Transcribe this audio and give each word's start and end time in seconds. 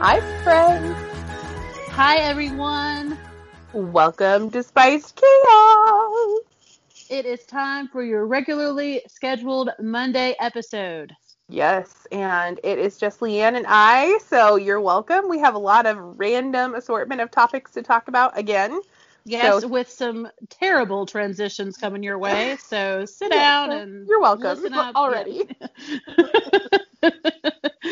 Hi, 0.00 0.20
friends. 0.44 0.96
Hi, 1.90 2.18
everyone. 2.18 3.18
Welcome 3.72 4.48
to 4.52 4.62
Spiced 4.62 5.16
Chaos. 5.16 6.40
It 7.10 7.26
is 7.26 7.44
time 7.46 7.88
for 7.88 8.04
your 8.04 8.26
regularly 8.26 9.02
scheduled 9.08 9.70
Monday 9.80 10.36
episode. 10.38 11.12
Yes, 11.48 12.06
and 12.12 12.60
it 12.62 12.78
is 12.78 12.96
just 12.96 13.18
Leanne 13.18 13.56
and 13.56 13.66
I, 13.68 14.18
so 14.26 14.54
you're 14.54 14.80
welcome. 14.80 15.28
We 15.28 15.40
have 15.40 15.56
a 15.56 15.58
lot 15.58 15.84
of 15.84 15.96
random 15.98 16.76
assortment 16.76 17.20
of 17.20 17.32
topics 17.32 17.72
to 17.72 17.82
talk 17.82 18.06
about 18.06 18.38
again. 18.38 18.80
Yes, 19.24 19.62
So- 19.62 19.68
with 19.68 19.90
some 19.90 20.28
terrible 20.48 21.06
transitions 21.06 21.76
coming 21.76 22.04
your 22.04 22.18
way. 22.18 22.56
So 22.62 23.04
sit 23.04 23.30
down 23.32 23.72
and 23.72 24.06
You're 24.08 24.20
welcome 24.20 24.64
already. 24.94 25.42
Yeah. 25.60 27.10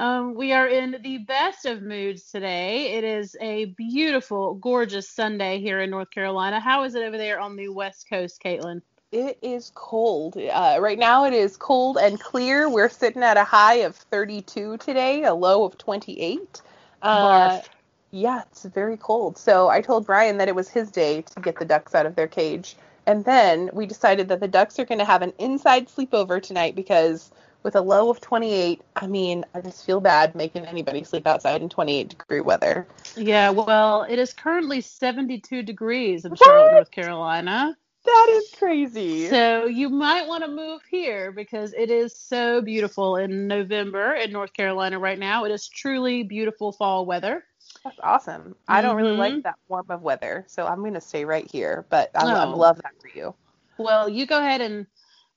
um, 0.00 0.34
we 0.34 0.52
are 0.54 0.66
in 0.66 0.96
the 1.02 1.18
best 1.18 1.66
of 1.66 1.82
moods 1.82 2.30
today. 2.30 2.94
It 2.94 3.04
is 3.04 3.36
a 3.38 3.66
beautiful, 3.66 4.54
gorgeous 4.54 5.10
Sunday 5.10 5.60
here 5.60 5.78
in 5.80 5.90
North 5.90 6.10
Carolina. 6.10 6.58
How 6.58 6.84
is 6.84 6.94
it 6.94 7.02
over 7.02 7.18
there 7.18 7.38
on 7.38 7.54
the 7.54 7.68
West 7.68 8.08
Coast, 8.08 8.40
Caitlin? 8.42 8.80
It 9.12 9.38
is 9.42 9.70
cold. 9.74 10.38
Uh, 10.38 10.78
right 10.80 10.98
now 10.98 11.26
it 11.26 11.34
is 11.34 11.58
cold 11.58 11.98
and 11.98 12.18
clear. 12.18 12.70
We're 12.70 12.88
sitting 12.88 13.22
at 13.22 13.36
a 13.36 13.44
high 13.44 13.80
of 13.80 13.94
32 13.94 14.78
today, 14.78 15.24
a 15.24 15.34
low 15.34 15.64
of 15.64 15.76
28. 15.76 16.62
Uh, 17.02 17.50
Barf. 17.58 17.64
yeah, 18.10 18.42
it's 18.50 18.64
very 18.64 18.96
cold. 18.96 19.36
So 19.36 19.68
I 19.68 19.82
told 19.82 20.06
Brian 20.06 20.38
that 20.38 20.48
it 20.48 20.54
was 20.54 20.70
his 20.70 20.90
day 20.90 21.20
to 21.20 21.40
get 21.40 21.58
the 21.58 21.66
ducks 21.66 21.94
out 21.94 22.06
of 22.06 22.14
their 22.16 22.28
cage. 22.28 22.74
And 23.04 23.26
then 23.26 23.68
we 23.74 23.84
decided 23.84 24.28
that 24.28 24.40
the 24.40 24.48
ducks 24.48 24.78
are 24.78 24.86
going 24.86 24.98
to 25.00 25.04
have 25.04 25.20
an 25.20 25.34
inside 25.38 25.88
sleepover 25.88 26.42
tonight 26.42 26.74
because 26.74 27.30
with 27.62 27.76
a 27.76 27.80
low 27.80 28.10
of 28.10 28.20
28, 28.20 28.80
I 28.96 29.06
mean, 29.06 29.44
I 29.54 29.60
just 29.60 29.84
feel 29.84 30.00
bad 30.00 30.34
making 30.34 30.64
anybody 30.66 31.04
sleep 31.04 31.26
outside 31.26 31.62
in 31.62 31.68
28 31.68 32.08
degree 32.08 32.40
weather. 32.40 32.86
Yeah, 33.16 33.50
well, 33.50 34.02
it 34.04 34.18
is 34.18 34.32
currently 34.32 34.80
72 34.80 35.62
degrees 35.62 36.24
in 36.24 36.34
Charlotte, 36.34 36.72
North 36.72 36.90
Carolina. 36.90 37.76
That 38.04 38.26
is 38.30 38.54
crazy. 38.58 39.28
So 39.28 39.66
you 39.66 39.90
might 39.90 40.26
want 40.26 40.42
to 40.42 40.50
move 40.50 40.80
here 40.90 41.32
because 41.32 41.74
it 41.74 41.90
is 41.90 42.16
so 42.16 42.62
beautiful 42.62 43.16
in 43.16 43.46
November 43.46 44.14
in 44.14 44.32
North 44.32 44.54
Carolina 44.54 44.98
right 44.98 45.18
now. 45.18 45.44
It 45.44 45.52
is 45.52 45.68
truly 45.68 46.22
beautiful 46.22 46.72
fall 46.72 47.04
weather. 47.04 47.44
That's 47.84 47.98
awesome. 48.02 48.56
I 48.68 48.80
don't 48.82 48.96
really 48.96 49.16
like 49.16 49.32
mm-hmm. 49.32 49.42
that 49.42 49.56
warm 49.68 49.86
of 49.90 50.02
weather, 50.02 50.44
so 50.48 50.66
I'm 50.66 50.80
going 50.80 50.94
to 50.94 51.00
stay 51.00 51.24
right 51.24 51.48
here. 51.50 51.84
But 51.90 52.10
I, 52.14 52.26
I 52.26 52.44
Oh. 52.46 52.56
love 52.56 52.76
that 52.82 52.92
for 53.00 53.08
you. 53.16 53.34
Well, 53.78 54.08
you 54.08 54.26
go 54.26 54.38
ahead 54.38 54.60
and 54.60 54.86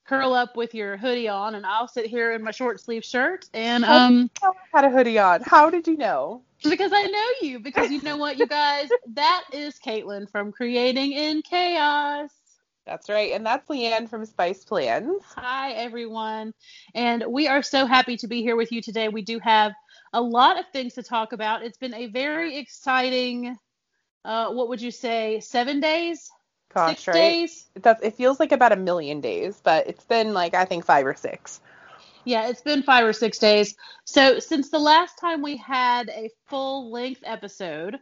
curl 0.05 0.33
up 0.33 0.55
with 0.55 0.73
your 0.73 0.97
hoodie 0.97 1.27
on, 1.27 1.55
and 1.55 1.65
I'll 1.65 1.87
sit 1.87 2.05
here 2.05 2.33
in 2.33 2.43
my 2.43 2.51
short 2.51 2.79
sleeve 2.79 3.03
shirt. 3.03 3.47
And 3.53 3.85
um, 3.85 4.29
I 4.41 4.51
had 4.73 4.85
a 4.85 4.89
hoodie 4.89 5.19
on. 5.19 5.41
How 5.41 5.69
did 5.69 5.87
you 5.87 5.97
know? 5.97 6.41
because 6.69 6.91
I 6.93 7.03
know 7.03 7.47
you, 7.47 7.59
because 7.59 7.91
you 7.91 8.01
know 8.01 8.17
what, 8.17 8.37
you 8.37 8.47
guys, 8.47 8.89
that 9.13 9.43
is 9.51 9.77
Caitlin 9.79 10.29
from 10.29 10.51
Creating 10.51 11.11
in 11.13 11.41
Chaos. 11.41 12.31
That's 12.85 13.09
right. 13.09 13.31
And 13.31 13.45
that's 13.45 13.67
Leanne 13.69 14.09
from 14.09 14.25
Spice 14.25 14.65
Plans. 14.65 15.23
Hi, 15.35 15.71
everyone. 15.71 16.53
And 16.93 17.23
we 17.29 17.47
are 17.47 17.63
so 17.63 17.85
happy 17.85 18.17
to 18.17 18.27
be 18.27 18.41
here 18.41 18.57
with 18.57 18.73
you 18.73 18.81
today. 18.81 19.07
We 19.07 19.21
do 19.21 19.39
have 19.39 19.71
a 20.11 20.21
lot 20.21 20.59
of 20.59 20.65
things 20.73 20.93
to 20.95 21.03
talk 21.03 21.31
about. 21.31 21.63
It's 21.63 21.77
been 21.77 21.93
a 21.93 22.07
very 22.07 22.57
exciting, 22.57 23.57
uh, 24.25 24.51
what 24.51 24.67
would 24.67 24.81
you 24.81 24.91
say, 24.91 25.39
seven 25.39 25.79
days? 25.79 26.29
Gosh, 26.73 26.97
six 26.97 27.07
right? 27.07 27.37
days? 27.43 27.65
It, 27.75 28.15
feels 28.15 28.39
like 28.39 28.51
about 28.51 28.71
a 28.71 28.77
million 28.77 29.21
days, 29.21 29.59
but 29.63 29.87
it's 29.87 30.03
been 30.05 30.33
like, 30.33 30.53
I 30.53 30.65
think, 30.65 30.85
five 30.85 31.05
or 31.05 31.15
six. 31.15 31.61
Yeah, 32.25 32.47
it's 32.47 32.61
been 32.61 32.83
five 32.83 33.05
or 33.05 33.13
six 33.13 33.37
days. 33.37 33.75
So, 34.05 34.39
since 34.39 34.69
the 34.69 34.79
last 34.79 35.17
time 35.19 35.41
we 35.41 35.57
had 35.57 36.09
a 36.09 36.29
full 36.47 36.91
length 36.91 37.21
episode, 37.25 37.97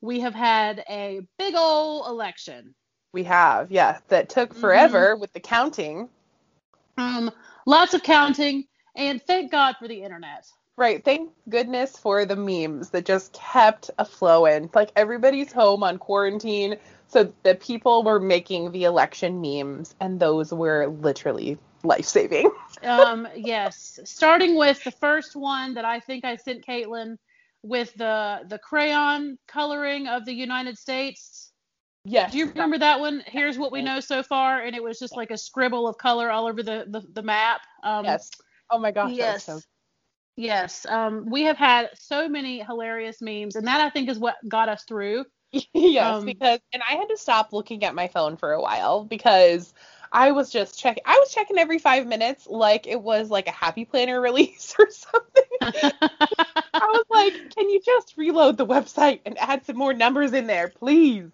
we 0.00 0.20
have 0.20 0.34
had 0.34 0.84
a 0.88 1.20
big 1.38 1.54
old 1.56 2.06
election. 2.06 2.74
We 3.12 3.24
have, 3.24 3.72
yeah. 3.72 3.98
That 4.08 4.28
took 4.28 4.54
Mm-hmm. 4.54 4.60
forever 4.60 5.16
with 5.16 5.32
the 5.32 5.40
counting. 5.40 6.08
Um, 6.96 7.30
lots 7.66 7.94
of 7.94 8.02
counting, 8.02 8.64
and 8.94 9.20
thank 9.22 9.50
God 9.50 9.76
for 9.78 9.88
the 9.88 10.02
internet. 10.02 10.44
Right. 10.76 11.04
Thank 11.04 11.32
goodness 11.48 11.98
for 11.98 12.24
the 12.24 12.36
memes 12.36 12.90
that 12.90 13.04
just 13.04 13.32
kept 13.32 13.90
a 13.98 14.04
flowing. 14.04 14.70
Like 14.72 14.92
everybody's 14.94 15.52
home 15.52 15.82
on 15.82 15.98
quarantine, 15.98 16.76
so 17.08 17.32
the 17.42 17.54
people 17.54 18.02
were 18.04 18.20
making 18.20 18.70
the 18.72 18.84
election 18.84 19.40
memes, 19.40 19.94
and 20.00 20.20
those 20.20 20.52
were 20.52 20.86
literally 20.86 21.58
life 21.82 22.04
saving. 22.04 22.50
um, 22.82 23.26
yes, 23.34 23.98
starting 24.04 24.56
with 24.56 24.82
the 24.84 24.90
first 24.92 25.34
one 25.34 25.74
that 25.74 25.84
I 25.84 26.00
think 26.00 26.24
I 26.24 26.36
sent 26.36 26.64
Caitlin 26.66 27.16
with 27.62 27.92
the 27.94 28.40
the 28.48 28.58
crayon 28.58 29.36
coloring 29.48 30.06
of 30.06 30.24
the 30.24 30.32
United 30.32 30.78
States. 30.78 31.50
Yes. 32.04 32.32
Do 32.32 32.38
you 32.38 32.46
remember 32.46 32.78
that 32.78 33.00
one? 33.00 33.22
Here's 33.26 33.58
what 33.58 33.72
we 33.72 33.82
know 33.82 34.00
so 34.00 34.22
far, 34.22 34.60
and 34.60 34.74
it 34.76 34.82
was 34.82 34.98
just 34.98 35.16
like 35.16 35.30
a 35.30 35.36
scribble 35.36 35.88
of 35.88 35.98
color 35.98 36.30
all 36.30 36.46
over 36.46 36.62
the 36.62 36.84
the, 36.88 37.02
the 37.12 37.22
map. 37.22 37.60
Um, 37.82 38.04
Yes. 38.04 38.30
Oh 38.70 38.78
my 38.78 38.90
gosh. 38.92 39.12
Yes. 39.14 39.44
so- 39.44 39.60
Yes. 40.36 40.86
Um, 40.86 41.26
we 41.28 41.42
have 41.42 41.56
had 41.56 41.90
so 41.94 42.28
many 42.28 42.60
hilarious 42.62 43.20
memes, 43.20 43.56
and 43.56 43.66
that 43.66 43.80
I 43.80 43.90
think 43.90 44.08
is 44.08 44.20
what 44.20 44.36
got 44.48 44.68
us 44.68 44.84
through. 44.84 45.24
yes, 45.72 46.22
Um, 46.22 46.24
because 46.24 46.60
and 46.72 46.82
I 46.88 46.94
had 46.94 47.08
to 47.08 47.16
stop 47.16 47.52
looking 47.52 47.84
at 47.84 47.94
my 47.94 48.08
phone 48.08 48.36
for 48.36 48.52
a 48.52 48.60
while 48.60 49.04
because 49.04 49.72
I 50.12 50.32
was 50.32 50.50
just 50.50 50.78
checking. 50.78 51.02
I 51.06 51.18
was 51.18 51.32
checking 51.32 51.58
every 51.58 51.78
five 51.78 52.06
minutes 52.06 52.46
like 52.46 52.86
it 52.86 53.00
was 53.00 53.30
like 53.30 53.46
a 53.48 53.52
Happy 53.52 53.84
Planner 53.84 54.20
release 54.20 54.74
or 54.78 54.88
something. 54.90 55.42
I 56.80 56.86
was 56.86 57.04
like, 57.10 57.50
can 57.54 57.68
you 57.70 57.80
just 57.84 58.16
reload 58.16 58.56
the 58.56 58.66
website 58.66 59.20
and 59.24 59.38
add 59.38 59.64
some 59.64 59.76
more 59.76 59.94
numbers 59.94 60.32
in 60.32 60.46
there, 60.48 60.68
please? 60.68 61.30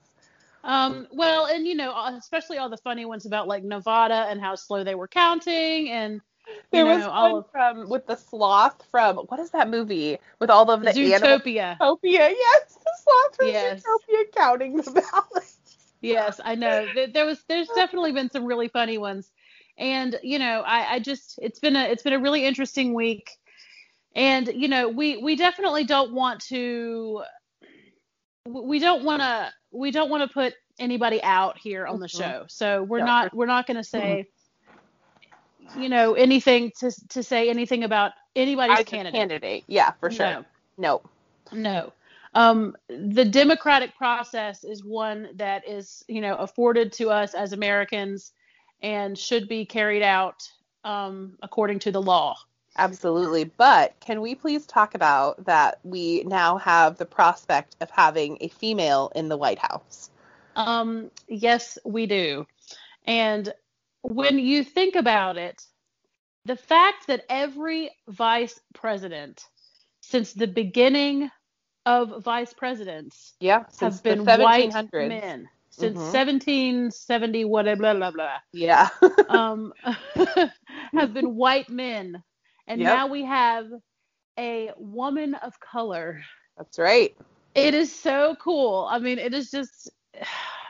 um, 0.62 1.06
well, 1.12 1.46
and 1.46 1.66
you 1.66 1.74
know, 1.74 1.94
especially 2.16 2.56
all 2.58 2.70
the 2.70 2.78
funny 2.78 3.04
ones 3.04 3.26
about 3.26 3.48
like 3.48 3.62
Nevada 3.64 4.26
and 4.28 4.40
how 4.40 4.54
slow 4.54 4.82
they 4.82 4.94
were 4.94 5.08
counting, 5.08 5.90
and 5.90 6.20
There 6.70 6.86
was 6.86 6.98
know, 6.98 7.10
all 7.10 7.32
one 7.32 7.44
of 7.44 7.50
from 7.50 7.88
with 7.88 8.06
the 8.06 8.16
sloth 8.16 8.84
from 8.90 9.16
what 9.16 9.40
is 9.40 9.50
that 9.50 9.68
movie 9.70 10.18
with 10.40 10.50
all 10.50 10.70
of 10.70 10.80
the 10.82 10.88
animals? 10.90 11.22
Zootopia. 11.22 11.78
Zootopia, 11.78 12.02
yes, 12.30 12.74
the 12.74 12.90
sloth 13.02 13.36
from 13.36 13.46
Yes. 13.48 13.82
Zootopia 13.82 14.32
counting 14.34 14.76
the 14.76 14.90
ballots. 15.12 15.58
Yes, 16.00 16.40
I 16.44 16.54
know. 16.54 16.86
There- 17.12 17.26
was 17.26 17.42
there's 17.48 17.68
definitely 17.74 18.12
been 18.12 18.30
some 18.30 18.44
really 18.44 18.68
funny 18.68 18.98
ones. 18.98 19.30
And 19.78 20.18
you 20.22 20.38
know, 20.38 20.62
I, 20.66 20.94
I 20.94 20.98
just 20.98 21.38
it's 21.42 21.58
been 21.60 21.76
a 21.76 21.84
it's 21.84 22.02
been 22.02 22.12
a 22.12 22.20
really 22.20 22.44
interesting 22.44 22.94
week. 22.94 23.30
And 24.14 24.46
you 24.48 24.68
know, 24.68 24.88
we 24.88 25.16
we 25.16 25.36
definitely 25.36 25.84
don't 25.84 26.12
want 26.12 26.40
to 26.46 27.22
we 28.46 28.78
don't 28.78 29.04
want 29.04 29.22
to 29.22 29.50
we 29.72 29.90
don't 29.90 30.10
want 30.10 30.28
to 30.28 30.32
put 30.32 30.54
anybody 30.78 31.22
out 31.22 31.58
here 31.58 31.86
on 31.86 32.00
the 32.00 32.06
Mhm. 32.06 32.18
show. 32.18 32.44
So 32.48 32.82
we're 32.82 32.98
No, 32.98 33.06
not 33.06 33.34
we're 33.34 33.46
not 33.46 33.66
going 33.66 33.76
to 33.78 33.84
say 33.84 34.28
you 35.76 35.88
know 35.88 36.14
anything 36.14 36.72
to 36.80 36.90
to 37.10 37.22
say 37.22 37.48
anything 37.48 37.84
about 37.84 38.12
anybody's 38.36 38.84
candidate. 38.84 39.14
candidate, 39.14 39.64
yeah, 39.66 39.92
for 40.00 40.10
sure. 40.10 40.26
No. 40.26 40.44
No. 40.76 41.02
No. 41.52 41.92
Um, 42.34 42.76
the 42.88 43.24
democratic 43.24 43.96
process 43.96 44.64
is 44.64 44.84
one 44.84 45.28
that 45.36 45.68
is, 45.68 46.04
you 46.08 46.20
know, 46.20 46.34
afforded 46.36 46.92
to 46.94 47.10
us 47.10 47.34
as 47.34 47.52
Americans 47.52 48.32
and 48.82 49.16
should 49.16 49.48
be 49.48 49.64
carried 49.64 50.02
out 50.02 50.42
um, 50.82 51.38
according 51.42 51.78
to 51.80 51.92
the 51.92 52.02
law. 52.02 52.36
Absolutely. 52.76 53.44
But 53.44 53.94
can 54.00 54.20
we 54.20 54.34
please 54.34 54.66
talk 54.66 54.96
about 54.96 55.44
that 55.44 55.78
we 55.84 56.24
now 56.24 56.56
have 56.58 56.98
the 56.98 57.06
prospect 57.06 57.76
of 57.80 57.88
having 57.90 58.36
a 58.40 58.48
female 58.48 59.12
in 59.14 59.28
the 59.28 59.36
White 59.36 59.60
House? 59.60 60.10
Um, 60.56 61.10
yes, 61.28 61.78
we 61.84 62.06
do. 62.06 62.46
And 63.06 63.52
when 64.04 64.38
you 64.38 64.64
think 64.64 64.96
about 64.96 65.36
it, 65.38 65.62
the 66.44 66.56
fact 66.56 67.06
that 67.08 67.24
every 67.28 67.90
vice 68.08 68.60
president 68.74 69.42
since 70.00 70.32
the 70.34 70.46
beginning 70.46 71.30
of 71.86 72.22
vice 72.22 72.52
presidents 72.52 73.34
Yeah, 73.40 73.64
have 73.78 74.02
been 74.02 74.36
white 74.36 74.76
men. 74.98 75.48
since 75.70 76.00
Mhm. 76.00 76.10
1770 76.10 77.44
whatever 77.44 77.80
blah 77.80 77.94
blah 77.94 78.10
blah 78.10 78.38
Yeah. 78.52 78.88
um 79.28 79.72
have 80.94 81.12
been 81.14 81.34
white 81.36 81.68
men 81.70 82.22
and 82.66 82.82
Yep. 82.82 82.86
now 82.86 83.06
we 83.06 83.24
have 83.24 83.66
a 84.38 84.70
woman 84.76 85.34
of 85.34 85.58
color 85.60 86.20
That's 86.56 86.78
right. 86.78 87.14
it 87.54 87.74
is 87.74 87.94
so 87.94 88.36
cool 88.40 88.88
i 88.90 88.98
mean 88.98 89.18
it 89.18 89.34
is 89.34 89.50
just 89.50 89.90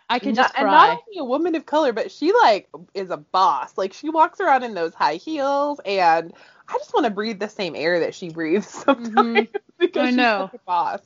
i 0.09 0.19
can 0.19 0.35
Not- 0.35 0.51
just 0.51 0.55
and 0.57 0.71
cry 0.71 0.71
not 0.71 0.91
only 0.91 1.19
a 1.19 1.25
woman 1.25 1.55
of 1.55 1.67
color, 1.67 1.93
but 1.93 2.11
she 2.11 2.33
like 2.33 2.69
is 2.95 3.11
a 3.11 3.17
boss. 3.19 3.77
Like 3.77 3.93
she 3.93 4.09
walks 4.11 4.41
around 4.41 4.63
in 4.65 4.75
those 4.75 4.95
high 4.95 5.17
heels, 5.17 5.81
and 5.85 6.33
I 6.69 6.73
just 6.79 6.93
want 6.95 7.05
to 7.07 7.11
breathe 7.11 7.41
the 7.41 7.49
same 7.49 7.75
air 7.77 8.01
that 8.01 8.15
she 8.15 8.31
breathes 8.31 8.69
sometimes 8.85 9.49
because 9.79 10.11
I 10.11 10.11
she's 10.11 10.31
know. 10.31 10.51
a 10.55 10.59
boss. 10.67 11.01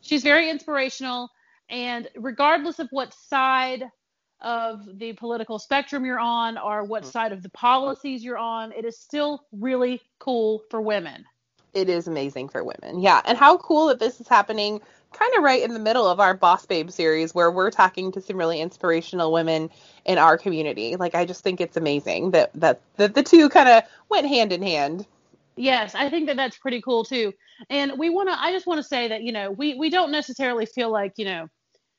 she's 0.00 0.22
very 0.22 0.50
inspirational 0.50 1.30
and 1.68 2.08
regardless 2.16 2.78
of 2.78 2.88
what 2.90 3.12
side 3.14 3.84
of 4.40 4.80
the 4.98 5.12
political 5.14 5.58
spectrum 5.58 6.04
you're 6.04 6.18
on 6.18 6.58
or 6.58 6.84
what 6.84 7.04
Mm-hmm. 7.04 7.08
side 7.08 7.32
of 7.32 7.42
the 7.42 7.50
policies 7.50 8.24
you're 8.24 8.38
on 8.38 8.72
it 8.72 8.84
is 8.84 8.98
still 9.00 9.46
really 9.52 10.00
cool 10.18 10.62
for 10.70 10.80
women 10.80 11.24
It 11.74 11.88
is 11.88 12.06
amazing 12.08 12.48
for 12.48 12.62
women. 12.64 13.00
Yeah, 13.00 13.20
and 13.24 13.36
how 13.38 13.56
cool 13.58 13.86
that 13.88 13.98
this 14.00 14.20
is 14.20 14.28
happening 14.28 14.80
kind 15.12 15.32
of 15.36 15.42
right 15.42 15.62
in 15.62 15.72
the 15.72 15.80
middle 15.80 16.06
of 16.06 16.20
our 16.20 16.34
Boss 16.34 16.66
Babe 16.66 16.90
series 16.90 17.34
where 17.34 17.50
we're 17.50 17.70
talking 17.70 18.12
to 18.12 18.20
some 18.20 18.36
really 18.36 18.60
inspirational 18.60 19.32
women 19.32 19.70
in 20.04 20.18
our 20.18 20.38
community. 20.38 20.96
Like 20.96 21.14
I 21.14 21.24
just 21.24 21.42
think 21.42 21.60
it's 21.60 21.76
amazing 21.76 22.30
that 22.32 22.52
that 22.54 22.80
that 22.96 23.14
the 23.14 23.22
two 23.22 23.48
kind 23.48 23.68
of 23.68 23.82
went 24.08 24.26
hand 24.28 24.52
in 24.52 24.62
hand. 24.62 25.06
yes 25.56 25.94
i 25.94 26.08
think 26.08 26.26
that 26.26 26.36
that's 26.36 26.56
pretty 26.56 26.80
cool 26.80 27.04
too 27.04 27.32
and 27.68 27.92
we 27.98 28.10
want 28.10 28.28
to 28.28 28.40
i 28.40 28.52
just 28.52 28.66
want 28.66 28.78
to 28.78 28.84
say 28.84 29.08
that 29.08 29.22
you 29.22 29.32
know 29.32 29.50
we 29.50 29.74
we 29.74 29.90
don't 29.90 30.12
necessarily 30.12 30.66
feel 30.66 30.90
like 30.90 31.14
you 31.16 31.24
know 31.24 31.48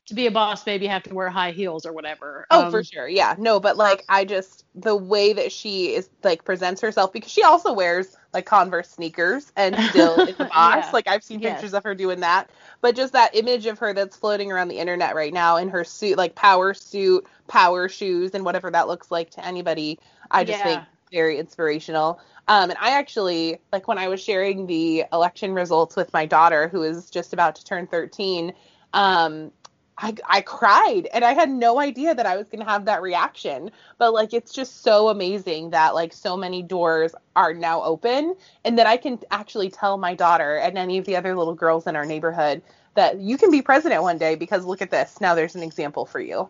to 0.08 0.16
be 0.16 0.28
a 0.28 0.32
boss 0.32 0.64
baby 0.64 0.86
you 0.86 0.92
have 0.92 1.04
to 1.04 1.14
wear 1.14 1.30
high 1.30 1.52
heels 1.52 1.86
or 1.86 1.92
whatever 1.94 2.48
Oh, 2.52 2.66
Um, 2.66 2.72
for 2.72 2.84
sure. 2.84 3.08
Yeah. 3.08 3.36
No, 3.38 3.60
but 3.60 3.78
like 3.78 4.06
I 4.10 4.26
just 4.26 4.66
the 4.76 4.96
way 4.96 5.34
that 5.34 5.52
she 5.52 5.94
is 5.94 6.10
like 6.24 6.44
presents 6.46 6.82
herself 6.82 7.14
because 7.14 7.32
she 7.32 7.44
also 7.44 7.74
wears 7.74 8.16
like 8.34 8.46
Converse 8.46 8.90
sneakers 8.90 9.52
and 9.56 9.80
still 9.80 10.22
is 10.22 10.36
a 10.40 10.46
boss. 10.54 10.76
Yeah. 10.76 10.92
Like 10.94 11.08
I've 11.08 11.24
seen 11.24 11.40
pictures 11.42 11.74
of 11.74 11.84
her 11.84 11.96
doing 11.96 12.20
that. 12.22 12.50
But 12.82 12.96
just 12.96 13.14
that 13.14 13.36
image 13.36 13.66
of 13.66 13.80
her 13.80 13.94
that's 13.94 14.16
floating 14.18 14.52
around 14.52 14.68
the 14.70 14.80
internet 14.80 15.16
right 15.16 15.34
now 15.34 15.58
in 15.58 15.70
her 15.70 15.84
suit, 15.84 16.18
like 16.18 16.36
power 16.36 16.74
suit, 16.74 17.26
power 17.48 17.90
shoes, 17.90 18.34
and 18.36 18.46
whatever 18.46 18.70
that 18.72 18.88
looks 18.88 19.12
like 19.12 19.32
to 19.32 19.46
anybody, 19.46 20.00
I 20.32 20.44
just 20.44 20.60
Yeah. 20.60 20.64
think 20.64 20.86
very 21.12 21.38
inspirational. 21.40 22.20
Um, 22.48 22.70
and 22.70 22.78
I 22.80 22.92
actually 22.92 23.60
like 23.72 23.88
when 23.88 23.98
I 23.98 24.08
was 24.08 24.22
sharing 24.22 24.68
the 24.68 25.06
election 25.12 25.54
results 25.54 25.96
with 25.96 26.14
my 26.14 26.26
daughter, 26.26 26.68
who 26.68 26.84
is 26.84 27.10
just 27.10 27.34
about 27.34 27.56
to 27.56 27.66
turn 27.66 27.88
13. 27.88 28.54
Um, 28.94 29.52
I, 30.02 30.16
I 30.28 30.42
cried 30.42 31.08
and 31.14 31.26
I 31.26 31.34
had 31.34 31.50
no 31.50 31.80
idea 31.80 32.16
that 32.16 32.26
I 32.26 32.38
was 32.38 32.48
going 32.48 32.64
to 32.64 32.70
have 32.70 32.86
that 32.86 33.02
reaction. 33.02 33.72
But 33.98 34.14
like, 34.14 34.34
it's 34.34 34.54
just 34.54 34.82
so 34.82 35.10
amazing 35.10 35.72
that 35.72 35.94
like 35.94 36.14
so 36.14 36.38
many 36.38 36.64
doors 36.64 37.14
are 37.36 37.54
now 37.54 37.84
open 37.84 38.36
and 38.64 38.78
that 38.80 38.88
I 38.88 38.98
can 38.98 39.20
actually 39.30 39.70
tell 39.70 39.98
my 39.98 40.16
daughter 40.16 40.58
and 40.58 40.78
any 40.78 40.98
of 40.98 41.06
the 41.06 41.18
other 41.18 41.36
little 41.36 41.54
girls 41.54 41.86
in 41.86 41.96
our 41.96 42.06
neighborhood 42.06 42.62
that 42.96 43.20
you 43.20 43.38
can 43.38 43.52
be 43.52 43.62
president 43.62 44.02
one 44.02 44.18
day 44.18 44.36
because 44.36 44.66
look 44.66 44.82
at 44.82 44.92
this. 44.92 45.20
Now 45.22 45.36
there's 45.36 45.56
an 45.56 45.64
example 45.64 46.06
for 46.06 46.20
you. 46.20 46.50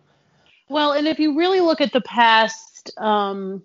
Well, 0.70 0.92
and 0.94 1.08
if 1.08 1.20
you 1.20 1.36
really 1.36 1.62
look 1.62 1.82
at 1.82 1.92
the 1.92 2.02
past, 2.02 2.92
um, 2.98 3.64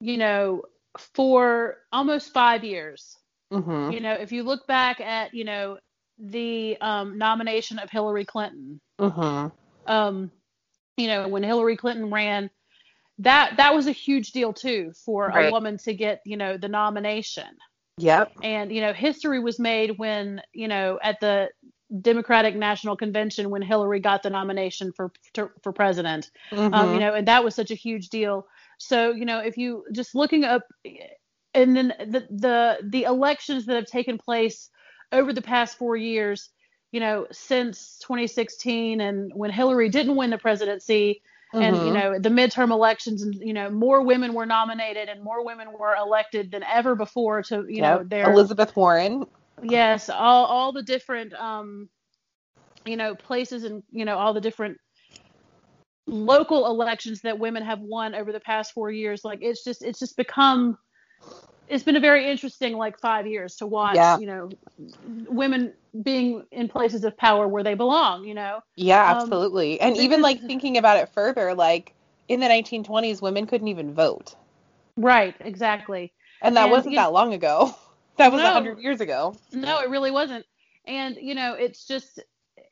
you 0.00 0.16
know, 0.16 0.62
for 0.96 1.76
almost 1.92 2.32
five 2.32 2.64
years, 2.64 3.18
Mm-hmm. 3.52 3.92
you 3.92 4.00
know, 4.00 4.14
if 4.14 4.32
you 4.32 4.42
look 4.42 4.66
back 4.66 5.00
at, 5.00 5.32
you 5.34 5.44
know, 5.44 5.78
the 6.18 6.76
um, 6.80 7.18
nomination 7.18 7.78
of 7.78 7.90
Hillary 7.90 8.24
Clinton, 8.24 8.80
Mm-hmm. 9.00 9.92
um, 9.92 10.30
you 10.96 11.08
know, 11.08 11.26
when 11.28 11.42
Hillary 11.42 11.76
Clinton 11.76 12.10
ran, 12.10 12.50
that 13.18 13.56
that 13.56 13.74
was 13.74 13.86
a 13.86 13.92
huge 13.92 14.32
deal 14.32 14.52
too 14.52 14.92
for 15.04 15.28
a 15.28 15.50
woman 15.50 15.78
to 15.78 15.94
get, 15.94 16.20
you 16.24 16.36
know, 16.36 16.56
the 16.56 16.68
nomination. 16.68 17.46
Yep. 17.98 18.32
And 18.42 18.72
you 18.72 18.80
know, 18.80 18.92
history 18.92 19.40
was 19.40 19.58
made 19.58 19.98
when, 19.98 20.42
you 20.52 20.68
know, 20.68 20.98
at 21.02 21.20
the 21.20 21.48
Democratic 22.00 22.56
National 22.56 22.96
Convention 22.96 23.50
when 23.50 23.62
Hillary 23.62 24.00
got 24.00 24.22
the 24.22 24.30
nomination 24.30 24.92
for 24.92 25.12
to, 25.34 25.50
for 25.62 25.72
president. 25.72 26.30
um, 26.52 26.72
Mhm. 26.72 26.94
you 26.94 27.00
know, 27.00 27.14
and 27.14 27.28
that 27.28 27.44
was 27.44 27.54
such 27.54 27.70
a 27.70 27.76
huge 27.76 28.08
deal. 28.08 28.46
So, 28.78 29.12
you 29.12 29.24
know, 29.24 29.38
if 29.38 29.56
you 29.56 29.84
just 29.92 30.14
looking 30.14 30.44
up, 30.44 30.62
and 31.54 31.76
then 31.76 31.94
the 31.98 32.26
the 32.30 32.78
the 32.82 33.02
elections 33.04 33.66
that 33.66 33.76
have 33.76 33.86
taken 33.86 34.18
place 34.18 34.70
over 35.12 35.32
the 35.32 35.42
past 35.42 35.78
four 35.78 35.96
years, 35.96 36.50
you 36.92 37.00
know, 37.00 37.26
since 37.32 37.98
2016, 38.06 39.00
and 39.00 39.32
when 39.34 39.50
Hillary 39.50 39.88
didn't 39.88 40.16
win 40.16 40.30
the 40.30 40.38
presidency, 40.38 41.22
and 41.60 41.82
you 41.82 41.92
Mhm. 41.92 41.92
know, 41.92 42.18
the 42.18 42.28
midterm 42.30 42.70
elections, 42.70 43.22
and 43.22 43.34
you 43.36 43.52
know, 43.54 43.70
more 43.70 44.02
women 44.04 44.34
were 44.34 44.46
nominated 44.46 45.08
and 45.08 45.22
more 45.22 45.44
women 45.44 45.68
were 45.78 45.94
elected 45.94 46.50
than 46.52 46.62
ever 46.64 46.94
before 46.96 47.42
to, 47.44 47.64
you 47.68 47.82
know, 47.82 48.02
Yep. 48.02 48.04
their 48.04 48.26
Elizabeth 48.26 48.76
Warren. 48.76 49.26
yes 49.62 50.08
all 50.10 50.46
all 50.46 50.72
the 50.72 50.82
different 50.82 51.32
um 51.34 51.88
you 52.84 52.96
know 52.96 53.14
places 53.14 53.64
and 53.64 53.82
you 53.90 54.04
know 54.04 54.18
all 54.18 54.34
the 54.34 54.40
different 54.40 54.78
local 56.06 56.66
elections 56.66 57.22
that 57.22 57.38
women 57.38 57.62
have 57.64 57.80
won 57.80 58.14
over 58.14 58.32
the 58.32 58.40
past 58.40 58.72
four 58.72 58.90
years 58.90 59.24
like 59.24 59.38
it's 59.42 59.64
just 59.64 59.82
it's 59.84 59.98
just 59.98 60.16
become 60.16 60.76
it's 61.68 61.84
been 61.84 61.96
a 61.96 62.00
very 62.00 62.30
interesting 62.30 62.74
like 62.76 62.98
five 63.00 63.26
years 63.26 63.56
to 63.56 63.66
watch 63.66 63.96
Yeah. 63.96 64.18
you 64.18 64.26
know 64.26 64.50
women 65.28 65.72
being 66.02 66.44
in 66.52 66.68
places 66.68 67.04
of 67.04 67.16
power 67.16 67.46
where 67.48 67.62
they 67.62 67.74
belong 67.74 68.24
you 68.24 68.34
know 68.34 68.60
Yeah, 68.76 69.02
Um, 69.02 69.16
absolutely. 69.16 69.80
and 69.80 69.96
even 69.96 70.22
like 70.22 70.40
thinking 70.40 70.76
about 70.76 70.96
it 70.98 71.08
further, 71.10 71.54
like 71.54 71.94
in 72.28 72.40
the 72.40 72.48
1920s, 72.48 73.22
women 73.22 73.46
couldn't 73.46 73.68
even 73.68 73.94
vote. 73.94 74.34
right 74.96 75.34
exactly 75.40 76.12
And 76.42 76.56
that 76.56 76.64
And, 76.64 76.72
wasn't 76.72 76.92
you- 76.92 76.98
that 77.00 77.12
long 77.12 77.32
ago. 77.34 77.74
That 78.16 78.30
was 78.30 78.40
a 78.40 78.44
No. 78.44 78.52
100 78.54 78.78
years 78.78 79.00
ago. 79.00 79.34
No, 79.52 79.80
it 79.80 79.90
really 79.90 80.12
wasn't. 80.12 80.46
And 80.86 81.16
you 81.20 81.34
know, 81.34 81.54
it's 81.54 81.84
just, 81.84 82.20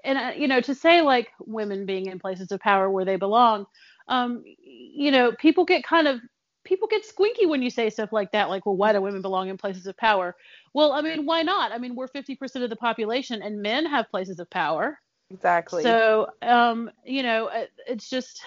and 0.05 0.17
uh, 0.17 0.33
you 0.37 0.47
know, 0.47 0.61
to 0.61 0.73
say 0.75 1.00
like 1.03 1.29
women 1.41 1.85
being 1.85 2.06
in 2.06 2.21
places 2.21 2.53
of 2.53 2.61
power 2.61 2.88
where 2.88 3.05
they 3.05 3.17
belong, 3.17 3.67
um, 4.06 4.45
you 4.65 5.11
know, 5.11 5.33
people 5.41 5.65
get 5.65 5.83
kind 5.83 6.06
of 6.06 6.21
people 6.64 6.88
get 6.88 7.05
squinky 7.06 7.49
when 7.49 7.62
you 7.62 7.70
say 7.70 7.91
stuff 7.91 8.12
like 8.12 8.32
that. 8.32 8.49
Like, 8.49 8.67
well, 8.67 8.76
why 8.76 8.93
do 8.93 9.00
women 9.00 9.23
belong 9.23 9.49
in 9.49 9.56
places 9.56 9.87
of 9.87 9.97
power? 9.97 10.37
Well, 10.75 10.93
I 10.93 11.00
mean, 11.00 11.26
why 11.26 11.43
not? 11.43 11.73
I 11.73 11.79
mean, 11.79 11.94
we're 11.94 12.09
50% 12.09 12.62
of 12.62 12.70
the 12.70 12.76
population, 12.76 13.43
and 13.43 13.62
men 13.62 13.87
have 13.87 14.11
places 14.11 14.38
of 14.38 14.49
power. 14.50 14.99
Exactly. 15.31 15.82
So, 15.82 16.29
um, 16.43 16.91
you 17.05 17.23
know, 17.23 17.49
it- 17.49 17.73
it's 17.87 18.09
just, 18.09 18.43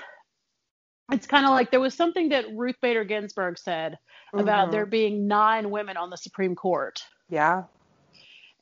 it's 1.12 1.28
kind 1.28 1.46
of 1.46 1.52
like 1.52 1.72
there 1.72 1.80
was 1.80 1.94
something 1.94 2.30
that 2.30 2.46
Ruth 2.56 2.76
Bader 2.82 3.04
Ginsburg 3.04 3.58
said 3.58 3.98
about 4.34 4.68
Mhm. 4.68 4.72
there 4.72 4.86
being 4.86 5.28
nine 5.28 5.70
women 5.70 5.98
on 5.98 6.10
the 6.10 6.18
Supreme 6.18 6.56
Court. 6.56 7.02
Yeah. 7.30 7.64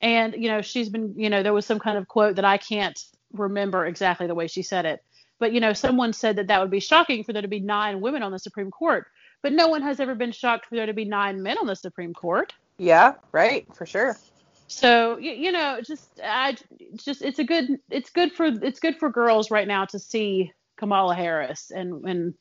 And, 0.01 0.33
you 0.35 0.49
know, 0.49 0.61
she's 0.61 0.89
been, 0.89 1.13
you 1.17 1.29
know, 1.29 1.43
there 1.43 1.53
was 1.53 1.65
some 1.65 1.79
kind 1.79 1.97
of 1.97 2.07
quote 2.07 2.35
that 2.35 2.45
I 2.45 2.57
can't 2.57 2.99
remember 3.31 3.85
exactly 3.85 4.27
the 4.27 4.35
way 4.35 4.47
she 4.47 4.61
said 4.61 4.85
it. 4.85 5.03
But, 5.39 5.53
you 5.53 5.59
know, 5.59 5.73
someone 5.73 6.13
said 6.13 6.35
that 6.35 6.47
that 6.47 6.61
would 6.61 6.69
be 6.69 6.79
shocking 6.79 7.23
for 7.23 7.33
there 7.33 7.41
to 7.41 7.47
be 7.47 7.59
nine 7.59 8.01
women 8.01 8.23
on 8.23 8.31
the 8.31 8.39
Supreme 8.39 8.71
Court. 8.71 9.07
But 9.43 9.53
no 9.53 9.67
one 9.67 9.83
has 9.83 9.99
ever 9.99 10.15
been 10.15 10.31
shocked 10.31 10.65
for 10.65 10.75
there 10.75 10.87
to 10.87 10.93
be 10.93 11.05
nine 11.05 11.43
men 11.43 11.57
on 11.59 11.67
the 11.67 11.75
Supreme 11.75 12.13
Court. 12.13 12.53
Yeah. 12.77 13.13
Right. 13.31 13.67
For 13.75 13.85
sure. 13.85 14.17
So, 14.67 15.17
you, 15.17 15.33
you 15.33 15.51
know, 15.51 15.79
just, 15.85 16.19
I 16.23 16.55
it's 16.79 17.03
just, 17.03 17.21
it's 17.21 17.37
a 17.37 17.43
good, 17.43 17.77
it's 17.91 18.09
good 18.09 18.31
for, 18.31 18.45
it's 18.45 18.79
good 18.79 18.97
for 18.97 19.11
girls 19.11 19.51
right 19.51 19.67
now 19.67 19.85
to 19.85 19.99
see 19.99 20.51
Kamala 20.77 21.13
Harris. 21.13 21.69
And, 21.69 22.03
and 22.05 22.33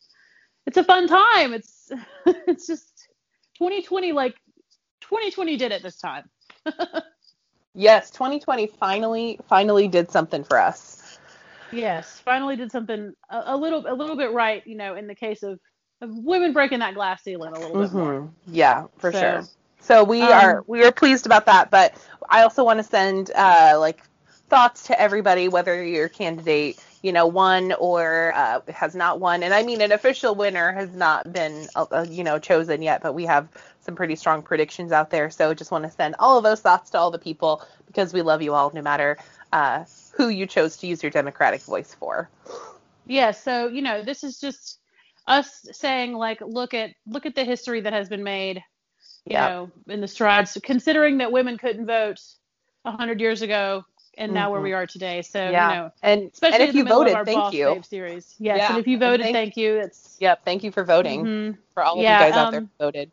it's 0.66 0.78
a 0.78 0.84
fun 0.84 1.08
time. 1.08 1.52
It's, 1.52 1.90
it's 2.46 2.66
just 2.66 3.08
2020, 3.58 4.12
like 4.12 4.36
2020 5.02 5.56
did 5.58 5.72
it 5.72 5.82
this 5.82 5.98
time. 5.98 6.30
Yes. 7.74 8.10
2020 8.10 8.66
finally, 8.66 9.40
finally 9.48 9.88
did 9.88 10.10
something 10.10 10.44
for 10.44 10.58
us. 10.58 11.18
Yes, 11.72 12.20
finally 12.20 12.54
did 12.54 12.70
something 12.70 13.14
a, 13.30 13.42
a 13.46 13.56
little 13.56 13.86
a 13.88 13.94
little 13.94 14.16
bit 14.16 14.32
right, 14.32 14.62
you 14.66 14.76
know, 14.76 14.94
in 14.94 15.06
the 15.06 15.14
case 15.14 15.42
of 15.42 15.58
women 16.02 16.52
breaking 16.52 16.80
that 16.80 16.94
glass 16.94 17.22
ceiling 17.22 17.52
a 17.52 17.58
little 17.58 17.76
bit 17.76 17.92
more. 17.92 18.16
Mhm. 18.20 18.30
Yeah. 18.46 18.86
For 18.98 19.12
So, 19.12 19.18
sure. 19.18 19.48
So 19.80 20.04
we 20.04 20.32
um, 20.32 20.32
are 20.32 20.62
we 20.66 20.84
are 20.84 20.92
pleased 20.92 21.26
about 21.26 21.46
that, 21.46 21.70
but 21.70 21.94
I 22.28 22.42
also 22.42 22.64
want 22.64 22.78
to 22.78 22.84
send 22.84 23.30
uh, 23.34 23.76
like 23.78 24.02
thoughts 24.48 24.84
to 24.88 25.00
everybody, 25.00 25.48
whether 25.48 25.82
your 25.84 26.08
candidate 26.08 26.78
you 27.02 27.12
know 27.12 27.26
won 27.26 27.72
or 27.72 28.32
uh, 28.34 28.60
has 28.72 28.94
not 28.94 29.20
won, 29.20 29.42
and 29.42 29.54
I 29.54 29.62
mean 29.62 29.80
an 29.80 29.92
official 29.92 30.34
winner 30.34 30.72
has 30.72 30.94
not 30.94 31.32
been 31.32 31.68
uh, 31.74 31.86
uh, 31.90 32.06
you 32.08 32.24
know 32.24 32.38
chosen 32.38 32.82
yet, 32.82 33.02
but 33.02 33.14
we 33.14 33.24
have 33.26 33.48
some 33.80 33.96
pretty 33.96 34.16
strong 34.16 34.42
predictions 34.42 34.92
out 34.92 35.10
there. 35.10 35.30
So 35.30 35.54
just 35.54 35.70
want 35.70 35.84
to 35.84 35.90
send 35.90 36.16
all 36.18 36.38
of 36.38 36.44
those 36.44 36.60
thoughts 36.60 36.90
to 36.90 36.98
all 36.98 37.10
the 37.10 37.18
people 37.18 37.62
because 37.86 38.12
we 38.12 38.22
love 38.22 38.42
you 38.42 38.54
all, 38.54 38.70
no 38.74 38.82
matter 38.82 39.18
uh, 39.52 39.84
who 40.12 40.28
you 40.28 40.46
chose 40.46 40.76
to 40.78 40.86
use 40.86 41.02
your 41.02 41.10
democratic 41.10 41.62
voice 41.62 41.94
for. 41.94 42.30
Yeah, 43.06 43.32
so 43.32 43.68
you 43.68 43.82
know, 43.82 44.02
this 44.02 44.24
is 44.24 44.38
just 44.40 44.78
us 45.26 45.66
saying 45.72 46.14
like 46.14 46.40
look 46.40 46.74
at 46.74 46.90
look 47.06 47.26
at 47.26 47.34
the 47.34 47.44
history 47.44 47.80
that 47.82 47.92
has 47.92 48.08
been 48.08 48.22
made, 48.24 48.56
you 49.24 49.32
Yeah. 49.34 49.48
know, 49.48 49.70
in 49.88 50.00
the 50.00 50.08
strides 50.08 50.56
considering 50.62 51.18
that 51.18 51.30
women 51.32 51.58
couldn't 51.58 51.86
vote 51.86 52.18
a 52.84 52.90
hundred 52.92 53.20
years 53.20 53.42
ago, 53.42 53.84
and 54.18 54.32
now 54.34 54.50
where 54.50 54.60
we 54.60 54.72
are 54.72 54.86
today. 54.86 55.22
So 55.22 55.38
Mm-hmm. 55.38 55.52
Yeah. 55.52 55.68
you 55.68 55.74
know, 55.76 55.90
and 56.02 56.30
especially 56.32 56.60
and 56.60 56.68
if 56.68 56.74
you 56.74 56.84
voted, 56.84 57.14
thank 57.24 57.36
Boss 57.38 57.54
you. 57.54 57.82
Series. 57.88 58.34
Yes, 58.38 58.58
Yeah, 58.58 58.68
and 58.70 58.78
if 58.78 58.86
you 58.88 58.98
voted, 58.98 59.24
thank- 59.26 59.34
thank, 59.34 59.56
you. 59.56 59.76
It's 59.78 60.16
Yep. 60.20 60.44
Thank 60.44 60.64
you 60.64 60.72
for 60.72 60.84
voting 60.84 61.24
Mhm. 61.24 61.58
for 61.74 61.82
all 61.84 61.96
of 61.98 62.02
Yeah, 62.02 62.18
you 62.26 62.30
guys 62.32 62.36
out 62.38 62.50
there 62.50 62.60
um, 62.60 62.70
who 62.78 62.84
voted. 62.86 63.10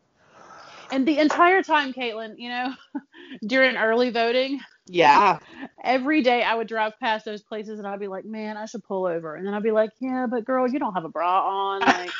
and 0.90 1.06
the 1.06 1.18
entire 1.18 1.62
time, 1.62 1.92
Caitlin, 1.92 2.34
you 2.36 2.48
know, 2.48 2.74
during 3.46 3.76
early 3.76 4.10
voting, 4.10 4.58
Yeah. 4.90 5.38
every 5.84 6.22
day 6.22 6.42
I 6.42 6.54
would 6.54 6.66
drive 6.68 6.98
past 7.00 7.24
those 7.24 7.42
places 7.42 7.78
and 7.78 7.86
I'd 7.88 8.00
be 8.00 8.08
like, 8.08 8.24
man, 8.24 8.56
I 8.56 8.66
should 8.66 8.84
pull 8.84 9.06
over. 9.06 9.36
And 9.36 9.46
then 9.46 9.54
I'd 9.54 9.62
be 9.62 9.70
like, 9.70 9.90
yeah, 10.00 10.26
but 10.28 10.44
girl, 10.44 10.68
you 10.68 10.78
don't 10.78 10.94
have 10.94 11.04
a 11.04 11.08
bra 11.08 11.46
on. 11.48 11.80
Like, 11.80 12.10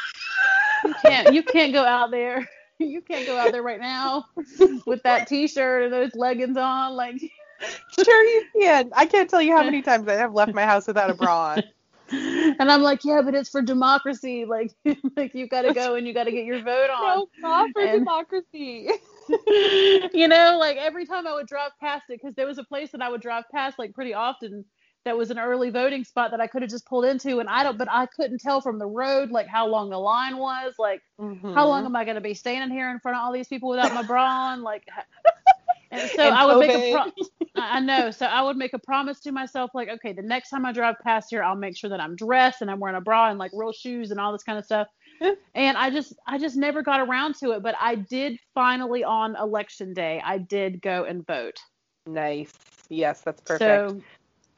you 0.84 0.94
can't, 1.02 1.34
you 1.34 1.42
can't 1.42 1.72
go 1.72 1.84
out 1.84 2.10
there. 2.10 2.48
You 2.82 3.02
can't 3.02 3.26
go 3.26 3.36
out 3.36 3.52
there 3.52 3.62
right 3.62 3.78
now 3.78 4.24
with 4.86 5.02
that 5.02 5.28
t-shirt 5.28 5.82
and 5.84 5.92
those 5.92 6.14
leggings 6.14 6.56
on. 6.56 6.96
Like, 6.96 7.20
Sure 8.02 8.24
you 8.24 8.46
can. 8.58 8.90
I 8.96 9.04
can't 9.04 9.28
tell 9.28 9.42
you 9.42 9.54
how 9.54 9.62
many 9.62 9.82
times 9.82 10.08
I 10.08 10.14
have 10.14 10.32
left 10.32 10.54
my 10.54 10.64
house 10.64 10.86
without 10.86 11.10
a 11.10 11.14
bra 11.14 11.56
on. 11.56 11.62
and 12.10 12.72
I'm 12.72 12.80
like, 12.80 13.04
yeah, 13.04 13.20
but 13.22 13.34
it's 13.34 13.50
for 13.50 13.60
democracy. 13.60 14.46
Like, 14.46 14.72
like 15.14 15.34
you 15.34 15.46
got 15.46 15.62
to 15.62 15.74
go 15.74 15.96
and 15.96 16.06
you 16.06 16.14
got 16.14 16.24
to 16.24 16.30
get 16.32 16.46
your 16.46 16.62
vote 16.62 16.88
on. 16.88 17.18
No 17.18 17.28
bra 17.42 17.66
for 17.74 17.82
And- 17.82 17.98
democracy. 17.98 18.88
you 20.14 20.28
know, 20.28 20.58
like 20.58 20.76
every 20.76 21.06
time 21.06 21.26
I 21.26 21.34
would 21.34 21.46
drive 21.46 21.72
past 21.80 22.04
it, 22.08 22.20
because 22.20 22.34
there 22.37 22.46
was 22.46 22.58
a 22.58 22.64
place 22.64 22.92
that 22.92 23.02
I 23.02 23.08
would 23.08 23.20
drive 23.22 23.44
past 23.52 23.78
like 23.78 23.94
pretty 23.94 24.14
often 24.14 24.64
that 25.04 25.16
was 25.16 25.30
an 25.30 25.38
early 25.38 25.70
voting 25.70 26.04
spot 26.04 26.30
that 26.32 26.40
I 26.40 26.46
could 26.46 26.62
have 26.62 26.70
just 26.70 26.87
pulled 26.87 27.04
into, 27.06 27.40
and 27.40 27.49
I 27.49 27.62
don't, 27.62 27.78
but 27.78 27.88
I 27.90 28.06
couldn't 28.06 28.40
tell 28.40 28.60
from 28.60 28.78
the 28.78 28.87
road 28.87 29.30
like 29.30 29.46
how 29.49 29.66
long 29.68 29.90
the 29.90 29.99
line 29.99 30.37
was, 30.38 30.75
like 30.78 31.02
how 31.52 31.66
Mm-hmm. 31.66 31.68
long 31.68 31.87
am 31.87 31.96
I 31.96 32.04
going 32.04 32.16
to 32.16 32.20
be 32.20 32.34
standing 32.34 32.70
here 32.76 32.90
in 32.90 33.00
front 33.00 33.16
of 33.16 33.22
all 33.25 33.32
these 33.32 33.49
people 33.49 33.70
without 33.70 33.92
my 33.92 34.02
bra 34.02 34.25
on, 34.52 34.62
like. 34.62 34.84
And 35.92 36.10
so 36.10 36.22
And 36.22 36.34
I 36.34 36.44
would 36.46 36.58
make 36.58 36.75
a 36.75 36.80
pro- 36.80 37.06
I 37.56 37.80
know. 37.80 38.10
So 38.10 38.26
I 38.26 38.42
would 38.42 38.56
make 38.56 38.75
a 38.75 38.78
promise 38.78 39.20
to 39.20 39.32
myself, 39.32 39.72
like, 39.75 39.88
okay, 39.88 40.12
the 40.12 40.22
next 40.22 40.50
time 40.50 40.64
I 40.64 40.72
drive 40.72 40.96
past 41.02 41.28
here, 41.30 41.42
I'll 41.42 41.56
make 41.56 41.76
sure 41.76 41.90
that 41.90 42.00
I'm 42.00 42.16
dressed 42.16 42.62
and 42.62 42.70
I'm 42.70 42.80
wearing 42.80 42.96
a 42.96 43.00
bra 43.00 43.28
and 43.30 43.38
like 43.38 43.50
real 43.54 43.72
shoes 43.72 44.10
and 44.10 44.20
all 44.20 44.32
this 44.32 44.42
kind 44.44 44.58
of 44.58 44.64
stuff. 44.64 44.88
and 45.54 45.76
I 45.76 45.90
just, 45.90 46.14
I 46.26 46.38
just 46.38 46.56
never 46.56 46.82
got 46.82 47.00
around 47.00 47.34
to 47.36 47.52
it. 47.52 47.62
But 47.62 47.74
I 47.80 47.94
did 47.94 48.38
finally 48.54 49.04
on 49.04 49.36
election 49.36 49.94
day, 49.94 50.20
I 50.24 50.38
did 50.38 50.80
go 50.80 51.04
and 51.04 51.26
vote. 51.26 51.58
Nice. 52.06 52.52
Yes, 52.88 53.22
that's 53.22 53.40
perfect. 53.42 53.60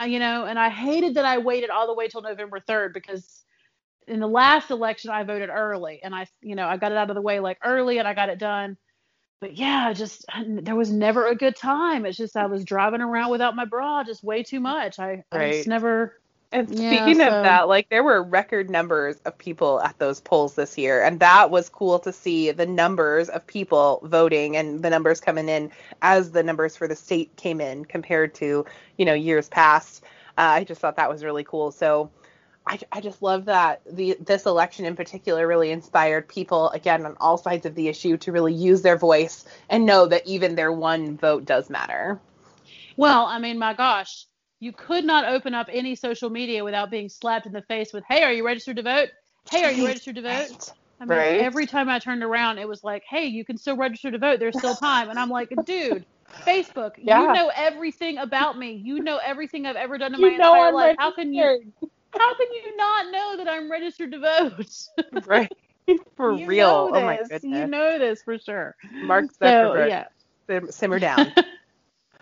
So, 0.00 0.06
you 0.06 0.18
know, 0.18 0.46
and 0.46 0.58
I 0.58 0.68
hated 0.70 1.14
that 1.14 1.24
I 1.24 1.38
waited 1.38 1.70
all 1.70 1.86
the 1.86 1.94
way 1.94 2.08
till 2.08 2.22
November 2.22 2.60
3rd 2.60 2.94
because 2.94 3.44
in 4.06 4.20
the 4.20 4.26
last 4.26 4.70
election 4.70 5.10
I 5.10 5.22
voted 5.22 5.50
early 5.50 6.00
and 6.02 6.14
I, 6.14 6.26
you 6.40 6.54
know, 6.54 6.66
I 6.66 6.76
got 6.76 6.92
it 6.92 6.98
out 6.98 7.10
of 7.10 7.14
the 7.14 7.22
way 7.22 7.40
like 7.40 7.58
early 7.64 7.98
and 7.98 8.08
I 8.08 8.14
got 8.14 8.28
it 8.28 8.38
done. 8.38 8.76
But 9.40 9.56
yeah, 9.56 9.92
just 9.92 10.24
there 10.46 10.76
was 10.76 10.92
never 10.92 11.26
a 11.26 11.34
good 11.34 11.56
time. 11.56 12.06
It's 12.06 12.16
just 12.16 12.36
I 12.36 12.46
was 12.46 12.64
driving 12.64 13.00
around 13.00 13.30
without 13.30 13.56
my 13.56 13.64
bra 13.64 14.04
just 14.04 14.22
way 14.22 14.42
too 14.44 14.60
much. 14.60 14.98
I, 14.98 15.24
I 15.32 15.48
just 15.48 15.66
never. 15.66 16.20
And 16.52 16.68
Yeah, 16.78 16.90
speaking 16.90 17.16
so- 17.18 17.28
of 17.28 17.42
that, 17.44 17.68
like 17.68 17.88
there 17.88 18.02
were 18.04 18.22
record 18.22 18.68
numbers 18.68 19.16
of 19.24 19.36
people 19.38 19.80
at 19.80 19.98
those 19.98 20.20
polls 20.20 20.54
this 20.54 20.76
year, 20.76 21.02
and 21.02 21.18
that 21.20 21.50
was 21.50 21.68
cool 21.70 21.98
to 22.00 22.12
see 22.12 22.50
the 22.50 22.66
numbers 22.66 23.28
of 23.30 23.46
people 23.46 24.00
voting 24.04 24.56
and 24.56 24.82
the 24.82 24.90
numbers 24.90 25.20
coming 25.20 25.48
in 25.48 25.70
as 26.02 26.30
the 26.32 26.42
numbers 26.42 26.76
for 26.76 26.86
the 26.86 26.96
state 26.96 27.34
came 27.36 27.60
in 27.60 27.84
compared 27.86 28.34
to 28.36 28.66
you 28.98 29.04
know 29.04 29.14
years 29.14 29.48
past. 29.48 30.04
Uh, 30.36 30.60
I 30.60 30.64
just 30.64 30.80
thought 30.80 30.96
that 30.96 31.08
was 31.10 31.24
really 31.24 31.44
cool. 31.44 31.72
So 31.72 32.10
I, 32.66 32.78
I 32.92 33.00
just 33.00 33.22
love 33.22 33.46
that 33.46 33.80
the 33.90 34.16
this 34.20 34.44
election 34.46 34.84
in 34.84 34.94
particular 34.94 35.46
really 35.46 35.70
inspired 35.70 36.28
people 36.28 36.68
again 36.70 37.04
on 37.06 37.16
all 37.18 37.38
sides 37.38 37.64
of 37.66 37.74
the 37.74 37.88
issue 37.88 38.16
to 38.18 38.30
really 38.30 38.52
use 38.54 38.82
their 38.82 38.96
voice 38.98 39.46
and 39.70 39.86
know 39.86 40.06
that 40.06 40.26
even 40.26 40.54
their 40.54 40.70
one 40.72 41.16
vote 41.16 41.44
does 41.46 41.70
matter. 41.70 42.20
Well, 42.96 43.24
I 43.24 43.38
mean, 43.38 43.58
my 43.58 43.72
gosh, 43.74 44.26
you 44.62 44.72
could 44.72 45.04
not 45.04 45.24
open 45.24 45.54
up 45.54 45.66
any 45.72 45.96
social 45.96 46.30
media 46.30 46.62
without 46.62 46.88
being 46.90 47.08
slapped 47.08 47.46
in 47.46 47.52
the 47.52 47.62
face 47.62 47.92
with, 47.92 48.04
"Hey, 48.08 48.22
are 48.22 48.32
you 48.32 48.46
registered 48.46 48.76
to 48.76 48.82
vote? 48.82 49.08
Hey, 49.50 49.64
are 49.64 49.72
you 49.72 49.84
registered 49.84 50.14
to 50.14 50.22
vote?" 50.22 50.70
I 51.00 51.04
mean, 51.04 51.18
Right. 51.18 51.40
every 51.40 51.66
time 51.66 51.88
I 51.88 51.98
turned 51.98 52.22
around, 52.22 52.58
it 52.58 52.68
was 52.68 52.84
like, 52.84 53.02
"Hey, 53.08 53.26
you 53.26 53.44
can 53.44 53.58
still 53.58 53.76
register 53.76 54.12
to 54.12 54.18
vote. 54.18 54.38
There's 54.38 54.56
still 54.56 54.76
time." 54.76 55.10
And 55.10 55.18
I'm 55.18 55.30
like, 55.30 55.48
"Dude, 55.66 56.06
Facebook, 56.46 56.92
Yeah. 56.98 57.20
you 57.22 57.32
know 57.32 57.50
everything 57.56 58.18
about 58.18 58.56
me. 58.56 58.74
You 58.74 59.00
know 59.00 59.18
everything 59.24 59.66
I've 59.66 59.74
ever 59.74 59.98
done 59.98 60.14
in 60.14 60.20
You 60.20 60.28
my 60.28 60.34
entire 60.34 60.68
I'm 60.68 60.74
life. 60.74 60.96
How 60.96 61.10
can 61.12 61.34
you 61.34 61.42
how 62.16 62.34
can 62.36 62.46
you 62.52 62.76
not 62.76 63.10
know 63.10 63.36
that 63.38 63.48
I'm 63.48 63.68
registered 63.68 64.12
to 64.12 64.20
vote?" 64.20 64.66
right? 65.26 65.50
For 66.16 66.32
You 66.36 66.46
real. 66.46 66.88
Oh 66.92 67.00
my 67.00 67.16
goodness. 67.16 67.42
You 67.42 67.66
know 67.66 67.98
this 67.98 68.22
for 68.22 68.38
sure. 68.38 68.76
Mark 69.02 69.26
So, 69.42 69.74
Zuckerberg, 69.74 69.88
yeah. 69.88 70.04
simmer 70.70 71.00
down. 71.00 71.32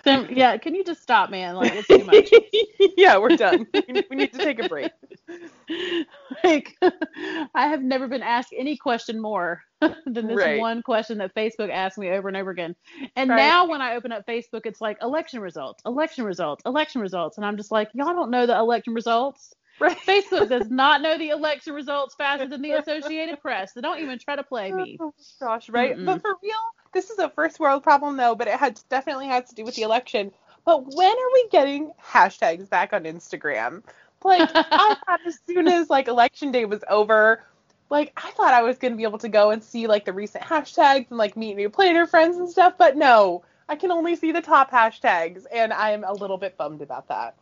Yeah, 0.06 0.56
can 0.56 0.74
you 0.74 0.84
just 0.84 1.02
stop, 1.02 1.30
man? 1.30 1.54
Like 1.56 1.72
it's 1.74 1.88
too 1.88 2.04
much. 2.04 2.30
yeah, 2.96 3.18
we're 3.18 3.36
done. 3.36 3.66
We 3.88 4.16
need 4.16 4.32
to 4.32 4.38
take 4.38 4.58
a 4.58 4.68
break. 4.68 4.92
like 6.44 6.76
I 6.82 7.68
have 7.68 7.82
never 7.82 8.08
been 8.08 8.22
asked 8.22 8.54
any 8.56 8.76
question 8.76 9.20
more 9.20 9.62
than 9.80 10.26
this 10.26 10.36
Right. 10.36 10.58
one 10.60 10.82
question 10.82 11.18
that 11.18 11.34
Facebook 11.34 11.70
asked 11.70 11.98
me 11.98 12.10
over 12.10 12.28
and 12.28 12.36
over 12.36 12.50
again. 12.50 12.74
And 13.16 13.30
Right. 13.30 13.36
now 13.36 13.66
when 13.68 13.80
I 13.82 13.94
open 13.94 14.12
up 14.12 14.26
Facebook, 14.26 14.62
it's 14.64 14.80
like 14.80 14.98
election 15.02 15.40
results, 15.40 15.82
election 15.86 16.24
results, 16.24 16.62
election 16.66 17.00
results, 17.00 17.36
and 17.36 17.46
I'm 17.46 17.56
just 17.56 17.70
like, 17.70 17.90
y'all 17.94 18.12
don't 18.12 18.30
know 18.30 18.46
the 18.46 18.56
election 18.56 18.94
results. 18.94 19.54
Right. 19.80 19.96
Facebook 20.06 20.48
does 20.50 20.68
not 20.70 21.00
know 21.00 21.16
the 21.16 21.30
election 21.30 21.72
results 21.72 22.14
faster 22.14 22.46
than 22.46 22.60
the 22.60 22.72
Associated 22.72 23.40
Press. 23.40 23.72
So 23.72 23.80
don't 23.80 23.98
even 24.00 24.18
try 24.18 24.36
to 24.36 24.42
play 24.42 24.70
me. 24.72 24.98
Oh 25.00 25.14
gosh, 25.40 25.70
right? 25.70 25.96
Mm-mm. 25.96 26.04
But 26.04 26.20
for 26.20 26.36
real, 26.42 26.52
this 26.92 27.10
is 27.10 27.18
a 27.18 27.30
first 27.30 27.60
world 27.60 27.82
problem 27.82 28.16
though, 28.16 28.34
but 28.34 28.48
it 28.48 28.54
had 28.54 28.80
definitely 28.88 29.28
has 29.28 29.48
to 29.48 29.54
do 29.54 29.64
with 29.64 29.74
the 29.74 29.82
election. 29.82 30.32
But 30.64 30.94
when 30.94 31.10
are 31.10 31.32
we 31.32 31.48
getting 31.50 31.92
hashtags 32.02 32.68
back 32.68 32.92
on 32.92 33.04
Instagram? 33.04 33.82
Like 34.22 34.50
I 34.54 34.96
thought 35.06 35.20
as 35.26 35.38
soon 35.46 35.68
as 35.68 35.90
like 35.90 36.08
election 36.08 36.52
day 36.52 36.64
was 36.64 36.84
over, 36.88 37.44
like 37.88 38.12
I 38.16 38.30
thought 38.32 38.54
I 38.54 38.62
was 38.62 38.78
gonna 38.78 38.96
be 38.96 39.04
able 39.04 39.18
to 39.18 39.28
go 39.28 39.50
and 39.50 39.62
see 39.62 39.86
like 39.86 40.04
the 40.04 40.12
recent 40.12 40.44
hashtags 40.44 41.06
and 41.10 41.18
like 41.18 41.36
meet 41.36 41.56
new 41.56 41.70
planner 41.70 42.06
friends 42.06 42.36
and 42.36 42.48
stuff, 42.48 42.74
but 42.78 42.96
no. 42.96 43.44
I 43.68 43.76
can 43.76 43.92
only 43.92 44.16
see 44.16 44.32
the 44.32 44.42
top 44.42 44.72
hashtags 44.72 45.44
and 45.52 45.72
I'm 45.72 46.02
a 46.02 46.12
little 46.12 46.38
bit 46.38 46.56
bummed 46.56 46.82
about 46.82 47.06
that. 47.06 47.36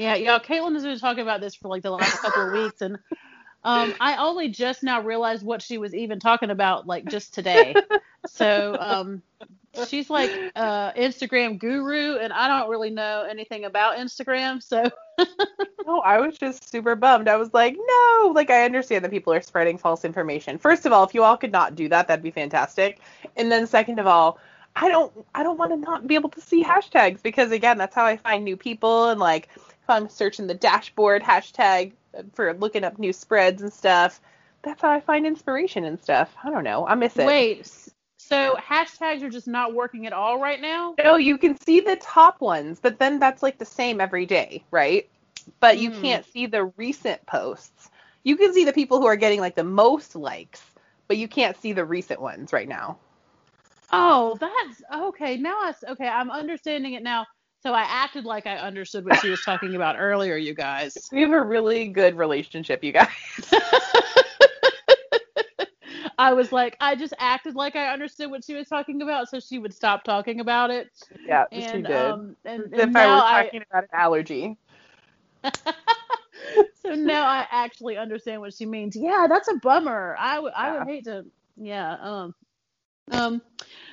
Yeah, 0.00 0.14
y'all. 0.14 0.40
Caitlin 0.40 0.72
has 0.72 0.82
been 0.82 0.98
talking 0.98 1.20
about 1.20 1.42
this 1.42 1.54
for 1.54 1.68
like 1.68 1.82
the 1.82 1.90
last 1.90 2.22
couple 2.22 2.46
of 2.46 2.52
weeks, 2.54 2.80
and 2.80 2.98
um, 3.64 3.94
I 4.00 4.16
only 4.16 4.48
just 4.48 4.82
now 4.82 5.02
realized 5.02 5.44
what 5.44 5.62
she 5.62 5.78
was 5.78 5.94
even 5.94 6.18
talking 6.20 6.50
about, 6.50 6.86
like 6.86 7.04
just 7.06 7.34
today. 7.34 7.74
So 8.26 8.76
um, 8.78 9.22
she's 9.88 10.10
like 10.10 10.30
uh, 10.54 10.92
Instagram 10.92 11.58
guru, 11.58 12.16
and 12.16 12.34
I 12.34 12.48
don't 12.48 12.68
really 12.68 12.90
know 12.90 13.26
anything 13.28 13.64
about 13.64 13.96
Instagram. 13.96 14.62
So 14.62 14.90
No, 15.86 16.00
I 16.00 16.18
was 16.20 16.38
just 16.38 16.70
super 16.70 16.94
bummed. 16.94 17.28
I 17.28 17.36
was 17.36 17.52
like, 17.52 17.76
no, 17.76 18.32
like 18.34 18.50
I 18.50 18.64
understand 18.64 19.04
that 19.04 19.10
people 19.10 19.32
are 19.32 19.40
spreading 19.40 19.78
false 19.78 20.04
information. 20.04 20.58
First 20.58 20.86
of 20.86 20.92
all, 20.92 21.04
if 21.04 21.14
you 21.14 21.24
all 21.24 21.36
could 21.36 21.52
not 21.52 21.74
do 21.74 21.88
that, 21.88 22.08
that'd 22.08 22.22
be 22.22 22.30
fantastic. 22.30 23.00
And 23.36 23.50
then 23.50 23.66
second 23.66 23.98
of 23.98 24.06
all, 24.06 24.38
I 24.76 24.88
don't 24.88 25.12
I 25.34 25.42
don't 25.42 25.58
want 25.58 25.72
to 25.72 25.76
not 25.76 26.06
be 26.06 26.14
able 26.14 26.28
to 26.30 26.40
see 26.40 26.62
hashtags 26.62 27.22
because 27.22 27.50
again, 27.50 27.76
that's 27.78 27.94
how 27.94 28.04
I 28.04 28.16
find 28.16 28.44
new 28.44 28.56
people 28.56 29.08
and 29.08 29.18
like 29.18 29.48
I'm 29.90 30.08
searching 30.08 30.46
the 30.46 30.54
dashboard 30.54 31.22
hashtag 31.22 31.92
for 32.32 32.52
looking 32.54 32.84
up 32.84 32.98
new 32.98 33.12
spreads 33.12 33.62
and 33.62 33.72
stuff, 33.72 34.20
that's 34.62 34.82
how 34.82 34.90
I 34.90 35.00
find 35.00 35.26
inspiration 35.26 35.84
and 35.84 36.00
stuff. 36.00 36.34
I 36.42 36.50
don't 36.50 36.64
know. 36.64 36.86
I 36.86 36.94
miss 36.94 37.16
it. 37.18 37.26
wait, 37.26 37.66
so 38.18 38.56
hashtags 38.60 39.22
are 39.22 39.30
just 39.30 39.48
not 39.48 39.74
working 39.74 40.06
at 40.06 40.12
all 40.12 40.38
right 40.38 40.60
now? 40.60 40.94
No, 41.02 41.16
you 41.16 41.38
can 41.38 41.58
see 41.60 41.80
the 41.80 41.96
top 41.96 42.40
ones, 42.40 42.78
but 42.80 42.98
then 42.98 43.18
that's 43.18 43.42
like 43.42 43.58
the 43.58 43.64
same 43.64 44.00
every 44.00 44.26
day, 44.26 44.64
right? 44.70 45.08
But 45.60 45.78
you 45.78 45.90
Hmm. 45.90 46.00
can't 46.00 46.24
see 46.26 46.46
the 46.46 46.64
recent 46.76 47.24
posts. 47.26 47.90
You 48.22 48.36
can 48.36 48.52
see 48.52 48.64
the 48.64 48.72
people 48.72 49.00
who 49.00 49.06
are 49.06 49.16
getting 49.16 49.40
like 49.40 49.54
the 49.54 49.64
most 49.64 50.14
likes, 50.14 50.62
but 51.08 51.16
you 51.16 51.26
can't 51.26 51.56
see 51.56 51.72
the 51.72 51.84
recent 51.84 52.20
ones 52.20 52.52
right 52.52 52.68
now. 52.68 52.98
Oh, 53.92 54.36
that's 54.38 54.82
okay. 55.08 55.36
Now 55.36 55.54
I 55.54 55.74
okay. 55.88 56.06
I'm 56.06 56.30
understanding 56.30 56.94
it 56.94 57.02
now. 57.02 57.26
So 57.62 57.72
I 57.74 57.82
acted 57.82 58.24
like 58.24 58.46
I 58.46 58.56
understood 58.56 59.04
what 59.04 59.18
she 59.18 59.28
was 59.30 59.42
talking 59.42 59.76
about 59.76 59.96
earlier, 59.98 60.36
you 60.36 60.54
guys. 60.54 61.08
We 61.12 61.22
have 61.22 61.32
a 61.32 61.42
really 61.42 61.88
good 61.88 62.16
relationship, 62.16 62.82
you 62.82 62.92
guys. 62.92 63.08
I 66.18 66.32
was 66.34 66.52
like, 66.52 66.76
I 66.80 66.94
just 66.96 67.14
acted 67.18 67.54
like 67.54 67.76
I 67.76 67.92
understood 67.92 68.30
what 68.30 68.44
she 68.44 68.54
was 68.54 68.68
talking 68.68 69.02
about, 69.02 69.28
so 69.28 69.40
she 69.40 69.58
would 69.58 69.74
stop 69.74 70.04
talking 70.04 70.40
about 70.40 70.70
it. 70.70 70.90
yeah, 71.26 71.44
just 71.52 71.70
too 71.70 71.78
And 71.78 71.86
um, 71.86 72.36
and, 72.44 72.72
and 72.72 72.92
if 72.92 72.96
I 72.96 73.06
now 73.06 73.08
were 73.08 73.22
I, 73.24 73.44
talking 73.44 73.62
about 73.70 73.84
an 73.84 73.90
allergy. 73.92 74.56
so 76.74 76.94
now 76.94 77.26
I 77.26 77.46
actually 77.50 77.96
understand 77.96 78.40
what 78.40 78.54
she 78.54 78.66
means. 78.66 78.96
Yeah, 78.96 79.26
that's 79.28 79.48
a 79.48 79.56
bummer. 79.56 80.16
I 80.18 80.38
would 80.38 80.52
I 80.54 80.72
would 80.72 80.86
hate 80.86 81.04
to. 81.04 81.24
Yeah. 81.56 81.96
Um. 82.00 82.34
Um. 83.10 83.42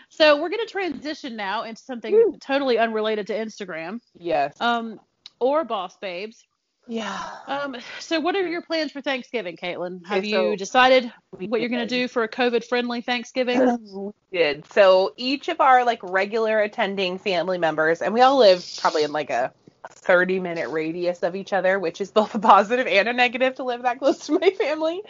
So 0.09 0.41
we're 0.41 0.49
gonna 0.49 0.65
transition 0.65 1.35
now 1.35 1.63
into 1.63 1.81
something 1.81 2.13
Woo. 2.13 2.37
totally 2.39 2.77
unrelated 2.77 3.27
to 3.27 3.33
Instagram. 3.33 3.99
Yes. 4.17 4.59
Um. 4.59 4.99
Or 5.39 5.63
Boss 5.63 5.95
Babes. 5.97 6.43
yeah. 6.87 7.29
Um. 7.47 7.75
So 7.99 8.19
what 8.19 8.35
are 8.35 8.47
your 8.47 8.61
plans 8.61 8.91
for 8.91 9.01
Thanksgiving, 9.01 9.57
Caitlin? 9.57 10.05
Have 10.07 10.19
Okay, 10.19 10.29
you 10.29 10.55
decided 10.57 11.11
what 11.31 11.59
you're 11.61 11.69
gonna 11.69 11.85
do 11.85 12.07
for 12.07 12.23
a 12.23 12.29
COVID-friendly 12.29 13.01
Thanksgiving? 13.01 13.77
We 14.31 14.39
did. 14.39 14.71
So 14.73 15.13
each 15.17 15.47
of 15.49 15.61
our 15.61 15.83
like 15.85 15.99
regular 16.03 16.59
attending 16.59 17.17
family 17.19 17.57
members, 17.57 18.01
and 18.01 18.13
we 18.13 18.21
all 18.21 18.37
live 18.37 18.65
probably 18.79 19.03
in 19.03 19.11
like 19.11 19.29
a 19.29 19.53
30 19.89 20.39
minute 20.39 20.69
radius 20.69 21.23
of 21.23 21.35
each 21.35 21.53
other, 21.53 21.79
which 21.79 22.01
is 22.01 22.11
both 22.11 22.33
a 22.35 22.39
positive 22.53 22.87
and 22.87 23.07
a 23.07 23.13
negative 23.13 23.55
to 23.55 23.63
live 23.63 23.83
that 23.83 23.99
close 23.99 24.25
to 24.27 24.33
my 24.39 24.49
family. 24.51 25.01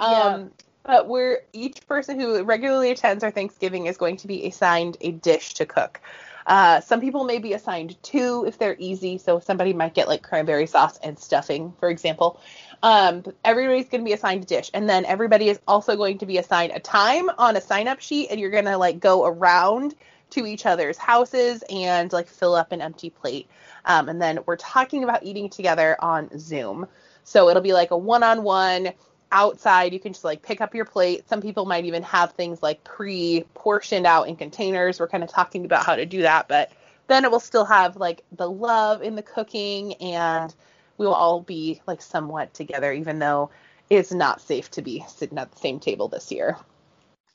Um, 0.00 0.50
but 0.86 1.08
we're 1.08 1.42
each 1.52 1.86
person 1.88 2.18
who 2.18 2.42
regularly 2.44 2.90
attends 2.90 3.24
our 3.24 3.30
Thanksgiving 3.30 3.86
is 3.86 3.96
going 3.96 4.16
to 4.18 4.26
be 4.26 4.46
assigned 4.46 4.96
a 5.00 5.10
dish 5.10 5.54
to 5.54 5.66
cook. 5.66 6.00
Uh, 6.46 6.80
some 6.80 7.00
people 7.00 7.24
may 7.24 7.38
be 7.38 7.54
assigned 7.54 8.00
two 8.04 8.44
if 8.46 8.56
they're 8.56 8.76
easy. 8.78 9.18
So 9.18 9.40
somebody 9.40 9.72
might 9.72 9.94
get 9.94 10.06
like 10.06 10.22
cranberry 10.22 10.66
sauce 10.66 10.96
and 10.98 11.18
stuffing, 11.18 11.74
for 11.80 11.90
example. 11.90 12.40
Um, 12.84 13.24
everybody's 13.44 13.88
going 13.88 14.02
to 14.02 14.04
be 14.04 14.12
assigned 14.12 14.44
a 14.44 14.46
dish, 14.46 14.70
and 14.72 14.88
then 14.88 15.04
everybody 15.06 15.48
is 15.48 15.58
also 15.66 15.96
going 15.96 16.18
to 16.18 16.26
be 16.26 16.38
assigned 16.38 16.72
a 16.72 16.78
time 16.78 17.30
on 17.36 17.56
a 17.56 17.60
sign 17.60 17.88
up 17.88 18.00
sheet, 18.00 18.28
and 18.30 18.38
you're 18.38 18.50
going 18.50 18.66
to 18.66 18.76
like 18.76 19.00
go 19.00 19.26
around 19.26 19.96
to 20.30 20.46
each 20.46 20.66
other's 20.66 20.98
houses 20.98 21.64
and 21.68 22.12
like 22.12 22.28
fill 22.28 22.54
up 22.54 22.70
an 22.70 22.80
empty 22.80 23.10
plate. 23.10 23.48
Um, 23.84 24.08
and 24.08 24.22
then 24.22 24.38
we're 24.46 24.56
talking 24.56 25.02
about 25.02 25.24
eating 25.24 25.48
together 25.48 25.96
on 26.00 26.30
Zoom. 26.38 26.86
So 27.24 27.48
it'll 27.48 27.62
be 27.62 27.72
like 27.72 27.90
a 27.90 27.96
one 27.96 28.22
on 28.22 28.44
one 28.44 28.92
outside. 29.32 29.92
You 29.92 30.00
can 30.00 30.12
just 30.12 30.24
like 30.24 30.42
pick 30.42 30.60
up 30.60 30.74
your 30.74 30.84
plate. 30.84 31.28
Some 31.28 31.40
people 31.40 31.64
might 31.66 31.84
even 31.84 32.02
have 32.04 32.32
things 32.32 32.62
like 32.62 32.82
pre 32.84 33.44
portioned 33.54 34.06
out 34.06 34.28
in 34.28 34.36
containers. 34.36 35.00
We're 35.00 35.08
kind 35.08 35.24
of 35.24 35.30
talking 35.30 35.64
about 35.64 35.84
how 35.84 35.96
to 35.96 36.06
do 36.06 36.22
that, 36.22 36.48
but 36.48 36.70
then 37.08 37.24
it 37.24 37.30
will 37.30 37.40
still 37.40 37.64
have 37.64 37.96
like 37.96 38.24
the 38.32 38.50
love 38.50 39.02
in 39.02 39.14
the 39.14 39.22
cooking 39.22 39.94
and 39.94 40.54
we 40.98 41.06
will 41.06 41.14
all 41.14 41.40
be 41.40 41.80
like 41.86 42.02
somewhat 42.02 42.54
together, 42.54 42.92
even 42.92 43.18
though 43.18 43.50
it's 43.90 44.12
not 44.12 44.40
safe 44.40 44.70
to 44.72 44.82
be 44.82 45.04
sitting 45.08 45.38
at 45.38 45.52
the 45.52 45.58
same 45.58 45.78
table 45.78 46.08
this 46.08 46.32
year. 46.32 46.56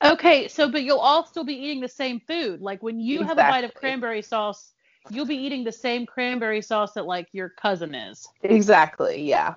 Okay, 0.04 0.48
so 0.48 0.70
but 0.70 0.84
you'll 0.84 0.98
all 0.98 1.26
still 1.26 1.44
be 1.44 1.54
eating 1.54 1.80
the 1.80 1.88
same 1.88 2.20
food. 2.20 2.62
Like 2.62 2.82
when 2.82 3.00
you 3.00 3.22
exactly. 3.22 3.44
have 3.44 3.50
a 3.50 3.52
bite 3.52 3.64
of 3.64 3.74
cranberry 3.76 4.24
sauce, 4.24 4.74
you'll 5.10 5.28
be 5.28 5.36
eating 5.36 5.64
the 5.64 5.72
same 5.72 6.06
cranberry 6.06 6.62
sauce 6.62 6.94
that 6.94 7.06
like 7.06 7.28
your 7.34 7.50
cousin 7.50 7.94
is. 7.94 8.28
Exactly, 8.42 9.22
yeah. 9.22 9.56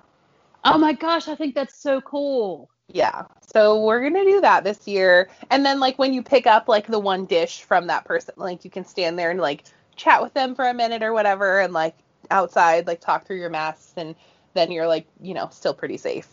Oh 0.65 0.77
my 0.79 0.93
gosh, 0.93 1.27
I 1.27 1.35
think 1.35 1.53
that's 1.53 1.79
so 1.79 2.01
cool. 2.01 2.69
Yeah. 2.87 3.25
So 3.53 3.83
we're 3.83 4.01
going 4.01 4.15
to 4.15 4.23
do 4.23 4.41
that 4.41 4.63
this 4.63 4.87
year. 4.87 5.29
And 5.49 5.65
then 5.65 5.79
like 5.79 5.97
when 5.97 6.13
you 6.13 6.23
pick 6.23 6.47
up 6.47 6.67
like 6.67 6.87
the 6.87 6.99
one 6.99 7.25
dish 7.25 7.61
from 7.61 7.87
that 7.87 8.05
person, 8.05 8.33
like 8.37 8.65
you 8.65 8.71
can 8.71 8.83
stand 8.83 9.17
there 9.17 9.31
and 9.31 9.39
like 9.39 9.65
chat 9.95 10.21
with 10.21 10.33
them 10.33 10.55
for 10.55 10.65
a 10.67 10.73
minute 10.73 11.03
or 11.03 11.13
whatever 11.13 11.59
and 11.59 11.71
like 11.71 11.95
outside 12.31 12.87
like 12.87 12.99
talk 12.99 13.25
through 13.25 13.37
your 13.37 13.49
masks 13.49 13.93
and 13.95 14.15
then 14.55 14.71
you're 14.71 14.87
like, 14.87 15.07
you 15.21 15.33
know, 15.33 15.49
still 15.51 15.73
pretty 15.73 15.97
safe. 15.97 16.27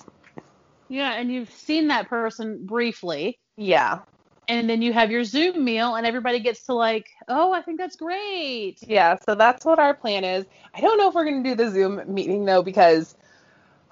Yeah, 0.88 1.14
and 1.14 1.32
you've 1.32 1.50
seen 1.50 1.88
that 1.88 2.08
person 2.08 2.66
briefly. 2.66 3.38
Yeah. 3.56 4.00
And 4.48 4.68
then 4.68 4.82
you 4.82 4.92
have 4.92 5.10
your 5.10 5.24
Zoom 5.24 5.64
meal 5.64 5.94
and 5.94 6.06
everybody 6.06 6.40
gets 6.40 6.66
to 6.66 6.74
like, 6.74 7.06
"Oh, 7.28 7.52
I 7.52 7.62
think 7.62 7.78
that's 7.78 7.96
great." 7.96 8.78
Yeah, 8.82 9.16
so 9.26 9.34
that's 9.34 9.64
what 9.64 9.78
our 9.78 9.94
plan 9.94 10.24
is. 10.24 10.44
I 10.74 10.80
don't 10.80 10.98
know 10.98 11.08
if 11.08 11.14
we're 11.14 11.24
going 11.24 11.42
to 11.42 11.50
do 11.50 11.54
the 11.54 11.70
Zoom 11.70 12.02
meeting 12.12 12.44
though 12.44 12.62
because 12.62 13.14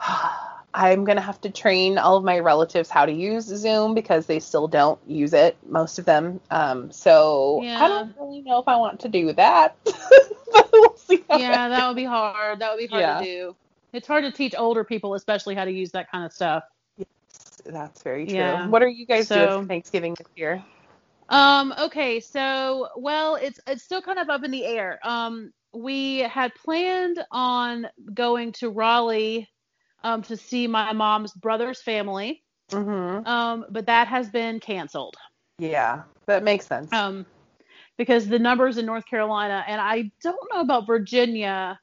I'm 0.72 1.04
going 1.04 1.16
to 1.16 1.22
have 1.22 1.40
to 1.40 1.50
train 1.50 1.98
all 1.98 2.16
of 2.16 2.24
my 2.24 2.38
relatives 2.38 2.88
how 2.88 3.04
to 3.04 3.12
use 3.12 3.44
Zoom 3.44 3.94
because 3.94 4.26
they 4.26 4.38
still 4.38 4.68
don't 4.68 5.00
use 5.06 5.32
it, 5.32 5.56
most 5.66 5.98
of 5.98 6.04
them. 6.04 6.40
Um, 6.50 6.92
so 6.92 7.60
yeah. 7.62 7.84
I 7.84 7.88
don't 7.88 8.14
really 8.18 8.42
know 8.42 8.60
if 8.60 8.68
I 8.68 8.76
want 8.76 9.00
to 9.00 9.08
do 9.08 9.32
that. 9.32 9.76
we'll 10.72 10.96
yeah, 11.08 11.68
that 11.68 11.88
would 11.88 11.96
be 11.96 12.04
hard. 12.04 12.60
That 12.60 12.70
would 12.70 12.78
be 12.78 12.86
hard 12.86 13.00
yeah. 13.00 13.18
to 13.18 13.24
do. 13.24 13.56
It's 13.92 14.06
hard 14.06 14.24
to 14.24 14.30
teach 14.30 14.54
older 14.56 14.84
people, 14.84 15.14
especially 15.14 15.56
how 15.56 15.64
to 15.64 15.72
use 15.72 15.90
that 15.90 16.10
kind 16.10 16.24
of 16.24 16.32
stuff. 16.32 16.62
Yes, 16.96 17.62
that's 17.66 18.02
very 18.02 18.26
true. 18.26 18.36
Yeah. 18.36 18.68
What 18.68 18.82
are 18.82 18.88
you 18.88 19.06
guys 19.06 19.26
so, 19.26 19.34
doing 19.48 19.62
for 19.62 19.68
Thanksgiving 19.68 20.14
this 20.16 20.28
year? 20.36 20.62
Um, 21.28 21.74
okay, 21.78 22.20
so 22.20 22.88
well, 22.96 23.36
it's 23.36 23.58
it's 23.66 23.82
still 23.82 24.02
kind 24.02 24.18
of 24.18 24.28
up 24.30 24.44
in 24.44 24.50
the 24.50 24.64
air. 24.64 25.00
Um, 25.02 25.52
we 25.72 26.18
had 26.18 26.54
planned 26.54 27.24
on 27.30 27.86
going 28.14 28.52
to 28.52 28.70
Raleigh 28.70 29.48
um, 30.02 30.22
to 30.22 30.36
see 30.36 30.66
my 30.66 30.92
mom's 30.92 31.32
brother's 31.32 31.82
family. 31.82 32.42
Mm-hmm. 32.70 33.26
Um, 33.26 33.66
but 33.70 33.86
that 33.86 34.08
has 34.08 34.30
been 34.30 34.60
canceled. 34.60 35.16
Yeah, 35.58 36.02
that 36.26 36.42
makes 36.42 36.66
sense. 36.66 36.92
Um, 36.92 37.26
because 37.96 38.26
the 38.26 38.38
numbers 38.38 38.78
in 38.78 38.86
North 38.86 39.04
Carolina, 39.06 39.64
and 39.66 39.80
I 39.80 40.10
don't 40.22 40.52
know 40.52 40.60
about 40.60 40.86
Virginia, 40.86 41.78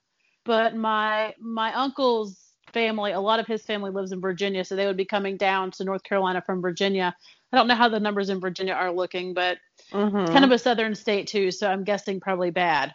but 0.45 0.75
my 0.75 1.33
my 1.39 1.73
uncle's 1.73 2.39
family, 2.73 3.11
a 3.11 3.19
lot 3.19 3.39
of 3.39 3.47
his 3.47 3.63
family 3.63 3.91
lives 3.91 4.11
in 4.11 4.21
Virginia, 4.21 4.63
so 4.63 4.75
they 4.75 4.85
would 4.85 4.97
be 4.97 5.05
coming 5.05 5.37
down 5.37 5.71
to 5.71 5.83
North 5.83 6.03
Carolina 6.03 6.41
from 6.45 6.61
Virginia. 6.61 7.15
I 7.51 7.57
don't 7.57 7.67
know 7.67 7.75
how 7.75 7.89
the 7.89 7.99
numbers 7.99 8.29
in 8.29 8.39
Virginia 8.39 8.73
are 8.73 8.91
looking, 8.91 9.33
but 9.33 9.57
mm-hmm. 9.91 10.17
it's 10.17 10.31
kind 10.31 10.43
of 10.43 10.51
a 10.51 10.57
southern 10.57 10.95
state 10.95 11.27
too, 11.27 11.51
so 11.51 11.67
I'm 11.69 11.83
guessing 11.83 12.19
probably 12.19 12.49
bad. 12.49 12.93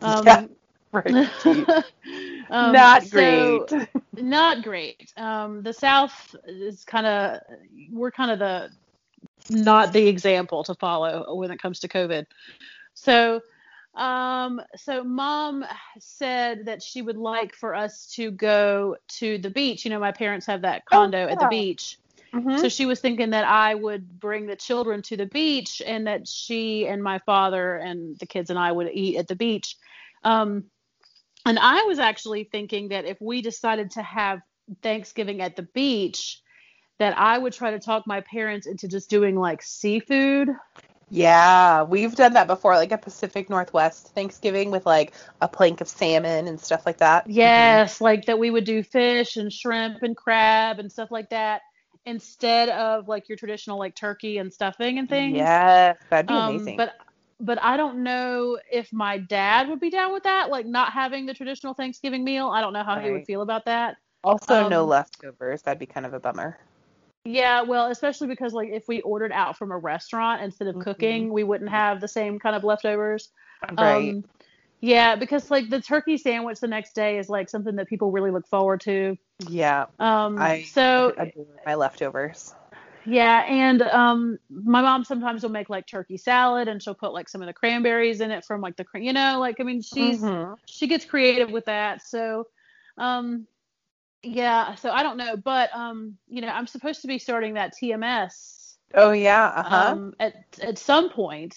Um, 0.00 0.26
yeah. 0.26 0.46
Right. 0.92 1.06
um, 2.50 2.72
not 2.72 3.08
great. 3.10 3.70
So, 3.70 3.86
not 4.16 4.64
great. 4.64 5.12
Um, 5.16 5.62
the 5.62 5.72
South 5.72 6.34
is 6.46 6.84
kind 6.84 7.06
of 7.06 7.38
we're 7.92 8.10
kind 8.10 8.32
of 8.32 8.40
the 8.40 8.70
not 9.50 9.92
the 9.92 10.08
example 10.08 10.64
to 10.64 10.74
follow 10.74 11.32
when 11.36 11.52
it 11.52 11.62
comes 11.62 11.78
to 11.80 11.88
COVID. 11.88 12.26
So, 12.94 13.40
um, 13.94 14.60
so 14.76 15.04
mom 15.04 15.64
said 16.00 16.66
that 16.66 16.82
she 16.82 17.02
would 17.02 17.16
like 17.16 17.54
for 17.54 17.72
us 17.72 18.06
to 18.14 18.32
go 18.32 18.96
to 19.18 19.38
the 19.38 19.50
beach. 19.50 19.84
You 19.84 19.92
know, 19.92 20.00
my 20.00 20.12
parents 20.12 20.46
have 20.46 20.62
that 20.62 20.82
oh, 20.90 20.96
condo 20.96 21.18
oh, 21.18 21.26
yeah. 21.26 21.32
at 21.32 21.38
the 21.38 21.48
beach. 21.48 21.98
Mm-hmm. 22.34 22.58
So 22.58 22.68
she 22.68 22.86
was 22.86 23.00
thinking 23.00 23.30
that 23.30 23.44
I 23.44 23.74
would 23.74 24.20
bring 24.20 24.46
the 24.46 24.56
children 24.56 25.02
to 25.02 25.16
the 25.16 25.26
beach 25.26 25.82
and 25.84 26.06
that 26.06 26.28
she 26.28 26.86
and 26.86 27.02
my 27.02 27.18
father 27.20 27.76
and 27.76 28.16
the 28.18 28.26
kids 28.26 28.50
and 28.50 28.58
I 28.58 28.70
would 28.70 28.90
eat 28.92 29.16
at 29.16 29.26
the 29.26 29.34
beach. 29.34 29.76
Um, 30.22 30.64
and 31.46 31.58
I 31.58 31.82
was 31.84 31.98
actually 31.98 32.44
thinking 32.44 32.88
that 32.88 33.04
if 33.04 33.18
we 33.20 33.42
decided 33.42 33.92
to 33.92 34.02
have 34.02 34.40
Thanksgiving 34.82 35.40
at 35.40 35.56
the 35.56 35.62
beach, 35.62 36.40
that 36.98 37.16
I 37.18 37.38
would 37.38 37.52
try 37.52 37.70
to 37.70 37.78
talk 37.78 38.06
my 38.06 38.20
parents 38.20 38.66
into 38.66 38.86
just 38.86 39.10
doing 39.10 39.36
like 39.36 39.62
seafood. 39.62 40.50
Yeah, 41.12 41.82
we've 41.82 42.14
done 42.14 42.34
that 42.34 42.46
before, 42.46 42.76
like 42.76 42.92
a 42.92 42.98
Pacific 42.98 43.50
Northwest 43.50 44.14
Thanksgiving 44.14 44.70
with 44.70 44.86
like 44.86 45.12
a 45.40 45.48
plank 45.48 45.80
of 45.80 45.88
salmon 45.88 46.46
and 46.46 46.60
stuff 46.60 46.86
like 46.86 46.98
that. 46.98 47.28
Yes, 47.28 47.96
mm-hmm. 47.96 48.04
like 48.04 48.26
that 48.26 48.38
we 48.38 48.50
would 48.50 48.64
do 48.64 48.82
fish 48.84 49.36
and 49.36 49.52
shrimp 49.52 50.02
and 50.02 50.16
crab 50.16 50.78
and 50.78 50.92
stuff 50.92 51.10
like 51.10 51.30
that 51.30 51.62
instead 52.06 52.68
of 52.68 53.08
like 53.08 53.28
your 53.28 53.36
traditional 53.36 53.78
like 53.78 53.96
turkey 53.96 54.38
and 54.38 54.52
stuffing 54.52 54.98
and 54.98 55.08
things. 55.08 55.36
Yeah, 55.36 55.94
that'd 56.10 56.28
be 56.28 56.34
um, 56.34 56.54
amazing. 56.56 56.76
But 56.76 56.94
but 57.40 57.60
I 57.62 57.76
don't 57.76 58.02
know 58.02 58.58
if 58.70 58.92
my 58.92 59.18
dad 59.18 59.68
would 59.68 59.80
be 59.80 59.90
down 59.90 60.12
with 60.12 60.22
that, 60.24 60.50
like 60.50 60.66
not 60.66 60.92
having 60.92 61.26
the 61.26 61.34
traditional 61.34 61.74
Thanksgiving 61.74 62.22
meal. 62.22 62.48
I 62.48 62.60
don't 62.60 62.72
know 62.72 62.84
how 62.84 62.96
right. 62.96 63.06
he 63.06 63.10
would 63.10 63.26
feel 63.26 63.42
about 63.42 63.64
that. 63.64 63.96
Also, 64.22 64.64
um, 64.64 64.70
no 64.70 64.84
leftovers. 64.84 65.62
That'd 65.62 65.78
be 65.78 65.86
kind 65.86 66.04
of 66.04 66.12
a 66.12 66.20
bummer. 66.20 66.58
Yeah, 67.24 67.62
well, 67.62 67.90
especially 67.90 68.28
because 68.28 68.52
like 68.52 68.70
if 68.70 68.88
we 68.88 69.00
ordered 69.02 69.32
out 69.32 69.56
from 69.56 69.72
a 69.72 69.78
restaurant 69.78 70.42
instead 70.42 70.68
of 70.68 70.74
mm-hmm. 70.74 70.82
cooking, 70.82 71.32
we 71.32 71.44
wouldn't 71.44 71.70
have 71.70 72.00
the 72.00 72.08
same 72.08 72.38
kind 72.38 72.54
of 72.54 72.64
leftovers. 72.64 73.30
Right. 73.76 74.10
Um, 74.10 74.24
yeah, 74.80 75.16
because 75.16 75.50
like 75.50 75.68
the 75.68 75.80
turkey 75.80 76.16
sandwich 76.16 76.60
the 76.60 76.66
next 76.66 76.94
day 76.94 77.18
is 77.18 77.28
like 77.28 77.50
something 77.50 77.76
that 77.76 77.88
people 77.88 78.10
really 78.10 78.30
look 78.30 78.46
forward 78.46 78.80
to. 78.82 79.16
Yeah. 79.48 79.86
Um. 79.98 80.38
I 80.38 80.62
so 80.62 81.14
my 81.66 81.74
leftovers. 81.74 82.54
Yeah, 83.06 83.44
and 83.48 83.82
um, 83.82 84.38
my 84.50 84.82
mom 84.82 85.04
sometimes 85.04 85.42
will 85.42 85.50
make 85.50 85.70
like 85.70 85.86
turkey 85.86 86.16
salad, 86.16 86.68
and 86.68 86.82
she'll 86.82 86.94
put 86.94 87.12
like 87.12 87.28
some 87.28 87.40
of 87.40 87.46
the 87.46 87.52
cranberries 87.52 88.20
in 88.20 88.30
it 88.30 88.44
from 88.44 88.60
like 88.60 88.76
the 88.76 88.84
you 88.94 89.12
know 89.12 89.38
like 89.40 89.60
I 89.60 89.62
mean 89.62 89.80
she's 89.80 90.20
mm-hmm. 90.20 90.54
she 90.66 90.86
gets 90.86 91.04
creative 91.04 91.50
with 91.50 91.64
that. 91.66 92.02
So, 92.02 92.46
um, 92.98 93.46
yeah. 94.22 94.74
So 94.74 94.90
I 94.90 95.02
don't 95.02 95.16
know, 95.16 95.36
but 95.36 95.74
um, 95.74 96.16
you 96.28 96.42
know 96.42 96.48
I'm 96.48 96.66
supposed 96.66 97.02
to 97.02 97.08
be 97.08 97.18
starting 97.18 97.54
that 97.54 97.72
TMS. 97.80 98.76
Oh 98.94 99.12
yeah. 99.12 99.46
Uh-huh. 99.46 99.92
Um, 99.92 100.14
at 100.20 100.34
at 100.60 100.78
some 100.78 101.10
point, 101.10 101.56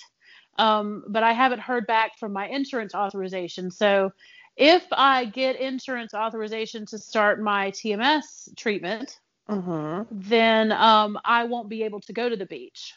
um, 0.58 1.04
but 1.08 1.24
I 1.24 1.34
haven't 1.34 1.60
heard 1.60 1.88
back 1.88 2.18
from 2.18 2.32
my 2.32 2.48
insurance 2.48 2.96
authorization. 2.96 3.70
So 3.70 4.12
if 4.56 4.86
I 4.92 5.26
get 5.26 5.60
insurance 5.60 6.14
authorization 6.14 6.86
to 6.88 6.98
start 6.98 7.42
my 7.42 7.72
TMS 7.72 8.56
treatment 8.56 9.20
mm-hmm. 9.50 10.04
then 10.12 10.72
um, 10.72 11.20
I 11.24 11.44
won't 11.46 11.70
be 11.70 11.84
able 11.84 12.02
to 12.02 12.14
go 12.14 12.30
to 12.30 12.36
the 12.36 12.46
beach. 12.46 12.94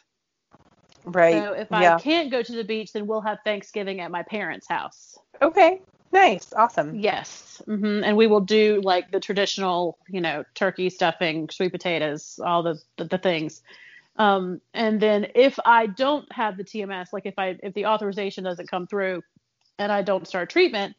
Right. 1.05 1.35
So 1.35 1.53
if 1.53 1.69
yeah. 1.71 1.97
I 1.97 2.01
can't 2.01 2.31
go 2.31 2.43
to 2.43 2.53
the 2.53 2.65
beach, 2.65 2.93
then 2.93 3.07
we'll 3.07 3.21
have 3.21 3.39
Thanksgiving 3.45 4.01
at 4.01 4.11
my 4.11 4.23
parents' 4.25 4.67
house. 4.69 5.17
Okay. 5.41 5.81
Nice. 6.13 6.53
Awesome. 6.53 6.97
Yes. 6.97 7.63
Mm-hmm. 7.67 8.05
And 8.05 8.17
we 8.17 8.27
will 8.27 8.41
do 8.41 8.81
like 8.83 9.11
the 9.11 9.21
traditional, 9.21 9.99
you 10.09 10.21
know, 10.21 10.45
turkey 10.55 10.91
stuffing, 10.91 11.49
sweet 11.51 11.73
potatoes, 11.73 12.41
all 12.45 12.63
the 12.63 12.81
the, 12.97 13.05
the 13.05 13.19
things. 13.19 13.63
Um, 14.17 14.61
and 14.73 15.01
then 15.01 15.29
if 15.35 15.59
I 15.65 15.87
don't 15.87 16.31
have 16.33 16.57
the 16.57 16.65
TMS, 16.65 17.09
like 17.13 17.27
if 17.27 17.35
I 17.39 17.57
if 17.63 17.75
the 17.75 17.87
authorization 17.87 18.45
doesn't 18.45 18.71
come 18.71 18.87
through, 18.87 19.23
and 19.79 19.93
I 19.93 20.03
don't 20.03 20.27
start 20.27 20.51
treatment, 20.51 20.97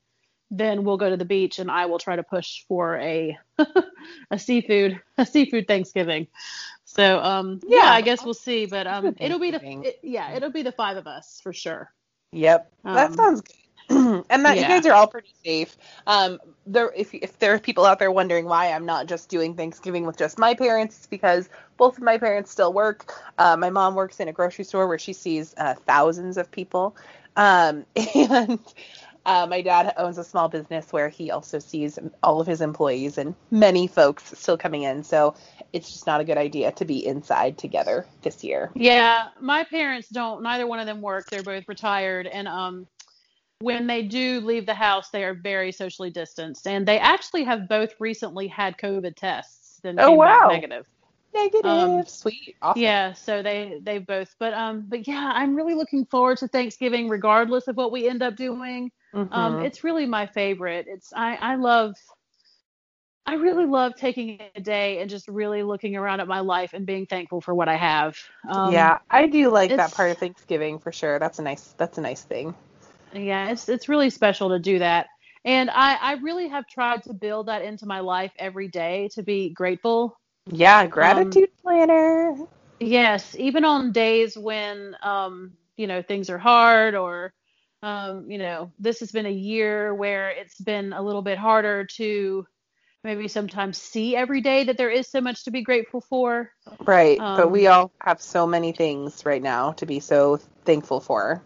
then 0.50 0.84
we'll 0.84 0.98
go 0.98 1.10
to 1.10 1.18
the 1.18 1.26
beach 1.26 1.60
and 1.60 1.70
I 1.70 1.86
will 1.86 2.00
try 2.00 2.16
to 2.16 2.24
push 2.24 2.64
for 2.68 2.98
a 2.98 3.38
a 4.32 4.40
seafood 4.40 5.02
a 5.18 5.26
seafood 5.26 5.68
Thanksgiving. 5.68 6.28
So 6.86 7.20
um 7.20 7.60
yeah, 7.68 7.84
yeah 7.84 7.92
I 7.92 8.02
guess 8.02 8.24
we'll 8.24 8.34
see, 8.34 8.66
but 8.66 8.88
um 8.88 9.16
it'll 9.20 9.40
be 9.40 9.52
the 9.52 9.62
it, 9.84 10.00
yeah 10.04 10.32
it'll 10.34 10.52
be 10.52 10.64
the 10.64 10.72
five 10.72 10.98
of 10.98 11.08
us 11.08 11.40
for 11.42 11.54
sure. 11.54 11.92
Yep, 12.32 12.72
that 12.84 13.08
um, 13.08 13.16
sounds 13.16 13.42
good. 13.42 13.56
and 13.90 14.46
that 14.46 14.58
you 14.58 14.68
guys 14.68 14.86
are 14.86 14.94
all 14.94 15.08
pretty 15.08 15.34
safe. 15.46 15.78
Um, 16.08 16.40
there, 16.66 16.92
if 16.94 17.14
if 17.14 17.40
there 17.40 17.54
are 17.54 17.60
people 17.60 17.86
out 17.86 18.00
there 18.00 18.12
wondering 18.12 18.46
why 18.46 18.72
I'm 18.72 18.86
not 18.86 19.08
just 19.08 19.30
doing 19.30 19.56
Thanksgiving 19.56 20.06
with 20.06 20.18
just 20.18 20.38
my 20.38 20.54
parents, 20.54 20.98
it's 20.98 21.06
because 21.08 21.48
both 21.78 21.98
of 21.98 22.04
my 22.04 22.18
parents 22.18 22.52
still 22.52 22.74
work. 22.74 23.14
Uh, 23.38 23.56
my 23.56 23.70
mom 23.70 23.96
works 23.96 24.20
in 24.20 24.28
a 24.28 24.34
grocery 24.34 24.66
store 24.66 24.88
where 24.88 25.00
she 25.00 25.14
sees 25.14 25.56
uh, 25.58 25.76
thousands 25.86 26.38
of 26.38 26.52
people, 26.52 26.98
um, 27.38 27.86
and 28.16 28.60
uh, 29.28 29.46
my 29.46 29.62
dad 29.62 29.94
owns 29.98 30.18
a 30.18 30.24
small 30.24 30.48
business 30.48 30.92
where 30.92 31.10
he 31.10 31.30
also 31.30 31.60
sees 31.60 32.00
all 32.24 32.40
of 32.40 32.48
his 32.48 32.62
employees 32.62 33.18
and 33.18 33.36
many 33.52 33.86
folks 33.86 34.38
still 34.40 34.58
coming 34.58 34.84
in. 34.84 35.04
So 35.04 35.36
it's 35.74 35.92
just 35.92 36.08
not 36.08 36.22
a 36.22 36.24
good 36.24 36.38
idea 36.38 36.72
to 36.72 36.86
be 36.86 37.06
inside 37.06 37.58
together 37.58 38.06
this 38.22 38.42
year. 38.42 38.72
Yeah, 38.74 39.28
my 39.42 39.66
parents 39.66 40.08
don't. 40.08 40.42
Neither 40.42 40.66
one 40.66 40.80
of 40.80 40.86
them 40.86 41.02
work. 41.02 41.30
They're 41.30 41.44
both 41.44 41.68
retired, 41.68 42.26
and 42.26 42.48
um, 42.48 42.88
when 43.60 43.86
they 43.86 44.04
do 44.04 44.40
leave 44.40 44.66
the 44.66 44.74
house, 44.74 45.10
they 45.10 45.26
are 45.26 45.34
very 45.34 45.74
socially 45.74 46.10
distanced, 46.10 46.66
and 46.66 46.88
they 46.88 46.98
actually 46.98 47.44
have 47.44 47.68
both 47.68 47.94
recently 48.00 48.48
had 48.48 48.78
COVID 48.78 49.16
tests. 49.16 49.82
Then 49.84 50.00
Oh, 50.00 50.12
came 50.12 50.20
back 50.20 50.48
negative. 50.48 50.88
Negative, 51.34 51.66
Um, 51.66 52.06
sweet, 52.08 52.56
awesome. 52.62 52.82
Yeah, 52.82 53.12
so 53.12 53.44
they 53.44 53.80
they 53.84 53.98
both. 53.98 54.34
But 54.40 54.54
um, 54.54 54.86
but 54.88 55.06
yeah, 55.06 55.32
I'm 55.36 55.54
really 55.54 55.76
looking 55.76 56.06
forward 56.06 56.38
to 56.38 56.48
Thanksgiving, 56.48 57.10
regardless 57.10 57.68
of 57.68 57.76
what 57.76 57.92
we 57.92 58.08
end 58.08 58.24
up 58.24 58.38
doing. 58.38 58.90
Um, 59.32 59.58
Mhm. 59.58 59.62
it's 59.62 59.84
really 59.84 60.06
my 60.06 60.26
favorite. 60.28 60.86
It's 60.90 61.14
I 61.14 61.36
I 61.36 61.56
love. 61.56 61.96
I 63.26 63.36
really 63.36 63.66
love 63.66 63.96
taking 63.96 64.40
a 64.56 64.62
day 64.62 65.00
and 65.00 65.10
just 65.10 65.28
really 65.28 65.64
looking 65.64 65.96
around 65.96 66.20
at 66.22 66.28
my 66.28 66.40
life 66.40 66.74
and 66.74 66.86
being 66.86 67.06
thankful 67.06 67.42
for 67.42 67.54
what 67.54 67.68
I 67.68 67.76
have. 67.76 68.18
Um, 68.50 68.92
yeah, 68.92 69.00
I 69.10 69.28
do 69.28 69.50
like 69.50 69.76
that 69.76 69.92
part 69.94 70.12
of 70.12 70.18
Thanksgiving 70.18 70.80
for 70.80 70.92
sure. 70.92 71.20
That's 71.20 71.40
a 71.40 71.44
nice. 71.44 71.74
That's 71.78 71.98
a 71.98 72.02
nice 72.02 72.24
thing. 72.24 72.56
Yeah, 73.14 73.50
it's 73.50 73.70
it's 73.70 73.90
really 73.90 74.10
special 74.10 74.50
to 74.50 74.60
do 74.60 74.80
that. 74.80 75.08
And 75.46 75.70
I, 75.70 75.96
I 75.96 76.14
really 76.14 76.48
have 76.50 76.68
tried 76.68 77.04
to 77.04 77.14
build 77.14 77.48
that 77.48 77.62
into 77.64 77.86
my 77.86 78.00
life 78.00 78.32
every 78.38 78.68
day 78.68 79.10
to 79.14 79.24
be 79.24 79.50
grateful. 79.50 80.18
Yeah, 80.52 80.88
gratitude 80.88 81.50
planner. 81.62 82.36
Yes, 82.80 83.36
even 83.38 83.66
on 83.66 83.92
days 83.92 84.38
when 84.38 84.96
um, 85.02 85.58
you 85.78 85.88
know, 85.88 86.02
things 86.02 86.30
are 86.30 86.38
hard 86.38 86.96
or 86.96 87.34
um, 87.84 88.30
you 88.30 88.38
know, 88.38 88.72
this 88.80 89.00
has 89.02 89.12
been 89.12 89.26
a 89.26 89.32
year 89.32 89.94
where 89.94 90.30
it's 90.32 90.60
been 90.60 90.94
a 90.94 91.02
little 91.02 91.22
bit 91.22 91.38
harder 91.38 91.86
to 91.98 92.46
maybe 93.04 93.28
sometimes 93.28 93.78
see 93.78 94.16
every 94.16 94.42
day 94.42 94.66
that 94.66 94.78
there 94.78 94.90
is 94.90 95.08
so 95.08 95.22
much 95.22 95.46
to 95.46 95.52
be 95.52 95.64
grateful 95.64 96.02
for. 96.02 96.52
Right, 96.86 97.26
but 97.36 97.50
Um, 97.50 97.50
we 97.50 97.68
all 97.68 97.92
have 98.02 98.22
so 98.22 98.48
many 98.48 98.72
things 98.74 99.26
right 99.26 99.42
now 99.42 99.74
to 99.74 99.86
be 99.86 100.00
so 100.00 100.38
thankful 100.66 101.00
for. 101.00 101.44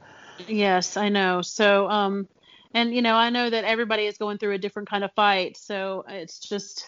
Yes, 0.47 0.97
I 0.97 1.09
know. 1.09 1.41
So, 1.41 1.89
um, 1.89 2.27
and 2.73 2.93
you 2.93 3.01
know, 3.01 3.15
I 3.15 3.29
know 3.29 3.49
that 3.49 3.63
everybody 3.65 4.05
is 4.07 4.17
going 4.17 4.37
through 4.37 4.53
a 4.53 4.57
different 4.59 4.89
kind 4.89 5.03
of 5.03 5.11
fight. 5.15 5.57
So 5.57 6.03
it's 6.07 6.39
just 6.39 6.85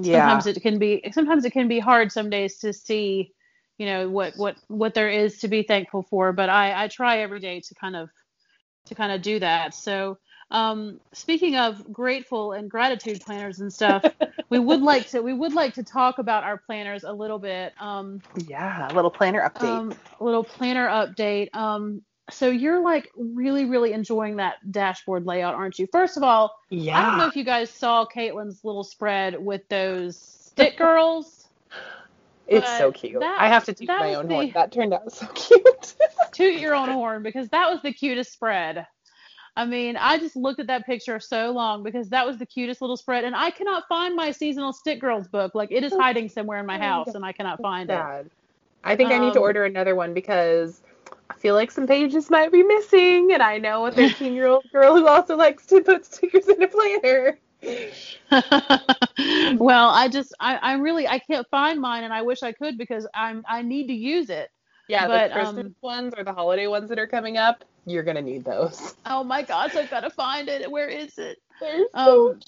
Yeah, 0.00 0.20
sometimes 0.22 0.46
it 0.46 0.60
can 0.62 0.78
be 0.78 1.02
sometimes 1.12 1.44
it 1.44 1.52
can 1.52 1.68
be 1.68 1.80
hard 1.80 2.12
some 2.12 2.30
days 2.30 2.58
to 2.58 2.72
see, 2.72 3.32
you 3.78 3.86
know, 3.86 4.08
what 4.08 4.34
what 4.36 4.56
what 4.68 4.94
there 4.94 5.10
is 5.10 5.40
to 5.40 5.48
be 5.48 5.62
thankful 5.62 6.02
for. 6.04 6.32
But 6.32 6.48
I 6.50 6.84
I 6.84 6.88
try 6.88 7.18
every 7.18 7.40
day 7.40 7.60
to 7.60 7.74
kind 7.74 7.96
of 7.96 8.10
to 8.86 8.94
kind 8.94 9.12
of 9.12 9.22
do 9.22 9.38
that. 9.40 9.74
So. 9.74 10.18
Um, 10.50 11.00
speaking 11.12 11.56
of 11.56 11.90
grateful 11.92 12.52
and 12.52 12.70
gratitude 12.70 13.22
planners 13.22 13.60
and 13.60 13.72
stuff, 13.72 14.04
we 14.50 14.58
would 14.58 14.82
like 14.82 15.08
to 15.08 15.20
we 15.20 15.32
would 15.32 15.54
like 15.54 15.74
to 15.74 15.82
talk 15.82 16.18
about 16.18 16.44
our 16.44 16.58
planners 16.58 17.02
a 17.02 17.12
little 17.12 17.38
bit. 17.38 17.72
Um, 17.80 18.20
yeah. 18.46 18.86
A 18.88 18.94
little 18.94 19.10
planner 19.10 19.40
update. 19.40 19.64
um, 19.64 19.94
a 20.20 20.22
little 20.24 20.44
planner 20.44 20.86
update. 20.86 21.52
Um, 21.56 22.02
so 22.30 22.50
you're 22.50 22.80
like 22.80 23.10
really, 23.16 23.64
really 23.66 23.92
enjoying 23.92 24.36
that 24.36 24.54
dashboard 24.70 25.26
layout, 25.26 25.54
aren't 25.54 25.78
you? 25.78 25.86
First 25.92 26.16
of 26.16 26.22
all, 26.22 26.54
yeah. 26.70 26.98
I 26.98 27.10
don't 27.10 27.18
know 27.18 27.26
if 27.26 27.36
you 27.36 27.44
guys 27.44 27.70
saw 27.70 28.06
Caitlin's 28.06 28.64
little 28.64 28.84
spread 28.84 29.42
with 29.42 29.66
those 29.68 30.18
stick 30.18 30.78
girls. 30.78 31.48
it's 32.46 32.66
but 32.66 32.78
so 32.78 32.92
cute. 32.92 33.20
that- 33.20 33.40
I 33.40 33.48
have 33.48 33.64
to 33.64 33.74
toot 33.74 33.88
my 33.88 34.14
own 34.14 34.28
the- 34.28 34.34
horn. 34.34 34.50
That 34.54 34.72
turned 34.72 34.92
out 34.94 35.12
so 35.12 35.26
cute. 35.34 35.94
Toot 36.32 36.60
your 36.60 36.74
own 36.74 36.88
horn 36.88 37.22
because 37.22 37.48
that 37.50 37.70
was 37.70 37.80
the 37.82 37.92
cutest 37.92 38.32
spread. 38.32 38.86
I 39.56 39.64
mean, 39.66 39.96
I 39.96 40.18
just 40.18 40.34
looked 40.34 40.58
at 40.58 40.66
that 40.66 40.84
picture 40.84 41.20
so 41.20 41.52
long 41.52 41.84
because 41.84 42.08
that 42.08 42.26
was 42.26 42.38
the 42.38 42.46
cutest 42.46 42.80
little 42.80 42.96
spread, 42.96 43.22
and 43.22 43.36
I 43.36 43.50
cannot 43.50 43.84
find 43.88 44.16
my 44.16 44.32
seasonal 44.32 44.72
stick 44.72 45.00
girls 45.00 45.28
book. 45.28 45.54
Like 45.54 45.70
it 45.70 45.84
is 45.84 45.92
hiding 45.92 46.28
somewhere 46.28 46.58
in 46.58 46.66
my 46.66 46.76
house, 46.76 47.14
and 47.14 47.24
I 47.24 47.30
cannot 47.32 47.60
find 47.62 47.88
it. 47.88 47.94
I 48.82 48.96
think 48.96 49.12
I 49.12 49.18
need 49.18 49.32
to 49.34 49.38
Um, 49.38 49.44
order 49.44 49.64
another 49.64 49.94
one 49.94 50.12
because 50.12 50.82
I 51.30 51.34
feel 51.34 51.54
like 51.54 51.70
some 51.70 51.86
pages 51.86 52.30
might 52.30 52.50
be 52.50 52.64
missing, 52.64 53.32
and 53.32 53.42
I 53.42 53.58
know 53.58 53.86
a 53.86 53.92
13 53.92 54.34
year 54.34 54.48
old 54.48 54.64
girl 54.72 54.96
who 54.96 55.06
also 55.06 55.36
likes 55.36 55.66
to 55.66 55.80
put 55.82 56.04
stickers 56.04 56.48
in 56.48 56.60
a 56.60 56.66
planner. 56.66 57.38
well, 59.58 59.90
I 59.90 60.08
just 60.08 60.34
I, 60.40 60.56
I 60.56 60.72
really 60.74 61.06
I 61.06 61.18
can't 61.18 61.46
find 61.50 61.80
mine 61.80 62.04
and 62.04 62.12
I 62.12 62.22
wish 62.22 62.42
I 62.42 62.52
could 62.52 62.78
because 62.78 63.06
I'm 63.14 63.44
I 63.48 63.62
need 63.62 63.88
to 63.88 63.94
use 63.94 64.30
it. 64.30 64.50
Yeah, 64.88 65.06
But, 65.06 65.28
the 65.28 65.34
Christmas 65.34 65.66
um, 65.66 65.74
ones 65.82 66.14
or 66.16 66.24
the 66.24 66.32
holiday 66.32 66.66
ones 66.66 66.88
that 66.90 66.98
are 66.98 67.06
coming 67.06 67.38
up, 67.38 67.64
you're 67.86 68.02
gonna 68.02 68.22
need 68.22 68.44
those. 68.44 68.94
Oh 69.06 69.24
my 69.24 69.42
gosh, 69.42 69.76
I've 69.76 69.90
got 69.90 70.00
to 70.00 70.10
find 70.10 70.48
it. 70.48 70.70
Where 70.70 70.88
is 70.88 71.16
it? 71.18 71.38
They're 71.60 71.86
so 71.94 72.30
Um, 72.30 72.40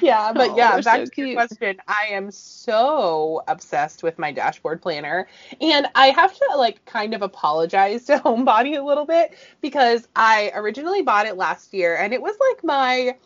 Yeah, 0.00 0.32
but 0.32 0.50
Oh, 0.50 0.56
yeah, 0.56 0.80
back 0.80 1.04
so 1.04 1.10
to 1.10 1.22
your 1.22 1.34
question. 1.34 1.76
I 1.86 2.08
am 2.10 2.30
so 2.30 3.42
obsessed 3.48 4.02
with 4.02 4.18
my 4.18 4.32
dashboard 4.32 4.82
planner. 4.82 5.28
And 5.60 5.86
I 5.94 6.08
have 6.08 6.34
to 6.36 6.54
like 6.56 6.84
kind 6.84 7.14
of 7.14 7.22
apologize 7.22 8.04
to 8.06 8.18
Homebody 8.24 8.78
a 8.78 8.82
little 8.82 9.06
bit 9.06 9.34
because 9.60 10.08
I 10.16 10.52
originally 10.54 11.02
bought 11.02 11.26
it 11.26 11.36
last 11.36 11.72
year 11.72 11.96
and 11.96 12.12
it 12.12 12.20
was 12.20 12.36
like 12.50 12.64
my 12.64 13.16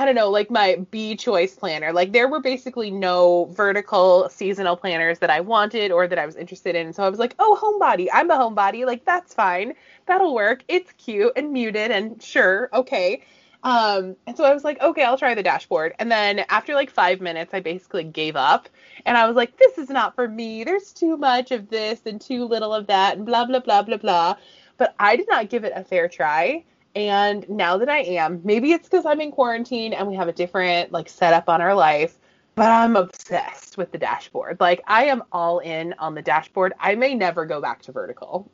I 0.00 0.06
don't 0.06 0.14
know, 0.14 0.30
like 0.30 0.50
my 0.50 0.76
B 0.90 1.14
choice 1.14 1.54
planner. 1.54 1.92
Like 1.92 2.12
there 2.12 2.26
were 2.26 2.40
basically 2.40 2.90
no 2.90 3.50
vertical 3.52 4.30
seasonal 4.30 4.74
planners 4.74 5.18
that 5.18 5.28
I 5.28 5.40
wanted 5.42 5.92
or 5.92 6.08
that 6.08 6.18
I 6.18 6.24
was 6.24 6.36
interested 6.36 6.74
in. 6.74 6.94
So 6.94 7.02
I 7.02 7.10
was 7.10 7.18
like, 7.18 7.34
"Oh, 7.38 7.58
Homebody. 7.60 8.08
I'm 8.10 8.30
a 8.30 8.34
Homebody. 8.34 8.86
Like 8.86 9.04
that's 9.04 9.34
fine. 9.34 9.74
That'll 10.06 10.34
work. 10.34 10.64
It's 10.68 10.90
cute 10.92 11.32
and 11.36 11.52
muted 11.52 11.90
and 11.90 12.22
sure, 12.22 12.70
okay." 12.72 13.24
Um, 13.62 14.16
and 14.26 14.38
so 14.38 14.44
I 14.44 14.54
was 14.54 14.64
like, 14.64 14.80
okay, 14.80 15.02
I'll 15.02 15.18
try 15.18 15.34
the 15.34 15.42
dashboard. 15.42 15.94
And 15.98 16.10
then 16.10 16.46
after 16.48 16.74
like 16.74 16.90
five 16.90 17.20
minutes, 17.20 17.52
I 17.52 17.60
basically 17.60 18.04
gave 18.04 18.36
up. 18.36 18.70
And 19.04 19.18
I 19.18 19.26
was 19.26 19.36
like, 19.36 19.58
this 19.58 19.76
is 19.76 19.90
not 19.90 20.14
for 20.14 20.26
me. 20.26 20.64
There's 20.64 20.94
too 20.94 21.18
much 21.18 21.50
of 21.50 21.68
this 21.68 22.00
and 22.06 22.18
too 22.18 22.46
little 22.46 22.72
of 22.72 22.86
that 22.86 23.18
and 23.18 23.26
blah, 23.26 23.44
blah, 23.44 23.60
blah, 23.60 23.82
blah, 23.82 23.98
blah. 23.98 24.36
But 24.78 24.94
I 24.98 25.16
did 25.16 25.28
not 25.28 25.50
give 25.50 25.64
it 25.64 25.74
a 25.76 25.84
fair 25.84 26.08
try. 26.08 26.64
And 26.94 27.48
now 27.48 27.76
that 27.76 27.88
I 27.88 28.00
am, 28.00 28.40
maybe 28.44 28.72
it's 28.72 28.88
because 28.88 29.06
I'm 29.06 29.20
in 29.20 29.30
quarantine 29.30 29.92
and 29.92 30.08
we 30.08 30.16
have 30.16 30.28
a 30.28 30.32
different 30.32 30.90
like 30.90 31.08
setup 31.08 31.48
on 31.48 31.60
our 31.60 31.74
life, 31.74 32.18
but 32.56 32.70
I'm 32.70 32.96
obsessed 32.96 33.78
with 33.78 33.92
the 33.92 33.98
dashboard. 33.98 34.58
Like 34.60 34.82
I 34.86 35.04
am 35.04 35.22
all 35.30 35.60
in 35.60 35.94
on 35.98 36.14
the 36.14 36.22
dashboard. 36.22 36.72
I 36.80 36.96
may 36.96 37.14
never 37.14 37.46
go 37.46 37.60
back 37.60 37.82
to 37.82 37.92
vertical. 37.92 38.50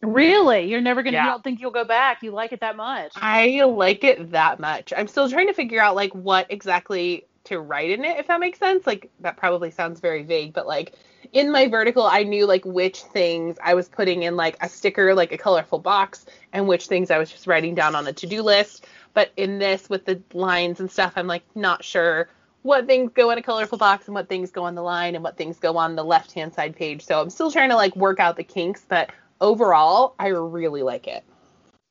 really? 0.00 0.62
You're 0.62 0.80
never 0.80 1.02
gonna? 1.02 1.16
Yeah. 1.16 1.24
You 1.26 1.30
don't 1.30 1.44
think 1.44 1.60
you'll 1.60 1.70
go 1.70 1.84
back? 1.84 2.22
You 2.22 2.30
like 2.30 2.52
it 2.52 2.60
that 2.60 2.76
much? 2.76 3.12
I 3.16 3.62
like 3.64 4.02
it 4.02 4.32
that 4.32 4.58
much. 4.58 4.92
I'm 4.96 5.06
still 5.06 5.28
trying 5.28 5.48
to 5.48 5.54
figure 5.54 5.80
out 5.80 5.94
like 5.94 6.12
what 6.14 6.46
exactly 6.50 7.26
to 7.44 7.60
write 7.60 7.90
in 7.90 8.04
it, 8.04 8.18
if 8.18 8.28
that 8.28 8.40
makes 8.40 8.58
sense. 8.58 8.86
Like 8.86 9.10
that 9.20 9.36
probably 9.36 9.70
sounds 9.70 10.00
very 10.00 10.22
vague, 10.22 10.54
but 10.54 10.66
like 10.66 10.94
in 11.32 11.50
my 11.50 11.66
vertical, 11.66 12.04
I 12.04 12.22
knew 12.22 12.46
like 12.46 12.64
which 12.64 13.00
things 13.00 13.56
I 13.62 13.74
was 13.74 13.88
putting 13.88 14.22
in 14.22 14.36
like 14.36 14.56
a 14.60 14.68
sticker, 14.68 15.14
like 15.14 15.32
a 15.32 15.38
colorful 15.38 15.78
box, 15.78 16.26
and 16.52 16.68
which 16.68 16.86
things 16.86 17.10
I 17.10 17.18
was 17.18 17.30
just 17.30 17.46
writing 17.46 17.74
down 17.74 17.94
on 17.94 18.06
a 18.06 18.12
to-do 18.12 18.42
list. 18.42 18.86
But 19.14 19.32
in 19.36 19.58
this, 19.58 19.90
with 19.90 20.04
the 20.04 20.22
lines 20.34 20.80
and 20.80 20.90
stuff, 20.90 21.14
I'm 21.16 21.26
like 21.26 21.42
not 21.54 21.82
sure 21.84 22.28
what 22.62 22.86
things 22.86 23.12
go 23.14 23.30
in 23.30 23.38
a 23.38 23.42
colorful 23.42 23.78
box 23.78 24.06
and 24.06 24.14
what 24.14 24.28
things 24.28 24.50
go 24.50 24.64
on 24.64 24.74
the 24.74 24.82
line 24.82 25.14
and 25.14 25.24
what 25.24 25.36
things 25.36 25.58
go 25.58 25.76
on 25.76 25.96
the 25.96 26.04
left-hand 26.04 26.54
side 26.54 26.76
page. 26.76 27.04
So 27.04 27.20
I'm 27.20 27.30
still 27.30 27.50
trying 27.50 27.70
to 27.70 27.76
like 27.76 27.96
work 27.96 28.20
out 28.20 28.36
the 28.36 28.44
kinks, 28.44 28.84
but 28.88 29.10
overall, 29.40 30.14
I 30.18 30.28
really 30.28 30.82
like 30.82 31.08
it. 31.08 31.24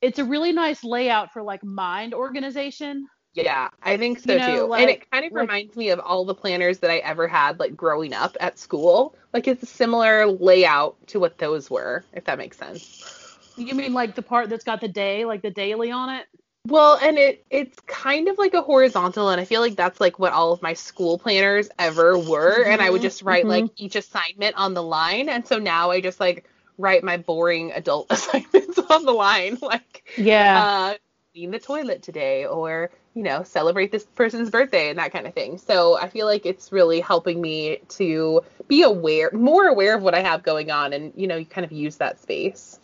It's 0.02 0.20
a 0.20 0.24
really 0.24 0.52
nice 0.52 0.84
layout 0.84 1.34
for 1.34 1.44
like 1.44 1.64
mind 1.64 2.14
organization. 2.14 3.08
Yeah, 3.34 3.70
I 3.82 3.96
think 3.98 4.20
so 4.20 4.34
You 4.34 4.40
know, 4.40 4.56
too. 4.56 4.68
like- 4.68 4.82
and 4.82 4.90
it 4.90 5.12
kind 5.12 5.26
of 5.26 5.32
like- 5.32 5.42
reminds 5.42 5.76
me 5.76 5.90
of 5.90 6.00
all 6.00 6.26
the 6.26 6.36
planners 6.36 6.80
that 6.80 6.92
I 6.92 6.98
ever 6.98 7.28
had 7.28 7.60
like 7.60 7.76
growing 7.76 8.14
up 8.14 8.36
at 8.40 8.60
school. 8.60 9.16
Like 9.34 9.48
it's 9.48 9.64
a 9.64 9.68
similar 9.68 10.26
layout 10.28 10.96
to 11.08 11.20
what 11.20 11.38
those 11.38 11.70
were, 11.70 12.04
if 12.14 12.26
that 12.26 12.38
makes 12.38 12.58
sense. 12.58 13.38
You 13.58 13.74
mean 13.76 13.94
like 13.94 14.16
the 14.16 14.22
part 14.22 14.50
that's 14.50 14.64
got 14.66 14.82
the 14.82 14.88
day, 14.88 15.24
like 15.26 15.42
the 15.42 15.52
daily 15.52 15.92
on 15.92 16.10
it? 16.10 16.26
Well, 16.68 17.00
and 17.02 17.18
it 17.18 17.46
it's 17.50 17.80
kind 17.88 18.28
of 18.28 18.38
like 18.38 18.54
a 18.54 18.62
horizontal 18.62 19.30
and 19.30 19.40
I 19.42 19.46
feel 19.46 19.62
like 19.62 19.76
that's 19.76 20.00
like 20.00 20.20
what 20.20 20.32
all 20.34 20.52
of 20.52 20.62
my 20.62 20.74
school 20.74 21.18
planners 21.18 21.70
ever 21.80 22.18
were 22.20 22.64
and 22.66 22.82
I 22.82 22.90
would 22.90 23.00
Mhm, 23.02 23.04
just 23.06 23.22
write 23.24 23.48
like 23.48 23.64
mhm. 23.66 23.72
each 23.78 23.96
assignment 23.96 24.56
on 24.58 24.74
the 24.74 24.84
line 24.84 25.28
and 25.30 25.48
so 25.48 25.58
now 25.58 25.90
I 25.92 26.02
just 26.02 26.20
like 26.20 26.48
write 26.78 27.04
my 27.04 27.18
boring 27.18 27.72
adult 27.72 28.08
assignments 28.12 28.78
on 28.78 29.06
the 29.06 29.12
line 29.14 29.58
like 29.62 30.04
Yeah. 30.18 30.64
uh, 30.94 30.98
clean 31.34 31.52
the 31.52 31.60
toilet 31.60 32.04
today 32.04 32.46
or 32.46 32.92
you 33.14 33.24
know 33.24 33.44
celebrate 33.44 33.92
this 33.92 34.06
person's 34.06 34.50
birthday 34.50 34.90
and 34.90 35.00
that 35.00 35.12
kind 35.12 35.28
of 35.28 35.34
thing 35.34 35.58
so 35.58 35.98
i 35.98 36.08
feel 36.08 36.26
like 36.26 36.46
it's 36.46 36.72
really 36.72 37.00
helping 37.00 37.42
me 37.42 37.78
to 37.90 38.42
be 38.68 38.84
aware 38.84 39.30
more 39.34 39.68
aware 39.68 39.96
of 39.96 40.02
what 40.02 40.14
i 40.14 40.22
have 40.22 40.44
going 40.44 40.72
on 40.72 40.94
and 40.94 41.12
you 41.16 41.28
know 41.28 41.36
you 41.36 41.46
kind 41.46 41.66
of 41.66 41.72
use 41.72 41.98
that 41.98 42.22
space 42.22 42.80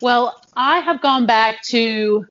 Well, 0.00 0.40
I 0.56 0.78
have 0.78 1.00
gone 1.00 1.26
back 1.26 1.62
to 1.68 2.26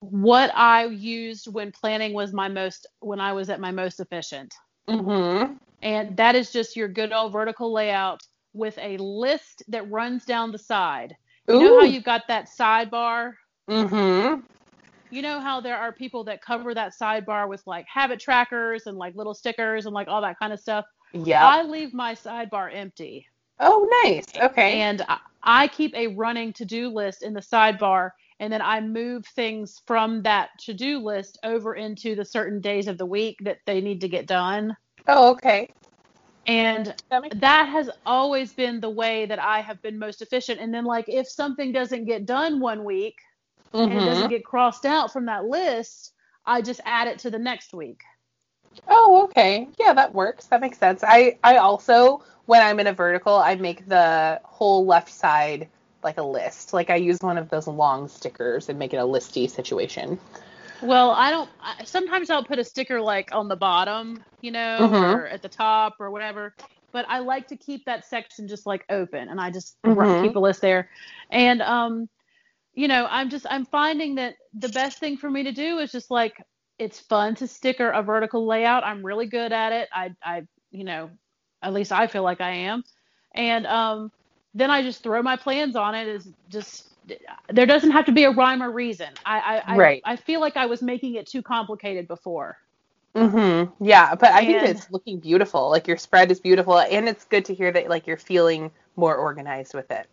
what 0.00 0.50
I 0.54 0.86
used 0.86 1.46
when 1.52 1.72
planning 1.72 2.14
was 2.14 2.32
my 2.32 2.48
most 2.48 2.86
when 3.00 3.20
I 3.20 3.32
was 3.32 3.50
at 3.50 3.60
my 3.60 3.70
most 3.70 4.00
efficient. 4.00 4.54
Mm-hmm. 4.88 5.54
And 5.82 6.16
that 6.16 6.34
is 6.34 6.52
just 6.52 6.76
your 6.76 6.88
good 6.88 7.12
old 7.12 7.32
vertical 7.32 7.72
layout 7.72 8.22
with 8.52 8.76
a 8.78 8.96
list 8.96 9.62
that 9.68 9.90
runs 9.90 10.24
down 10.24 10.52
the 10.52 10.58
side. 10.58 11.16
You 11.48 11.60
know 11.60 11.80
how 11.80 11.86
you've 11.86 12.04
got 12.04 12.28
that 12.28 12.48
sidebar? 12.48 13.32
Mm-hmm. 13.68 14.40
You 15.10 15.22
know 15.22 15.40
how 15.40 15.60
there 15.60 15.76
are 15.76 15.92
people 15.92 16.24
that 16.24 16.42
cover 16.42 16.74
that 16.74 16.92
sidebar 17.00 17.48
with 17.48 17.62
like 17.66 17.86
habit 17.92 18.20
trackers 18.20 18.86
and 18.86 18.96
like 18.96 19.14
little 19.16 19.34
stickers 19.34 19.86
and 19.86 19.94
like 19.94 20.08
all 20.08 20.22
that 20.22 20.38
kind 20.38 20.52
of 20.52 20.60
stuff? 20.60 20.84
Yeah. 21.12 21.44
I 21.44 21.62
leave 21.62 21.92
my 21.92 22.14
sidebar 22.14 22.74
empty. 22.74 23.26
Oh, 23.58 23.88
nice. 24.04 24.24
Okay. 24.36 24.80
And 24.80 25.02
I, 25.08 25.18
I 25.42 25.68
keep 25.68 25.94
a 25.94 26.08
running 26.08 26.52
to 26.54 26.64
do 26.64 26.88
list 26.88 27.22
in 27.22 27.34
the 27.34 27.40
sidebar 27.40 28.10
and 28.40 28.52
then 28.52 28.62
I 28.62 28.80
move 28.80 29.26
things 29.26 29.82
from 29.86 30.22
that 30.22 30.50
to 30.60 30.74
do 30.74 30.98
list 30.98 31.38
over 31.44 31.74
into 31.74 32.14
the 32.16 32.24
certain 32.24 32.60
days 32.60 32.88
of 32.88 32.96
the 32.96 33.06
week 33.06 33.36
that 33.44 33.58
they 33.66 33.80
need 33.80 34.00
to 34.00 34.08
get 34.08 34.26
done. 34.26 34.76
oh, 35.06 35.30
okay. 35.32 35.68
And 36.46 36.94
That 37.10 37.22
makes 37.22 37.36
that 37.40 37.68
has 37.68 37.90
always 38.06 38.54
been 38.54 38.80
the 38.80 38.90
way 38.90 39.26
that 39.26 39.38
I 39.38 39.60
have 39.60 39.80
been 39.82 39.98
most 39.98 40.22
efficient. 40.22 40.58
And 40.58 40.72
then, 40.72 40.84
like, 40.84 41.04
if 41.08 41.28
something 41.28 41.70
doesn't 41.70 42.06
get 42.06 42.24
done 42.24 42.60
one 42.60 42.82
week 42.84 43.16
and 43.72 43.92
it 43.92 44.04
doesn't 44.04 44.30
get 44.30 44.44
crossed 44.44 44.86
out 44.86 45.12
from 45.12 45.26
that 45.26 45.44
list, 45.44 46.12
I 46.46 46.62
just 46.62 46.80
add 46.84 47.08
it 47.08 47.20
to 47.20 47.30
the 47.30 47.38
next 47.38 47.72
week. 47.72 48.00
Oh, 48.88 49.24
okay. 49.24 49.68
Yeah, 49.78 49.92
that 49.94 50.14
works. 50.14 50.46
That 50.46 50.60
makes 50.60 50.78
sense. 50.78 51.02
I 51.04 51.38
I 51.42 51.56
also 51.56 52.22
when 52.46 52.62
I'm 52.62 52.80
in 52.80 52.86
a 52.86 52.92
vertical, 52.92 53.34
I 53.36 53.54
make 53.56 53.88
the 53.88 54.40
whole 54.44 54.84
left 54.86 55.12
side 55.12 55.68
like 56.02 56.18
a 56.18 56.22
list. 56.22 56.72
Like 56.72 56.90
I 56.90 56.96
use 56.96 57.18
one 57.20 57.38
of 57.38 57.48
those 57.50 57.66
long 57.66 58.08
stickers 58.08 58.68
and 58.68 58.78
make 58.78 58.92
it 58.92 58.96
a 58.96 59.04
listy 59.04 59.48
situation. 59.48 60.18
Well, 60.82 61.10
I 61.10 61.30
don't. 61.30 61.50
I, 61.62 61.84
sometimes 61.84 62.30
I'll 62.30 62.44
put 62.44 62.58
a 62.58 62.64
sticker 62.64 63.00
like 63.00 63.34
on 63.34 63.48
the 63.48 63.56
bottom, 63.56 64.24
you 64.40 64.50
know, 64.50 64.78
Mhm. 64.80 65.12
or 65.12 65.26
at 65.26 65.42
the 65.42 65.48
top 65.48 65.96
or 66.00 66.10
whatever. 66.10 66.54
But 66.92 67.06
I 67.08 67.20
like 67.20 67.48
to 67.48 67.56
keep 67.56 67.84
that 67.84 68.04
section 68.06 68.48
just 68.48 68.66
like 68.66 68.84
open, 68.88 69.28
and 69.28 69.40
I 69.40 69.50
just 69.50 69.76
Mhm. 69.82 70.22
keep 70.22 70.36
a 70.36 70.40
list 70.40 70.60
there. 70.60 70.88
And 71.30 71.62
um, 71.62 72.08
you 72.74 72.88
know, 72.88 73.06
I'm 73.10 73.30
just 73.30 73.46
I'm 73.50 73.66
finding 73.66 74.16
that 74.16 74.34
the 74.54 74.68
best 74.68 74.98
thing 75.00 75.16
for 75.16 75.30
me 75.30 75.44
to 75.44 75.52
do 75.52 75.78
is 75.78 75.92
just 75.92 76.10
like 76.10 76.34
it's 76.78 77.00
fun 77.00 77.34
to 77.36 77.46
sticker 77.46 77.90
a 77.90 78.02
vertical 78.02 78.46
layout. 78.46 78.84
I'm 78.84 79.04
really 79.04 79.26
good 79.26 79.52
at 79.52 79.72
it. 79.72 79.88
I 79.92 80.10
I 80.24 80.42
you 80.70 80.84
know, 80.84 81.10
at 81.62 81.72
least 81.72 81.92
I 81.92 82.06
feel 82.06 82.22
like 82.22 82.40
I 82.40 82.50
am. 82.50 82.82
And 83.34 83.66
um, 83.66 84.12
then 84.54 84.70
I 84.70 84.82
just 84.82 85.02
throw 85.02 85.22
my 85.22 85.36
plans 85.36 85.76
on 85.76 85.94
it. 85.94 86.08
Is 86.08 86.28
just 86.48 86.84
there 87.50 87.66
doesn't 87.66 87.90
have 87.92 88.06
to 88.06 88.12
be 88.12 88.24
a 88.24 88.30
rhyme 88.30 88.62
or 88.62 88.70
reason. 88.72 89.18
I 89.24 89.38
I, 89.66 89.76
I 89.76 89.82
Right. 89.82 90.04
I 90.04 90.16
feel 90.16 90.40
like 90.40 90.56
I 90.56 90.66
was 90.66 90.82
making 90.82 91.14
it 91.16 91.28
too 91.28 91.42
complicated 91.42 92.08
before. 92.08 92.56
Mhm. 93.16 93.72
Yeah, 93.80 94.14
but 94.14 94.30
I 94.32 94.44
think 94.44 94.62
it's 94.62 94.90
looking 94.90 95.20
beautiful. 95.20 95.68
Like 95.70 95.86
your 95.88 95.96
spread 95.96 96.30
is 96.30 96.40
beautiful 96.40 96.78
and 96.78 97.08
it's 97.08 97.24
good 97.24 97.44
to 97.46 97.54
hear 97.54 97.72
that 97.72 97.88
like 97.88 98.06
you're 98.06 98.16
feeling 98.16 98.70
more 98.96 99.16
organized 99.16 99.74
with 99.74 99.90
it. 99.90 100.08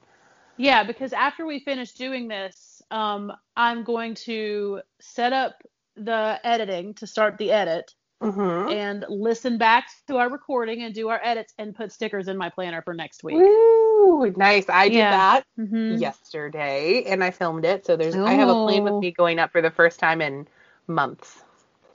Yeah, 0.58 0.84
because 0.84 1.14
after 1.14 1.46
we 1.46 1.60
finish 1.60 1.94
doing 1.94 2.28
this, 2.28 2.82
um, 2.92 3.32
I'm 3.56 3.84
going 3.84 4.16
to 4.26 4.82
set 5.00 5.34
up 5.34 5.62
the 5.96 6.40
editing 6.44 6.94
to 6.96 7.08
start 7.08 7.38
the 7.38 7.52
edit 7.52 7.94
Mhm. 8.22 8.72
and 8.72 9.06
listen 9.10 9.58
back 9.58 9.88
to 10.08 10.18
our 10.18 10.30
recording 10.30 10.84
and 10.84 10.94
do 10.94 11.10
our 11.10 11.20
edits 11.24 11.54
and 11.58 11.76
put 11.76 11.92
stickers 11.92 12.28
in 12.28 12.38
my 12.38 12.50
planner 12.50 12.82
for 12.82 12.94
next 12.94 13.24
week. 13.24 13.36
Ooh, 13.36 14.34
nice. 14.36 14.70
I 14.70 14.90
did 14.90 14.96
Yeah. 14.98 15.12
that 15.12 15.46
hmm 15.56 15.96
yesterday 15.96 17.04
and 17.04 17.24
I 17.24 17.32
filmed 17.32 17.66
it. 17.66 17.86
So 17.86 17.96
there's 17.96 18.16
I 18.16 18.34
have 18.34 18.50
a 18.50 18.56
plan 18.56 18.84
with 18.84 19.00
me 19.02 19.12
going 19.12 19.40
up 19.40 19.52
for 19.52 19.62
the 19.62 19.72
first 19.72 20.00
time 20.00 20.22
in 20.22 20.48
months. 20.88 21.44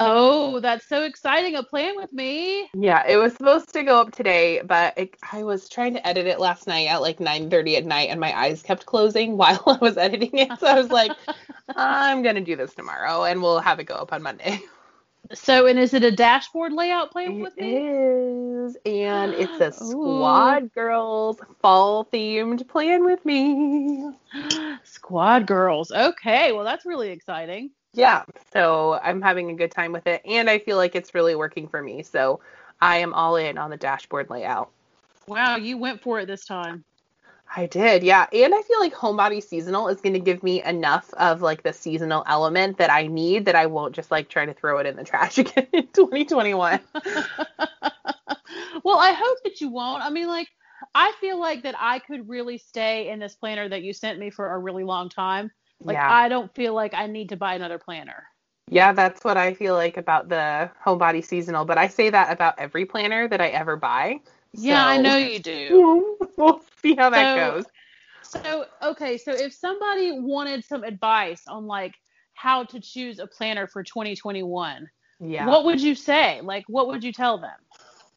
Oh, 0.04 0.60
that's 0.60 0.86
so 0.88 1.04
exciting! 1.04 1.54
A 1.54 1.62
plan 1.62 1.96
with 1.96 2.12
me. 2.12 2.68
Yeah, 2.74 3.06
it 3.06 3.16
was 3.16 3.34
supposed 3.34 3.72
to 3.74 3.82
go 3.84 4.00
up 4.00 4.12
today, 4.12 4.62
but 4.64 4.96
it, 4.96 5.16
I 5.30 5.42
was 5.42 5.68
trying 5.68 5.94
to 5.94 6.06
edit 6.06 6.26
it 6.26 6.40
last 6.40 6.66
night 6.66 6.88
at 6.88 7.00
like 7.02 7.18
9:30 7.18 7.76
at 7.76 7.84
night, 7.84 8.08
and 8.10 8.18
my 8.20 8.36
eyes 8.36 8.62
kept 8.62 8.86
closing 8.86 9.36
while 9.36 9.62
I 9.66 9.78
was 9.80 9.96
editing 9.96 10.36
it. 10.38 10.58
So 10.58 10.66
I 10.66 10.74
was 10.80 10.90
like, 10.90 11.12
I'm 11.76 12.22
gonna 12.22 12.40
do 12.40 12.56
this 12.56 12.74
tomorrow, 12.74 13.24
and 13.24 13.42
we'll 13.42 13.60
have 13.60 13.78
it 13.80 13.84
go 13.84 13.94
up 13.94 14.12
on 14.12 14.22
Monday. 14.22 14.60
So, 15.34 15.66
and 15.66 15.78
is 15.78 15.94
it 15.94 16.04
a 16.04 16.10
dashboard 16.10 16.72
layout 16.72 17.12
plan 17.12 17.38
It 17.38 17.42
with 17.42 17.56
me? 17.56 17.78
is, 17.78 18.76
and 18.84 19.32
it's 19.34 19.60
a 19.60 19.72
Ooh. 19.84 19.90
Squad 19.90 20.72
Girls 20.74 21.38
fall 21.60 22.04
themed 22.06 22.68
plan 22.68 23.04
with 23.04 23.24
me. 23.24 24.10
Squad 24.84 25.46
girls. 25.46 25.90
Okay, 25.90 26.52
well 26.52 26.64
that's 26.64 26.84
really 26.84 27.10
exciting. 27.10 27.70
Yeah, 27.94 28.24
so 28.52 28.98
I'm 29.02 29.20
having 29.20 29.50
a 29.50 29.54
good 29.54 29.70
time 29.70 29.92
with 29.92 30.06
it, 30.06 30.22
and 30.24 30.48
I 30.48 30.58
feel 30.58 30.76
like 30.76 30.94
it's 30.94 31.14
really 31.14 31.34
working 31.34 31.68
for 31.68 31.82
me. 31.82 32.02
So 32.02 32.40
I 32.80 32.98
am 32.98 33.12
all 33.12 33.36
in 33.36 33.58
on 33.58 33.70
the 33.70 33.76
dashboard 33.76 34.30
layout. 34.30 34.70
Wow, 35.26 35.56
you 35.56 35.76
went 35.76 36.02
for 36.02 36.20
it 36.20 36.26
this 36.26 36.44
time. 36.44 36.84
I 37.54 37.66
did, 37.66 38.02
yeah. 38.02 38.26
And 38.32 38.54
I 38.54 38.62
feel 38.62 38.80
like 38.80 38.94
Homebody 38.94 39.42
Seasonal 39.42 39.88
is 39.88 40.00
going 40.00 40.14
to 40.14 40.18
give 40.18 40.42
me 40.42 40.62
enough 40.64 41.12
of 41.14 41.42
like 41.42 41.62
the 41.62 41.72
seasonal 41.72 42.24
element 42.26 42.78
that 42.78 42.90
I 42.90 43.06
need 43.06 43.44
that 43.44 43.54
I 43.54 43.66
won't 43.66 43.94
just 43.94 44.10
like 44.10 44.30
try 44.30 44.46
to 44.46 44.54
throw 44.54 44.78
it 44.78 44.86
in 44.86 44.96
the 44.96 45.04
trash 45.04 45.36
again 45.38 45.68
in 45.72 45.86
2021. 45.88 46.80
well, 48.84 48.98
I 48.98 49.12
hope 49.12 49.38
that 49.44 49.60
you 49.60 49.68
won't. 49.68 50.02
I 50.02 50.08
mean, 50.08 50.28
like, 50.28 50.48
I 50.94 51.12
feel 51.20 51.38
like 51.38 51.62
that 51.64 51.74
I 51.78 51.98
could 51.98 52.28
really 52.28 52.56
stay 52.56 53.10
in 53.10 53.18
this 53.18 53.34
planner 53.34 53.68
that 53.68 53.82
you 53.82 53.92
sent 53.92 54.18
me 54.18 54.30
for 54.30 54.54
a 54.54 54.58
really 54.58 54.84
long 54.84 55.10
time. 55.10 55.50
Like, 55.84 55.96
yeah. 55.96 56.10
I 56.10 56.28
don't 56.28 56.54
feel 56.54 56.74
like 56.74 56.94
I 56.94 57.06
need 57.06 57.30
to 57.30 57.36
buy 57.36 57.54
another 57.54 57.78
planner. 57.78 58.24
Yeah, 58.68 58.92
that's 58.92 59.24
what 59.24 59.36
I 59.36 59.54
feel 59.54 59.74
like 59.74 59.96
about 59.96 60.28
the 60.28 60.70
Homebody 60.84 61.24
Seasonal, 61.24 61.64
but 61.64 61.78
I 61.78 61.88
say 61.88 62.10
that 62.10 62.32
about 62.32 62.54
every 62.58 62.86
planner 62.86 63.28
that 63.28 63.40
I 63.40 63.48
ever 63.48 63.76
buy. 63.76 64.20
Yeah, 64.52 64.84
I 64.84 64.98
know 64.98 65.16
you 65.16 65.38
do. 65.40 66.16
we'll 66.36 66.62
see 66.80 66.94
how 66.94 67.10
that 67.10 67.36
goes. 67.36 67.64
So, 68.22 68.66
okay, 68.82 69.18
so 69.18 69.32
if 69.32 69.52
somebody 69.52 70.12
wanted 70.12 70.64
some 70.64 70.84
advice 70.84 71.42
on 71.48 71.66
like 71.66 71.94
how 72.34 72.64
to 72.64 72.80
choose 72.80 73.18
a 73.18 73.26
planner 73.26 73.66
for 73.66 73.82
2021, 73.82 74.88
Yeah. 75.20 75.46
what 75.46 75.64
would 75.64 75.80
you 75.80 75.94
say? 75.94 76.40
Like, 76.42 76.64
what 76.68 76.86
would 76.88 77.04
you 77.04 77.12
tell 77.12 77.38
them? 77.38 77.58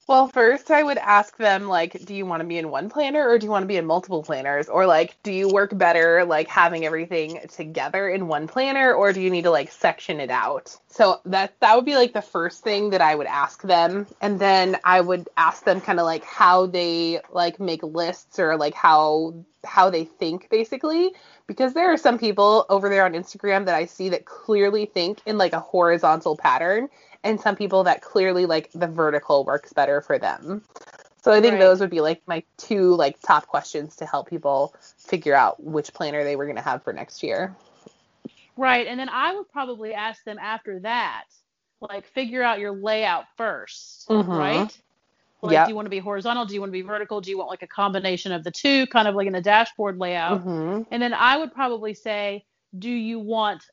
Well, 0.08 0.28
first 0.28 0.70
I 0.70 0.84
would 0.84 1.00
ask 1.00 1.36
them 1.38 1.68
like, 1.68 2.06
do 2.06 2.14
you 2.14 2.28
want 2.28 2.42
to 2.42 2.48
be 2.48 2.60
in 2.60 2.70
one 2.70 2.90
planner 2.90 3.28
or 3.28 3.40
do 3.40 3.46
you 3.46 3.50
want 3.50 3.64
to 3.64 3.68
be 3.68 3.78
in 3.78 3.88
multiple 3.88 4.22
planners? 4.22 4.70
Or 4.70 4.86
like, 4.86 5.18
do 5.24 5.32
you 5.32 5.50
work 5.50 5.76
better 5.76 6.24
like 6.26 6.48
having 6.48 6.86
everything 6.86 7.40
together 7.52 8.08
in 8.08 8.28
one 8.28 8.48
planner 8.48 8.94
or 8.94 9.14
do 9.14 9.22
you 9.22 9.32
need 9.32 9.46
to 9.46 9.50
like 9.50 9.72
section 9.72 10.20
it 10.20 10.30
out? 10.30 10.78
So 10.90 11.22
that 11.26 11.56
that 11.60 11.76
would 11.76 11.86
be 11.86 11.96
like 11.96 12.14
the 12.14 12.22
first 12.22 12.64
thing 12.64 12.92
that 12.92 13.02
I 13.02 13.16
would 13.16 13.26
ask 13.26 13.64
them. 13.64 14.06
And 14.22 14.38
then 14.40 14.78
I 14.84 15.02
would 15.02 15.28
ask 15.38 15.64
them 15.64 15.82
kind 15.82 16.00
of 16.00 16.06
like 16.06 16.24
how 16.24 16.68
they 16.68 17.22
like 17.32 17.60
make 17.60 17.82
lists 17.82 18.38
or 18.38 18.58
like 18.58 18.76
how 18.76 19.34
how 19.66 19.90
they 19.90 20.06
think 20.06 20.48
basically 20.52 21.12
because 21.48 21.74
there 21.74 21.92
are 21.92 21.98
some 21.98 22.20
people 22.20 22.68
over 22.70 22.90
there 22.90 23.06
on 23.06 23.14
Instagram 23.14 23.66
that 23.66 23.74
I 23.74 23.86
see 23.86 24.10
that 24.10 24.26
clearly 24.26 24.86
think 24.86 25.20
in 25.26 25.40
like 25.40 25.54
a 25.54 25.60
horizontal 25.60 26.38
pattern 26.38 26.90
and 27.26 27.42
some 27.42 27.56
people 27.56 27.84
that 27.84 28.02
clearly 28.02 28.46
like 28.46 28.72
the 28.72 28.88
vertical 28.88 29.44
works 29.44 29.74
better 29.74 30.00
for 30.00 30.18
them. 30.18 30.62
So 31.22 31.32
I 31.32 31.42
think 31.42 31.54
Right. 31.54 31.60
those 31.60 31.80
would 31.80 31.90
be 31.90 32.02
like 32.02 32.22
my 32.28 32.44
two 32.58 32.96
like 32.96 33.20
top 33.22 33.48
questions 33.48 33.96
to 33.98 34.06
help 34.06 34.30
people 34.30 34.76
figure 34.98 35.34
out 35.36 35.62
which 35.62 35.94
planner 35.94 36.24
they 36.24 36.36
were 36.36 36.46
going 36.46 36.56
to 36.56 36.62
have 36.62 36.84
for 36.84 36.94
next 36.94 37.24
year. 37.24 37.56
Right. 38.58 38.88
And 38.88 39.00
then 39.00 39.10
I 39.10 39.36
would 39.36 39.50
probably 39.50 39.94
ask 39.94 40.24
them 40.24 40.38
after 40.40 40.80
that, 40.82 41.26
like, 41.82 42.06
figure 42.06 42.42
out 42.44 42.60
your 42.60 42.72
layout 42.72 43.26
1st 43.38 44.08
Mhm. 44.10 44.38
right? 44.38 44.78
Like, 45.42 45.54
Yep. 45.54 45.66
do 45.66 45.72
you 45.72 45.76
want 45.76 45.86
to 45.88 45.90
be 45.92 46.00
horizontal? 46.00 46.46
Do 46.46 46.54
you 46.54 46.60
want 46.60 46.70
to 46.70 46.80
be 46.80 46.82
vertical? 46.82 47.22
Do 47.22 47.30
you 47.30 47.38
want 47.38 47.50
like 47.50 47.64
a 47.64 47.68
combination 47.68 48.32
of 48.32 48.44
the 48.44 48.52
two, 48.52 48.88
kind 48.88 49.08
of 49.08 49.16
like 49.16 49.28
in 49.28 49.36
a 49.36 49.42
dashboard 49.42 49.98
layout? 49.98 50.42
hmm 50.42 50.84
And 50.92 51.02
then 51.02 51.14
I 51.14 51.38
would 51.38 51.54
probably 51.54 51.94
say, 51.94 52.46
do 52.78 52.90
you 52.90 53.20
want 53.20 53.64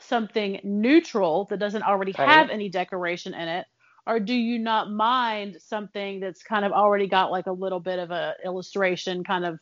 something 0.00 0.60
neutral 0.64 1.46
that 1.50 1.58
doesn't 1.58 1.82
already 1.82 2.12
Right. 2.18 2.28
have 2.28 2.50
any 2.50 2.68
decoration 2.68 3.34
in 3.34 3.48
it? 3.48 3.66
Or 4.06 4.18
do 4.20 4.34
you 4.34 4.58
not 4.58 4.90
mind 4.90 5.56
something 5.60 6.20
that's 6.20 6.42
kind 6.42 6.64
of 6.64 6.72
already 6.72 7.08
got 7.08 7.30
like 7.30 7.46
a 7.46 7.52
little 7.52 7.80
bit 7.80 7.98
of 7.98 8.10
a 8.10 8.34
illustration 8.44 9.22
kind 9.24 9.44
of, 9.44 9.58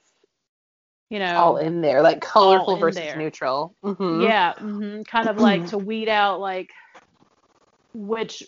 you 1.11 1.19
know, 1.19 1.37
All 1.41 1.57
in 1.57 1.81
there, 1.81 2.03
like 2.03 2.21
colorful 2.21 2.77
versus 2.77 3.01
there. 3.01 3.19
neutral. 3.19 3.75
hmm 3.83 4.23
yeah, 4.23 4.55
hmm 4.55 5.03
kind 5.03 5.29
of 5.29 5.37
like 5.39 5.67
to 5.67 5.79
weed 5.79 6.09
out 6.09 6.41
like 6.41 6.71
which 7.95 8.43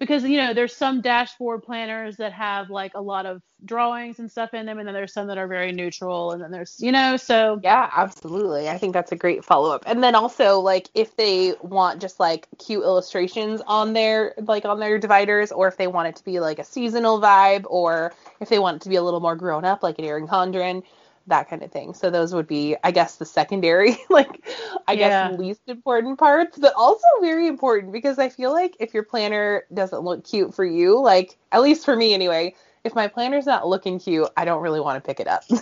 because 0.00 0.24
you 0.24 0.38
know 0.38 0.52
there's 0.52 0.74
some 0.74 1.00
dashboard 1.00 1.62
planners 1.62 2.16
that 2.16 2.32
have 2.32 2.70
like 2.70 2.92
a 2.94 3.00
lot 3.00 3.26
of 3.26 3.42
drawings 3.64 4.18
and 4.18 4.30
stuff 4.30 4.54
in 4.54 4.64
them 4.66 4.78
and 4.78 4.88
then 4.88 4.94
there's 4.94 5.12
some 5.12 5.26
that 5.28 5.36
are 5.36 5.46
very 5.46 5.70
neutral 5.70 6.32
and 6.32 6.42
then 6.42 6.50
there's 6.50 6.76
you 6.80 6.90
know 6.90 7.16
so 7.16 7.60
Yeah, 7.62 7.90
absolutely. 7.94 8.68
I 8.68 8.78
think 8.78 8.94
that's 8.94 9.12
a 9.12 9.16
great 9.16 9.44
follow 9.44 9.72
up. 9.72 9.84
And 9.86 10.02
then 10.02 10.14
also 10.14 10.58
like 10.58 10.88
if 10.94 11.16
they 11.16 11.54
want 11.60 12.00
just 12.00 12.18
like 12.18 12.48
cute 12.58 12.82
illustrations 12.82 13.60
on 13.66 13.92
their 13.92 14.34
like 14.38 14.64
on 14.64 14.80
their 14.80 14.98
dividers 14.98 15.52
or 15.52 15.68
if 15.68 15.76
they 15.76 15.86
want 15.86 16.08
it 16.08 16.16
to 16.16 16.24
be 16.24 16.40
like 16.40 16.58
a 16.58 16.64
seasonal 16.64 17.20
vibe 17.20 17.64
or 17.68 18.12
if 18.40 18.48
they 18.48 18.58
want 18.58 18.76
it 18.76 18.82
to 18.82 18.88
be 18.88 18.96
a 18.96 19.02
little 19.02 19.20
more 19.20 19.36
grown 19.36 19.64
up 19.64 19.82
like 19.82 19.98
an 19.98 20.06
Erin 20.06 20.26
Condren, 20.26 20.82
that 21.26 21.48
kind 21.48 21.62
of 21.62 21.70
thing. 21.70 21.94
So 21.94 22.10
those 22.10 22.34
would 22.34 22.46
be, 22.46 22.76
I 22.84 22.90
guess, 22.90 23.16
the 23.16 23.24
secondary, 23.26 23.96
like, 24.10 24.46
I 24.88 24.96
Yeah. 24.96 25.30
guess, 25.30 25.38
least 25.38 25.62
important 25.68 26.18
parts, 26.18 26.58
but 26.58 26.74
also 26.76 27.06
very 27.20 27.46
important 27.46 27.92
because 27.92 28.18
I 28.18 28.28
feel 28.28 28.52
like 28.52 28.76
if 28.80 28.94
your 28.94 29.04
planner 29.04 29.64
doesn't 29.72 30.02
look 30.02 30.24
cute 30.24 30.54
for 30.54 30.64
you, 30.64 31.00
like, 31.00 31.36
at 31.52 31.62
least 31.62 31.84
for 31.84 31.96
me 31.96 32.14
anyway, 32.14 32.54
if 32.84 32.94
my 32.94 33.08
planner's 33.08 33.46
not 33.46 33.66
looking 33.68 33.98
cute, 33.98 34.28
I 34.36 34.44
don't 34.44 34.62
really 34.62 34.80
want 34.80 35.02
to 35.02 35.06
pick 35.06 35.20
it 35.20 35.28
up. 35.28 35.44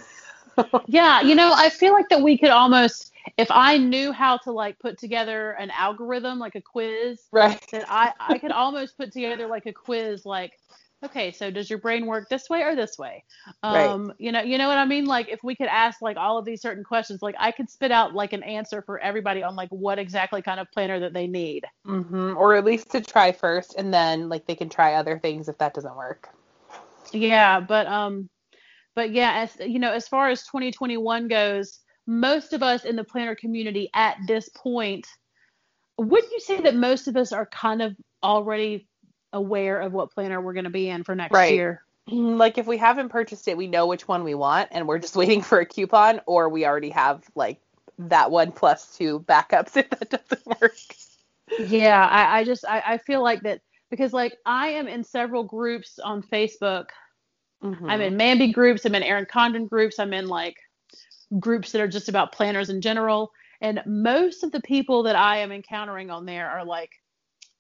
Yeah, 0.87 1.21
you 1.21 1.35
know, 1.35 1.53
I 1.55 1.69
feel 1.71 1.93
like 1.93 2.09
that 2.09 2.23
we 2.23 2.39
could 2.39 2.51
almost, 2.51 3.13
if 3.37 3.51
I 3.51 3.77
knew 3.79 4.13
how 4.13 4.39
to 4.39 4.53
like 4.53 4.79
put 4.79 4.99
together 4.99 5.53
an 5.53 5.71
algorithm, 5.71 6.39
like 6.39 6.55
a 6.55 6.63
quiz, 6.63 7.21
right. 7.33 7.61
that 7.73 7.85
I 7.89 8.13
I 8.21 8.39
could 8.39 8.53
almost 8.53 8.97
put 8.97 9.13
together 9.13 9.47
like 9.47 9.67
a 9.67 9.73
quiz, 9.73 10.25
like, 10.25 10.59
okay, 11.05 11.31
so 11.31 11.51
does 11.51 11.71
your 11.71 11.79
brain 11.79 12.07
work 12.07 12.29
this 12.29 12.49
way 12.49 12.63
or 12.63 12.75
this 12.75 12.99
way? 12.99 13.25
Right. 13.63 13.91
Um, 13.91 14.13
you 14.19 14.33
know, 14.33 14.43
you 14.43 14.59
know 14.59 14.69
what 14.69 14.79
I 14.79 14.85
mean? 14.85 15.05
Like, 15.05 15.29
if 15.29 15.41
we 15.43 15.55
could 15.55 15.69
ask 15.69 16.03
like 16.03 16.17
all 16.17 16.39
of 16.39 16.45
these 16.45 16.61
certain 16.61 16.85
questions, 16.85 17.23
like 17.23 17.37
I 17.39 17.53
could 17.53 17.71
spit 17.71 17.93
out 17.93 18.15
like 18.15 18.33
an 18.33 18.43
answer 18.43 18.83
for 18.83 18.99
everybody 18.99 19.43
on 19.43 19.57
like 19.57 19.71
what 19.71 19.99
exactly 19.99 20.43
kind 20.43 20.61
of 20.61 20.67
planner 20.73 21.01
that 21.01 21.13
they 21.13 21.27
need. 21.27 21.65
hmm 21.85 22.37
Or 22.37 22.55
at 22.57 22.65
least 22.65 22.91
to 22.93 23.01
try 23.01 23.33
first, 23.33 23.75
and 23.77 23.93
then, 23.93 24.29
like, 24.29 24.47
they 24.47 24.57
can 24.57 24.69
try 24.69 24.95
other 24.95 25.19
things 25.19 25.49
if 25.49 25.59
that 25.59 25.75
doesn't 25.75 25.97
work. 25.97 26.29
Yeah, 27.13 27.61
but 27.61 27.87
um, 27.87 28.29
but 28.95 29.13
yeah, 29.13 29.33
as 29.35 29.57
you 29.69 29.79
know, 29.79 29.93
as 29.93 30.09
far 30.09 30.29
as 30.29 30.43
2021 30.43 31.29
goes, 31.29 31.81
most 32.07 32.53
of 32.53 32.63
us 32.63 32.85
in 32.85 32.97
the 32.97 33.05
planner 33.05 33.37
community 33.37 33.91
at 33.95 34.17
this 34.27 34.49
point, 34.51 35.07
wouldn't 35.97 36.33
you 36.33 36.41
say 36.41 36.61
that 36.63 36.75
most 36.75 37.07
of 37.07 37.17
us 37.17 37.33
are 37.33 37.47
kind 37.47 37.83
of 37.83 37.95
already 38.23 38.88
aware 39.33 39.81
of 39.81 39.93
what 39.93 40.13
planner 40.13 40.41
we're 40.41 40.55
going 40.55 40.65
to 40.65 40.71
be 40.71 40.89
in 40.89 41.05
for 41.05 41.15
next 41.15 41.35
Right. 41.35 41.55
year? 41.55 41.83
Like, 42.07 42.57
if 42.57 42.67
we 42.67 42.79
haven't 42.79 43.11
purchased 43.11 43.49
it, 43.49 43.57
we 43.57 43.67
know 43.67 43.87
which 43.87 44.09
one 44.09 44.25
we 44.25 44.35
want, 44.35 44.69
and 44.73 44.89
we're 44.89 44.99
just 44.99 45.17
waiting 45.23 45.43
for 45.43 45.61
a 45.61 45.67
coupon, 45.67 46.21
or 46.27 46.49
we 46.49 46.65
already 46.67 46.91
have, 46.91 47.23
like, 47.35 47.61
that 47.99 48.31
one 48.31 48.53
plus 48.53 48.97
two 48.97 49.21
backups 49.21 49.77
if 49.77 49.91
that 49.91 50.11
doesn't 50.11 50.61
work. 50.61 50.77
Yeah, 51.59 52.07
I, 52.07 52.41
I 52.41 52.45
just 52.45 52.65
I, 52.65 52.83
I 52.87 52.99
feel 52.99 53.23
like 53.23 53.43
that 53.43 53.61
because 53.91 54.13
like 54.13 54.37
I 54.47 54.69
am 54.69 54.87
in 54.87 55.03
several 55.03 55.43
groups 55.45 55.99
on 55.99 56.23
Facebook. 56.23 56.87
Mhm. 57.63 57.91
I'm 57.91 58.01
in 58.01 58.17
MAMBI 58.17 58.53
groups, 58.53 58.85
I'm 58.85 58.95
in 58.95 59.03
Erin 59.03 59.27
Condren 59.27 59.69
groups, 59.69 59.99
I'm 59.99 60.13
in 60.13 60.29
like 60.29 60.57
groups 61.41 61.73
that 61.73 61.81
are 61.81 61.89
just 61.89 62.09
about 62.09 62.33
planners 62.33 62.71
in 62.71 62.81
general. 62.81 63.33
And 63.61 63.83
most 63.87 64.45
of 64.45 64.53
the 64.53 64.61
people 64.61 65.03
that 65.05 65.17
I 65.17 65.39
am 65.39 65.51
encountering 65.51 66.11
on 66.11 66.25
there 66.25 66.49
are 66.49 66.65
like 66.65 66.93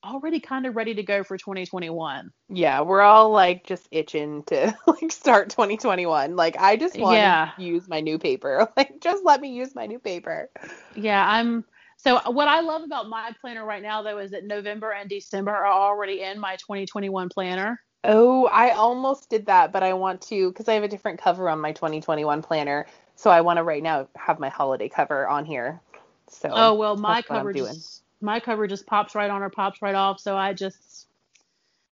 already 0.05 0.41
kind 0.41 0.67
of 0.67 0.77
ready 0.77 0.95
to 0.95 1.03
go 1.03 1.25
for 1.25 1.39
2021. 1.39 2.31
Yeah, 2.51 2.81
we're 2.81 3.03
all 3.03 3.31
like 3.31 3.65
just 3.65 3.89
itching 3.91 4.43
to 4.45 4.75
like 4.87 5.13
start 5.13 5.51
2021. 5.51 6.35
Like 6.37 6.57
I 6.59 6.77
just 6.77 6.99
want 6.99 7.23
Yeah. 7.23 7.51
to 7.57 7.63
use 7.63 7.89
my 7.89 8.01
new 8.01 8.19
paper. 8.19 8.69
Like 8.77 9.01
just 9.01 9.25
let 9.25 9.41
me 9.41 9.51
use 9.51 9.75
my 9.75 9.87
new 9.87 9.99
paper. 9.99 10.49
Yeah, 10.95 11.25
I'm 11.27 11.65
so 11.97 12.21
what 12.31 12.49
I 12.49 12.61
love 12.61 12.83
about 12.83 13.09
my 13.09 13.33
planner 13.41 13.65
right 13.65 13.83
now 13.83 14.03
though 14.03 14.19
is 14.19 14.31
that 14.33 14.45
November 14.45 14.93
and 14.93 15.09
December 15.09 15.51
are 15.53 15.67
already 15.67 16.23
in 16.23 16.39
my 16.39 16.57
2021 16.57 17.29
planner. 17.31 17.81
Oh, 18.05 18.47
I 18.47 18.71
almost 18.71 19.29
did 19.29 19.47
that, 19.47 19.73
but 19.73 19.83
I 19.83 19.93
want 19.95 20.23
to 20.23 20.51
because 20.51 20.69
I 20.69 20.75
have 20.75 20.83
a 20.85 20.89
different 20.89 21.21
cover 21.21 21.49
on 21.49 21.61
my 21.61 21.73
2021 21.73 22.43
planner. 22.43 22.87
So 23.17 23.31
I 23.31 23.41
want 23.41 23.59
to 23.59 23.65
right 23.65 23.83
now 23.83 24.09
have 24.17 24.39
my 24.39 24.49
holiday 24.49 24.89
cover 24.89 25.29
on 25.29 25.45
here. 25.45 25.81
So 26.29 26.49
Oh 26.53 26.75
well, 26.75 26.97
my 26.97 27.23
that's 27.23 27.29
what 27.29 27.39
I'm 27.39 27.49
cover 27.49 27.53
just 27.53 28.03
my 28.21 28.41
cover 28.41 28.67
just 28.67 28.87
pops 28.87 29.15
right 29.15 29.31
on 29.31 29.43
or 29.43 29.51
pops 29.51 29.83
right 29.83 29.95
off. 29.95 30.21
So 30.21 30.37
I 30.37 30.53
just, 30.53 31.07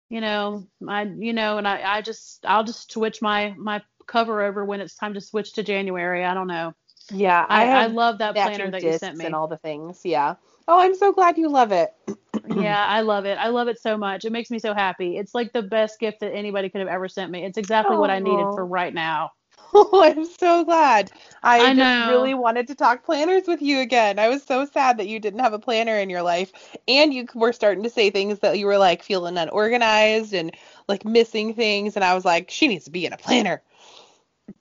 you 0.08 0.20
know, 0.20 0.66
I 0.86 1.02
you 1.02 1.32
know, 1.32 1.58
and 1.58 1.66
I 1.66 1.98
I 1.98 2.02
just 2.02 2.44
I'll 2.46 2.64
just 2.64 2.92
switch 2.92 3.22
my 3.22 3.54
my 3.58 3.82
cover 4.06 4.42
over 4.42 4.64
when 4.64 4.80
it's 4.80 4.94
time 4.94 5.14
to 5.14 5.20
switch 5.20 5.54
to 5.54 5.62
January. 5.62 6.24
I 6.24 6.34
don't 6.34 6.48
know. 6.48 6.74
yeah, 7.12 7.46
I, 7.48 7.62
I, 7.62 7.66
have 7.66 7.92
love 7.92 8.18
that 8.18 8.34
planner 8.34 8.70
that 8.70 8.82
you 8.82 8.92
sent 8.92 9.16
me. 9.16 9.26
and 9.26 9.34
all 9.34 9.48
the 9.48 9.56
things. 9.56 10.00
Yeah. 10.04 10.34
Oh, 10.68 10.80
I'm 10.80 10.94
so 10.94 11.12
glad 11.12 11.38
you 11.38 11.48
love 11.48 11.72
it. 11.72 11.92
yeah, 12.56 12.84
I 12.86 13.00
love 13.00 13.24
it. 13.24 13.38
I 13.38 13.48
love 13.48 13.68
it 13.68 13.80
so 13.80 13.96
much. 13.96 14.24
It 14.24 14.32
makes 14.32 14.50
me 14.50 14.58
so 14.58 14.74
happy. 14.74 15.16
It's 15.16 15.34
like 15.34 15.52
the 15.52 15.62
best 15.62 15.98
gift 15.98 16.20
that 16.20 16.32
anybody 16.32 16.68
could 16.68 16.80
have 16.80 16.88
ever 16.88 17.08
sent 17.08 17.30
me. 17.30 17.44
It's 17.44 17.58
exactly 17.58 17.96
what 17.96 18.10
I 18.10 18.18
needed 18.18 18.46
for 18.54 18.64
right 18.66 18.92
now. 18.92 19.30
Oh, 19.74 20.02
I'm 20.04 20.24
so 20.24 20.64
glad. 20.64 21.10
I, 21.42 21.70
I 21.70 21.74
just 21.74 21.96
really 21.98 22.34
wanted 22.34 22.66
to 22.68 22.74
talk 22.74 23.04
planners 23.04 23.46
with 23.46 23.62
you 23.62 23.80
again. 23.80 24.18
I 24.18 24.28
was 24.28 24.42
so 24.42 24.64
sad 24.64 24.98
that 24.98 25.08
you 25.08 25.18
didn't 25.20 25.40
have 25.40 25.52
a 25.52 25.58
planner 25.58 25.96
in 25.98 26.10
your 26.10 26.22
life 26.22 26.52
and 26.88 27.12
you 27.12 27.26
were 27.34 27.52
starting 27.52 27.82
to 27.84 27.90
say 27.90 28.10
things 28.10 28.40
that 28.40 28.58
you 28.58 28.66
were 28.66 28.78
like 28.78 29.02
feeling 29.02 29.36
unorganized 29.36 30.32
and 30.34 30.52
like 30.88 31.04
missing 31.04 31.54
things 31.54 31.96
and 31.96 32.04
I 32.04 32.14
was 32.14 32.24
like 32.24 32.50
she 32.50 32.68
needs 32.68 32.84
to 32.86 32.90
be 32.90 33.06
in 33.06 33.12
a 33.12 33.16
planner. 33.18 33.62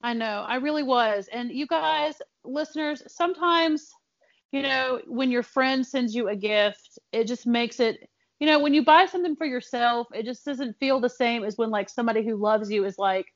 I 0.01 0.13
know, 0.13 0.45
I 0.47 0.55
really 0.55 0.83
was. 0.83 1.27
And 1.31 1.51
you 1.51 1.67
guys, 1.67 2.21
listeners, 2.43 3.03
sometimes, 3.07 3.89
you 4.51 4.61
know, 4.61 5.01
when 5.07 5.31
your 5.31 5.43
friend 5.43 5.85
sends 5.85 6.15
you 6.15 6.27
a 6.29 6.35
gift, 6.35 6.99
it 7.11 7.25
just 7.27 7.45
makes 7.47 7.79
it, 7.79 8.09
you 8.39 8.47
know, 8.47 8.59
when 8.59 8.73
you 8.73 8.83
buy 8.83 9.05
something 9.05 9.35
for 9.35 9.45
yourself, 9.45 10.07
it 10.13 10.25
just 10.25 10.45
doesn't 10.45 10.77
feel 10.79 10.99
the 10.99 11.09
same 11.09 11.43
as 11.43 11.57
when 11.57 11.69
like 11.69 11.89
somebody 11.89 12.23
who 12.25 12.35
loves 12.35 12.71
you 12.71 12.85
is 12.85 12.97
like, 12.97 13.27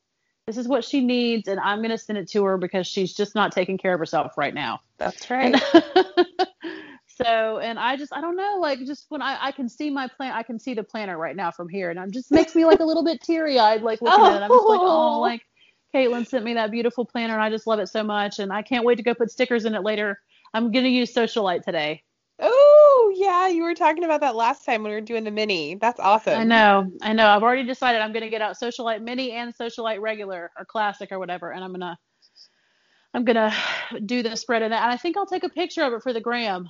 this 0.48 0.58
is 0.58 0.68
what 0.68 0.84
she 0.84 1.02
needs, 1.02 1.48
and 1.48 1.60
I'm 1.60 1.82
gonna 1.82 1.98
send 1.98 2.18
it 2.18 2.28
to 2.30 2.44
her 2.44 2.58
because 2.58 2.86
she's 2.88 3.14
just 3.14 3.36
not 3.36 3.52
taking 3.52 3.78
care 3.78 3.94
of 3.94 4.00
herself 4.00 4.38
right 4.38 4.54
now. 4.54 4.82
That's 4.98 5.30
right. 5.30 5.56
And 5.74 6.28
so, 7.08 7.60
and 7.60 7.80
I 7.80 7.96
just, 7.96 8.12
I 8.14 8.22
don't 8.22 8.36
know, 8.36 8.58
like 8.60 8.80
just 8.80 9.06
when 9.10 9.22
I, 9.22 9.38
I 9.40 9.52
can 9.52 9.70
see 9.70 9.90
my 9.90 10.08
plan, 10.08 10.34
I 10.34 10.44
can 10.44 10.60
see 10.60 10.74
the 10.74 10.84
planner 10.84 11.18
right 11.18 11.36
now 11.36 11.52
from 11.52 11.70
here, 11.70 11.90
and 11.90 12.00
it 12.00 12.12
just 12.12 12.32
makes 12.32 12.56
me 12.56 12.66
like 12.66 12.82
a 12.82 12.86
little 12.86 13.04
bit 13.04 13.22
teary 13.22 13.58
eyed, 13.58 13.82
like 13.84 14.02
looking 14.02 14.26
at 14.26 14.36
it. 14.36 14.44
I'm 14.44 14.52
just 14.52 14.68
like, 14.68 14.80
oh, 14.82 15.16
Oh. 15.16 15.20
like 15.22 15.42
Caitlin 15.96 16.28
sent 16.28 16.44
me 16.44 16.56
that 16.56 16.72
beautiful 16.72 17.06
planner, 17.06 17.36
and 17.36 17.44
I 17.44 17.50
just 17.50 17.68
love 17.68 17.80
it 17.80 17.88
so 17.88 18.04
much, 18.04 18.40
and 18.40 18.52
I 18.52 18.64
can't 18.64 18.84
wait 18.84 18.96
to 18.96 19.04
go 19.04 19.14
put 19.14 19.32
stickers 19.32 19.64
in 19.66 19.76
it 19.76 19.84
later. 19.84 20.20
I'm 20.54 20.72
gonna 20.72 20.90
use 20.90 21.14
Socialite 21.14 21.64
today. 21.64 22.04
Oh, 22.46 23.14
yeah, 23.16 23.48
you 23.48 23.64
were 23.64 23.74
talking 23.74 24.04
about 24.04 24.20
that 24.22 24.36
last 24.36 24.66
time 24.66 24.84
when 24.84 24.92
we 24.92 24.96
were 24.96 25.02
doing 25.02 25.24
the 25.24 25.32
mini. 25.32 25.76
That's 25.76 26.00
awesome. 26.00 26.38
I 26.40 26.44
know, 26.44 26.92
I 27.02 27.14
know. 27.14 27.28
I've 27.28 27.42
already 27.42 27.64
decided 27.64 28.02
I'm 28.02 28.12
gonna 28.12 28.30
get 28.30 28.42
out 28.42 28.58
Socialite 28.62 29.02
Mini 29.02 29.32
and 29.32 29.56
Socialite 29.56 30.02
Regular 30.02 30.52
or 30.58 30.66
Classic 30.66 31.10
or 31.12 31.20
whatever, 31.20 31.52
and 31.52 31.64
I'm 31.64 31.72
gonna, 31.72 31.98
I'm 33.14 33.24
gonna 33.24 33.54
do 34.06 34.24
the 34.24 34.36
spread 34.36 34.62
of 34.62 34.72
that, 34.72 34.84
and 34.84 34.92
I 34.92 34.98
think 34.98 35.16
I'll 35.16 35.26
take 35.26 35.46
a 35.46 35.50
picture 35.50 35.84
of 35.84 35.94
it 35.94 36.04
for 36.04 36.12
the 36.12 36.20
gram. 36.20 36.70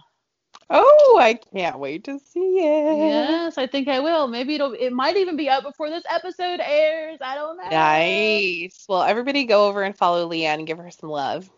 Oh, 0.70 1.20
I 1.20 1.34
can't 1.34 1.80
wait 1.80 2.04
to 2.06 2.20
see 2.20 2.60
it. 2.60 2.98
Yes, 2.98 3.58
I 3.58 3.68
think 3.68 3.88
I 3.88 4.00
will. 4.00 4.28
Maybe 4.28 4.56
it'll 4.56 4.74
it 4.74 4.92
might 4.92 5.18
even 5.18 5.36
be 5.36 5.50
up 5.50 5.64
before 5.64 5.90
this 5.90 6.04
episode 6.10 6.60
airs. 6.64 7.18
I 7.22 7.36
don't 7.36 7.58
know. 7.58 7.70
Nice. 7.70 8.86
Well, 8.88 9.04
everybody 9.04 9.46
go 9.46 9.68
over 9.68 9.84
and 9.84 9.98
follow 9.98 10.30
Leanne 10.30 10.60
and 10.60 10.68
give 10.68 10.78
her 10.78 10.92
some 10.92 11.10
love. 11.10 11.50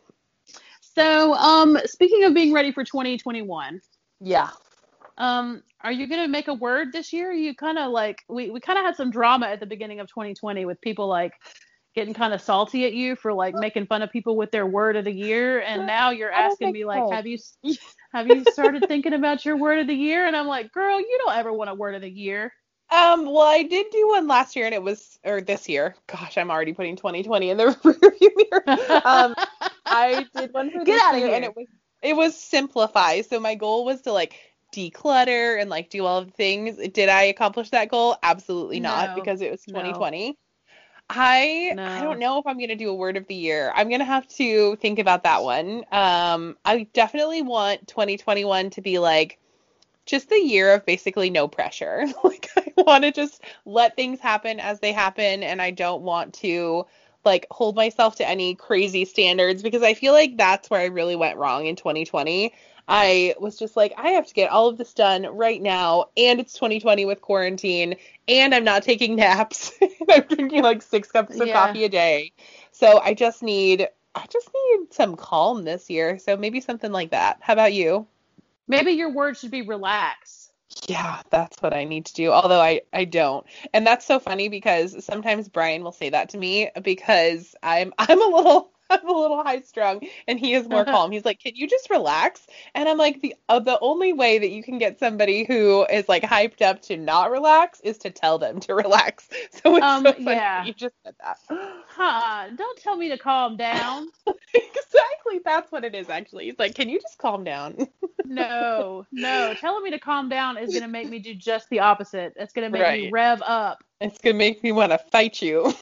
So, 0.80 1.34
um 1.34 1.78
speaking 1.86 2.24
of 2.24 2.34
being 2.34 2.54
ready 2.54 2.72
for 2.72 2.84
2021, 2.84 3.82
Yeah. 4.20 4.50
um 5.18 5.64
are 5.82 5.92
you 5.92 6.08
going 6.08 6.22
to 6.22 6.28
make 6.28 6.48
a 6.48 6.54
word 6.54 6.92
this 6.92 7.14
year? 7.14 7.32
You 7.32 7.56
kind 7.56 7.78
of 7.78 7.92
like 7.92 8.24
we 8.28 8.50
we 8.50 8.60
kind 8.60 8.80
of 8.80 8.86
had 8.86 8.96
some 8.96 9.12
drama 9.12 9.48
at 9.48 9.60
the 9.60 9.66
beginning 9.66 10.00
of 10.00 10.08
2020 10.08 10.66
with 10.66 10.82
people 10.82 11.08
like 11.08 11.34
getting 11.94 12.14
kind 12.14 12.34
of 12.34 12.42
salty 12.42 12.86
at 12.86 12.94
you 12.94 13.16
for 13.16 13.32
like 13.32 13.56
making 13.56 13.86
fun 13.86 14.02
of 14.02 14.12
people 14.12 14.36
with 14.36 14.52
their 14.52 14.66
word 14.66 14.96
of 14.96 15.06
the 15.06 15.12
year 15.12 15.62
and 15.62 15.86
now 15.86 16.10
you're 16.10 16.32
asking 16.32 16.72
me 16.72 16.84
like 16.84 17.04
so. 17.04 17.12
have 17.12 17.28
you 17.28 17.38
have 18.14 18.28
you 18.28 18.44
started 18.46 18.88
thinking 18.88 19.14
about 19.14 19.46
your 19.46 19.58
word 19.58 19.80
of 19.80 19.88
the 19.88 19.94
year 19.94 20.26
and 20.26 20.36
I'm 20.36 20.48
like, 20.48 20.72
"Girl, 20.72 21.00
you 21.00 21.20
don't 21.24 21.36
ever 21.36 21.52
want 21.54 21.70
a 21.70 21.74
word 21.74 21.96
of 21.96 22.02
the 22.02 22.10
year." 22.10 22.52
Um, 22.92 23.26
well, 23.26 23.48
I 23.48 23.64
did 23.64 23.88
do 23.92 24.08
one 24.10 24.28
last 24.28 24.56
year, 24.56 24.66
and 24.66 24.74
it 24.74 24.82
was, 24.82 25.20
or 25.26 25.42
this 25.42 25.68
year. 25.68 25.96
Gosh, 26.08 26.38
I'm 26.38 26.52
already 26.52 26.72
putting 26.72 26.96
2020 26.96 27.50
in 27.50 27.58
the 27.58 27.64
rearview 27.84 28.30
mirror. 28.38 29.02
Um, 29.06 29.36
I 29.86 30.26
did 30.36 30.54
one 30.54 30.72
for 30.72 30.80
Get 30.86 30.94
this 30.94 31.02
outta 31.02 31.18
year, 31.18 31.28
and 31.28 31.44
here. 31.44 31.52
it 31.52 31.56
was 31.56 31.68
it 32.02 32.16
was 32.16 32.36
simplify. 32.38 33.22
So 33.22 33.40
my 33.40 33.56
goal 33.56 33.86
was 33.86 34.02
to 34.04 34.12
like 34.12 34.36
declutter 34.74 35.60
and 35.60 35.70
like 35.70 35.90
do 35.90 36.06
all 36.06 36.20
of 36.20 36.28
the 36.28 36.34
things. 36.34 36.78
Did 36.90 37.10
I 37.10 37.24
accomplish 37.24 37.70
that 37.72 37.90
goal? 37.90 38.18
Absolutely 38.24 38.80
not, 38.80 39.14
No. 39.14 39.16
because 39.16 39.42
it 39.42 39.52
was 39.52 39.64
2020. 39.66 40.38
I 41.10 41.76
I 41.96 42.02
No. 42.02 42.02
don't 42.02 42.20
know 42.20 42.40
if 42.40 42.48
I'm 42.48 42.60
gonna 42.60 42.76
do 42.76 42.90
a 42.90 42.96
word 42.96 43.18
of 43.18 43.28
the 43.28 43.36
year. 43.36 43.72
I'm 43.76 43.90
gonna 43.90 44.06
have 44.06 44.28
to 44.30 44.76
think 44.78 45.00
about 45.00 45.24
that 45.24 45.44
one. 45.44 45.86
Um, 45.92 46.58
I 46.66 46.88
definitely 46.94 47.42
want 47.42 47.88
2021 47.88 48.72
to 48.72 48.82
be 48.82 49.00
like 49.00 49.40
just 50.06 50.30
the 50.30 50.40
year 50.40 50.74
of 50.74 50.86
basically 50.86 51.30
no 51.30 51.48
pressure. 51.48 52.06
like 52.24 52.50
I 52.58 52.74
want 52.78 53.04
to 53.04 53.12
just 53.12 53.42
let 53.66 53.96
things 53.96 54.20
happen 54.20 54.60
as 54.60 54.80
they 54.80 54.94
happen 54.94 55.44
and 55.44 55.62
I 55.62 55.72
don't 55.72 56.04
want 56.04 56.34
to 56.36 56.86
like 57.26 57.48
hold 57.52 57.76
myself 57.76 58.16
to 58.18 58.28
any 58.28 58.56
crazy 58.56 59.06
standards 59.06 59.64
because 59.64 59.84
I 59.84 59.94
feel 59.94 60.14
like 60.14 60.38
that's 60.38 60.70
where 60.70 60.82
I 60.82 60.86
really 60.86 61.16
went 61.16 61.38
wrong 61.38 61.66
in 61.66 61.76
2020. 61.76 62.54
I 62.88 63.34
was 63.40 63.58
just 63.58 63.76
like 63.76 63.94
I 63.98 64.10
have 64.10 64.28
to 64.28 64.34
get 64.34 64.52
all 64.52 64.68
of 64.68 64.78
this 64.78 64.94
done 64.94 65.24
right 65.36 65.62
now 65.62 66.06
and 66.16 66.40
it's 66.40 66.54
2020 66.54 67.06
with 67.06 67.22
quarantine 67.22 67.96
and 68.28 68.54
I'm 68.54 68.64
not 68.64 68.84
taking 68.84 69.16
naps. 69.16 69.72
I'm 70.10 70.22
drinking 70.24 70.64
like 70.64 70.82
6 70.82 71.12
cups 71.12 71.40
of 71.40 71.48
Yeah. 71.48 71.54
coffee 71.54 71.84
a 71.86 71.90
day. 71.90 72.34
So 72.72 73.00
I 73.00 73.14
just 73.14 73.42
need 73.42 73.88
I 74.14 74.26
just 74.30 74.50
need 74.54 74.94
some 74.94 75.16
calm 75.16 75.64
this 75.64 75.90
year. 75.90 76.20
So 76.20 76.38
maybe 76.38 76.62
something 76.62 76.92
like 76.92 77.12
that. 77.12 77.40
How 77.42 77.54
about 77.54 77.74
you? 77.74 78.08
Maybe 78.68 78.92
your 78.94 79.10
word 79.12 79.38
should 79.38 79.52
be 79.52 79.64
relax. 79.64 80.52
Yeah, 80.88 81.22
that's 81.32 81.58
what 81.62 81.74
I 81.74 81.86
need 81.86 82.06
to 82.08 82.14
do. 82.14 82.32
Although 82.32 82.62
I 82.62 82.82
I 82.94 83.06
don't. 83.06 83.46
And 83.74 83.88
that's 83.88 84.06
so 84.06 84.20
funny 84.20 84.50
because 84.50 85.04
sometimes 85.06 85.50
Brian 85.50 85.84
will 85.84 85.92
say 85.94 86.10
that 86.10 86.30
to 86.30 86.38
me 86.38 86.70
because 86.84 87.56
I'm 87.64 87.94
I'm 88.00 88.22
a 88.22 88.36
little 88.38 88.72
I'm 88.90 89.08
a 89.08 89.12
little 89.14 89.44
high 89.44 89.62
strung 89.62 90.02
and 90.28 90.40
he 90.40 90.54
is 90.54 90.68
more 90.68 90.86
calm. 90.86 91.12
He's 91.12 91.26
like, 91.26 91.40
"Can 91.40 91.56
you 91.56 91.68
just 91.68 91.90
relax?" 91.90 92.48
And 92.74 92.88
I'm 92.88 92.98
like, 92.98 93.22
"The 93.22 93.36
uh, 93.50 93.60
the 93.60 93.80
only 93.80 94.14
way 94.14 94.38
that 94.38 94.50
you 94.50 94.64
can 94.64 94.78
get 94.78 95.00
somebody 95.00 95.44
who 95.44 95.86
is 95.92 96.08
like 96.08 96.24
hyped 96.24 96.62
up 96.62 96.82
to 96.84 96.98
not 96.98 97.32
relax 97.32 97.80
is 97.82 97.98
to 98.00 98.10
tell 98.10 98.38
them 98.38 98.60
to 98.62 98.76
relax." 98.76 99.30
So 99.64 99.76
it's 99.78 99.86
Um, 99.86 100.04
so 100.04 100.14
funny 100.14 100.26
yeah. 100.26 100.66
you 100.66 100.74
just 100.74 100.96
said 101.04 101.16
that. 101.22 101.40
Huh, 101.88 102.50
don't 102.56 102.78
tell 102.78 102.98
me 102.98 103.08
to 103.10 103.18
calm 103.18 103.56
down. 103.56 104.10
exactly, 104.54 105.40
that's 105.46 105.72
what 105.72 105.86
it 105.86 105.96
is 105.96 106.10
actually. 106.10 106.46
He's 106.46 106.60
like, 106.60 106.76
"Can 106.76 106.90
you 106.90 107.00
just 107.00 107.18
calm 107.18 107.44
down?" 107.44 107.88
No, 108.26 109.06
no. 109.12 109.54
Telling 109.54 109.84
me 109.84 109.92
to 109.92 110.00
calm 110.00 110.30
down 110.30 110.58
is 110.58 110.72
going 110.72 110.82
to 110.82 110.88
make 110.90 111.10
me 111.10 111.20
do 111.20 111.34
just 111.36 111.70
the 111.70 111.80
opposite. 111.80 112.34
It's 112.36 112.54
going 112.54 112.72
to 112.72 112.78
make 112.78 113.04
me 113.04 113.10
rev 113.12 113.42
up. 113.46 113.84
It's 114.02 114.18
gonna 114.18 114.36
make 114.36 114.62
me 114.62 114.72
want 114.72 114.92
to 114.92 114.98
fight 114.98 115.42
you. 115.42 115.74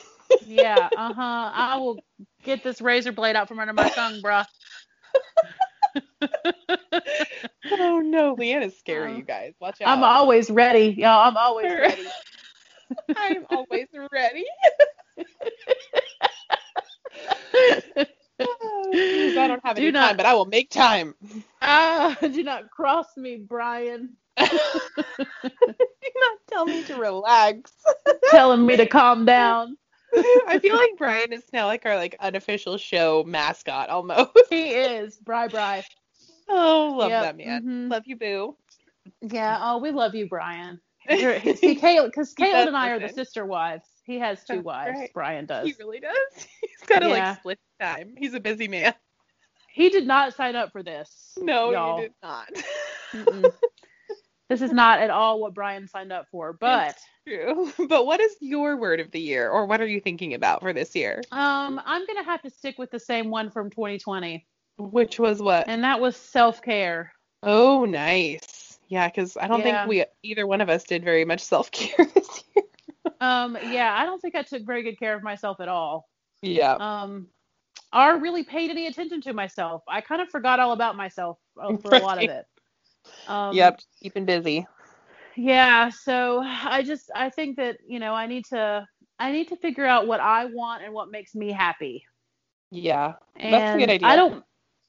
Yeah, 0.45 0.89
uh 0.97 1.13
huh. 1.13 1.51
I 1.53 1.78
will 1.78 1.99
get 2.43 2.63
this 2.63 2.82
razor 2.82 3.11
blade 3.11 3.36
out 3.36 3.47
from 3.47 3.59
under 3.59 3.74
my 3.74 3.89
tongue, 3.89 4.21
bruh. 4.21 4.45
oh 7.71 7.99
no, 8.03 8.36
Leanna's 8.36 8.78
scary, 8.78 9.11
Um, 9.11 9.17
you 9.17 9.24
guys. 9.24 9.53
Watch 9.59 9.82
out. 9.82 9.89
I'm 9.97 10.03
always 10.03 10.49
ready, 10.49 10.95
y'all. 10.97 11.28
I'm 11.28 11.38
always 11.38 11.65
ready. 11.71 12.05
I'm 13.15 13.45
always 13.49 13.88
ready. 14.11 14.45
Because 18.38 19.38
I 19.38 19.47
don't 19.47 19.63
have 19.65 19.76
Do 19.76 19.84
any 19.84 19.91
not- 19.91 20.07
time, 20.09 20.17
but 20.17 20.26
I 20.26 20.34
will 20.34 20.45
make 20.45 20.69
time. 20.69 21.15
Ah, 21.61 22.17
do 22.21 22.43
not 22.43 22.69
cross 22.71 23.07
me, 23.17 23.38
Brian. 23.38 24.15
Do 24.38 24.45
not 25.45 26.38
tell 26.49 26.65
me 26.65 26.84
to 26.86 26.95
relax. 26.95 27.71
Telling 28.32 28.65
me 28.65 28.78
to 28.78 28.86
calm 28.88 29.26
down. 29.26 29.78
I 30.47 30.59
feel 30.61 30.76
like 30.76 30.91
Brian 30.97 31.34
is 31.34 31.43
now 31.53 31.66
like 31.68 31.86
our 31.86 31.95
like 31.95 32.16
unofficial 32.20 32.78
show 32.78 33.24
mascot 33.26 33.89
almost. 33.89 34.32
He 34.49 34.70
is. 34.72 35.18
Bri 35.18 35.47
Bri. 35.47 35.82
Oh, 36.49 36.95
love 36.97 37.09
Yep, 37.09 37.22
that 37.24 37.38
man. 37.38 37.64
mhm. 37.64 37.91
Love 37.91 38.03
you, 38.05 38.16
boo. 38.18 38.55
Yeah. 39.22 39.57
Oh, 39.61 39.78
we 39.80 39.91
love 39.91 40.14
you, 40.16 40.28
Brian. 40.28 40.80
See, 41.09 41.76
Caleb, 41.76 42.11
because 42.11 42.34
He 42.38 42.43
Caleb 42.43 42.68
and 42.68 42.78
I 42.78 42.89
are 42.91 42.99
the 42.99 43.09
sister 43.09 43.45
wives. 43.45 43.86
He 44.05 44.20
has 44.20 44.43
two 44.43 44.55
That's 44.55 44.66
wives. 44.66 44.97
right. 44.99 45.11
Brian 45.14 45.45
does. 45.45 45.68
He 45.68 45.74
really 45.80 45.99
does. 45.99 46.14
He's 46.61 46.88
got 46.88 46.99
to 46.99 47.07
Yeah. 47.07 47.30
like 47.30 47.39
split 47.39 47.59
time. 47.80 48.14
He's 48.18 48.34
a 48.34 48.39
busy 48.39 48.68
man. 48.68 48.93
He 49.70 49.89
did 49.89 50.05
not 50.05 50.34
sign 50.36 50.55
up 50.55 50.72
for 50.72 50.84
this. 50.84 51.34
No, 51.41 51.72
y'all. 51.72 51.99
you 51.99 52.03
did 52.03 52.14
not. 52.22 52.49
This 54.49 54.61
is 54.61 54.71
not 54.71 54.99
at 54.99 55.09
all 55.09 55.39
what 55.39 55.53
Brian 55.53 55.87
signed 55.87 56.11
up 56.11 56.27
for. 56.31 56.53
But 56.59 56.97
True. 57.27 57.71
But 57.87 58.05
what 58.05 58.19
is 58.19 58.35
your 58.41 58.77
word 58.77 58.99
of 58.99 59.09
the 59.11 59.19
year, 59.19 59.49
or 59.49 59.65
what 59.65 59.81
are 59.81 59.87
you 59.87 59.99
thinking 60.01 60.33
about 60.33 60.61
for 60.61 60.73
this 60.73 60.95
year? 60.95 61.21
um, 61.31 61.81
I'm 61.85 62.05
gonna 62.05 62.23
have 62.23 62.41
to 62.43 62.49
stick 62.49 62.77
with 62.77 62.91
the 62.91 62.99
same 62.99 63.29
one 63.29 63.49
from 63.49 63.69
2020, 63.69 64.45
Which 64.77 65.19
was 65.19 65.41
what? 65.41 65.67
and 65.67 65.83
that 65.83 65.99
was 65.99 66.15
self 66.17 66.61
care. 66.61 67.13
Oh, 67.41 67.85
nice. 67.85 68.79
Yeah, 68.89 69.07
because 69.07 69.37
I 69.37 69.47
don't 69.47 69.59
Yeah. 69.59 69.85
think 69.85 69.89
we 69.89 70.05
either 70.23 70.45
one 70.45 70.61
of 70.61 70.69
us 70.69 70.83
did 70.83 71.03
very 71.03 71.25
much 71.25 71.41
self 71.41 71.71
care 71.71 72.05
this 72.13 72.43
year. 72.55 72.65
Um, 73.21 73.57
yeah, 73.71 73.93
I 73.97 74.05
don't 74.05 74.21
think 74.21 74.35
I 74.35 74.43
took 74.43 74.63
very 74.65 74.83
good 74.83 74.99
care 74.99 75.15
of 75.15 75.23
myself 75.23 75.59
at 75.61 75.67
all. 75.69 76.09
Yeah. 76.41 76.73
Um, 76.73 77.27
or 77.93 78.17
really 78.17 78.43
paid 78.43 78.69
any 78.69 78.87
attention 78.87 79.21
to 79.21 79.33
myself. 79.33 79.83
I 79.87 80.01
kind 80.01 80.21
of 80.21 80.29
forgot 80.29 80.59
all 80.59 80.73
about 80.73 80.95
myself 80.95 81.37
uh, 81.61 81.77
for 81.77 81.91
a 81.95 81.99
lot 81.99 82.17
of 82.17 82.29
it. 82.29 82.45
Um, 83.28 83.56
yep. 83.56 83.80
Keeping 84.01 84.26
busy. 84.26 84.68
Yeah, 85.36 85.89
so 85.89 86.41
I 86.43 86.84
just 86.84 87.10
I 87.16 87.30
think 87.30 87.58
that, 87.58 87.78
you 87.88 87.99
know, 87.99 88.14
I 88.14 88.28
need 88.28 88.45
to 88.45 88.88
I 89.20 89.32
need 89.32 89.49
to 89.49 89.56
figure 89.58 89.86
out 89.86 90.08
what 90.08 90.20
I 90.20 90.45
want 90.45 90.84
and 90.84 90.93
what 90.93 91.12
makes 91.12 91.34
me 91.34 91.51
happy. 91.51 92.06
Yeah. 92.72 93.14
And 93.36 93.54
That's 93.54 93.76
a 93.76 93.80
good 93.80 93.89
idea. 93.89 94.08
I 94.08 94.16
don't 94.16 94.43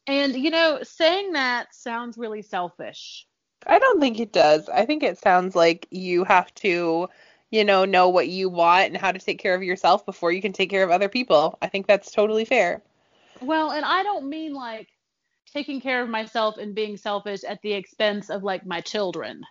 and 0.06 0.34
you 0.34 0.50
know, 0.50 0.80
saying 0.82 1.32
that 1.32 1.74
sounds 1.74 2.18
really 2.18 2.42
selfish. 2.42 3.26
I 3.66 3.78
don't 3.78 4.00
think 4.00 4.20
it 4.20 4.32
does. 4.32 4.68
I 4.68 4.84
think 4.84 5.02
it 5.02 5.18
sounds 5.18 5.56
like 5.56 5.86
you 5.90 6.24
have 6.24 6.52
to, 6.56 7.08
you 7.50 7.64
know, 7.64 7.84
know 7.84 8.08
what 8.10 8.28
you 8.28 8.50
want 8.50 8.88
and 8.88 8.96
how 8.96 9.12
to 9.12 9.18
take 9.18 9.38
care 9.38 9.54
of 9.54 9.62
yourself 9.62 10.04
before 10.04 10.32
you 10.32 10.42
can 10.42 10.52
take 10.52 10.68
care 10.68 10.84
of 10.84 10.90
other 10.90 11.08
people. 11.08 11.58
I 11.62 11.68
think 11.68 11.86
that's 11.86 12.10
totally 12.10 12.44
fair. 12.44 12.82
Well, 13.40 13.70
and 13.70 13.84
I 13.84 14.02
don't 14.02 14.28
mean 14.28 14.52
like 14.52 14.88
taking 15.54 15.80
care 15.80 16.02
of 16.02 16.08
myself 16.08 16.58
and 16.58 16.74
being 16.74 16.96
selfish 16.96 17.44
at 17.44 17.60
the 17.62 17.72
expense 17.72 18.28
of 18.28 18.42
like 18.42 18.66
my 18.66 18.80
children. 18.80 19.42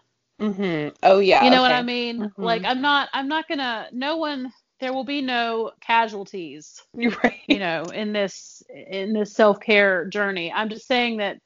Mm-hmm. 0.42 0.96
Oh 1.04 1.20
yeah. 1.20 1.44
You 1.44 1.52
know 1.52 1.62
what. 1.62 1.72
I 1.72 1.82
mean? 1.82 2.20
Mhm. 2.20 2.32
Like 2.38 2.66
I'm 2.66 2.82
not 2.82 3.10
I'm 3.14 3.28
not 3.28 3.46
to 3.48 3.88
no 3.92 4.18
one 4.18 4.52
there 4.80 4.94
will 4.94 5.06
be 5.06 5.22
no 5.22 5.72
casualties, 5.80 6.82
right. 6.96 7.40
you 7.48 7.60
know, 7.60 7.84
in 7.84 8.12
this 8.12 8.62
in 8.70 9.14
this 9.14 9.34
self-care 9.34 10.08
journey. 10.08 10.52
I'm 10.52 10.70
just 10.70 10.88
saying 10.88 11.18
that 11.18 11.38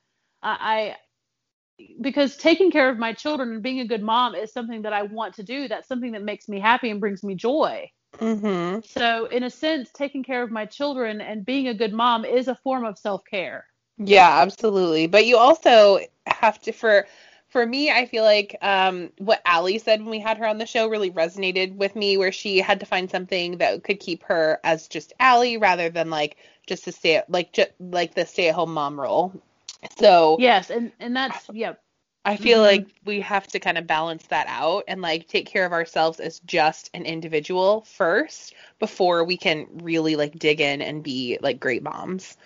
I, 0.41 0.57
I 0.59 0.95
because 2.01 2.35
taking 2.37 2.71
care 2.71 2.89
of 2.89 2.97
my 2.97 3.13
children 3.13 3.51
and 3.51 3.61
being 3.61 3.81
a 3.81 3.87
good 3.87 4.01
mom 4.01 4.33
is 4.33 4.51
something 4.51 4.81
that 4.81 4.93
I 4.93 5.03
want 5.03 5.35
to 5.35 5.43
do. 5.43 5.67
That's 5.67 5.87
something 5.87 6.13
that 6.13 6.23
makes 6.23 6.49
me 6.49 6.59
happy 6.59 6.89
and 6.89 6.99
brings 6.99 7.23
me 7.23 7.35
joy. 7.35 7.91
mm-hmm. 8.17 8.79
So, 8.85 9.25
in 9.25 9.43
a 9.43 9.49
sense, 9.49 9.91
taking 9.93 10.23
care 10.23 10.41
of 10.41 10.49
my 10.49 10.65
children 10.65 11.21
and 11.21 11.45
being 11.45 11.67
a 11.67 11.75
good 11.75 11.93
mom 11.93 12.25
is 12.25 12.47
a 12.47 12.55
form 12.55 12.85
of 12.85 12.97
self-care. 12.97 13.65
Yeah, 13.97 14.39
absolutely. 14.41 15.07
But 15.07 15.25
you 15.25 15.37
also 15.37 15.99
have 16.27 16.59
to 16.61 16.71
for 16.71 17.07
for 17.49 17.65
me, 17.65 17.89
I 17.89 18.05
feel 18.05 18.23
like 18.23 18.55
um, 18.61 19.11
what 19.19 19.41
Allie 19.45 19.77
said 19.79 20.01
when 20.01 20.09
we 20.09 20.19
had 20.19 20.37
her 20.37 20.45
on 20.45 20.57
the 20.57 20.65
show 20.65 20.87
really 20.87 21.11
resonated 21.11 21.75
with 21.75 21.95
me, 21.95 22.17
where 22.17 22.31
she 22.31 22.59
had 22.59 22.79
to 22.81 22.85
find 22.85 23.09
something 23.09 23.57
that 23.57 23.83
could 23.83 23.99
keep 23.99 24.23
her 24.23 24.59
as 24.63 24.87
just 24.87 25.13
Allie 25.19 25.57
rather 25.57 25.89
than 25.89 26.09
like 26.09 26.37
just 26.67 26.83
to 26.85 26.91
stay 26.91 27.21
like 27.29 27.53
just 27.53 27.71
like 27.79 28.15
the 28.15 28.25
stay 28.25 28.49
at 28.49 28.55
home 28.55 28.73
mom 28.73 28.99
role. 28.99 29.31
So 29.97 30.41
Yes, 30.41 30.69
and 30.69 30.91
and 30.99 31.15
that's 31.15 31.49
yeah. 31.53 31.73
I 32.25 32.35
feel 32.37 32.59
Mhm. 32.59 32.61
like 32.61 32.87
we 33.05 33.21
have 33.21 33.47
to 33.47 33.59
kind 33.59 33.77
of 33.77 33.87
balance 33.87 34.27
that 34.27 34.47
out 34.49 34.83
and 34.87 35.01
like 35.01 35.27
take 35.27 35.45
care 35.47 35.65
of 35.65 35.73
ourselves 35.73 36.19
as 36.19 36.39
just 36.41 36.89
an 36.93 37.05
individual 37.05 37.81
first 37.81 38.53
before 38.79 39.23
we 39.23 39.37
can 39.37 39.67
really 39.83 40.15
like 40.15 40.37
dig 40.37 40.59
in 40.61 40.81
and 40.81 41.03
be 41.03 41.37
like 41.41 41.59
great 41.59 41.83
moms. 41.83 42.37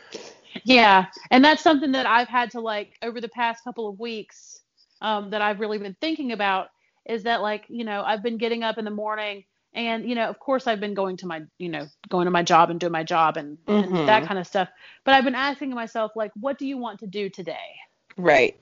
Yeah, 0.63 1.05
and 1.31 1.43
that's 1.43 1.61
something 1.63 1.91
that 1.93 2.05
I've 2.05 2.27
had 2.27 2.51
to 2.51 2.59
like 2.59 2.97
over 3.01 3.19
the 3.21 3.29
past 3.29 3.63
couple 3.63 3.87
of 3.87 3.99
weeks 3.99 4.61
um, 5.01 5.29
that 5.31 5.41
I've 5.41 5.59
really 5.59 5.77
been 5.77 5.95
thinking 6.01 6.31
about 6.31 6.67
is 7.07 7.23
that 7.23 7.41
like 7.41 7.65
you 7.67 7.83
know 7.83 8.03
I've 8.05 8.23
been 8.23 8.37
getting 8.37 8.63
up 8.63 8.77
in 8.77 8.85
the 8.85 8.91
morning 8.91 9.43
and 9.73 10.07
you 10.07 10.15
know 10.15 10.29
of 10.29 10.37
course 10.39 10.67
I've 10.67 10.79
been 10.79 10.93
going 10.93 11.17
to 11.17 11.27
my 11.27 11.41
you 11.57 11.69
know 11.69 11.87
going 12.09 12.25
to 12.25 12.31
my 12.31 12.43
job 12.43 12.69
and 12.69 12.79
doing 12.79 12.91
my 12.91 13.03
job 13.03 13.37
and, 13.37 13.57
Mhm. 13.67 13.99
and 13.99 14.07
that 14.07 14.25
kind 14.25 14.39
of 14.39 14.45
stuff, 14.47 14.69
but 15.03 15.13
I've 15.13 15.23
been 15.23 15.35
asking 15.35 15.71
myself 15.71 16.11
like 16.15 16.31
what 16.39 16.59
do 16.59 16.67
you 16.67 16.77
want 16.77 16.99
to 16.99 17.07
do 17.07 17.29
today? 17.29 17.75
Right. 18.17 18.59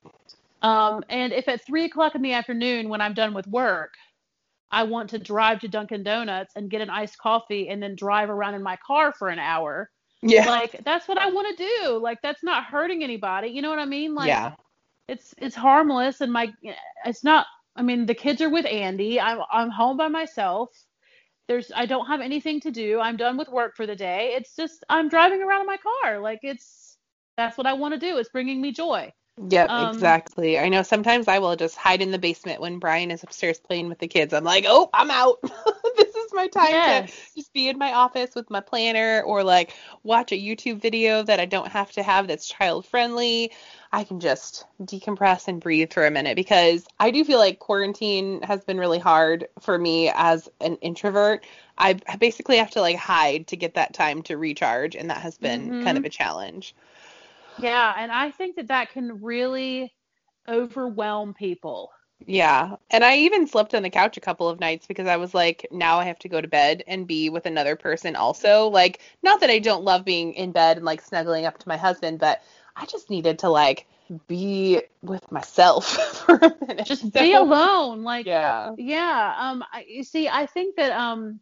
Um, 0.62 1.04
and 1.10 1.32
if 1.34 1.48
at 1.48 1.66
three 1.66 1.86
o'clock 1.86 2.16
in 2.16 2.22
the 2.22 2.34
afternoon 2.34 2.90
when 2.90 3.02
I'm 3.02 3.14
done 3.14 3.34
with 3.34 3.48
work, 3.48 3.94
I 4.72 4.84
want 4.84 5.10
to 5.12 5.20
drive 5.20 5.62
to 5.62 5.68
Dunkin' 5.68 6.04
Donuts 6.04 6.54
and 6.56 6.70
get 6.70 6.82
an 6.82 6.90
iced 6.90 7.18
coffee 7.18 7.70
and 7.70 7.82
then 7.82 7.96
drive 7.96 8.30
around 8.30 8.56
in 8.56 8.64
my 8.64 8.78
car 8.86 9.14
for 9.14 9.30
an 9.30 9.40
hour 9.40 9.90
Yeah. 10.22 10.50
like 10.50 10.82
that's 10.84 11.08
what 11.08 11.18
I 11.18 11.30
want 11.30 11.58
to 11.58 11.64
do. 11.64 11.98
Like 11.98 12.22
that's 12.22 12.44
not 12.44 12.66
hurting 12.66 13.04
anybody. 13.04 13.50
You 13.50 13.62
know 13.62 13.70
what 13.70 13.80
I 13.80 13.86
mean? 13.86 14.16
Like 14.16 14.28
yeah. 14.28 14.56
it's 15.08 15.34
it's 15.38 15.56
harmless 15.56 16.22
and 16.22 16.32
my 16.32 16.54
it's 17.06 17.24
not 17.24 17.46
I 17.76 17.82
mean 17.84 18.06
the 18.06 18.16
kids 18.16 18.42
are 18.42 18.50
with 18.50 18.66
Andy. 18.66 19.20
I'm 19.20 19.40
I'm 19.52 19.70
home 19.70 19.98
by 19.98 20.08
myself. 20.10 20.70
There's 21.48 21.72
I 21.76 21.86
don't 21.86 22.08
have 22.08 22.22
anything 22.22 22.60
to 22.62 22.72
do. 22.72 23.00
I'm 23.00 23.18
done 23.18 23.38
with 23.38 23.48
work 23.50 23.76
for 23.76 23.86
the 23.88 23.96
day. 23.96 24.34
It's 24.36 24.56
just 24.56 24.84
I'm 24.90 25.10
driving 25.10 25.42
around 25.42 25.62
in 25.62 25.68
my 25.68 25.78
car. 25.78 26.20
Like 26.20 26.40
it's 26.44 26.98
that's 27.38 27.58
what 27.58 27.68
I 27.68 27.74
want 27.74 27.94
to 27.94 28.00
do. 28.00 28.18
It's 28.18 28.30
bringing 28.30 28.62
me 28.62 28.72
joy. 28.74 29.12
Yep, 29.42 29.72
Um, 29.72 29.78
exactly. 29.78 30.60
I 30.60 30.68
know 30.68 30.84
sometimes 30.84 31.30
I 31.30 31.40
will 31.40 31.56
just 31.56 31.78
hide 31.78 32.02
in 32.02 32.12
the 32.12 32.20
basement 32.20 32.60
when 32.60 32.78
Brian 32.80 33.10
is 33.10 33.24
upstairs 33.24 33.58
playing 33.58 33.88
with 33.88 34.00
the 34.00 34.08
kids. 34.10 34.34
I'm 34.34 34.44
like, 34.44 34.66
oh, 34.68 34.90
I'm 34.94 35.10
out. 35.10 35.38
this 35.96 36.14
is 36.14 36.34
my 36.34 36.48
time 36.48 36.82
Yes. 36.82 36.84
to 36.84 37.06
just 37.36 37.54
be 37.54 37.70
in 37.70 37.78
my 37.78 37.94
office 37.94 38.36
with 38.36 38.50
my 38.50 38.60
planner 38.60 39.22
or 39.22 39.44
like 39.46 39.74
watch 40.04 40.34
a 40.34 40.36
YouTube 40.36 40.82
video 40.82 41.24
that 41.24 41.40
I 41.40 41.46
don't 41.46 41.70
have 41.72 41.90
to 41.94 42.04
have 42.04 42.28
that's 42.28 42.50
child 42.50 42.86
friendly. 42.86 43.54
I 43.94 44.04
can 44.04 44.20
just 44.20 44.66
decompress 44.82 45.48
and 45.48 45.62
breathe 45.62 45.94
for 45.94 46.06
a 46.06 46.12
minute 46.12 46.36
because 46.36 46.86
I 47.00 47.12
do 47.12 47.24
feel 47.24 47.40
like 47.40 47.60
quarantine 47.60 48.42
has 48.42 48.66
been 48.66 48.78
really 48.78 49.00
hard 49.00 49.48
for 49.62 49.78
me 49.78 50.12
as 50.14 50.50
an 50.60 50.76
introvert. 50.82 51.46
I 51.78 51.94
basically 52.20 52.58
have 52.58 52.72
to 52.72 52.82
like 52.82 52.98
hide 52.98 53.48
to 53.48 53.56
get 53.56 53.76
that 53.76 53.94
time 53.94 54.22
to 54.24 54.36
recharge, 54.36 54.96
and 54.98 55.10
that 55.12 55.22
has 55.22 55.38
been 55.38 55.70
Mhm. 55.72 55.84
kind 55.84 55.98
of 55.98 56.04
a 56.04 56.10
challenge. 56.10 56.76
Yeah, 57.62 57.94
and 57.98 58.12
I 58.12 58.32
think 58.32 58.56
that 58.56 58.68
that 58.68 58.92
can 58.92 59.22
really 59.22 59.94
overwhelm 60.48 61.34
people. 61.34 61.92
Yeah. 62.26 62.76
And 62.92 63.04
I 63.04 63.18
even 63.18 63.48
slept 63.48 63.74
on 63.74 63.84
the 63.84 63.90
couch 63.90 64.18
a 64.18 64.22
couple 64.22 64.50
of 64.50 64.60
nights 64.60 64.88
because 64.88 65.08
I 65.08 65.18
was 65.18 65.34
like, 65.34 65.68
now 65.72 66.00
I 66.00 66.06
have 66.06 66.20
to 66.20 66.30
go 66.30 66.42
to 66.42 66.48
bed 66.48 66.84
and 66.86 67.08
be 67.08 67.30
with 67.30 67.46
another 67.46 67.76
person 67.76 68.16
also. 68.16 68.68
Like, 68.68 69.00
not 69.24 69.40
that 69.40 69.50
I 69.50 69.60
don't 69.60 69.84
love 69.84 70.04
being 70.06 70.34
in 70.34 70.52
bed 70.52 70.78
and 70.78 70.86
like 70.86 71.02
snuggling 71.02 71.46
up 71.46 71.58
to 71.60 71.68
my 71.68 71.78
husband, 71.78 72.20
but 72.20 72.42
I 72.76 72.86
just 72.86 73.10
needed 73.10 73.40
to 73.40 73.50
like 73.50 73.88
be 74.28 74.82
with 75.02 75.32
myself 75.32 75.88
for 76.26 76.36
a 76.36 76.56
minute. 76.68 76.86
Just 76.86 77.14
So, 77.14 77.22
be 77.22 77.34
alone. 77.34 78.04
Like 78.04 78.26
Yeah. 78.26 78.72
Yeah, 78.78 79.36
um, 79.38 79.64
I, 79.72 79.86
you 79.88 80.04
see, 80.04 80.28
I 80.28 80.46
think 80.46 80.76
that 80.76 80.92
um, 80.92 81.40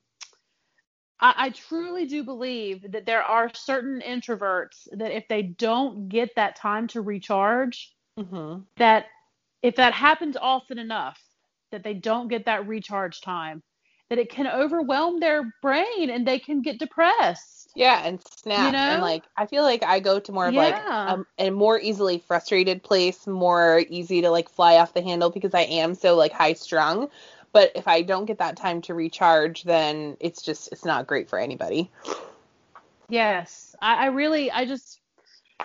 I, 1.20 1.34
I 1.38 1.50
truly 1.52 2.06
do 2.06 2.24
believe 2.24 2.92
that 2.92 3.06
there 3.06 3.24
are 3.24 3.54
certain 3.54 4.02
introverts 4.02 4.88
that 4.92 5.12
if 5.12 5.28
they 5.28 5.44
don't 5.44 6.10
get 6.10 6.36
that 6.36 6.56
time 6.56 6.88
to 6.90 7.02
recharge, 7.02 7.94
Mm-hmm. 8.20 8.62
that 8.78 9.06
if 9.62 9.76
that 9.76 9.94
happens 9.94 10.38
often 10.38 10.78
enough, 10.80 11.22
that 11.72 11.84
they 11.84 11.94
don't 11.94 12.28
get 12.28 12.46
that 12.46 12.68
recharge 12.68 13.22
time, 13.22 13.64
that 14.10 14.20
it 14.20 14.30
can 14.30 14.48
overwhelm 14.48 15.20
their 15.20 15.54
brain 15.62 16.10
and 16.10 16.28
they 16.28 16.40
can 16.40 16.62
get 16.62 16.80
depressed. 16.80 17.76
Yeah, 17.76 18.02
and 18.06 18.22
snap. 18.24 18.56
You 18.56 18.72
know? 18.72 18.80
And 18.88 19.02
like, 19.02 19.26
I 19.38 19.46
feel 19.46 19.64
like 19.64 19.84
I 19.84 20.00
go 20.00 20.20
to 20.20 20.32
more 20.32 20.48
of 20.48 20.56
like 20.56 20.86
Yeah. 20.86 21.06
um, 21.06 21.26
a 21.38 21.50
more 21.52 21.80
easily 21.80 22.18
frustrated 22.18 22.82
place, 22.84 23.28
more 23.28 23.84
easy 23.90 24.22
to 24.22 24.30
like 24.32 24.50
fly 24.50 24.78
off 24.78 24.94
the 24.94 25.02
handle 25.02 25.30
because 25.30 25.54
I 25.54 25.62
am 25.62 25.94
so 25.94 26.16
like 26.16 26.32
high 26.32 26.54
strung. 26.54 27.10
But 27.58 27.72
if 27.74 27.88
I 27.88 28.04
don't 28.04 28.26
get 28.26 28.38
that 28.38 28.56
time 28.56 28.84
to 28.84 28.94
recharge, 28.94 29.64
then 29.64 30.16
it's 30.20 30.44
just 30.44 30.72
it's 30.72 30.86
not 30.86 31.08
great 31.08 31.28
for 31.28 31.40
anybody. 31.40 31.90
Yes, 33.10 33.76
I, 33.82 34.04
I 34.04 34.06
really, 34.10 34.52
I 34.52 34.66
just, 34.66 35.02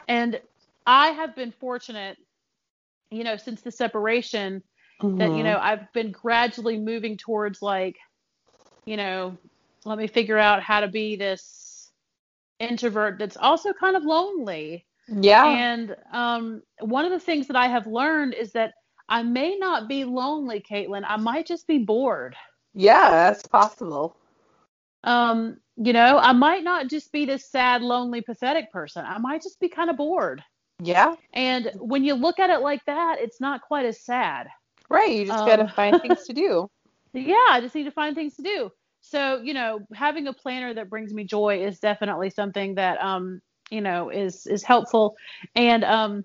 and 0.08 0.40
I 0.86 1.08
have 1.08 1.36
been 1.36 1.52
fortunate, 1.52 2.16
you 3.10 3.24
know, 3.24 3.36
since 3.36 3.60
the 3.60 3.70
separation 3.70 4.62
that, 5.18 5.34
you 5.34 5.42
Mhm. 5.42 5.44
know, 5.44 5.58
I've 5.58 5.92
been 5.92 6.12
gradually 6.12 6.78
moving 6.78 7.18
towards 7.18 7.60
like, 7.60 7.96
you 8.86 8.96
know, 8.96 9.36
let 9.84 9.98
me 9.98 10.06
figure 10.06 10.38
out 10.38 10.62
how 10.62 10.80
to 10.80 10.88
be 10.88 11.16
this 11.16 11.90
introvert 12.58 13.18
that's 13.18 13.36
also 13.36 13.74
kind 13.74 13.96
of 13.96 14.04
lonely. 14.04 14.86
Yeah. 15.08 15.58
And 15.58 15.94
um, 16.10 16.62
one 16.80 17.04
of 17.04 17.10
the 17.10 17.20
things 17.20 17.48
that 17.48 17.56
I 17.56 17.68
have 17.68 17.86
learned 17.86 18.32
is 18.32 18.52
that 18.52 18.72
I 19.12 19.24
may 19.24 19.58
not 19.58 19.88
be 19.88 20.04
lonely, 20.04 20.64
Caitlin. 20.68 21.04
I 21.06 21.18
might 21.18 21.46
just 21.46 21.68
be 21.68 21.78
bored. 21.78 22.36
yeah, 22.74 23.10
that's 23.10 23.46
possible. 23.46 24.16
Um, 25.04 25.58
you 25.76 25.92
know, 25.92 26.18
I 26.18 26.32
might 26.32 26.64
not 26.64 26.88
just 26.88 27.12
be 27.12 27.26
this 27.26 27.50
sad, 27.50 27.82
lonely, 27.82 28.22
pathetic 28.22 28.72
person. 28.72 29.04
I 29.06 29.18
might 29.18 29.42
just 29.42 29.60
be 29.60 29.68
kind 29.68 29.90
of 29.90 29.96
bored. 29.96 30.42
Yeah. 30.80 31.16
And 31.34 31.70
when 31.78 32.04
you 32.04 32.14
look 32.14 32.40
at 32.40 32.50
it 32.50 32.60
like 32.60 32.84
that, 32.86 33.18
it's 33.20 33.40
not 33.40 33.62
quite 33.62 33.86
as 33.86 34.04
sad. 34.04 34.48
Right. 34.90 35.10
You 35.12 35.26
just 35.26 35.38
Um, 35.38 35.46
gotta 35.46 35.68
find 35.68 36.00
things 36.00 36.24
to 36.26 36.34
do. 36.34 36.70
Yeah, 37.14 37.46
I 37.50 37.60
just 37.60 37.74
need 37.74 37.84
to 37.84 37.92
find 37.92 38.14
things 38.14 38.36
to 38.36 38.42
do. 38.42 38.70
So, 39.02 39.40
you 39.42 39.54
know, 39.54 39.80
having 39.94 40.28
a 40.28 40.32
planner 40.32 40.74
that 40.74 40.90
brings 40.90 41.14
me 41.14 41.24
joy 41.24 41.64
is 41.64 41.80
definitely 41.80 42.30
something 42.30 42.76
that 42.76 43.02
um, 43.02 43.40
you 43.70 43.80
know, 43.82 44.10
is 44.10 44.46
is 44.46 44.62
helpful. 44.62 45.16
And 45.54 45.84
um 45.84 46.24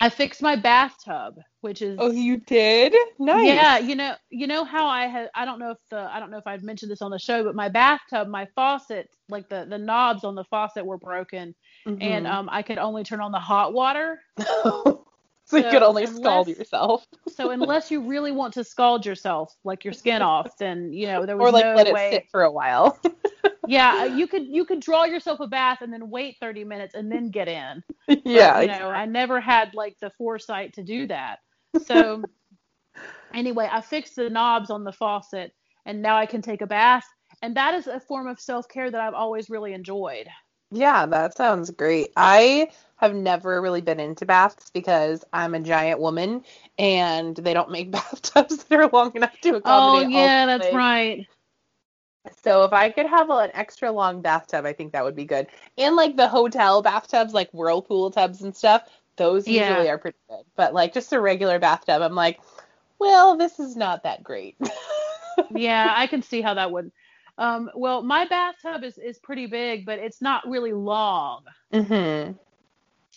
I 0.00 0.08
fixed 0.10 0.42
my 0.42 0.56
bathtub, 0.56 1.36
which 1.60 1.82
is 1.82 1.98
Oh, 1.98 2.10
you 2.10 2.38
did? 2.38 2.94
Nice. 3.18 3.46
Yeah, 3.46 3.78
you 3.78 3.94
know, 3.94 4.14
you 4.30 4.46
know 4.46 4.64
how 4.64 4.86
I 4.86 5.06
had 5.06 5.30
I 5.34 5.44
don't 5.44 5.58
know 5.58 5.70
if 5.70 5.78
the 5.90 5.98
I 5.98 6.20
don't 6.20 6.30
know 6.30 6.38
if 6.38 6.46
I've 6.46 6.62
mentioned 6.62 6.90
this 6.90 7.02
on 7.02 7.10
the 7.10 7.18
show, 7.18 7.42
but 7.44 7.54
my 7.54 7.68
bathtub, 7.68 8.28
my 8.28 8.46
faucet, 8.54 9.08
like 9.28 9.48
the 9.48 9.66
the 9.68 9.78
knobs 9.78 10.24
on 10.24 10.34
the 10.34 10.44
faucet 10.44 10.84
were 10.84 10.98
broken 10.98 11.54
and 12.00 12.26
Mhm. 12.26 12.30
um 12.30 12.48
I 12.50 12.62
could 12.62 12.78
only 12.78 13.04
turn 13.04 13.20
on 13.20 13.32
the 13.32 13.38
hot 13.38 13.72
water. 13.72 14.20
so 15.62 15.66
you 15.66 15.70
could 15.70 15.82
only 15.82 16.06
scald 16.06 16.48
yourself. 16.48 17.06
So 17.28 17.50
unless 17.50 17.90
you 17.90 18.00
really 18.00 18.32
want 18.32 18.54
to 18.54 18.64
scald 18.64 19.04
yourself, 19.06 19.54
like 19.64 19.84
your 19.84 19.92
skin 19.92 20.22
off, 20.22 20.56
then 20.58 20.92
you 20.92 21.06
know 21.06 21.26
there 21.26 21.36
was 21.36 21.48
Or 21.48 21.52
like 21.52 21.64
no 21.64 21.74
let 21.74 21.92
way. 21.92 22.08
it 22.08 22.12
sit 22.12 22.30
for 22.30 22.42
a 22.42 22.50
while. 22.52 22.98
Yeah, 23.66 24.02
uh, 24.02 24.04
you 24.04 24.26
could 24.26 24.46
you 24.46 24.64
could 24.64 24.80
draw 24.80 25.04
yourself 25.04 25.40
a 25.40 25.46
bath 25.46 25.78
and 25.80 25.92
then 25.92 26.10
wait 26.10 26.36
30 26.40 26.64
minutes 26.64 26.94
and 26.94 27.10
then 27.10 27.30
get 27.30 27.48
in. 27.48 27.82
yeah. 28.24 28.60
you 28.60 28.66
know, 28.66 28.90
I 28.90 29.06
never 29.06 29.40
had 29.40 29.74
like 29.74 29.96
the 30.00 30.10
foresight 30.10 30.74
to 30.74 30.82
do 30.82 31.06
that. 31.08 31.38
So 31.86 32.22
anyway, 33.32 33.68
I 33.70 33.80
fixed 33.80 34.14
the 34.14 34.30
knobs 34.30 34.70
on 34.70 34.84
the 34.84 34.92
faucet 34.92 35.52
and 35.86 36.00
now 36.02 36.16
I 36.16 36.26
can 36.26 36.40
take 36.40 36.62
a 36.62 36.66
bath. 36.66 37.04
And 37.42 37.56
that 37.56 37.74
is 37.74 37.88
a 37.88 37.98
form 37.98 38.28
of 38.28 38.38
self 38.38 38.68
care 38.68 38.90
that 38.90 39.00
I've 39.00 39.14
always 39.14 39.50
really 39.50 39.72
enjoyed. 39.72 40.28
Yeah, 40.74 41.06
that 41.06 41.36
sounds 41.36 41.70
great. 41.70 42.12
I 42.16 42.68
have 42.96 43.14
never 43.14 43.60
really 43.62 43.80
been 43.80 44.00
into 44.00 44.26
baths 44.26 44.70
because 44.70 45.24
I'm 45.32 45.54
a 45.54 45.60
giant 45.60 46.00
woman 46.00 46.44
and 46.78 47.36
they 47.36 47.54
don't 47.54 47.70
make 47.70 47.90
bathtubs 47.92 48.64
that 48.64 48.80
are 48.80 48.88
long 48.88 49.12
enough 49.16 49.38
to 49.42 49.56
Oh 49.64 50.00
accommodate 50.00 50.08
all 50.12 50.32
yeah, 50.32 50.46
that's 50.46 50.72
legs. 50.72 50.72
right. 50.72 51.26
So 52.42 52.64
if 52.64 52.72
I 52.72 52.90
could 52.90 53.06
have 53.06 53.30
an 53.30 53.50
extra 53.54 53.90
long 53.92 54.22
bathtub, 54.22 54.64
I 54.64 54.72
think 54.72 54.92
that 54.92 55.04
would 55.04 55.16
be 55.16 55.24
good. 55.26 55.46
And 55.78 55.96
like 55.96 56.16
the 56.16 56.28
hotel 56.28 56.82
bathtubs, 56.82 57.34
like 57.34 57.50
whirlpool 57.52 58.10
tubs 58.10 58.42
and 58.42 58.56
stuff, 58.56 58.88
those 59.16 59.46
Yeah. 59.46 59.48
usually 59.48 59.88
are 59.88 59.98
pretty 59.98 60.18
good. 60.28 60.44
But 60.56 60.74
like 60.74 60.92
just 60.94 61.12
a 61.12 61.20
regular 61.20 61.58
bathtub, 61.58 62.02
I'm 62.02 62.14
like, 62.14 62.40
well, 62.98 63.36
this 63.36 63.60
is 63.60 63.76
not 63.76 64.02
that 64.04 64.22
great. 64.22 64.56
Yeah, 65.50 65.92
I 65.96 66.06
can 66.06 66.22
see 66.22 66.40
how 66.42 66.54
that 66.54 66.70
would. 66.72 66.92
Um, 67.38 67.70
well, 67.74 68.02
my 68.02 68.26
bathtub 68.26 68.84
is 68.84 68.98
is 68.98 69.18
pretty 69.18 69.46
big, 69.46 69.84
but 69.86 69.98
it's 69.98 70.22
not 70.22 70.46
really 70.48 70.72
long. 70.72 71.44
mhm. 71.72 72.38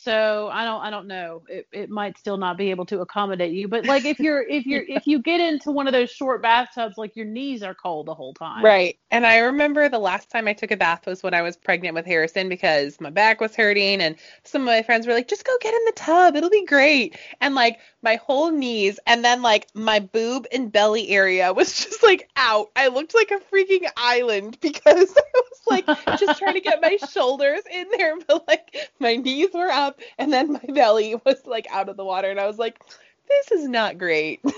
So 0.01 0.49
I 0.51 0.63
don't 0.63 0.81
I 0.81 0.89
don't 0.89 1.07
know. 1.07 1.43
It 1.49 1.67
it 1.71 1.89
might 1.89 2.17
still 2.17 2.37
not 2.37 2.57
be 2.57 2.71
able 2.71 2.85
to 2.87 3.01
accommodate 3.01 3.53
you. 3.53 3.67
But 3.67 3.85
like 3.85 4.05
if 4.05 4.19
you're 4.19 4.41
if 4.41 4.65
you're 4.65 4.83
if 4.87 5.07
you 5.07 5.19
get 5.19 5.39
into 5.39 5.71
one 5.71 5.87
of 5.87 5.93
those 5.93 6.09
short 6.09 6.41
bathtubs, 6.41 6.97
like 6.97 7.15
your 7.15 7.25
knees 7.25 7.63
are 7.63 7.73
cold 7.73 8.05
the 8.05 8.13
whole 8.13 8.33
time. 8.33 8.63
Right. 8.63 8.97
And 9.11 9.25
I 9.25 9.39
remember 9.39 9.89
the 9.89 9.99
last 9.99 10.29
time 10.29 10.47
I 10.47 10.53
took 10.53 10.71
a 10.71 10.77
bath 10.77 11.05
was 11.05 11.23
when 11.23 11.33
I 11.33 11.41
was 11.41 11.57
pregnant 11.57 11.95
with 11.95 12.05
Harrison 12.05 12.49
because 12.49 12.99
my 13.01 13.09
back 13.09 13.41
was 13.41 13.55
hurting 13.55 14.01
and 14.01 14.15
some 14.43 14.61
of 14.61 14.67
my 14.67 14.83
friends 14.83 15.07
were 15.07 15.13
like, 15.13 15.27
just 15.27 15.45
go 15.45 15.55
get 15.61 15.73
in 15.73 15.85
the 15.85 15.93
tub. 15.93 16.35
It'll 16.35 16.49
be 16.49 16.65
great. 16.65 17.17
And 17.41 17.55
like 17.55 17.79
my 18.01 18.15
whole 18.15 18.51
knees 18.51 18.99
and 19.07 19.23
then 19.25 19.41
like 19.41 19.67
my 19.73 19.99
boob 19.99 20.47
and 20.51 20.71
belly 20.71 21.09
area 21.09 21.53
was 21.53 21.77
just 21.83 22.03
like 22.03 22.29
out. 22.35 22.69
I 22.75 22.87
looked 22.87 23.15
like 23.15 23.31
a 23.31 23.39
freaking 23.53 23.89
island 23.97 24.57
because 24.61 25.15
I 25.17 25.23
was 25.33 25.61
like 25.67 25.85
just 26.19 26.39
trying 26.39 26.53
to 26.53 26.61
get 26.61 26.81
my 26.81 26.97
shoulders 27.11 27.61
in 27.71 27.87
there, 27.97 28.15
but 28.27 28.47
like 28.47 28.91
my 28.99 29.15
knees 29.15 29.49
were 29.53 29.69
up 29.97 30.03
and 30.17 30.31
then 30.31 30.53
my 30.53 30.59
belly 30.73 31.15
was 31.25 31.45
like 31.45 31.67
out 31.71 31.89
of 31.89 31.97
the 31.97 32.05
water. 32.05 32.29
And 32.29 32.39
I 32.39 32.47
was 32.47 32.57
like, 32.57 32.79
this 33.27 33.51
is 33.51 33.67
not 33.67 33.97
great. 33.97 34.41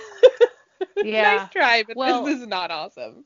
Yeah. 1.04 1.38
nice 1.38 1.50
try, 1.52 1.84
but 1.88 1.96
Well- 1.96 2.24
this 2.24 2.40
is 2.42 2.48
not 2.48 2.72
awesome. 2.72 3.24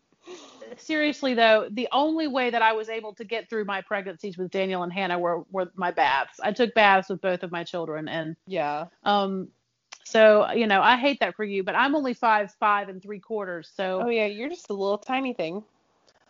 seriously 0.77 1.33
though, 1.33 1.67
the 1.71 1.87
only 1.91 2.27
way 2.27 2.49
that 2.49 2.61
I 2.61 2.73
was 2.73 2.87
able 2.89 3.13
to 3.15 3.23
get 3.23 3.49
through 3.49 3.65
my 3.65 3.81
pregnancies 3.81 4.37
with 4.37 4.51
Daniel 4.51 4.83
and 4.83 4.93
Hannah 4.93 5.17
were 5.19 5.43
were 5.51 5.71
my 5.75 5.91
baths. 5.91 6.39
I 6.41 6.51
took 6.51 6.73
baths 6.73 7.09
with 7.09 7.21
both 7.21 7.43
of 7.43 7.51
my 7.51 7.63
children, 7.63 8.07
and 8.07 8.35
Yeah. 8.47 8.85
um, 9.03 9.49
so 10.03 10.51
you 10.51 10.67
know 10.67 10.81
I 10.81 10.97
hate 10.97 11.19
that 11.21 11.35
for 11.35 11.43
you, 11.43 11.63
but 11.63 11.75
I'm 11.75 11.95
only 11.95 12.13
five 12.13 12.51
five 12.59 12.89
and 12.89 13.01
three 13.01 13.19
quarters, 13.19 13.71
so 13.75 14.01
Oh 14.05 14.09
yeah, 14.09 14.25
you're 14.27 14.49
just 14.49 14.69
a 14.69 14.73
little 14.73 14.97
tiny 14.99 15.33
thing. 15.33 15.63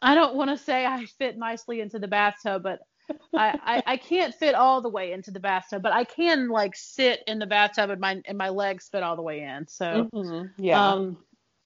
I 0.01 0.15
don't 0.15 0.35
want 0.35 0.49
to 0.49 0.57
say 0.57 0.85
I 0.85 1.05
fit 1.05 1.37
nicely 1.37 1.81
into 1.81 1.99
the 1.99 2.07
bathtub, 2.07 2.63
but. 2.63 2.79
I, 3.33 3.59
I, 3.63 3.83
I 3.85 3.97
can't 3.97 4.33
fit 4.33 4.55
all 4.55 4.81
the 4.81 4.89
way 4.89 5.11
into 5.11 5.31
the 5.31 5.39
bathtub, 5.39 5.81
but 5.81 5.91
I 5.91 6.03
can 6.03 6.49
like 6.49 6.75
sit 6.75 7.21
in 7.27 7.39
the 7.39 7.45
bathtub 7.45 7.89
and 7.89 7.99
my 7.99 8.21
and 8.25 8.37
my 8.37 8.49
legs 8.49 8.89
fit 8.89 9.03
all 9.03 9.15
the 9.15 9.21
way 9.21 9.41
in. 9.41 9.67
So 9.67 10.09
Mm-hmm. 10.13 10.63
Yeah. 10.63 10.91
Um, 10.91 11.17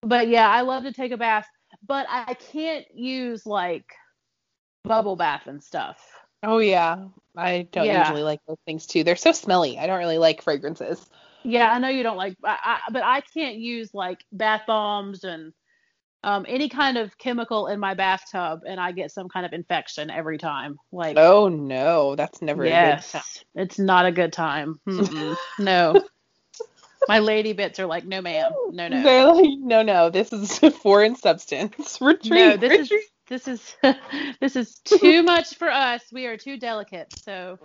but 0.01 0.27
yeah, 0.27 0.49
I 0.49 0.61
love 0.61 0.83
to 0.83 0.93
take 0.93 1.11
a 1.11 1.17
bath, 1.17 1.47
but 1.85 2.05
I 2.09 2.33
can't 2.33 2.85
use 2.93 3.45
like 3.45 3.85
bubble 4.83 5.15
bath 5.15 5.47
and 5.47 5.63
stuff. 5.63 5.99
oh 6.43 6.59
yeah. 6.59 7.07
I 7.35 7.67
don't 7.71 7.85
yeah. 7.85 7.99
usually 7.99 8.23
like 8.23 8.39
those 8.47 8.57
things 8.65 8.87
too. 8.87 9.03
They're 9.03 9.15
so 9.15 9.31
smelly. 9.31 9.77
I 9.77 9.85
don't 9.85 9.99
really 9.99 10.17
like 10.17 10.41
fragrances. 10.41 11.07
Yeah, 11.43 11.71
I 11.71 11.79
know 11.79 11.87
you 11.87 12.03
don't 12.03 12.17
like, 12.17 12.35
I, 12.43 12.57
I, 12.63 12.91
but 12.91 13.03
I 13.03 13.21
can't 13.21 13.57
use 13.57 13.93
like 13.93 14.23
bath 14.31 14.63
bombs 14.65 15.23
and 15.23 15.53
um, 16.23 16.45
any 16.47 16.69
kind 16.69 16.97
of 16.97 17.17
chemical 17.17 17.67
in 17.67 17.79
my 17.79 17.93
bathtub, 17.93 18.61
and 18.67 18.79
I 18.79 18.91
get 18.91 19.11
some 19.11 19.29
kind 19.29 19.45
of 19.45 19.53
infection 19.53 20.09
every 20.09 20.37
time. 20.37 20.77
Like, 20.91 21.17
Oh 21.17 21.47
no, 21.47 22.15
that's 22.15 22.41
never 22.41 22.65
yes, 22.65 23.09
a 23.09 23.11
good 23.11 23.19
time. 23.19 23.65
it's 23.65 23.79
not 23.79 24.05
a 24.05 24.11
good 24.11 24.33
time. 24.33 24.79
No, 25.59 26.01
my 27.07 27.19
lady 27.19 27.53
bits 27.53 27.79
are 27.79 27.85
like, 27.85 28.05
no, 28.05 28.21
ma'am, 28.21 28.51
no, 28.71 28.87
no. 28.87 29.03
They're 29.03 29.25
like, 29.25 29.49
no, 29.59 29.81
no, 29.81 30.09
this 30.09 30.33
is 30.33 30.61
a 30.61 30.71
foreign 30.83 31.15
substance. 31.15 31.99
Retreat. 32.01 32.31
no, 32.31 32.57
this 32.57 32.71
retreat. 32.79 32.91
is 32.91 33.05
this 33.29 33.47
is 33.47 33.75
this 34.41 34.55
is 34.55 34.75
too 34.85 35.23
much 35.23 35.55
for 35.55 35.69
us. 35.69 36.03
We 36.11 36.25
are 36.25 36.37
too 36.37 36.57
delicate. 36.57 37.07
So 37.23 37.57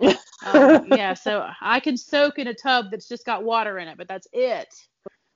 um, 0.45 0.85
yeah, 0.87 1.13
so 1.13 1.45
I 1.61 1.79
can 1.79 1.97
soak 1.97 2.39
in 2.39 2.47
a 2.47 2.53
tub 2.53 2.87
that's 2.91 3.07
just 3.07 3.25
got 3.25 3.43
water 3.43 3.79
in 3.79 3.87
it, 3.87 3.97
but 3.97 4.07
that's 4.07 4.27
it. 4.33 4.73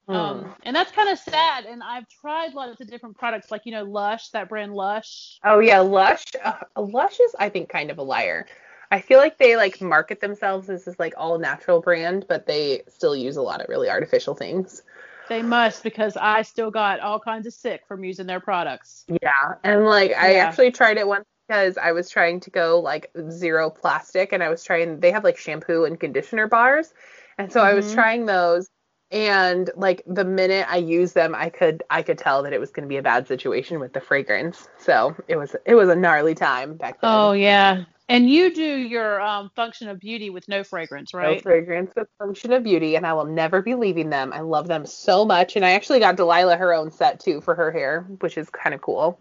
Hmm. 0.07 0.13
Um, 0.15 0.55
and 0.63 0.75
that's 0.75 0.91
kind 0.91 1.09
of 1.09 1.19
sad. 1.19 1.65
And 1.65 1.83
I've 1.83 2.07
tried 2.21 2.53
lots 2.53 2.79
of 2.81 2.87
different 2.87 3.17
products, 3.17 3.51
like 3.51 3.65
you 3.65 3.71
know, 3.71 3.83
Lush, 3.83 4.29
that 4.29 4.49
brand 4.49 4.73
Lush. 4.73 5.39
Oh 5.43 5.59
yeah, 5.59 5.79
Lush. 5.79 6.23
Uh, 6.43 6.53
Lush 6.77 7.19
is, 7.19 7.35
I 7.39 7.49
think, 7.49 7.69
kind 7.69 7.91
of 7.91 7.97
a 7.97 8.03
liar. 8.03 8.45
I 8.91 9.01
feel 9.01 9.19
like 9.19 9.37
they 9.37 9.55
like 9.57 9.81
market 9.81 10.21
themselves 10.21 10.69
as 10.69 10.85
this 10.85 10.99
like 10.99 11.13
all 11.17 11.37
natural 11.37 11.81
brand, 11.81 12.25
but 12.27 12.45
they 12.45 12.83
still 12.87 13.15
use 13.15 13.37
a 13.37 13.41
lot 13.41 13.61
of 13.61 13.69
really 13.69 13.89
artificial 13.89 14.35
things. 14.35 14.83
They 15.29 15.41
must 15.41 15.83
because 15.83 16.17
I 16.17 16.41
still 16.41 16.71
got 16.71 16.99
all 16.99 17.19
kinds 17.19 17.47
of 17.47 17.53
sick 17.53 17.85
from 17.87 18.03
using 18.03 18.25
their 18.27 18.39
products. 18.39 19.05
Yeah, 19.07 19.55
and 19.63 19.85
like 19.85 20.11
I 20.11 20.33
Yeah. 20.33 20.43
actually 20.43 20.71
tried 20.71 20.97
it 20.97 21.07
once 21.07 21.25
because 21.47 21.77
I 21.77 21.91
was 21.93 22.09
trying 22.09 22.41
to 22.41 22.49
go 22.49 22.79
like 22.79 23.11
zero 23.29 23.69
plastic, 23.69 24.33
and 24.33 24.43
I 24.43 24.49
was 24.49 24.63
trying. 24.63 24.99
They 24.99 25.11
have 25.11 25.23
like 25.23 25.37
shampoo 25.37 25.85
and 25.85 25.99
conditioner 25.99 26.47
bars, 26.47 26.93
and 27.37 27.51
so 27.51 27.61
I 27.61 27.73
was 27.73 27.85
Mhm. 27.85 27.93
trying 27.93 28.25
those, 28.25 28.69
and 29.11 29.69
like 29.75 30.03
the 30.05 30.25
minute 30.25 30.65
I 30.69 30.77
used 30.77 31.15
them, 31.15 31.33
I 31.33 31.49
could 31.49 31.83
I 31.89 32.01
could 32.01 32.17
tell 32.17 32.43
that 32.43 32.53
it 32.53 32.59
was 32.59 32.71
going 32.71 32.83
to 32.83 32.89
be 32.89 32.97
a 32.97 33.01
bad 33.01 33.27
situation 33.27 33.79
with 33.79 33.93
the 33.93 34.01
fragrance. 34.01 34.67
So 34.77 35.15
it 35.27 35.37
was 35.37 35.55
it 35.65 35.75
was 35.75 35.89
a 35.89 35.95
gnarly 35.95 36.35
time 36.35 36.75
back 36.75 37.01
then. 37.01 37.09
Oh 37.11 37.31
yeah, 37.31 37.85
and 38.09 38.29
you 38.29 38.53
do 38.53 38.61
your 38.63 39.21
um, 39.21 39.49
function 39.55 39.87
of 39.87 39.99
beauty 39.99 40.29
with 40.29 40.47
no 40.47 40.63
fragrance, 40.63 41.13
right? 41.13 41.37
No 41.37 41.41
fragrance 41.41 41.91
with 41.95 42.07
function 42.19 42.51
of 42.51 42.63
beauty, 42.63 42.95
and 42.95 43.05
I 43.05 43.13
will 43.13 43.25
never 43.25 43.61
be 43.61 43.75
leaving 43.75 44.09
them. 44.09 44.33
I 44.33 44.41
love 44.41 44.67
them 44.67 44.85
so 44.85 45.25
much, 45.25 45.55
and 45.55 45.63
I 45.63 45.71
actually 45.71 45.99
got 45.99 46.17
Delilah 46.17 46.57
her 46.57 46.73
own 46.73 46.91
set 46.91 47.19
too 47.19 47.41
for 47.41 47.55
her 47.55 47.71
hair, 47.71 48.01
which 48.19 48.37
is 48.37 48.49
kind 48.49 48.73
of 48.73 48.81
cool. 48.81 49.19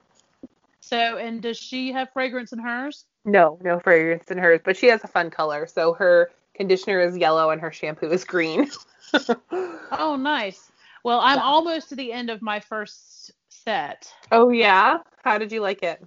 So, 0.80 1.16
and 1.16 1.42
does 1.42 1.56
she 1.56 1.92
have 1.92 2.12
fragrance 2.12 2.52
in 2.52 2.60
hers? 2.60 3.04
No, 3.24 3.58
no 3.60 3.80
fragrance 3.80 4.30
in 4.30 4.38
hers, 4.38 4.60
but 4.64 4.76
she 4.76 4.86
has 4.86 5.02
a 5.02 5.08
fun 5.08 5.30
color. 5.30 5.66
So 5.66 5.94
her 5.94 6.30
conditioner 6.54 7.00
is 7.00 7.16
yellow 7.16 7.50
and 7.50 7.60
her 7.60 7.72
shampoo 7.72 8.10
is 8.10 8.24
green. 8.24 8.70
oh, 9.92 10.16
nice. 10.18 10.70
Well, 11.04 11.20
I'm 11.20 11.38
almost 11.38 11.88
to 11.90 11.96
the 11.96 12.12
end 12.12 12.30
of 12.30 12.42
my 12.42 12.58
first 12.58 13.32
set. 13.48 14.12
Oh 14.32 14.50
yeah. 14.50 14.98
How 15.22 15.38
did 15.38 15.52
you 15.52 15.60
like 15.60 15.82
it? 15.82 16.04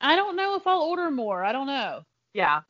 I 0.00 0.16
don't 0.16 0.36
know 0.36 0.56
if 0.56 0.66
I'll 0.66 0.82
order 0.82 1.10
more. 1.10 1.44
I 1.44 1.52
don't 1.52 1.66
know. 1.66 2.02
Yeah. 2.34 2.60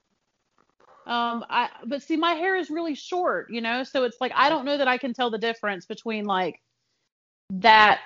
Um, 1.06 1.44
I 1.48 1.68
but 1.86 2.02
see, 2.02 2.16
my 2.16 2.32
hair 2.32 2.56
is 2.56 2.70
really 2.70 2.94
short, 2.94 3.48
you 3.50 3.60
know, 3.60 3.84
so 3.84 4.04
it's 4.04 4.16
like 4.20 4.32
I 4.34 4.48
don't 4.48 4.64
know 4.64 4.76
that 4.76 4.88
I 4.88 4.98
can 4.98 5.14
tell 5.14 5.30
the 5.30 5.38
difference 5.38 5.86
between 5.86 6.24
like 6.24 6.60
that 7.50 8.00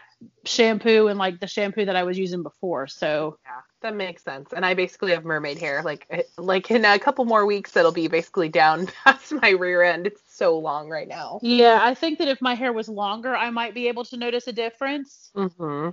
shampoo 0.45 1.09
and 1.09 1.19
like 1.19 1.41
the 1.41 1.47
shampoo 1.47 1.85
that 1.85 1.97
I 1.97 2.03
was 2.03 2.19
using 2.19 2.43
before. 2.43 2.87
So 2.87 3.39
yeah, 3.45 3.61
that 3.83 3.95
makes 3.95 4.23
sense. 4.23 4.53
And 4.53 4.65
I 4.65 4.75
basically 4.75 5.13
have 5.13 5.25
mermaid 5.25 5.59
hair. 5.59 5.83
Like 5.83 6.27
like 6.39 6.71
in 6.71 6.85
a 6.85 6.99
couple 6.99 7.25
more 7.25 7.47
weeks, 7.47 7.77
it'll 7.77 7.93
be 7.93 8.09
basically 8.09 8.49
down 8.49 8.87
past 9.05 9.33
my 9.33 9.51
rear 9.51 9.83
end. 9.83 10.07
It's 10.07 10.23
so 10.29 10.59
long 10.59 10.89
right 10.89 11.09
now. 11.09 11.41
Yeah, 11.43 11.79
I 11.83 11.95
think 11.95 12.19
that 12.19 12.29
if 12.29 12.41
my 12.41 12.55
hair 12.55 12.73
was 12.73 12.89
longer, 12.89 13.35
I 13.35 13.51
might 13.51 13.75
be 13.75 13.89
able 13.89 14.05
to 14.07 14.17
notice 14.17 14.47
a 14.47 14.53
difference. 14.53 15.31
Mm-hmm. 15.35 15.91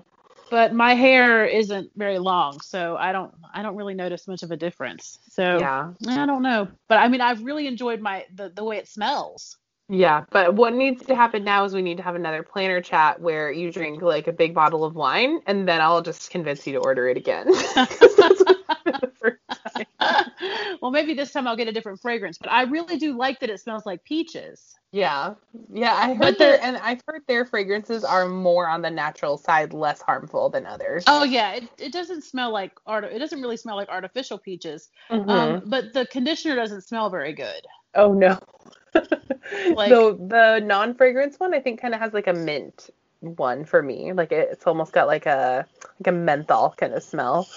But 0.50 0.74
my 0.74 0.94
hair 0.94 1.46
isn't 1.46 1.92
very 1.98 2.20
long, 2.20 2.62
so 2.62 2.96
I 2.96 3.12
don't 3.12 3.34
I 3.54 3.64
don't 3.64 3.76
really 3.76 3.96
notice 3.96 4.28
much 4.28 4.44
of 4.44 4.52
a 4.52 4.58
difference. 4.58 5.20
So 5.30 5.60
yeah, 5.60 5.92
I 6.08 6.26
don't 6.26 6.42
know. 6.42 6.70
But 6.88 7.00
I 7.00 7.10
mean, 7.10 7.22
I've 7.22 7.44
really 7.44 7.68
enjoyed 7.68 8.00
my 8.00 8.26
the 8.34 8.50
the 8.50 8.64
way 8.64 8.78
it 8.78 8.88
smells. 8.88 9.58
Yeah, 9.90 10.26
but 10.32 10.54
what 10.56 10.74
needs 10.74 11.06
to 11.06 11.16
happen 11.16 11.46
now 11.46 11.64
is 11.64 11.74
we 11.74 11.82
need 11.82 11.98
to 11.98 12.04
have 12.04 12.16
another 12.16 12.44
planner 12.44 12.82
chat 12.82 13.22
where 13.22 13.50
you 13.52 13.72
drink 13.72 14.02
like 14.02 14.28
a 14.28 14.34
big 14.34 14.54
bottle 14.54 14.84
of 14.84 14.96
wine 14.96 15.40
and 15.48 15.68
then 15.68 15.80
I'll 15.80 16.02
just 16.02 16.30
convince 16.30 16.68
you 16.68 16.74
to 16.74 16.80
order 16.80 17.08
it 17.08 17.16
again. 17.16 17.48
well, 20.82 20.92
maybe 20.92 21.14
this 21.14 21.32
time 21.32 21.48
I'll 21.48 21.56
get 21.56 21.68
a 21.68 21.72
different 21.72 22.02
fragrance, 22.02 22.38
but 22.38 22.52
I 22.52 22.64
really 22.64 22.98
do 22.98 23.18
like 23.18 23.40
that 23.40 23.50
it 23.50 23.60
smells 23.60 23.86
like 23.86 24.04
peaches. 24.04 24.76
Yeah. 24.92 25.36
Yeah, 25.72 25.94
I 25.94 26.10
heard 26.10 26.20
but 26.20 26.38
their 26.38 26.62
and 26.64 26.78
I've 26.78 27.02
heard 27.08 27.22
their 27.28 27.46
fragrances 27.46 28.04
are 28.04 28.28
more 28.28 28.68
on 28.68 28.82
the 28.82 28.90
natural 28.90 29.38
side, 29.38 29.74
less 29.74 30.02
harmful 30.02 30.50
than 30.50 30.66
others. 30.66 31.04
Oh 31.08 31.24
yeah, 31.24 31.54
it, 31.54 31.70
it 31.78 31.92
doesn't 31.92 32.24
smell 32.24 32.52
like 32.52 32.72
art 32.86 33.04
it 33.04 33.20
doesn't 33.20 33.42
really 33.42 33.58
smell 33.58 33.76
like 33.76 33.90
artificial 33.90 34.38
peaches. 34.38 34.90
Mm-hmm. 35.10 35.30
Um, 35.30 35.64
but 35.66 35.94
the 35.94 36.06
conditioner 36.08 36.56
doesn't 36.56 36.82
smell 36.82 37.10
very 37.10 37.34
good. 37.34 37.62
Oh 37.96 38.14
no. 38.14 38.38
Like 38.94 39.90
the 39.90 40.18
the 40.20 40.62
non 40.66 40.96
fragrance 40.96 41.40
one 41.40 41.54
I 41.54 41.60
think 41.60 41.82
kind 41.82 41.94
of 41.94 42.00
has 42.00 42.14
like 42.14 42.28
a 42.28 42.34
mint 42.34 42.90
one 43.20 43.66
for 43.66 43.82
me. 43.82 44.14
Like 44.14 44.32
it, 44.32 44.50
it's 44.52 44.68
almost 44.68 44.94
got 44.94 45.08
like 45.08 45.26
a 45.26 45.66
like 46.00 46.08
a 46.08 46.12
menthol 46.12 46.74
kind 46.78 46.94
of 46.94 47.04
smell. 47.04 47.48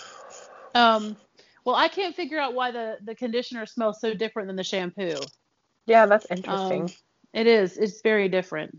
Um 0.74 1.16
well 1.64 1.76
I 1.76 1.88
can't 1.88 2.14
figure 2.14 2.38
out 2.38 2.54
why 2.54 2.70
the 2.70 2.98
the 3.04 3.14
conditioner 3.14 3.66
smells 3.66 4.00
so 4.00 4.14
different 4.14 4.48
than 4.48 4.56
the 4.56 4.64
shampoo. 4.64 5.14
Yeah, 5.86 6.06
that's 6.06 6.26
interesting. 6.30 6.82
Um, 6.82 6.88
it 7.32 7.46
is. 7.46 7.76
It's 7.76 8.00
very 8.02 8.28
different. 8.28 8.78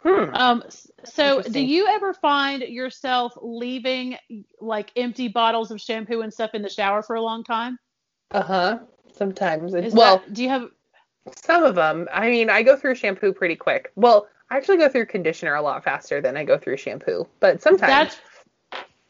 Hmm. 0.00 0.34
Um 0.34 0.64
so 1.04 1.42
do 1.42 1.60
you 1.60 1.86
ever 1.86 2.14
find 2.14 2.62
yourself 2.62 3.32
leaving 3.40 4.16
like 4.60 4.90
empty 4.96 5.28
bottles 5.28 5.70
of 5.70 5.80
shampoo 5.80 6.20
and 6.20 6.32
stuff 6.32 6.50
in 6.54 6.62
the 6.62 6.68
shower 6.68 7.02
for 7.02 7.16
a 7.16 7.22
long 7.22 7.44
time? 7.44 7.78
Uh-huh. 8.30 8.78
Sometimes. 9.12 9.74
Is 9.74 9.94
well, 9.94 10.18
that, 10.18 10.32
do 10.32 10.42
you 10.42 10.48
have 10.48 10.68
some 11.34 11.64
of 11.64 11.74
them. 11.74 12.08
I 12.12 12.30
mean, 12.30 12.50
I 12.50 12.62
go 12.62 12.76
through 12.76 12.94
shampoo 12.94 13.32
pretty 13.32 13.56
quick. 13.56 13.92
Well, 13.96 14.28
I 14.50 14.56
actually 14.56 14.78
go 14.78 14.88
through 14.88 15.06
conditioner 15.06 15.54
a 15.54 15.62
lot 15.62 15.84
faster 15.84 16.20
than 16.20 16.36
I 16.36 16.44
go 16.44 16.58
through 16.58 16.78
shampoo. 16.78 17.26
But 17.40 17.62
sometimes 17.62 17.90
that's 17.90 18.16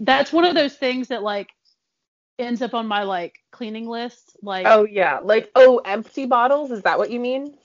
that's 0.00 0.32
one 0.32 0.44
of 0.44 0.54
those 0.54 0.74
things 0.74 1.08
that 1.08 1.22
like 1.22 1.48
ends 2.38 2.62
up 2.62 2.74
on 2.74 2.86
my 2.86 3.02
like 3.02 3.36
cleaning 3.50 3.86
list. 3.88 4.36
Like 4.42 4.66
oh 4.66 4.84
yeah, 4.84 5.20
like 5.22 5.50
oh 5.54 5.80
empty 5.84 6.26
bottles. 6.26 6.70
Is 6.70 6.82
that 6.82 6.98
what 6.98 7.10
you 7.10 7.20
mean? 7.20 7.56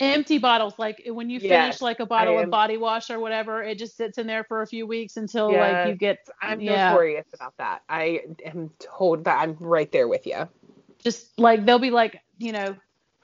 Empty 0.00 0.38
bottles, 0.38 0.74
like 0.78 1.02
when 1.06 1.28
you 1.28 1.40
finish 1.40 1.50
yes, 1.50 1.82
like 1.82 1.98
a 1.98 2.06
bottle 2.06 2.38
of 2.38 2.48
body 2.50 2.76
wash 2.76 3.10
or 3.10 3.18
whatever, 3.18 3.64
it 3.64 3.78
just 3.78 3.96
sits 3.96 4.16
in 4.16 4.28
there 4.28 4.44
for 4.44 4.62
a 4.62 4.66
few 4.66 4.86
weeks 4.86 5.16
until 5.16 5.50
yes, 5.50 5.72
like 5.72 5.88
you 5.88 5.94
get. 5.96 6.28
I'm 6.40 6.60
yeah. 6.60 6.90
notorious 6.90 7.26
about 7.34 7.56
that. 7.58 7.82
I 7.88 8.20
am 8.44 8.70
told 8.78 9.24
that 9.24 9.40
I'm 9.40 9.56
right 9.58 9.90
there 9.90 10.06
with 10.06 10.24
you. 10.24 10.48
Just 11.02 11.36
like 11.36 11.66
they'll 11.66 11.80
be 11.80 11.90
like, 11.90 12.20
you 12.38 12.52
know, 12.52 12.76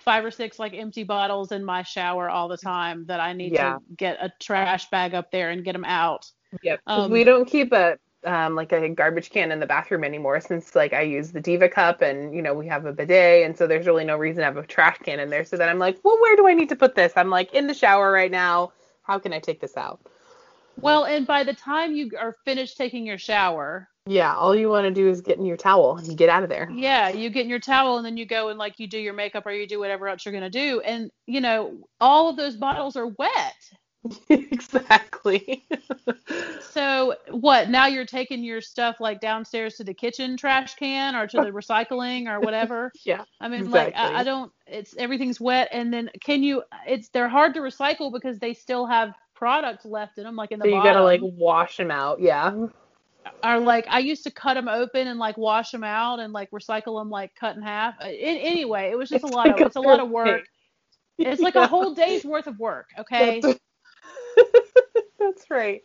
five 0.04 0.24
or 0.24 0.30
six 0.30 0.58
like 0.58 0.74
empty 0.74 1.02
bottles 1.02 1.52
in 1.52 1.64
my 1.64 1.82
shower 1.82 2.28
all 2.28 2.48
the 2.48 2.56
time 2.56 3.06
that 3.06 3.20
I 3.20 3.32
need 3.32 3.52
yeah. 3.52 3.74
to 3.74 3.80
get 3.96 4.18
a 4.20 4.32
trash 4.40 4.88
bag 4.90 5.14
up 5.14 5.30
there 5.30 5.50
and 5.50 5.64
get 5.64 5.72
them 5.72 5.84
out. 5.84 6.30
Yep. 6.62 6.80
Um, 6.86 7.10
we 7.10 7.24
don't 7.24 7.46
keep 7.46 7.72
a 7.72 7.98
um, 8.24 8.54
like 8.54 8.72
a 8.72 8.88
garbage 8.88 9.30
can 9.30 9.52
in 9.52 9.60
the 9.60 9.66
bathroom 9.66 10.02
anymore 10.02 10.40
since 10.40 10.74
like 10.74 10.92
I 10.92 11.02
use 11.02 11.32
the 11.32 11.40
Diva 11.40 11.68
cup 11.68 12.00
and 12.00 12.34
you 12.34 12.42
know 12.42 12.54
we 12.54 12.66
have 12.68 12.86
a 12.86 12.92
bidet 12.92 13.44
and 13.44 13.56
so 13.56 13.66
there's 13.66 13.86
really 13.86 14.04
no 14.04 14.16
reason 14.16 14.38
to 14.38 14.44
have 14.44 14.56
a 14.56 14.66
trash 14.66 14.98
can 14.98 15.20
in 15.20 15.30
there. 15.30 15.44
So 15.44 15.56
then 15.56 15.68
I'm 15.68 15.78
like, 15.78 15.98
well, 16.04 16.18
where 16.20 16.36
do 16.36 16.46
I 16.46 16.54
need 16.54 16.68
to 16.70 16.76
put 16.76 16.94
this? 16.94 17.12
I'm 17.16 17.30
like 17.30 17.52
in 17.54 17.66
the 17.66 17.74
shower 17.74 18.10
right 18.10 18.30
now. 18.30 18.72
How 19.02 19.18
can 19.18 19.32
I 19.32 19.38
take 19.38 19.60
this 19.60 19.76
out? 19.76 20.00
Well, 20.80 21.04
and 21.04 21.26
by 21.26 21.44
the 21.44 21.54
time 21.54 21.94
you 21.94 22.10
are 22.18 22.34
finished 22.44 22.76
taking 22.76 23.06
your 23.06 23.18
shower, 23.18 23.88
yeah, 24.06 24.34
all 24.34 24.54
you 24.54 24.68
want 24.68 24.84
to 24.84 24.90
do 24.90 25.08
is 25.08 25.22
get 25.22 25.38
in 25.38 25.46
your 25.46 25.56
towel 25.56 25.96
and 25.96 26.16
get 26.16 26.28
out 26.28 26.42
of 26.42 26.50
there. 26.50 26.68
Yeah, 26.70 27.08
you 27.08 27.30
get 27.30 27.44
in 27.44 27.48
your 27.48 27.58
towel 27.58 27.96
and 27.96 28.04
then 28.04 28.18
you 28.18 28.26
go 28.26 28.50
and 28.50 28.58
like 28.58 28.78
you 28.78 28.86
do 28.86 28.98
your 28.98 29.14
makeup 29.14 29.46
or 29.46 29.50
you 29.50 29.66
do 29.66 29.80
whatever 29.80 30.08
else 30.08 30.24
you're 30.24 30.34
gonna 30.34 30.50
do, 30.50 30.80
and 30.80 31.10
you 31.26 31.40
know 31.40 31.78
all 32.00 32.28
of 32.28 32.36
those 32.36 32.56
bottles 32.56 32.96
are 32.96 33.06
wet. 33.06 33.54
exactly. 34.28 35.66
so 36.70 37.14
what? 37.30 37.70
Now 37.70 37.86
you're 37.86 38.04
taking 38.04 38.44
your 38.44 38.60
stuff 38.60 39.00
like 39.00 39.20
downstairs 39.20 39.76
to 39.76 39.84
the 39.84 39.94
kitchen 39.94 40.36
trash 40.36 40.74
can 40.74 41.16
or 41.16 41.26
to 41.26 41.38
the 41.38 41.50
recycling 41.50 42.28
or 42.28 42.40
whatever. 42.40 42.92
yeah. 43.06 43.24
I 43.40 43.48
mean, 43.48 43.60
exactly. 43.60 44.02
like 44.02 44.14
I, 44.14 44.20
I 44.20 44.24
don't. 44.24 44.52
It's 44.66 44.94
everything's 44.98 45.40
wet, 45.40 45.68
and 45.72 45.90
then 45.90 46.10
can 46.20 46.42
you? 46.42 46.62
It's 46.86 47.08
they're 47.08 47.28
hard 47.28 47.54
to 47.54 47.60
recycle 47.60 48.12
because 48.12 48.38
they 48.38 48.52
still 48.52 48.84
have 48.84 49.14
products 49.34 49.84
left 49.84 50.18
in 50.18 50.24
them, 50.24 50.36
like 50.36 50.52
in 50.52 50.58
the. 50.58 50.64
So 50.64 50.68
you 50.68 50.74
bottom. 50.76 50.92
gotta 50.92 51.04
like 51.04 51.20
wash 51.22 51.76
them 51.76 51.90
out. 51.90 52.20
Yeah 52.20 52.66
are 53.42 53.60
like 53.60 53.86
I 53.88 53.98
used 53.98 54.24
to 54.24 54.30
cut 54.30 54.54
them 54.54 54.68
open 54.68 55.06
and 55.08 55.18
like 55.18 55.36
wash 55.36 55.70
them 55.70 55.84
out 55.84 56.20
and 56.20 56.32
like 56.32 56.50
recycle 56.50 57.00
them 57.00 57.10
like 57.10 57.34
cut 57.34 57.56
in 57.56 57.62
half. 57.62 57.94
In, 58.00 58.06
uh, 58.06 58.40
anyway, 58.40 58.90
it 58.90 58.98
was 58.98 59.08
just 59.08 59.24
it's 59.24 59.32
a 59.32 59.36
lot 59.36 59.48
like 59.48 59.60
of 59.60 59.66
it's 59.66 59.76
a 59.76 59.80
lot 59.80 60.00
of 60.00 60.10
work. 60.10 60.42
It's 61.18 61.40
like 61.40 61.54
a 61.54 61.66
whole 61.66 61.94
day's 61.94 62.24
worth 62.24 62.46
of 62.46 62.58
work. 62.58 62.88
Okay. 62.98 63.40
That's, 63.40 63.58
That's 65.18 65.50
right. 65.50 65.82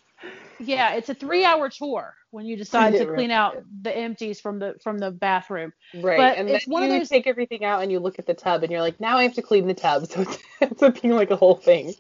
Yeah, 0.60 0.94
it's 0.94 1.10
a 1.10 1.14
three-hour 1.14 1.70
tour 1.70 2.16
when 2.32 2.46
you 2.46 2.58
decide 2.58 2.94
to 2.94 3.06
clean 3.16 3.32
out 3.32 3.64
the 3.82 3.96
empties 3.96 4.40
from 4.42 4.60
the 4.60 4.76
from 4.84 4.98
the 4.98 5.12
bathroom. 5.12 5.74
Right, 5.94 6.18
but 6.18 6.38
and 6.38 6.50
it's 6.50 6.66
then 6.66 6.72
one 6.74 6.84
you 6.84 6.94
of 6.94 7.00
those... 7.00 7.10
take 7.10 7.28
everything 7.28 7.64
out 7.64 7.82
and 7.82 7.92
you 7.92 8.00
look 8.00 8.20
at 8.20 8.26
the 8.26 8.34
tub 8.34 8.64
and 8.64 8.72
you're 8.72 8.82
like, 8.82 9.00
now 9.00 9.18
I 9.18 9.24
have 9.24 9.34
to 9.36 9.42
clean 9.42 9.68
the 9.68 9.74
tub. 9.74 10.08
So 10.10 10.22
it's, 10.22 10.38
it's 10.62 10.82
looking 10.82 11.12
like 11.12 11.32
a 11.32 11.36
whole 11.36 11.56
thing. 11.56 11.94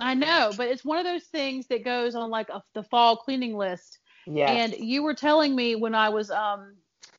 I 0.00 0.14
know, 0.14 0.52
but 0.56 0.68
it's 0.68 0.84
one 0.84 0.98
of 0.98 1.04
those 1.04 1.24
things 1.24 1.66
that 1.68 1.84
goes 1.84 2.14
on 2.14 2.30
like 2.30 2.48
a, 2.48 2.62
the 2.74 2.82
fall 2.82 3.16
cleaning 3.16 3.56
list 3.56 3.98
Yeah. 4.26 4.50
And 4.50 4.74
you 4.74 5.02
were 5.02 5.14
telling 5.14 5.54
me 5.54 5.74
when 5.74 5.94
I 5.94 6.08
was 6.08 6.30
um 6.30 6.74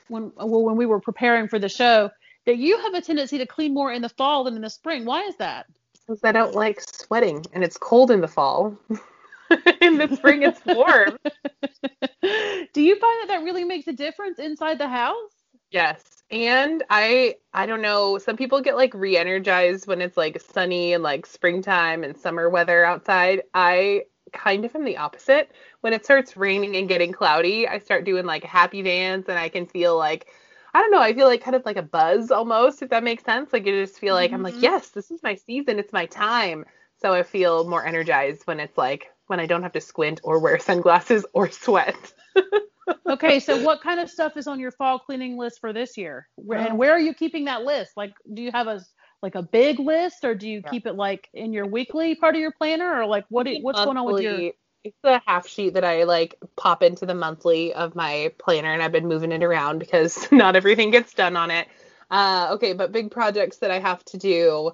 when 0.07 0.31
well 0.35 0.63
when 0.63 0.75
we 0.75 0.85
were 0.85 0.99
preparing 0.99 1.47
for 1.47 1.59
the 1.59 1.69
show 1.69 2.09
that 2.45 2.57
you 2.57 2.79
have 2.79 2.93
a 2.93 3.01
tendency 3.01 3.37
to 3.37 3.45
clean 3.45 3.73
more 3.73 3.91
in 3.91 4.01
the 4.01 4.09
fall 4.09 4.45
than 4.45 4.55
in 4.55 4.61
the 4.61 4.69
spring. 4.69 5.05
Why 5.05 5.23
is 5.23 5.35
that? 5.37 5.67
Because 6.07 6.23
I 6.23 6.31
don't 6.31 6.55
like 6.55 6.81
sweating 6.81 7.45
and 7.53 7.63
it's 7.63 7.77
cold 7.77 8.11
in 8.11 8.21
the 8.21 8.27
fall. 8.27 8.77
in 9.81 9.97
the 9.97 10.15
spring 10.15 10.43
it's 10.43 10.61
warm. 10.65 11.17
Do 12.73 12.81
you 12.81 12.99
find 12.99 13.21
that 13.21 13.27
that 13.27 13.43
really 13.43 13.63
makes 13.63 13.87
a 13.87 13.93
difference 13.93 14.39
inside 14.39 14.77
the 14.77 14.87
house? 14.87 15.31
Yes. 15.71 16.03
And 16.31 16.83
I 16.89 17.35
I 17.53 17.65
don't 17.65 17.81
know, 17.81 18.17
some 18.17 18.37
people 18.37 18.61
get 18.61 18.75
like 18.75 18.93
re-energized 18.93 19.87
when 19.87 20.01
it's 20.01 20.17
like 20.17 20.41
sunny 20.41 20.93
and 20.93 21.03
like 21.03 21.25
springtime 21.25 22.03
and 22.03 22.15
summer 22.17 22.49
weather 22.49 22.85
outside. 22.85 23.43
I 23.53 24.03
kind 24.31 24.65
of 24.65 24.75
am 24.75 24.85
the 24.85 24.97
opposite. 24.97 25.51
When 25.81 25.93
it 25.93 26.05
starts 26.05 26.37
raining 26.37 26.75
and 26.75 26.87
getting 26.87 27.11
cloudy, 27.11 27.67
I 27.67 27.79
start 27.79 28.05
doing 28.05 28.25
like 28.25 28.43
a 28.43 28.47
happy 28.47 28.83
dance 28.83 29.27
and 29.27 29.39
I 29.39 29.49
can 29.49 29.65
feel 29.65 29.97
like 29.97 30.27
I 30.73 30.81
don't 30.81 30.91
know, 30.91 31.01
I 31.01 31.13
feel 31.13 31.25
like 31.25 31.41
kind 31.41 31.55
of 31.55 31.65
like 31.65 31.77
a 31.77 31.81
buzz 31.81 32.29
almost, 32.29 32.83
if 32.83 32.89
that 32.89 33.03
makes 33.03 33.23
sense. 33.23 33.51
Like 33.51 33.65
you 33.65 33.71
just 33.83 33.99
feel 33.99 34.13
like 34.13 34.27
mm-hmm. 34.27 34.35
I'm 34.35 34.43
like, 34.43 34.53
mm-hmm. 34.55 34.63
yes, 34.63 34.89
this 34.89 35.09
is 35.09 35.23
my 35.23 35.35
season, 35.35 35.79
it's 35.79 35.93
my 35.93 36.05
time. 36.05 36.65
So 37.01 37.13
I 37.13 37.23
feel 37.23 37.67
more 37.67 37.85
energized 37.85 38.45
when 38.45 38.59
it's 38.59 38.77
like 38.77 39.11
when 39.29 39.39
I 39.39 39.45
don't 39.45 39.61
have 39.61 39.73
to 39.73 39.81
squint 39.81 40.21
or 40.23 40.39
wear 40.39 40.57
sunglasses 40.57 41.23
or 41.33 41.51
sweat. 41.51 42.13
okay, 43.09 43.39
so 43.39 43.61
what 43.63 43.81
kind 43.81 43.99
of 43.99 44.09
stuff 44.09 44.35
is 44.37 44.47
on 44.47 44.59
your 44.59 44.71
fall 44.71 44.97
cleaning 44.97 45.37
list 45.37 45.59
for 45.61 45.71
this 45.71 45.97
year? 45.97 46.27
Where, 46.35 46.59
and 46.59 46.77
where 46.77 46.91
are 46.91 46.99
you 46.99 47.13
keeping 47.13 47.45
that 47.45 47.63
list? 47.63 47.91
Like, 47.95 48.13
do 48.33 48.41
you 48.41 48.51
have 48.51 48.67
a 48.67 48.81
like 49.21 49.35
a 49.35 49.43
big 49.43 49.79
list, 49.79 50.23
or 50.23 50.33
do 50.33 50.47
you 50.47 50.61
yeah. 50.63 50.71
keep 50.71 50.87
it 50.87 50.95
like 50.95 51.29
in 51.33 51.53
your 51.53 51.67
weekly 51.67 52.15
part 52.15 52.35
of 52.35 52.41
your 52.41 52.51
planner, 52.51 52.99
or 52.99 53.05
like 53.05 53.25
what? 53.29 53.47
what's 53.61 53.77
monthly, 53.77 53.85
going 53.85 53.97
on 53.97 54.13
with 54.13 54.23
your? 54.23 54.51
It's 54.83 54.97
a 55.03 55.21
half 55.27 55.45
sheet 55.45 55.73
that 55.73 55.83
I 55.83 56.03
like 56.05 56.35
pop 56.55 56.81
into 56.81 57.05
the 57.05 57.13
monthly 57.13 57.73
of 57.73 57.95
my 57.95 58.31
planner, 58.39 58.73
and 58.73 58.81
I've 58.81 58.93
been 58.93 59.07
moving 59.07 59.31
it 59.31 59.43
around 59.43 59.77
because 59.77 60.27
not 60.31 60.55
everything 60.55 60.89
gets 60.89 61.13
done 61.13 61.35
on 61.35 61.51
it. 61.51 61.67
Uh, 62.09 62.49
okay, 62.53 62.73
but 62.73 62.91
big 62.91 63.11
projects 63.11 63.57
that 63.57 63.69
I 63.69 63.79
have 63.79 64.03
to 64.05 64.17
do. 64.17 64.71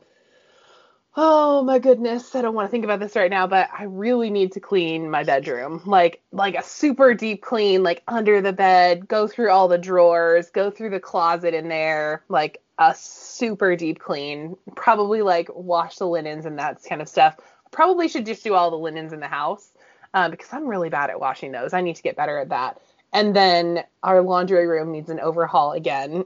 Oh 1.18 1.63
my 1.63 1.80
goodness, 1.80 2.36
I 2.36 2.41
don't 2.41 2.55
want 2.55 2.68
to 2.68 2.72
think 2.72 2.84
about 2.84 2.99
this 2.99 3.16
right 3.16 3.30
now, 3.30 3.47
but 3.47 3.70
I 3.72 3.84
really 3.84 4.30
need 4.30 4.51
to 4.51 4.59
clean 4.59 5.09
my 5.09 5.24
bedroom. 5.24 5.82
Like 5.86 6.22
like 6.34 6.55
a 6.55 6.63
super 6.63 7.13
deep 7.13 7.41
clean, 7.41 7.84
like 7.84 8.03
under 8.09 8.41
the 8.41 8.51
bed, 8.51 9.07
go 9.07 9.26
through 9.26 9.49
all 9.49 9.70
the 9.70 9.78
drawers, 9.78 10.49
go 10.49 10.70
through 10.70 10.89
the 10.89 10.99
closet 10.99 11.53
in 11.53 11.70
there, 11.70 12.24
like 12.28 12.61
a 12.80 12.93
super 12.95 13.78
deep 13.78 13.99
clean. 13.99 14.57
Probably 14.76 15.22
like 15.22 15.49
wash 15.55 15.95
the 15.97 16.07
linens 16.07 16.45
and 16.45 16.59
that 16.59 16.84
kind 16.84 17.01
of 17.01 17.07
stuff. 17.07 17.38
Probably 17.72 18.09
should 18.09 18.26
just 18.26 18.43
do 18.43 18.53
all 18.53 18.70
the 18.70 18.78
linens 18.78 19.13
in 19.13 19.22
the 19.22 19.28
house 19.28 19.72
uh, 20.13 20.28
because 20.28 20.51
I'm 20.51 20.68
really 20.68 20.89
bad 20.89 21.09
at 21.09 21.20
washing 21.22 21.53
those. 21.53 21.74
I 21.74 21.80
need 21.80 21.95
to 21.95 22.03
get 22.03 22.18
better 22.18 22.38
at 22.39 22.49
that. 22.49 22.82
And 23.13 23.34
then 23.34 23.86
our 24.03 24.22
laundry 24.22 24.68
room 24.68 24.91
needs 24.91 25.09
an 25.09 25.22
overhaul 25.22 25.72
again 25.72 26.26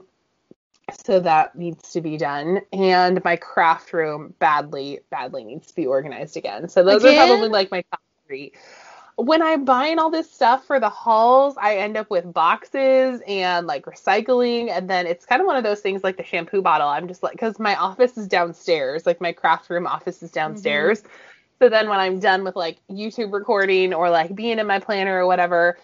so 0.90 1.20
that 1.20 1.56
needs 1.56 1.92
to 1.92 2.00
be 2.00 2.16
done. 2.16 2.60
And 2.72 3.22
my 3.24 3.36
craft 3.36 3.92
room 3.92 4.34
badly 4.38 5.00
badly 5.10 5.44
needs 5.44 5.68
to 5.68 5.74
be 5.74 5.86
organized 5.86 6.36
again. 6.36 6.68
So 6.68 6.82
those 6.82 7.02
again? 7.02 7.14
are 7.14 7.26
probably 7.26 7.48
like 7.48 7.70
my 7.70 7.82
top 7.90 8.00
three. 8.26 8.52
When 9.16 9.42
i'm 9.42 9.66
buying 9.66 9.98
all 9.98 10.10
this 10.10 10.30
stuff 10.30 10.66
for 10.66 10.80
the 10.80 10.88
hauls 10.88 11.54
i 11.60 11.76
end 11.76 11.98
up 11.98 12.08
with 12.08 12.32
boxes 12.32 13.20
and 13.26 13.66
like 13.66 13.84
recycling. 13.84 14.70
And 14.70 14.88
then 14.88 15.06
it's 15.06 15.26
kind 15.26 15.40
of 15.40 15.46
one 15.46 15.56
of 15.56 15.64
those 15.64 15.80
things 15.80 16.02
like 16.02 16.16
the 16.16 16.24
shampoo 16.24 16.62
bottle. 16.62 16.88
I'm 16.88 17.08
just 17.08 17.22
like 17.22 17.32
because 17.32 17.58
my 17.58 17.74
office 17.76 18.16
is 18.16 18.26
downstairs. 18.28 19.06
Like 19.06 19.20
my 19.20 19.32
craft 19.32 19.68
room 19.70 19.86
office 19.86 20.22
is 20.22 20.30
downstairs. 20.30 21.00
Mm-hmm. 21.00 21.10
so 21.60 21.68
then 21.68 21.88
when 21.90 21.98
i'm 21.98 22.18
done 22.18 22.42
with 22.44 22.56
like 22.56 22.78
youtube 22.90 23.32
recording 23.32 23.92
or 23.92 24.08
like 24.08 24.34
being 24.34 24.58
in 24.58 24.66
my 24.66 24.78
planner 24.78 25.18
or 25.22 25.26
whatever 25.26 25.76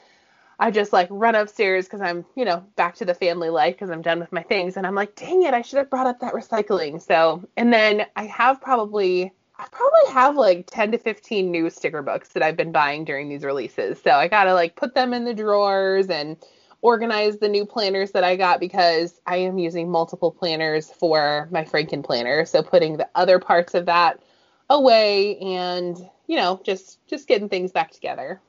I 0.58 0.70
just 0.70 0.92
like 0.92 1.08
run 1.10 1.34
upstairs 1.34 1.84
because 1.84 2.00
I'm, 2.00 2.24
you 2.34 2.44
know, 2.44 2.64
back 2.76 2.94
to 2.96 3.04
the 3.04 3.14
family 3.14 3.50
life 3.50 3.74
because 3.74 3.90
I'm 3.90 4.02
done 4.02 4.20
with 4.20 4.32
my 4.32 4.42
things. 4.42 4.76
And 4.76 4.86
I'm 4.86 4.94
like, 4.94 5.14
dang 5.14 5.42
it, 5.42 5.52
I 5.52 5.62
should 5.62 5.78
have 5.78 5.90
brought 5.90 6.06
up 6.06 6.20
that 6.20 6.32
recycling. 6.32 7.00
So, 7.02 7.46
and 7.56 7.72
then 7.72 8.06
I 8.16 8.24
have 8.24 8.60
probably, 8.62 9.32
I 9.58 9.66
probably 9.70 10.12
have 10.14 10.36
like 10.36 10.66
10 10.70 10.92
to 10.92 10.98
15 10.98 11.50
new 11.50 11.68
sticker 11.68 12.02
books 12.02 12.30
that 12.30 12.42
I've 12.42 12.56
been 12.56 12.72
buying 12.72 13.04
during 13.04 13.28
these 13.28 13.44
releases. 13.44 14.00
So 14.00 14.12
I 14.12 14.28
got 14.28 14.44
to 14.44 14.54
like 14.54 14.76
put 14.76 14.94
them 14.94 15.12
in 15.12 15.24
the 15.24 15.34
drawers 15.34 16.08
and 16.08 16.38
organize 16.80 17.38
the 17.38 17.48
new 17.48 17.66
planners 17.66 18.12
that 18.12 18.24
I 18.24 18.36
got 18.36 18.58
because 18.58 19.20
I 19.26 19.36
am 19.36 19.58
using 19.58 19.90
multiple 19.90 20.30
planners 20.30 20.90
for 20.90 21.48
my 21.50 21.64
Franken 21.64 22.02
planner. 22.02 22.46
So 22.46 22.62
putting 22.62 22.96
the 22.96 23.08
other 23.14 23.38
parts 23.38 23.74
of 23.74 23.86
that 23.86 24.22
away 24.70 25.36
and, 25.38 25.98
you 26.26 26.36
know, 26.36 26.60
just, 26.64 27.06
just 27.06 27.28
getting 27.28 27.50
things 27.50 27.72
back 27.72 27.90
together. 27.90 28.40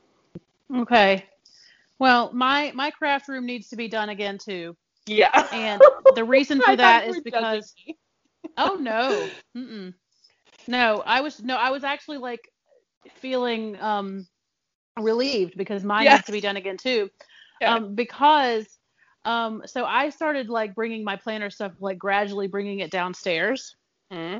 Okay. 0.73 1.25
Well, 1.99 2.31
my 2.33 2.71
my 2.75 2.91
craft 2.91 3.27
room 3.27 3.45
needs 3.45 3.69
to 3.69 3.75
be 3.75 3.87
done 3.87 4.09
again 4.09 4.37
too. 4.37 4.75
Yeah. 5.05 5.47
And 5.51 5.81
the 6.15 6.23
reason 6.23 6.61
for 6.61 6.75
that 6.75 7.07
is 7.07 7.21
because 7.21 7.73
Oh 8.57 8.77
no. 8.79 9.29
Mm-mm. 9.55 9.93
No, 10.67 11.03
I 11.05 11.21
was 11.21 11.41
no, 11.41 11.55
I 11.55 11.71
was 11.71 11.83
actually 11.83 12.17
like 12.17 12.49
feeling 13.15 13.79
um 13.81 14.27
relieved 14.99 15.57
because 15.57 15.83
mine 15.83 16.05
yes. 16.05 16.17
needs 16.17 16.25
to 16.25 16.31
be 16.31 16.41
done 16.41 16.57
again 16.57 16.77
too. 16.77 17.09
Yeah. 17.61 17.75
Um 17.75 17.95
because 17.95 18.67
um 19.25 19.63
so 19.65 19.85
I 19.85 20.09
started 20.09 20.49
like 20.49 20.75
bringing 20.75 21.03
my 21.03 21.15
planner 21.15 21.49
stuff 21.49 21.73
like 21.79 21.97
gradually 21.97 22.47
bringing 22.47 22.79
it 22.79 22.91
downstairs. 22.91 23.75
Mm-hmm 24.11 24.39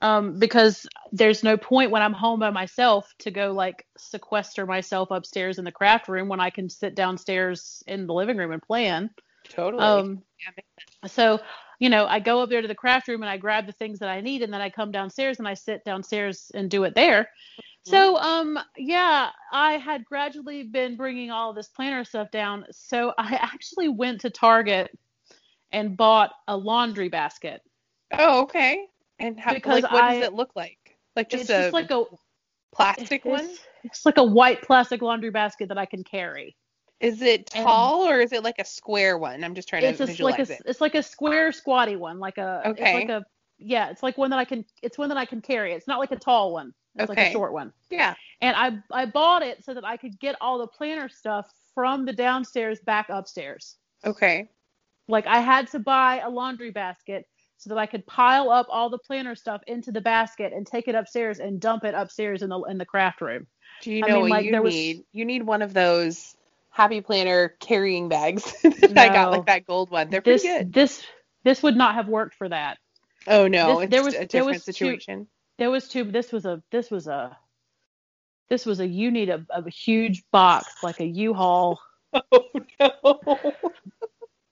um, 0.00 0.38
because 0.38 0.86
there's 1.12 1.42
no 1.42 1.56
point 1.56 1.90
when 1.90 2.02
I'm 2.02 2.12
home 2.12 2.40
by 2.40 2.50
myself 2.50 3.12
to 3.20 3.30
go 3.30 3.52
like 3.52 3.86
sequester 3.96 4.66
myself 4.66 5.10
upstairs 5.10 5.58
in 5.58 5.64
the 5.64 5.72
craft 5.72 6.08
room 6.08 6.28
when 6.28 6.40
I 6.40 6.50
can 6.50 6.68
sit 6.68 6.94
downstairs 6.94 7.82
in 7.86 8.06
the 8.06 8.14
living 8.14 8.36
room 8.36 8.52
and 8.52 8.62
plan. 8.62 9.10
Totally. 9.48 9.82
Um, 9.82 10.22
so, 11.06 11.40
you 11.78 11.88
know, 11.88 12.06
I 12.06 12.20
go 12.20 12.42
up 12.42 12.50
there 12.50 12.62
to 12.62 12.68
the 12.68 12.74
craft 12.74 13.08
room 13.08 13.22
and 13.22 13.30
I 13.30 13.36
grab 13.36 13.66
the 13.66 13.72
things 13.72 13.98
that 13.98 14.08
I 14.08 14.20
need, 14.20 14.42
and 14.42 14.52
then 14.52 14.60
I 14.60 14.70
come 14.70 14.90
downstairs 14.90 15.38
and 15.38 15.48
I 15.48 15.54
sit 15.54 15.84
downstairs 15.84 16.50
and 16.54 16.70
do 16.70 16.84
it 16.84 16.94
there. 16.94 17.22
Mm-hmm. 17.22 17.90
So, 17.90 18.16
um, 18.16 18.58
yeah, 18.76 19.30
I 19.52 19.72
had 19.74 20.04
gradually 20.04 20.62
been 20.62 20.96
bringing 20.96 21.30
all 21.30 21.52
this 21.52 21.68
planner 21.68 22.04
stuff 22.04 22.30
down. 22.30 22.66
So 22.70 23.12
I 23.18 23.34
actually 23.34 23.88
went 23.88 24.20
to 24.22 24.30
Target 24.30 24.90
and 25.72 25.96
bought 25.96 26.32
a 26.48 26.56
laundry 26.56 27.08
basket. 27.08 27.62
Oh, 28.12 28.42
okay. 28.42 28.86
And 29.20 29.38
how, 29.38 29.54
because 29.54 29.82
like, 29.82 29.92
what 29.92 30.02
I, 30.02 30.14
does 30.18 30.28
it 30.28 30.32
look 30.32 30.50
like? 30.56 30.78
Like 31.14 31.28
just 31.28 31.42
it's 31.42 31.50
a 31.50 31.62
just 31.62 31.72
like 31.74 31.90
a 31.90 32.04
plastic 32.74 33.24
one? 33.24 33.48
It's 33.84 34.04
like 34.04 34.16
a 34.18 34.24
white 34.24 34.62
plastic 34.62 35.02
laundry 35.02 35.30
basket 35.30 35.68
that 35.68 35.78
I 35.78 35.86
can 35.86 36.02
carry. 36.02 36.56
Is 37.00 37.22
it 37.22 37.46
tall 37.46 38.08
or 38.08 38.20
is 38.20 38.32
it 38.32 38.42
like 38.42 38.58
a 38.58 38.64
square 38.64 39.16
one? 39.16 39.42
I'm 39.42 39.54
just 39.54 39.68
trying 39.68 39.82
to 39.82 39.92
visualize 39.92 40.38
like 40.38 40.48
a, 40.50 40.52
it. 40.52 40.62
It's 40.66 40.80
like 40.80 40.94
a 40.94 41.02
square 41.02 41.50
squatty 41.50 41.96
one, 41.96 42.18
like 42.18 42.38
a 42.38 42.62
okay. 42.66 42.82
It's 42.82 42.94
like 42.94 43.08
a 43.08 43.24
yeah, 43.58 43.90
it's 43.90 44.02
like 44.02 44.18
one 44.18 44.30
that 44.30 44.38
I 44.38 44.44
can 44.44 44.64
it's 44.82 44.98
one 44.98 45.08
that 45.08 45.18
I 45.18 45.24
can 45.24 45.40
carry. 45.40 45.72
It's 45.72 45.86
not 45.86 45.98
like 45.98 46.12
a 46.12 46.16
tall 46.16 46.52
one. 46.52 46.74
It's 46.96 47.10
okay. 47.10 47.22
like 47.22 47.30
a 47.30 47.32
short 47.32 47.52
one. 47.52 47.72
Yeah. 47.90 48.14
And 48.42 48.54
I 48.56 48.78
I 48.92 49.06
bought 49.06 49.42
it 49.42 49.64
so 49.64 49.72
that 49.72 49.84
I 49.84 49.96
could 49.96 50.18
get 50.20 50.36
all 50.40 50.58
the 50.58 50.66
planner 50.66 51.08
stuff 51.08 51.50
from 51.74 52.04
the 52.04 52.12
downstairs 52.12 52.80
back 52.80 53.08
upstairs. 53.08 53.76
Okay. 54.04 54.48
Like 55.08 55.26
I 55.26 55.40
had 55.40 55.68
to 55.68 55.78
buy 55.78 56.20
a 56.20 56.28
laundry 56.28 56.70
basket 56.70 57.24
so 57.60 57.68
that 57.68 57.78
I 57.78 57.84
could 57.84 58.06
pile 58.06 58.50
up 58.50 58.68
all 58.70 58.88
the 58.88 58.98
planner 58.98 59.34
stuff 59.34 59.60
into 59.66 59.92
the 59.92 60.00
basket 60.00 60.54
and 60.54 60.66
take 60.66 60.88
it 60.88 60.94
upstairs 60.94 61.40
and 61.40 61.60
dump 61.60 61.84
it 61.84 61.94
upstairs 61.94 62.40
in 62.40 62.48
the 62.48 62.58
in 62.62 62.78
the 62.78 62.86
craft 62.86 63.20
room. 63.20 63.46
Do 63.82 63.92
you 63.92 64.00
know 64.00 64.06
I 64.06 64.12
mean, 64.12 64.20
what 64.22 64.30
like, 64.30 64.46
you 64.46 64.62
was... 64.62 64.74
need? 64.74 65.04
You 65.12 65.24
need 65.26 65.42
one 65.42 65.60
of 65.60 65.74
those 65.74 66.34
happy 66.70 67.02
planner 67.02 67.54
carrying 67.60 68.08
bags 68.08 68.50
that 68.62 68.92
no, 68.92 69.02
I 69.02 69.08
got, 69.08 69.30
like 69.30 69.46
that 69.46 69.66
gold 69.66 69.90
one. 69.90 70.08
They're 70.08 70.22
this, 70.22 70.42
pretty 70.42 70.58
good. 70.58 70.72
This 70.72 71.04
this 71.44 71.62
would 71.62 71.76
not 71.76 71.96
have 71.96 72.08
worked 72.08 72.34
for 72.34 72.48
that. 72.48 72.78
Oh 73.26 73.46
no, 73.46 73.80
this, 73.80 73.90
there 73.90 74.04
was 74.04 74.14
a 74.14 74.24
different 74.24 74.32
there 74.32 74.44
was 74.46 74.64
situation. 74.64 75.24
Two, 75.24 75.28
there 75.58 75.70
was 75.70 75.86
two. 75.86 76.04
This 76.04 76.32
was 76.32 76.46
a 76.46 76.62
this 76.72 76.90
was 76.90 77.08
a 77.08 77.36
this 78.48 78.64
was 78.64 78.80
a 78.80 78.86
you 78.86 79.10
need 79.10 79.28
a, 79.28 79.44
a 79.50 79.68
huge 79.68 80.24
box 80.32 80.82
like 80.82 81.00
a 81.00 81.06
U-Haul. 81.06 81.78
Oh 82.32 82.50
no. 82.80 83.54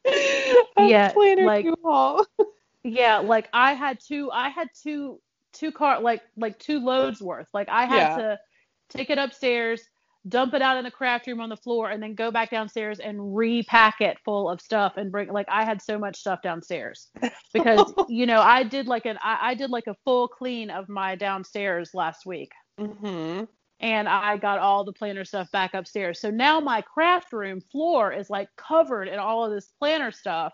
yeah, 0.87 1.13
like 1.17 1.65
U-Haul. 1.65 2.25
Yeah, 2.89 3.19
like 3.19 3.49
I 3.53 3.75
had 3.75 3.99
two 4.01 4.31
I 4.33 4.49
had 4.49 4.69
two 4.83 5.21
two 5.53 5.73
car 5.73 6.01
like 6.01 6.23
like 6.37 6.59
two 6.59 6.79
loads 6.79 7.21
worth. 7.21 7.49
Like 7.53 7.69
I 7.69 7.87
had 7.87 7.97
yeah. 7.97 8.17
to 8.17 8.39
take 8.91 9.11
it 9.11 9.19
upstairs, 9.19 9.83
dump 10.29 10.55
it 10.55 10.63
out 10.63 10.77
in 10.77 10.85
the 10.85 10.91
craft 10.91 11.27
room 11.27 11.41
on 11.41 11.49
the 11.49 11.57
floor, 11.57 11.91
and 11.91 12.03
then 12.03 12.15
go 12.15 12.31
back 12.31 12.51
downstairs 12.51 13.01
and 13.01 13.37
repack 13.37 14.01
it 14.01 14.19
full 14.25 14.49
of 14.49 14.61
stuff 14.61 14.95
and 14.97 15.11
bring 15.11 15.29
like 15.33 15.47
I 15.49 15.65
had 15.65 15.83
so 15.83 15.99
much 15.99 16.19
stuff 16.19 16.43
downstairs 16.43 17.09
because 17.53 17.93
you 18.09 18.27
know 18.27 18.41
I 18.41 18.63
did 18.63 18.87
like 18.87 19.07
an 19.07 19.19
I, 19.23 19.51
I, 19.51 19.55
did 19.55 19.71
like 19.71 19.87
a 19.87 19.97
full 20.05 20.29
clean 20.29 20.71
of 20.71 20.89
my 20.89 21.15
downstairs 21.15 21.91
last 21.95 22.27
week. 22.27 22.53
Mm-hmm. 22.81 23.45
And 23.81 24.09
I 24.09 24.37
got 24.39 24.59
all 24.59 24.83
the 24.83 24.93
planner 24.93 25.25
stuff 25.25 25.53
back 25.53 25.73
upstairs. 25.73 26.21
So 26.21 26.31
now 26.31 26.59
my 26.59 26.81
craft 26.81 27.33
room 27.33 27.61
floor 27.61 28.13
is 28.13 28.29
like 28.29 28.49
covered 28.57 29.07
in 29.07 29.21
all 29.21 29.45
of 29.45 29.53
this 29.53 29.71
planner 29.79 30.11
stuff 30.11 30.53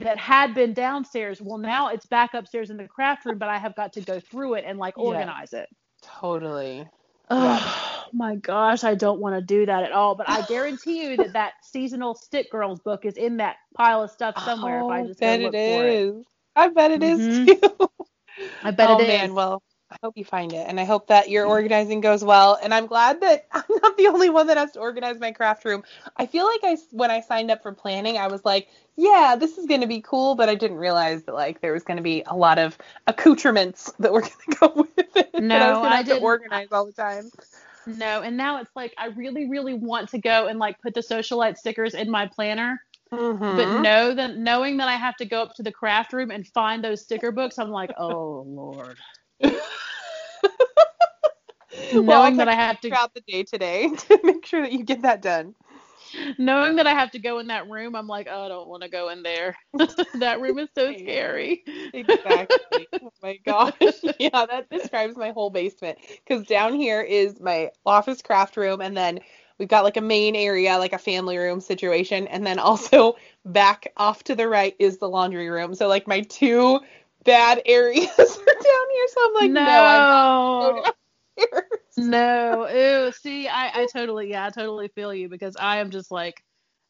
that 0.00 0.18
had 0.18 0.54
been 0.54 0.74
downstairs. 0.74 1.40
Well, 1.40 1.58
now 1.58 1.88
it's 1.88 2.06
back 2.06 2.34
upstairs 2.34 2.70
in 2.70 2.76
the 2.76 2.88
craft 2.88 3.24
room, 3.24 3.38
but 3.38 3.48
I 3.48 3.58
have 3.58 3.76
got 3.76 3.92
to 3.94 4.00
go 4.00 4.20
through 4.20 4.54
it 4.54 4.64
and 4.66 4.78
like 4.78 4.98
organize 4.98 5.50
yeah, 5.52 5.60
it. 5.60 5.68
Totally. 6.02 6.86
Oh 7.30 8.04
my 8.12 8.36
gosh, 8.36 8.84
I 8.84 8.94
don't 8.94 9.20
want 9.20 9.34
to 9.34 9.40
do 9.40 9.64
that 9.66 9.82
at 9.82 9.92
all. 9.92 10.14
But 10.14 10.28
I 10.28 10.42
guarantee 10.42 11.02
you 11.02 11.16
that 11.16 11.32
that 11.32 11.54
seasonal 11.62 12.14
stick 12.14 12.50
girls 12.50 12.80
book 12.80 13.04
is 13.04 13.16
in 13.16 13.38
that 13.38 13.56
pile 13.76 14.02
of 14.02 14.10
stuff 14.10 14.38
somewhere. 14.44 14.80
Oh, 14.80 14.90
if 14.90 14.92
I 14.92 15.06
just 15.06 15.20
bet 15.20 15.40
go 15.40 15.46
look 15.46 15.54
it 15.54 15.78
for 15.78 15.86
is. 15.86 16.16
It. 16.16 16.26
I 16.56 16.68
bet 16.68 16.90
it 16.90 17.00
mm-hmm. 17.00 17.48
is 17.48 17.60
too. 17.60 17.88
I 18.62 18.70
bet 18.72 18.90
oh, 18.90 18.98
it 18.98 19.08
man, 19.08 19.34
well, 19.34 19.62
I 19.94 19.98
hope 20.02 20.16
you 20.16 20.24
find 20.24 20.52
it, 20.52 20.66
and 20.68 20.80
I 20.80 20.84
hope 20.84 21.06
that 21.06 21.30
your 21.30 21.46
organizing 21.46 22.00
goes 22.00 22.24
well. 22.24 22.58
And 22.62 22.74
I'm 22.74 22.86
glad 22.86 23.20
that 23.20 23.46
I'm 23.52 23.62
not 23.82 23.96
the 23.96 24.08
only 24.08 24.28
one 24.28 24.48
that 24.48 24.56
has 24.56 24.72
to 24.72 24.80
organize 24.80 25.18
my 25.18 25.32
craft 25.32 25.64
room. 25.64 25.82
I 26.16 26.26
feel 26.26 26.46
like 26.46 26.60
I, 26.64 26.76
when 26.90 27.10
I 27.10 27.20
signed 27.20 27.50
up 27.50 27.62
for 27.62 27.72
planning, 27.72 28.18
I 28.18 28.26
was 28.26 28.44
like, 28.44 28.68
yeah, 28.96 29.36
this 29.38 29.56
is 29.56 29.66
going 29.66 29.80
to 29.80 29.86
be 29.86 30.00
cool, 30.00 30.34
but 30.34 30.48
I 30.48 30.54
didn't 30.54 30.76
realize 30.76 31.22
that 31.24 31.34
like 31.34 31.60
there 31.60 31.72
was 31.72 31.84
going 31.84 31.96
to 31.96 32.02
be 32.02 32.22
a 32.26 32.36
lot 32.36 32.58
of 32.58 32.76
accoutrements 33.06 33.92
that 33.98 34.12
were 34.12 34.20
going 34.20 34.32
to 34.50 34.56
go 34.58 34.72
with 34.74 35.16
it. 35.16 35.42
No, 35.42 35.56
I, 35.56 35.78
was 35.78 35.92
I 35.92 36.02
didn't 36.02 36.22
organize 36.22 36.68
all 36.72 36.86
the 36.86 36.92
time. 36.92 37.30
No, 37.86 38.22
and 38.22 38.36
now 38.36 38.60
it's 38.60 38.74
like 38.74 38.94
I 38.98 39.06
really, 39.08 39.48
really 39.48 39.74
want 39.74 40.08
to 40.10 40.18
go 40.18 40.46
and 40.46 40.58
like 40.58 40.80
put 40.80 40.94
the 40.94 41.00
socialite 41.00 41.56
stickers 41.56 41.94
in 41.94 42.10
my 42.10 42.26
planner. 42.26 42.80
Mm-hmm. 43.12 43.56
But 43.56 43.80
know 43.80 44.14
that 44.14 44.36
knowing 44.36 44.78
that 44.78 44.88
I 44.88 44.96
have 44.96 45.16
to 45.16 45.24
go 45.24 45.42
up 45.42 45.54
to 45.56 45.62
the 45.62 45.70
craft 45.70 46.12
room 46.12 46.30
and 46.30 46.46
find 46.48 46.82
those 46.82 47.02
sticker 47.02 47.30
books, 47.30 47.58
I'm 47.58 47.70
like, 47.70 47.92
oh 47.98 48.44
lord. 48.46 48.96
Knowing 51.92 52.06
well, 52.06 52.36
that 52.36 52.48
I 52.48 52.54
have 52.54 52.80
to 52.80 52.88
throughout 52.88 53.14
the 53.14 53.20
day 53.22 53.42
today 53.42 53.88
to 54.08 54.20
make 54.22 54.46
sure 54.46 54.62
that 54.62 54.72
you 54.72 54.84
get 54.84 55.02
that 55.02 55.22
done. 55.22 55.54
Knowing 56.38 56.76
that 56.76 56.86
I 56.86 56.92
have 56.92 57.10
to 57.12 57.18
go 57.18 57.38
in 57.38 57.48
that 57.48 57.68
room, 57.68 57.96
I'm 57.96 58.06
like, 58.06 58.28
oh, 58.30 58.44
I 58.44 58.48
don't 58.48 58.68
want 58.68 58.82
to 58.82 58.88
go 58.88 59.08
in 59.08 59.22
there. 59.22 59.56
that 60.14 60.40
room 60.40 60.58
is 60.58 60.68
so 60.74 60.92
scary. 60.92 61.64
Exactly. 61.92 62.86
oh 63.02 63.10
my 63.22 63.38
gosh. 63.44 63.72
Yeah, 64.18 64.46
that 64.46 64.70
describes 64.70 65.16
my 65.16 65.30
whole 65.30 65.50
basement. 65.50 65.98
Because 66.24 66.46
down 66.46 66.74
here 66.74 67.00
is 67.00 67.40
my 67.40 67.70
office 67.84 68.22
craft 68.22 68.56
room, 68.56 68.80
and 68.80 68.96
then 68.96 69.20
we've 69.58 69.68
got 69.68 69.84
like 69.84 69.96
a 69.96 70.02
main 70.02 70.36
area, 70.36 70.78
like 70.78 70.92
a 70.92 70.98
family 70.98 71.36
room 71.36 71.60
situation, 71.60 72.28
and 72.28 72.46
then 72.46 72.58
also 72.58 73.16
back 73.44 73.92
off 73.96 74.22
to 74.24 74.34
the 74.34 74.48
right 74.48 74.76
is 74.78 74.98
the 74.98 75.08
laundry 75.08 75.48
room. 75.48 75.74
So 75.74 75.88
like 75.88 76.06
my 76.06 76.20
two 76.20 76.80
bad 77.24 77.62
areas 77.66 78.08
are 78.18 78.18
down 78.18 78.90
here. 78.92 79.06
So 79.08 79.20
I'm 79.24 79.34
like, 79.34 79.50
no, 79.50 79.64
no 79.64 79.84
I'm 79.84 80.08
not 80.08 80.94
no, 81.96 82.68
ew. 82.68 83.12
See, 83.12 83.48
I, 83.48 83.82
I 83.82 83.86
totally, 83.92 84.30
yeah, 84.30 84.46
I 84.46 84.50
totally 84.50 84.88
feel 84.88 85.14
you 85.14 85.28
because 85.28 85.56
I 85.58 85.78
am 85.78 85.90
just 85.90 86.10
like, 86.10 86.42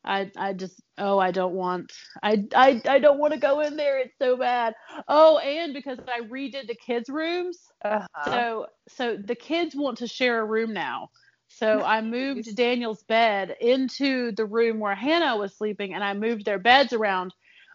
I, 0.05 0.31
I 0.37 0.53
just, 0.53 0.83
oh, 0.99 1.19
I 1.19 1.31
don't 1.31 1.55
want, 1.55 1.93
I, 2.23 2.45
I, 2.55 2.83
I 2.87 2.99
don't 2.99 3.19
want 3.19 3.33
to 3.33 3.41
go 3.41 3.61
in 3.61 3.77
there. 3.77 3.99
It's 3.99 4.15
so 4.19 4.37
bad. 4.37 4.75
Oh, 5.09 5.39
and 5.39 5.73
because 5.73 5.99
I 6.09 6.21
redid 6.21 6.67
the 6.67 6.75
kids' 6.75 7.09
rooms, 7.09 7.59
uh-huh. 7.85 8.31
so, 8.31 8.67
so 8.89 9.17
the 9.17 9.35
kids 9.35 9.75
want 9.75 9.99
to 9.99 10.07
share 10.07 10.41
a 10.41 10.45
room 10.45 10.75
now. 10.75 11.09
So 11.49 11.83
I 11.85 12.03
moved 12.03 12.55
Daniel's 12.55 13.03
bed 13.05 13.57
into 13.61 14.33
the 14.33 14.45
room 14.45 14.79
where 14.79 14.95
Hannah 14.95 15.37
was 15.37 15.57
sleeping, 15.57 15.95
and 15.95 16.05
I 16.05 16.13
moved 16.13 16.45
their 16.45 16.59
beds 16.59 16.93
around. 16.93 17.35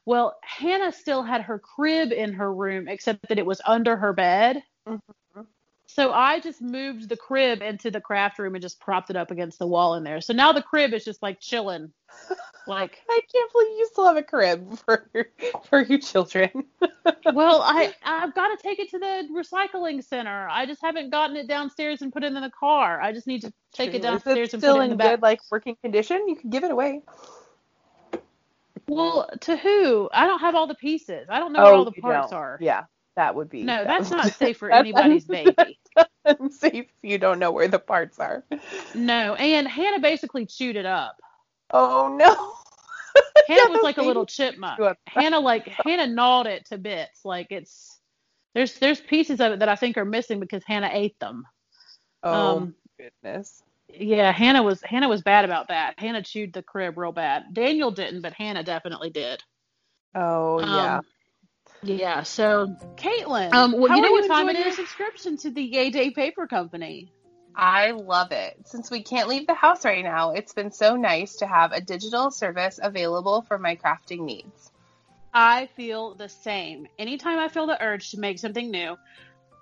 Well, 0.09 0.39
Hannah 0.41 0.91
still 0.91 1.21
had 1.21 1.43
her 1.43 1.59
crib 1.59 2.11
in 2.11 2.33
her 2.33 2.51
room, 2.51 2.87
except 2.87 3.29
that 3.29 3.37
it 3.37 3.45
was 3.45 3.61
under 3.63 3.95
her 3.95 4.11
bed. 4.11 4.63
Mm-hmm. 4.87 5.41
So 5.85 6.11
I 6.11 6.39
just 6.39 6.63
moved 6.63 7.09
the 7.09 7.15
crib 7.15 7.61
into 7.61 7.91
the 7.91 8.01
craft 8.01 8.39
room 8.39 8.55
and 8.55 8.61
just 8.63 8.79
propped 8.79 9.11
it 9.11 9.15
up 9.15 9.29
against 9.29 9.59
the 9.59 9.67
wall 9.67 9.93
in 9.93 10.03
there. 10.03 10.19
So 10.19 10.33
now 10.33 10.51
the 10.51 10.63
crib 10.63 10.93
is 10.93 11.05
just 11.05 11.21
like 11.21 11.39
chilling. 11.39 11.91
Like 12.65 12.97
I 13.09 13.21
can't 13.31 13.51
believe 13.51 13.77
you 13.77 13.87
still 13.91 14.07
have 14.07 14.17
a 14.17 14.23
crib 14.23 14.79
for 14.79 15.07
your, 15.13 15.25
for 15.69 15.83
your 15.83 15.99
children. 15.99 16.49
well, 17.31 17.61
I 17.61 17.93
I've 18.03 18.33
got 18.33 18.47
to 18.57 18.63
take 18.63 18.79
it 18.79 18.89
to 18.89 18.97
the 18.97 19.27
recycling 19.31 20.03
center. 20.03 20.47
I 20.49 20.65
just 20.65 20.81
haven't 20.81 21.11
gotten 21.11 21.35
it 21.35 21.47
downstairs 21.47 22.01
and 22.01 22.11
put 22.11 22.23
it 22.23 22.33
in 22.33 22.41
the 22.41 22.49
car. 22.59 22.99
I 22.99 23.13
just 23.13 23.27
need 23.27 23.41
to 23.41 23.53
take 23.73 23.91
True. 23.91 23.99
it 23.99 24.01
downstairs 24.01 24.55
and 24.55 24.63
put 24.63 24.75
it 24.75 24.83
in 24.85 24.89
the 24.89 24.95
back. 24.95 25.11
good 25.11 25.21
like 25.21 25.39
working 25.51 25.75
condition? 25.83 26.27
You 26.27 26.35
can 26.35 26.49
give 26.49 26.63
it 26.63 26.71
away. 26.71 27.03
Well, 28.89 29.29
to 29.41 29.57
who? 29.57 30.09
I 30.11 30.25
don't 30.25 30.39
have 30.39 30.55
all 30.55 30.67
the 30.67 30.75
pieces. 30.75 31.27
I 31.29 31.39
don't 31.39 31.53
know 31.53 31.59
oh, 31.59 31.63
where 31.65 31.73
all 31.73 31.85
the 31.85 31.91
parts 31.91 32.33
are. 32.33 32.57
Yeah, 32.61 32.85
that 33.15 33.35
would 33.35 33.49
be. 33.49 33.63
No, 33.63 33.77
that 33.77 33.87
that's 33.87 34.11
not 34.11 34.33
safe 34.33 34.57
for 34.57 34.71
anybody's 34.71 35.25
baby. 35.25 35.79
safe 36.49 36.85
if 36.85 37.03
you 37.03 37.17
don't 37.17 37.39
know 37.39 37.51
where 37.51 37.67
the 37.67 37.79
parts 37.79 38.19
are. 38.19 38.43
No, 38.95 39.35
and 39.35 39.67
Hannah 39.67 39.99
basically 39.99 40.45
chewed 40.45 40.75
it 40.75 40.85
up. 40.85 41.17
Oh 41.71 42.15
no. 42.17 42.53
Hannah 43.47 43.71
was 43.71 43.81
like 43.83 43.97
a 43.97 44.03
little 44.03 44.25
chipmunk. 44.25 44.79
Hannah 45.07 45.39
like 45.39 45.67
Hannah 45.67 46.07
gnawed 46.07 46.47
it 46.47 46.65
to 46.67 46.77
bits. 46.77 47.21
Like 47.23 47.47
it's 47.49 47.99
there's 48.55 48.73
there's 48.79 49.01
pieces 49.01 49.39
of 49.39 49.53
it 49.53 49.59
that 49.59 49.69
I 49.69 49.75
think 49.75 49.97
are 49.97 50.05
missing 50.05 50.39
because 50.39 50.63
Hannah 50.65 50.89
ate 50.91 51.19
them. 51.19 51.45
Oh 52.23 52.57
um, 52.57 52.75
goodness. 52.97 53.63
Yeah, 53.91 54.31
Hannah 54.31 54.63
was 54.63 54.81
Hannah 54.83 55.09
was 55.09 55.21
bad 55.21 55.45
about 55.45 55.69
that. 55.69 55.95
Hannah 55.97 56.21
chewed 56.21 56.53
the 56.53 56.61
crib 56.61 56.97
real 56.97 57.11
bad. 57.11 57.53
Daniel 57.53 57.91
didn't, 57.91 58.21
but 58.21 58.33
Hannah 58.33 58.63
definitely 58.63 59.09
did. 59.09 59.43
Oh 60.15 60.59
yeah. 60.59 60.97
Um, 60.97 61.05
yeah. 61.83 62.23
So, 62.23 62.75
Caitlin, 62.95 63.53
um, 63.53 63.71
well, 63.71 63.95
you 63.95 64.01
know 64.01 64.11
what 64.11 64.27
time 64.27 64.49
it 64.49 64.57
is? 64.57 64.75
Subscription 64.75 65.37
to 65.37 65.49
the 65.49 65.61
Yay 65.61 65.89
Day 65.89 66.11
Paper 66.11 66.47
Company. 66.47 67.11
I 67.55 67.91
love 67.91 68.31
it. 68.31 68.57
Since 68.65 68.91
we 68.91 69.03
can't 69.03 69.27
leave 69.27 69.47
the 69.47 69.53
house 69.53 69.83
right 69.83 70.03
now, 70.03 70.31
it's 70.31 70.53
been 70.53 70.71
so 70.71 70.95
nice 70.95 71.37
to 71.37 71.47
have 71.47 71.71
a 71.71 71.81
digital 71.81 72.31
service 72.31 72.79
available 72.81 73.41
for 73.41 73.57
my 73.57 73.75
crafting 73.75 74.19
needs. 74.19 74.71
I 75.33 75.67
feel 75.75 76.15
the 76.15 76.29
same. 76.29 76.87
Anytime 76.97 77.39
I 77.39 77.49
feel 77.49 77.67
the 77.67 77.81
urge 77.81 78.11
to 78.11 78.19
make 78.19 78.39
something 78.39 78.71
new, 78.71 78.97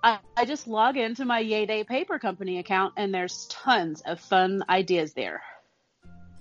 I, 0.07 0.19
I 0.37 0.45
just 0.45 0.69
log 0.69 0.95
into 0.95 1.25
my 1.25 1.39
Yay 1.39 1.65
Day 1.65 1.83
Paper 1.83 2.17
Company 2.17 2.59
account 2.59 2.93
and 2.95 3.13
there's 3.13 3.45
tons 3.47 4.01
of 4.05 4.21
fun 4.21 4.63
ideas 4.69 5.11
there. 5.11 5.41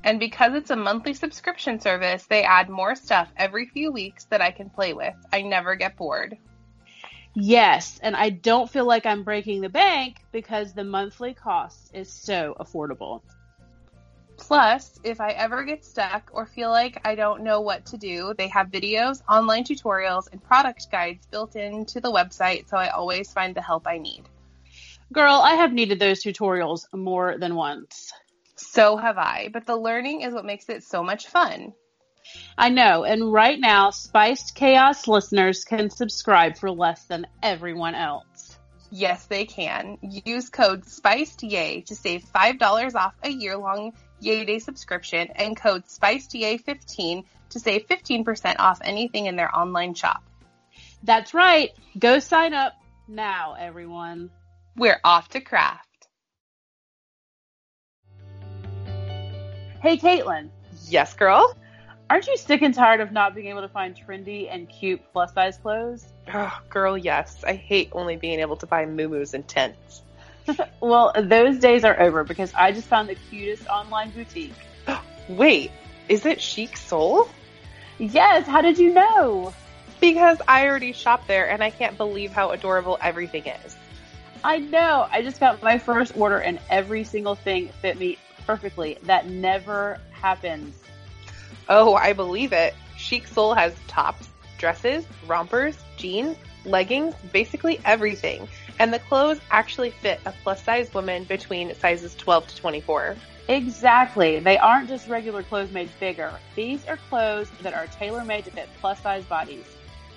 And 0.05 0.21
because 0.21 0.55
it's 0.55 0.71
a 0.71 0.77
monthly 0.77 1.15
subscription 1.15 1.81
service, 1.81 2.25
they 2.27 2.45
add 2.45 2.69
more 2.69 2.95
stuff 2.95 3.29
every 3.37 3.67
few 3.67 3.91
weeks 3.91 4.27
that 4.27 4.41
I 4.41 4.53
can 4.53 4.71
play 4.71 4.93
with. 4.93 5.17
I 5.33 5.43
never 5.43 5.75
get 5.75 5.97
bored. 5.97 6.39
Yes, 7.35 7.99
and 8.05 8.15
I 8.15 8.31
don't 8.31 8.71
feel 8.71 8.87
like 8.87 9.05
I'm 9.05 9.25
breaking 9.25 9.63
the 9.63 9.69
bank 9.69 10.19
because 10.31 10.73
the 10.73 10.85
monthly 10.85 11.35
cost 11.35 11.91
is 11.93 12.09
so 12.09 12.55
affordable. 12.61 13.23
Plus, 14.37 15.01
if 15.03 15.21
I 15.21 15.31
ever 15.31 15.65
get 15.65 15.85
stuck 15.85 16.31
or 16.33 16.47
feel 16.47 16.71
like 16.71 17.01
I 17.05 17.15
don't 17.15 17.43
know 17.43 17.63
what 17.63 17.87
to 17.87 17.97
do, 17.97 18.35
they 18.37 18.49
have 18.49 18.69
videos, 18.69 19.23
online 19.29 19.65
tutorials, 19.65 20.31
and 20.31 20.43
product 20.43 20.91
guides 20.91 21.27
built 21.27 21.57
into 21.57 22.01
the 22.01 22.13
website 22.13 22.69
so 22.69 22.77
I 22.77 22.89
always 22.89 23.33
find 23.33 23.55
the 23.55 23.63
help 23.63 23.87
I 23.87 23.99
need. 23.99 24.25
Girl, 25.13 25.35
I 25.35 25.55
have 25.55 25.73
needed 25.73 25.99
those 25.99 26.23
tutorials 26.23 26.87
more 26.93 27.39
than 27.39 27.55
once. 27.55 28.13
So 28.57 28.97
have 28.97 29.19
I, 29.19 29.49
but 29.53 29.67
the 29.67 29.77
learning 29.77 30.23
is 30.23 30.35
what 30.35 30.45
makes 30.45 30.69
it 30.69 30.83
so 30.83 31.03
much 31.03 31.27
fun. 31.29 31.73
I 32.59 32.71
know, 32.71 33.05
and 33.05 33.33
right 33.33 33.59
now, 33.59 33.91
Spiced 33.91 34.55
Chaos 34.55 35.07
listeners 35.07 35.65
can 35.65 35.91
subscribe 35.91 36.57
for 36.57 36.71
less 36.71 37.05
than 37.05 37.27
everyone 37.43 37.95
else. 37.95 38.59
Yes, 38.91 39.27
they 39.27 39.45
can. 39.45 39.99
Use 40.03 40.49
code 40.49 40.85
SPICEDYAY 40.85 41.87
to 41.87 41.95
save 41.95 42.25
$5 42.25 42.95
off 42.95 43.15
a 43.23 43.31
year-long 43.31 43.93
Yay 44.21 44.45
Day 44.45 44.59
subscription 44.59 45.29
and 45.35 45.57
code 45.57 45.85
SPICEDYAY15 45.85 47.25
to 47.51 47.61
save 47.61 47.87
15% 47.87 48.57
off 48.59 48.81
anything 48.83 49.27
in 49.27 49.37
their 49.37 49.55
online 49.57 49.95
shop. 49.95 50.23
That's 51.03 51.35
right. 51.35 51.71
Go 51.99 52.19
sign 52.19 52.55
up 52.55 52.73
now, 53.09 53.55
everyone. 53.59 54.31
We're 54.77 55.01
off 55.05 55.29
to 55.31 55.41
craft. 55.41 56.09
Hey, 59.81 59.97
Caitlin. 59.97 60.51
Yes, 60.89 61.15
girl. 61.15 61.57
Aren't 62.09 62.27
you 62.27 62.37
sick 62.37 62.63
and 62.63 62.75
tired 62.75 63.01
of 63.01 63.11
not 63.13 63.35
being 63.35 63.49
able 63.49 63.63
to 63.63 63.69
find 63.69 63.97
trendy 63.97 64.49
and 64.53 64.69
cute 64.69 65.01
plus 65.13 65.35
size 65.35 65.59
clothes? 65.59 66.07
Oh, 66.33 66.61
girl, 66.69 66.97
yes. 66.97 67.43
I 67.45 67.55
hate 67.55 67.91
only 67.93 68.17
being 68.17 68.41
able 68.41 68.57
to 68.57 68.67
buy 68.67 68.87
moo 68.87 69.25
and 69.33 69.49
tents. 69.49 70.03
well, 70.81 71.13
those 71.17 71.59
days 71.59 71.85
are 71.85 72.01
over 72.01 72.25
because 72.25 72.53
I 72.55 72.73
just 72.73 72.89
found 72.89 73.09
the 73.09 73.15
cutest 73.15 73.67
online 73.69 74.11
boutique. 74.11 74.55
Wait, 75.29 75.71
is 76.09 76.27
it 76.27 76.41
Chic 76.41 76.77
Soul? 76.77 77.29
Yes, 77.99 78.47
how 78.47 78.61
did 78.61 78.79
you 78.79 78.93
know? 78.93 79.53
Because 80.01 80.39
I 80.47 80.67
already 80.67 80.93
shopped 80.93 81.27
there 81.27 81.49
and 81.49 81.63
I 81.63 81.71
can't 81.71 81.97
believe 81.97 82.33
how 82.33 82.51
adorable 82.51 82.99
everything 83.01 83.47
is. 83.47 83.77
I 84.45 84.59
know. 84.59 85.09
I 85.11 85.23
just 85.23 85.41
got 85.41 85.63
my 85.63 85.79
first 85.79 86.17
order 86.17 86.39
and 86.39 86.61
every 86.71 87.05
single 87.05 87.35
thing 87.35 87.71
fit 87.81 87.99
me 87.99 88.19
perfectly. 88.47 88.99
That 89.05 89.29
never 89.29 89.99
happens. 90.13 90.77
Oh, 91.69 91.95
I 91.95 92.13
believe 92.13 92.53
it. 92.53 92.75
Chic 92.97 93.27
Soul 93.27 93.55
has 93.55 93.75
tops, 93.89 94.29
dresses, 94.59 95.07
rompers, 95.27 95.77
jeans, 95.97 96.37
leggings, 96.65 97.15
basically 97.33 97.81
everything. 97.85 98.47
And 98.79 98.93
the 98.93 98.99
clothes 98.99 99.41
actually 99.51 99.91
fit 99.91 100.21
a 100.27 100.33
plus 100.43 100.63
size 100.63 100.93
woman 100.93 101.25
between 101.25 101.75
sizes 101.75 102.15
12 102.15 102.49
to 102.49 102.57
24. 102.57 103.17
Exactly. 103.49 104.39
They 104.41 104.59
aren't 104.59 104.89
just 104.89 105.09
regular 105.09 105.43
clothes 105.43 105.73
made 105.73 105.89
bigger. 106.01 106.33
These 106.55 106.87
are 106.87 106.97
clothes 107.09 107.49
that 107.63 107.75
are 107.75 107.87
tailor 107.87 108.25
made 108.25 108.45
to 108.45 108.51
fit 108.51 108.69
plus 108.81 109.01
size 109.01 109.25
bodies. 109.25 109.65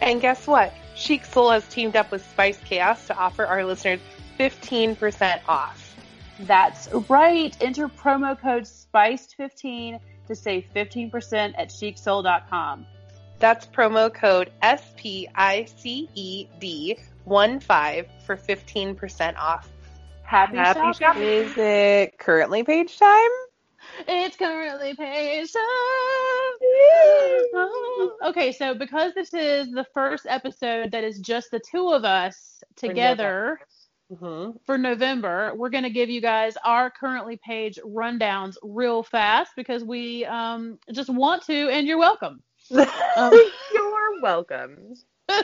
And 0.01 0.21
guess 0.21 0.47
what? 0.47 0.73
Chic 0.95 1.25
Soul 1.25 1.51
has 1.51 1.67
teamed 1.67 1.95
up 1.95 2.11
with 2.11 2.25
Spiced 2.25 2.63
Chaos 2.65 3.05
to 3.07 3.17
offer 3.17 3.45
our 3.45 3.63
listeners 3.63 3.99
15% 4.39 5.41
off. 5.47 5.95
That's 6.41 6.87
right. 7.09 7.55
Enter 7.61 7.87
promo 7.89 8.39
code 8.39 8.63
SPICED15 8.63 9.99
to 10.27 10.35
save 10.35 10.65
15% 10.73 11.53
at 11.57 11.69
chicsoul.com. 11.69 12.85
That's 13.39 13.65
promo 13.65 14.13
code 14.13 14.51
S 14.61 14.83
P 14.97 15.27
I 15.35 15.65
C 15.65 16.09
E 16.13 16.47
D 16.59 16.97
1 17.25 17.59
5 17.59 18.07
for 18.25 18.37
15% 18.37 19.37
off. 19.37 19.69
Happy, 20.23 20.57
Happy 20.57 20.79
shopping. 20.79 20.93
shopping. 20.93 21.23
Is 21.23 21.57
it 21.57 22.19
currently 22.19 22.63
page 22.63 22.97
time? 22.97 23.29
It's 24.07 24.37
currently 24.37 24.95
page 24.95 25.51
time. 25.51 25.63
okay, 28.29 28.51
so 28.51 28.73
because 28.73 29.13
this 29.13 29.33
is 29.33 29.71
the 29.71 29.85
first 29.93 30.25
episode 30.27 30.91
that 30.91 31.03
is 31.03 31.19
just 31.19 31.51
the 31.51 31.59
two 31.59 31.89
of 31.89 32.05
us 32.05 32.61
together 32.75 33.59
mm-hmm. 34.11 34.57
for 34.65 34.77
November, 34.77 35.53
we're 35.55 35.69
going 35.69 35.83
to 35.83 35.89
give 35.89 36.09
you 36.09 36.21
guys 36.21 36.55
our 36.63 36.89
currently 36.89 37.37
page 37.37 37.79
rundowns 37.85 38.55
real 38.61 39.03
fast 39.03 39.51
because 39.55 39.83
we 39.83 40.25
um, 40.25 40.77
just 40.93 41.09
want 41.09 41.43
to, 41.43 41.69
and 41.69 41.87
you're 41.87 41.97
welcome. 41.97 42.41
um, 43.17 43.33
you're 43.73 44.21
welcome. 44.21 44.93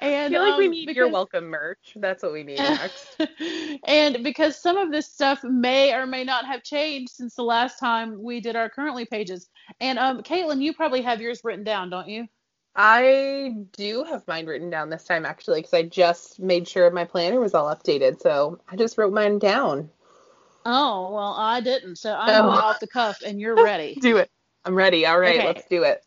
And 0.00 0.26
I 0.26 0.28
feel 0.28 0.42
like 0.42 0.52
um, 0.52 0.58
we 0.58 0.68
need 0.68 0.86
because, 0.86 0.96
your 0.96 1.08
welcome 1.08 1.46
merch. 1.46 1.96
That's 1.96 2.22
what 2.22 2.32
we 2.32 2.42
need 2.42 2.58
next. 2.58 3.20
and 3.86 4.22
because 4.22 4.60
some 4.60 4.76
of 4.76 4.90
this 4.90 5.06
stuff 5.06 5.42
may 5.42 5.94
or 5.94 6.06
may 6.06 6.22
not 6.22 6.44
have 6.46 6.62
changed 6.62 7.12
since 7.12 7.34
the 7.34 7.42
last 7.42 7.78
time 7.78 8.22
we 8.22 8.40
did 8.40 8.56
our 8.56 8.68
currently 8.68 9.04
pages. 9.04 9.48
And 9.80 9.98
um, 9.98 10.22
Caitlin, 10.22 10.62
you 10.62 10.74
probably 10.74 11.02
have 11.02 11.20
yours 11.20 11.40
written 11.42 11.64
down, 11.64 11.90
don't 11.90 12.08
you? 12.08 12.28
I 12.76 13.54
do 13.72 14.04
have 14.04 14.26
mine 14.28 14.46
written 14.46 14.68
down 14.68 14.90
this 14.90 15.04
time 15.04 15.24
actually 15.24 15.60
because 15.60 15.74
I 15.74 15.82
just 15.82 16.38
made 16.38 16.68
sure 16.68 16.90
my 16.90 17.04
planner 17.04 17.40
was 17.40 17.54
all 17.54 17.74
updated. 17.74 18.20
So 18.20 18.60
I 18.68 18.76
just 18.76 18.98
wrote 18.98 19.14
mine 19.14 19.38
down. 19.38 19.90
Oh 20.66 21.12
well, 21.12 21.34
I 21.38 21.60
didn't. 21.60 21.96
So 21.96 22.14
I'm 22.14 22.44
oh. 22.44 22.50
off 22.50 22.80
the 22.80 22.88
cuff, 22.88 23.22
and 23.24 23.40
you're 23.40 23.54
ready. 23.64 23.96
do 24.00 24.18
it. 24.18 24.30
I'm 24.64 24.74
ready. 24.74 25.06
All 25.06 25.18
right, 25.18 25.36
okay. 25.36 25.46
let's 25.46 25.66
do 25.68 25.84
it. 25.84 26.04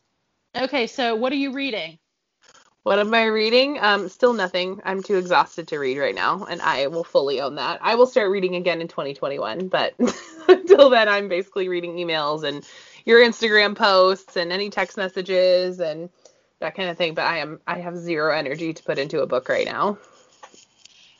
Okay, 0.57 0.87
so 0.87 1.15
what 1.15 1.31
are 1.31 1.37
you 1.37 1.53
reading? 1.53 1.99
What 2.83 2.97
am 2.97 3.13
I 3.13 3.25
reading? 3.25 3.77
Um, 3.79 4.09
still 4.09 4.33
nothing. 4.33 4.81
I'm 4.83 5.03
too 5.03 5.17
exhausted 5.17 5.67
to 5.67 5.77
read 5.77 5.97
right 5.97 6.15
now, 6.15 6.45
and 6.45 6.61
I 6.61 6.87
will 6.87 7.03
fully 7.03 7.41
own 7.41 7.55
that. 7.55 7.79
I 7.81 7.95
will 7.95 8.07
start 8.07 8.31
reading 8.31 8.55
again 8.55 8.81
in 8.81 8.87
2021, 8.87 9.67
but 9.67 9.93
until 10.47 10.89
then, 10.89 11.07
I'm 11.09 11.27
basically 11.27 11.67
reading 11.67 11.95
emails 11.97 12.43
and 12.43 12.65
your 13.05 13.19
Instagram 13.19 13.75
posts 13.75 14.37
and 14.37 14.51
any 14.51 14.69
text 14.69 14.97
messages 14.97 15.79
and 15.79 16.09
that 16.59 16.75
kind 16.75 16.89
of 16.89 16.97
thing. 16.97 17.13
But 17.13 17.25
I 17.25 17.37
am 17.39 17.59
I 17.67 17.79
have 17.79 17.97
zero 17.97 18.33
energy 18.33 18.73
to 18.73 18.83
put 18.83 18.97
into 18.97 19.21
a 19.21 19.27
book 19.27 19.49
right 19.49 19.65
now. 19.65 19.97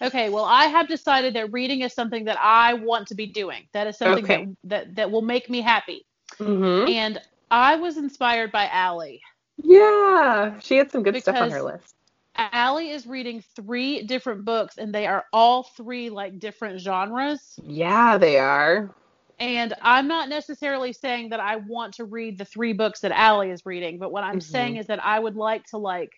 Okay, 0.02 0.30
well, 0.30 0.46
I 0.46 0.66
have 0.66 0.88
decided 0.88 1.36
that 1.36 1.52
reading 1.52 1.82
is 1.82 1.94
something 1.94 2.24
that 2.26 2.40
I 2.42 2.74
want 2.74 3.10
to 3.10 3.16
be 3.16 3.28
doing. 3.28 3.68
That 3.74 3.86
is 3.86 3.98
something 3.98 4.24
okay. 4.24 4.46
that, 4.46 4.86
that 4.86 4.96
that 4.96 5.12
will 5.12 5.22
make 5.22 5.50
me 5.50 5.62
happy. 5.62 6.06
Mm-hmm. 6.40 6.90
And 6.90 7.22
I 7.52 7.76
was 7.76 7.98
inspired 7.98 8.52
by 8.52 8.68
Allie. 8.68 9.22
Yeah, 9.58 10.60
she 10.60 10.78
had 10.78 10.92
some 10.92 11.04
good 11.04 11.20
stuff 11.22 11.36
on 11.36 11.52
her 11.52 11.62
list. 11.62 11.96
Allie 12.36 12.92
is 12.92 13.06
reading 13.06 13.44
three 13.56 14.04
different 14.04 14.46
books, 14.46 14.78
and 14.78 14.94
they 14.96 15.08
are 15.08 15.26
all 15.34 15.64
three 15.64 16.10
like 16.10 16.40
different 16.40 16.80
genres. 16.80 17.60
Yeah, 17.64 18.18
they 18.18 18.38
are. 18.40 18.96
And 19.40 19.74
I'm 19.82 20.08
not 20.08 20.30
necessarily 20.30 20.94
saying 20.94 21.30
that 21.30 21.40
I 21.40 21.58
want 21.58 21.96
to 21.96 22.06
read 22.06 22.38
the 22.38 22.46
three 22.46 22.74
books 22.74 23.02
that 23.02 23.12
Allie 23.12 23.52
is 23.52 23.66
reading, 23.66 23.98
but 23.98 24.12
what 24.12 24.24
I'm 24.24 24.40
mm-hmm. 24.40 24.52
saying 24.52 24.76
is 24.78 24.88
that 24.88 25.04
I 25.04 25.20
would 25.20 25.36
like 25.36 25.66
to 25.68 25.78
like 25.78 26.12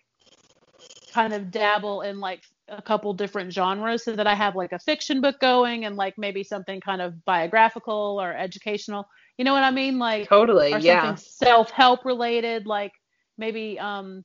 kind 1.14 1.34
of 1.34 1.52
dabble 1.52 2.02
in 2.02 2.20
like 2.20 2.44
a 2.68 2.82
couple 2.82 3.14
different 3.14 3.54
genres 3.54 4.04
so 4.04 4.16
that 4.16 4.28
I 4.28 4.34
have 4.34 4.56
like 4.56 4.72
a 4.72 4.80
fiction 4.80 5.22
book 5.22 5.40
going 5.40 5.86
and 5.86 5.96
like 5.96 6.18
maybe 6.18 6.44
something 6.44 6.80
kind 6.82 7.02
of 7.02 7.24
biographical 7.26 8.20
or 8.22 8.36
educational. 8.36 9.08
You 9.42 9.46
know 9.46 9.54
what 9.54 9.64
I 9.64 9.72
mean? 9.72 9.98
Like 9.98 10.30
totally, 10.30 10.72
or 10.72 10.78
yeah. 10.78 11.16
Something 11.16 11.26
self-help 11.48 12.06
related, 12.06 12.68
like 12.68 12.92
maybe 13.40 13.80
um, 13.80 14.24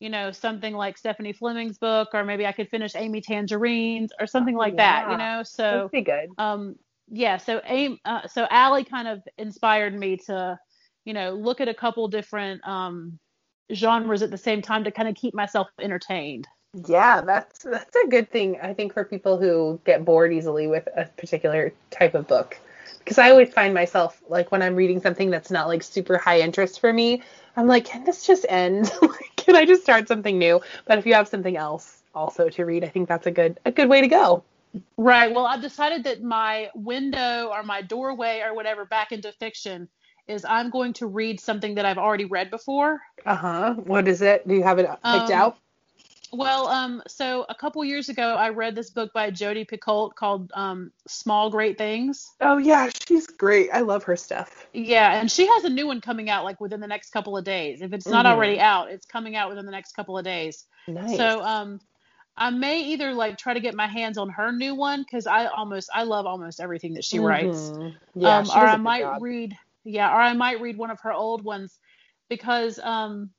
you 0.00 0.08
know, 0.08 0.30
something 0.30 0.72
like 0.72 0.96
Stephanie 0.96 1.34
Fleming's 1.34 1.76
book, 1.76 2.08
or 2.14 2.24
maybe 2.24 2.46
I 2.46 2.52
could 2.52 2.70
finish 2.70 2.96
Amy 2.96 3.20
Tangerine's 3.20 4.12
or 4.18 4.26
something 4.26 4.56
like 4.56 4.72
yeah. 4.72 5.04
that. 5.04 5.10
You 5.10 5.18
know, 5.18 5.42
so 5.42 5.62
That'd 5.62 5.90
be 5.90 6.00
good. 6.00 6.30
Um, 6.38 6.76
yeah. 7.08 7.36
So 7.36 7.60
Amy, 7.66 8.00
uh, 8.06 8.26
so 8.28 8.46
Allie 8.48 8.84
kind 8.84 9.06
of 9.06 9.20
inspired 9.36 9.94
me 9.94 10.16
to, 10.24 10.58
you 11.04 11.12
know, 11.12 11.34
look 11.34 11.60
at 11.60 11.68
a 11.68 11.74
couple 11.74 12.08
different 12.08 12.66
um 12.66 13.18
genres 13.74 14.22
at 14.22 14.30
the 14.30 14.38
same 14.38 14.62
time 14.62 14.84
to 14.84 14.90
kind 14.90 15.06
of 15.06 15.14
keep 15.16 15.34
myself 15.34 15.68
entertained. 15.82 16.48
Yeah, 16.88 17.20
that's 17.20 17.62
that's 17.62 17.94
a 17.94 18.08
good 18.08 18.30
thing 18.30 18.58
I 18.62 18.72
think 18.72 18.94
for 18.94 19.04
people 19.04 19.36
who 19.36 19.78
get 19.84 20.06
bored 20.06 20.32
easily 20.32 20.66
with 20.66 20.88
a 20.96 21.04
particular 21.18 21.74
type 21.90 22.14
of 22.14 22.26
book. 22.26 22.58
Because 23.06 23.18
I 23.18 23.30
always 23.30 23.52
find 23.52 23.72
myself 23.72 24.20
like 24.28 24.50
when 24.50 24.62
I'm 24.62 24.74
reading 24.74 25.00
something 25.00 25.30
that's 25.30 25.48
not 25.48 25.68
like 25.68 25.84
super 25.84 26.18
high 26.18 26.40
interest 26.40 26.80
for 26.80 26.92
me, 26.92 27.22
I'm 27.56 27.68
like, 27.68 27.84
can 27.84 28.02
this 28.02 28.26
just 28.26 28.44
end? 28.48 28.92
can 29.36 29.54
I 29.54 29.64
just 29.64 29.82
start 29.82 30.08
something 30.08 30.36
new? 30.36 30.60
But 30.86 30.98
if 30.98 31.06
you 31.06 31.14
have 31.14 31.28
something 31.28 31.56
else 31.56 32.02
also 32.16 32.48
to 32.48 32.64
read, 32.64 32.82
I 32.82 32.88
think 32.88 33.08
that's 33.08 33.28
a 33.28 33.30
good 33.30 33.60
a 33.64 33.70
good 33.70 33.88
way 33.88 34.00
to 34.00 34.08
go. 34.08 34.42
Right. 34.96 35.32
Well, 35.32 35.46
I've 35.46 35.62
decided 35.62 36.02
that 36.02 36.20
my 36.20 36.68
window 36.74 37.52
or 37.54 37.62
my 37.62 37.80
doorway 37.80 38.42
or 38.44 38.56
whatever 38.56 38.84
back 38.84 39.12
into 39.12 39.30
fiction 39.30 39.88
is 40.26 40.44
I'm 40.44 40.70
going 40.70 40.92
to 40.94 41.06
read 41.06 41.38
something 41.38 41.76
that 41.76 41.86
I've 41.86 41.98
already 41.98 42.24
read 42.24 42.50
before. 42.50 43.00
Uh 43.24 43.36
huh. 43.36 43.74
What 43.74 44.08
is 44.08 44.20
it? 44.20 44.48
Do 44.48 44.54
you 44.56 44.64
have 44.64 44.80
it 44.80 44.86
picked 44.88 45.04
um, 45.04 45.32
out? 45.32 45.58
Well, 46.32 46.66
um, 46.66 47.02
so 47.06 47.46
a 47.48 47.54
couple 47.54 47.84
years 47.84 48.08
ago, 48.08 48.34
I 48.34 48.48
read 48.50 48.74
this 48.74 48.90
book 48.90 49.12
by 49.12 49.30
Jodi 49.30 49.64
Picoult 49.64 50.14
called 50.14 50.50
um, 50.54 50.90
"Small 51.06 51.50
Great 51.50 51.78
Things." 51.78 52.34
Oh 52.40 52.58
yeah, 52.58 52.90
she's 53.06 53.26
great. 53.26 53.70
I 53.72 53.80
love 53.80 54.02
her 54.04 54.16
stuff. 54.16 54.66
Yeah, 54.72 55.20
and 55.20 55.30
she 55.30 55.46
has 55.46 55.64
a 55.64 55.68
new 55.68 55.86
one 55.86 56.00
coming 56.00 56.28
out 56.28 56.44
like 56.44 56.60
within 56.60 56.80
the 56.80 56.86
next 56.86 57.10
couple 57.10 57.36
of 57.36 57.44
days. 57.44 57.80
If 57.80 57.92
it's 57.92 58.06
not 58.06 58.26
mm-hmm. 58.26 58.34
already 58.34 58.60
out, 58.60 58.90
it's 58.90 59.06
coming 59.06 59.36
out 59.36 59.48
within 59.48 59.66
the 59.66 59.72
next 59.72 59.92
couple 59.92 60.18
of 60.18 60.24
days. 60.24 60.64
Nice. 60.88 61.16
So, 61.16 61.42
um, 61.42 61.80
I 62.36 62.50
may 62.50 62.82
either 62.82 63.12
like 63.12 63.38
try 63.38 63.54
to 63.54 63.60
get 63.60 63.74
my 63.74 63.86
hands 63.86 64.18
on 64.18 64.28
her 64.30 64.52
new 64.52 64.74
one 64.74 65.02
because 65.02 65.26
I 65.26 65.46
almost 65.46 65.88
I 65.94 66.02
love 66.02 66.26
almost 66.26 66.60
everything 66.60 66.94
that 66.94 67.04
she 67.04 67.18
mm-hmm. 67.18 67.26
writes. 67.26 67.72
Yeah, 68.14 68.38
um, 68.38 68.50
or 68.50 68.66
I 68.66 68.76
might 68.76 69.02
job. 69.02 69.22
read 69.22 69.56
yeah, 69.84 70.10
or 70.10 70.20
I 70.20 70.32
might 70.34 70.60
read 70.60 70.76
one 70.76 70.90
of 70.90 71.00
her 71.00 71.12
old 71.12 71.44
ones 71.44 71.78
because 72.28 72.78
um 72.80 73.30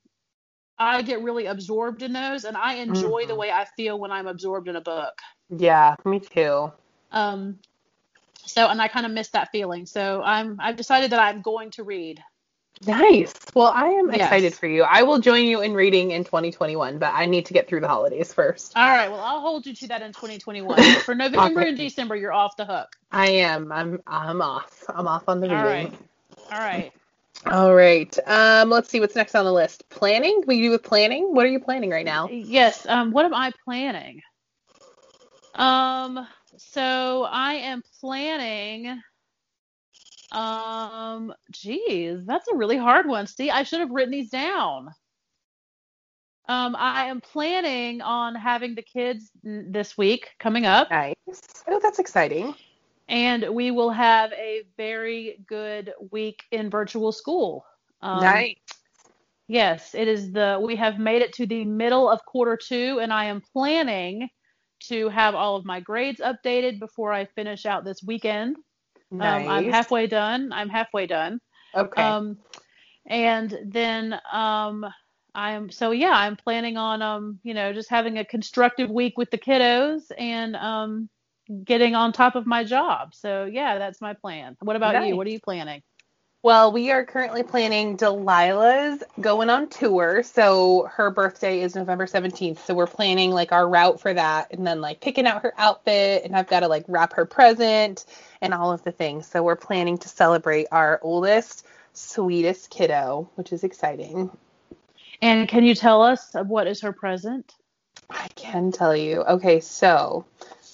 I 0.78 1.02
get 1.02 1.22
really 1.22 1.46
absorbed 1.46 2.02
in 2.02 2.12
those 2.12 2.44
and 2.44 2.56
I 2.56 2.74
enjoy 2.74 3.22
mm-hmm. 3.22 3.28
the 3.28 3.34
way 3.34 3.50
I 3.50 3.66
feel 3.76 3.98
when 3.98 4.10
I'm 4.10 4.26
absorbed 4.26 4.68
in 4.68 4.76
a 4.76 4.80
book. 4.80 5.18
Yeah, 5.50 5.96
me 6.04 6.20
too. 6.20 6.72
Um 7.12 7.58
so 8.46 8.68
and 8.68 8.80
I 8.80 8.88
kind 8.88 9.06
of 9.06 9.12
miss 9.12 9.28
that 9.30 9.50
feeling. 9.50 9.86
So 9.86 10.22
I'm 10.22 10.58
I've 10.60 10.76
decided 10.76 11.12
that 11.12 11.20
I'm 11.20 11.42
going 11.42 11.70
to 11.72 11.84
read. 11.84 12.22
Nice. 12.86 13.34
Well, 13.54 13.72
I 13.74 13.86
am 13.86 14.08
yes. 14.08 14.20
excited 14.20 14.54
for 14.54 14.66
you. 14.66 14.84
I 14.84 15.02
will 15.02 15.18
join 15.18 15.44
you 15.44 15.62
in 15.62 15.74
reading 15.74 16.12
in 16.12 16.24
2021, 16.24 16.98
but 16.98 17.12
I 17.12 17.26
need 17.26 17.46
to 17.46 17.52
get 17.52 17.68
through 17.68 17.80
the 17.80 17.88
holidays 17.88 18.32
first. 18.32 18.76
All 18.76 18.88
right. 18.88 19.10
Well, 19.10 19.20
I'll 19.20 19.40
hold 19.40 19.66
you 19.66 19.74
to 19.74 19.88
that 19.88 20.02
in 20.02 20.12
2021. 20.12 20.80
for 21.00 21.14
November 21.14 21.60
and 21.62 21.76
December, 21.76 22.14
you're 22.14 22.32
off 22.32 22.56
the 22.56 22.64
hook. 22.64 22.94
I 23.10 23.30
am. 23.30 23.72
I'm 23.72 24.00
I'm 24.06 24.40
off. 24.40 24.84
I'm 24.88 25.08
off 25.08 25.28
on 25.28 25.40
the 25.40 25.48
reading. 25.48 25.58
All 25.58 25.66
right. 25.66 25.92
All 26.52 26.58
right. 26.58 26.92
All 27.46 27.74
right. 27.74 28.16
Um, 28.26 28.68
let's 28.68 28.90
see 28.90 29.00
what's 29.00 29.14
next 29.14 29.34
on 29.34 29.44
the 29.44 29.52
list. 29.52 29.88
Planning? 29.90 30.42
We 30.46 30.60
do 30.60 30.70
with 30.70 30.82
planning? 30.82 31.34
What 31.34 31.46
are 31.46 31.48
you 31.48 31.60
planning 31.60 31.90
right 31.90 32.04
now? 32.04 32.28
Yes. 32.30 32.86
Um, 32.86 33.12
what 33.12 33.24
am 33.24 33.34
I 33.34 33.52
planning? 33.64 34.20
Um, 35.54 36.26
so 36.56 37.26
I 37.30 37.54
am 37.54 37.82
planning. 38.00 39.00
Um, 40.32 41.32
geez, 41.50 42.26
that's 42.26 42.48
a 42.48 42.56
really 42.56 42.76
hard 42.76 43.06
one. 43.06 43.26
See, 43.26 43.50
I 43.50 43.62
should 43.62 43.80
have 43.80 43.90
written 43.90 44.12
these 44.12 44.30
down. 44.30 44.88
Um, 46.48 46.76
I 46.78 47.06
am 47.06 47.20
planning 47.20 48.02
on 48.02 48.34
having 48.34 48.74
the 48.74 48.82
kids 48.82 49.30
this 49.42 49.96
week 49.96 50.30
coming 50.38 50.66
up. 50.66 50.90
Nice. 50.90 51.14
Oh, 51.66 51.78
that's 51.82 51.98
exciting 51.98 52.54
and 53.08 53.46
we 53.50 53.70
will 53.70 53.90
have 53.90 54.32
a 54.32 54.62
very 54.76 55.40
good 55.46 55.92
week 56.10 56.44
in 56.50 56.70
virtual 56.70 57.12
school. 57.12 57.64
Um, 58.02 58.20
nice. 58.20 58.56
Yes, 59.48 59.94
it 59.94 60.08
is 60.08 60.30
the 60.32 60.60
we 60.62 60.76
have 60.76 60.98
made 60.98 61.22
it 61.22 61.32
to 61.34 61.46
the 61.46 61.64
middle 61.64 62.08
of 62.08 62.24
quarter 62.26 62.56
two, 62.56 62.98
and 63.00 63.12
I 63.12 63.24
am 63.24 63.40
planning 63.52 64.28
to 64.84 65.08
have 65.08 65.34
all 65.34 65.56
of 65.56 65.64
my 65.64 65.80
grades 65.80 66.20
updated 66.20 66.78
before 66.78 67.12
I 67.12 67.24
finish 67.24 67.66
out 67.66 67.84
this 67.84 68.02
weekend. 68.02 68.56
Nice. 69.10 69.46
Um, 69.46 69.50
I'm 69.50 69.70
halfway 69.70 70.06
done. 70.06 70.52
I'm 70.52 70.68
halfway 70.68 71.06
done. 71.06 71.40
Okay. 71.74 72.02
Um, 72.02 72.38
and 73.06 73.58
then 73.64 74.20
um, 74.30 74.84
I'm 75.34 75.70
so 75.70 75.92
yeah, 75.92 76.12
I'm 76.12 76.36
planning 76.36 76.76
on 76.76 77.00
um, 77.00 77.40
you 77.42 77.54
know, 77.54 77.72
just 77.72 77.88
having 77.88 78.18
a 78.18 78.24
constructive 78.24 78.90
week 78.90 79.16
with 79.16 79.30
the 79.30 79.38
kiddos 79.38 80.02
and 80.18 80.56
um, 80.56 81.08
getting 81.64 81.94
on 81.94 82.12
top 82.12 82.34
of 82.34 82.46
my 82.46 82.64
job. 82.64 83.14
So 83.14 83.44
yeah, 83.44 83.78
that's 83.78 84.00
my 84.00 84.14
plan. 84.14 84.56
What 84.60 84.76
about 84.76 84.94
nice. 84.94 85.08
you? 85.08 85.16
What 85.16 85.26
are 85.26 85.30
you 85.30 85.40
planning? 85.40 85.82
Well, 86.44 86.70
we 86.70 86.92
are 86.92 87.04
currently 87.04 87.42
planning 87.42 87.96
Delilah's 87.96 89.02
going 89.20 89.50
on 89.50 89.68
tour. 89.68 90.22
So 90.22 90.88
her 90.92 91.10
birthday 91.10 91.62
is 91.62 91.74
November 91.74 92.06
17th. 92.06 92.58
So 92.60 92.74
we're 92.74 92.86
planning 92.86 93.32
like 93.32 93.50
our 93.50 93.68
route 93.68 94.00
for 94.00 94.14
that 94.14 94.52
and 94.52 94.64
then 94.64 94.80
like 94.80 95.00
picking 95.00 95.26
out 95.26 95.42
her 95.42 95.52
outfit 95.58 96.22
and 96.24 96.36
I've 96.36 96.46
got 96.46 96.60
to 96.60 96.68
like 96.68 96.84
wrap 96.86 97.12
her 97.14 97.24
present 97.24 98.06
and 98.40 98.54
all 98.54 98.72
of 98.72 98.84
the 98.84 98.92
things. 98.92 99.26
So 99.26 99.42
we're 99.42 99.56
planning 99.56 99.98
to 99.98 100.08
celebrate 100.08 100.68
our 100.70 101.00
oldest, 101.02 101.66
sweetest 101.92 102.70
kiddo, 102.70 103.28
which 103.34 103.52
is 103.52 103.64
exciting. 103.64 104.30
And 105.20 105.48
can 105.48 105.64
you 105.64 105.74
tell 105.74 106.02
us 106.02 106.30
what 106.46 106.68
is 106.68 106.82
her 106.82 106.92
present? 106.92 107.52
I 108.10 108.28
can 108.36 108.70
tell 108.70 108.96
you. 108.96 109.22
Okay, 109.22 109.58
so 109.58 110.24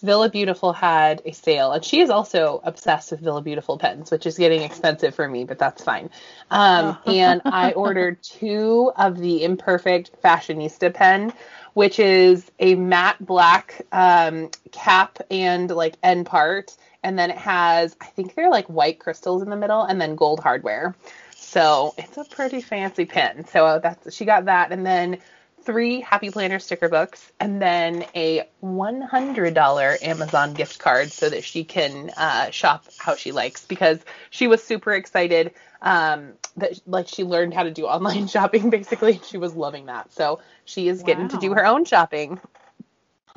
Villa 0.04 0.28
Beautiful 0.28 0.74
had 0.74 1.22
a 1.24 1.32
sale, 1.32 1.72
and 1.72 1.82
she 1.82 2.00
is 2.00 2.10
also 2.10 2.60
obsessed 2.62 3.10
with 3.10 3.20
Villa 3.20 3.40
Beautiful 3.40 3.78
pens, 3.78 4.10
which 4.10 4.26
is 4.26 4.36
getting 4.36 4.60
expensive 4.60 5.14
for 5.14 5.26
me, 5.26 5.44
but 5.44 5.58
that's 5.58 5.82
fine. 5.82 6.10
Um, 6.50 6.98
oh. 7.06 7.10
and 7.10 7.40
I 7.46 7.72
ordered 7.76 8.22
two 8.22 8.92
of 8.96 9.18
the 9.18 9.42
Imperfect 9.44 10.10
Fashionista 10.22 10.92
pen, 10.92 11.32
which 11.72 11.98
is 11.98 12.50
a 12.60 12.74
matte 12.74 13.24
black 13.24 13.80
um, 13.92 14.50
cap 14.72 15.18
and 15.30 15.70
like 15.70 15.94
end 16.02 16.26
part, 16.26 16.76
and 17.02 17.18
then 17.18 17.30
it 17.30 17.38
has 17.38 17.96
I 18.00 18.06
think 18.06 18.34
they're 18.34 18.50
like 18.50 18.66
white 18.66 19.00
crystals 19.00 19.42
in 19.42 19.48
the 19.48 19.56
middle, 19.56 19.82
and 19.82 19.98
then 19.98 20.16
gold 20.16 20.40
hardware. 20.40 20.94
So 21.34 21.94
it's 21.96 22.18
a 22.18 22.24
pretty 22.24 22.60
fancy 22.60 23.06
pen. 23.06 23.46
So 23.46 23.80
that's 23.82 24.14
she 24.14 24.26
got 24.26 24.44
that, 24.44 24.70
and 24.70 24.84
then 24.84 25.18
three 25.64 26.00
Happy 26.00 26.30
Planner 26.30 26.58
sticker 26.58 26.88
books, 26.88 27.32
and 27.40 27.60
then 27.60 28.04
a 28.14 28.48
$100 28.62 30.02
Amazon 30.02 30.54
gift 30.54 30.78
card 30.78 31.10
so 31.12 31.28
that 31.28 31.44
she 31.44 31.64
can 31.64 32.10
uh, 32.16 32.50
shop 32.50 32.86
how 32.98 33.16
she 33.16 33.32
likes 33.32 33.64
because 33.64 33.98
she 34.30 34.46
was 34.46 34.62
super 34.62 34.92
excited 34.92 35.52
um, 35.82 36.32
that 36.56 36.80
like 36.86 37.08
she 37.08 37.24
learned 37.24 37.54
how 37.54 37.62
to 37.62 37.70
do 37.70 37.86
online 37.86 38.26
shopping 38.28 38.70
basically. 38.70 39.20
She 39.26 39.38
was 39.38 39.54
loving 39.54 39.86
that. 39.86 40.12
So 40.12 40.40
she 40.64 40.88
is 40.88 41.02
getting 41.02 41.28
to 41.28 41.38
do 41.38 41.54
her 41.54 41.66
own 41.66 41.84
shopping. 41.84 42.40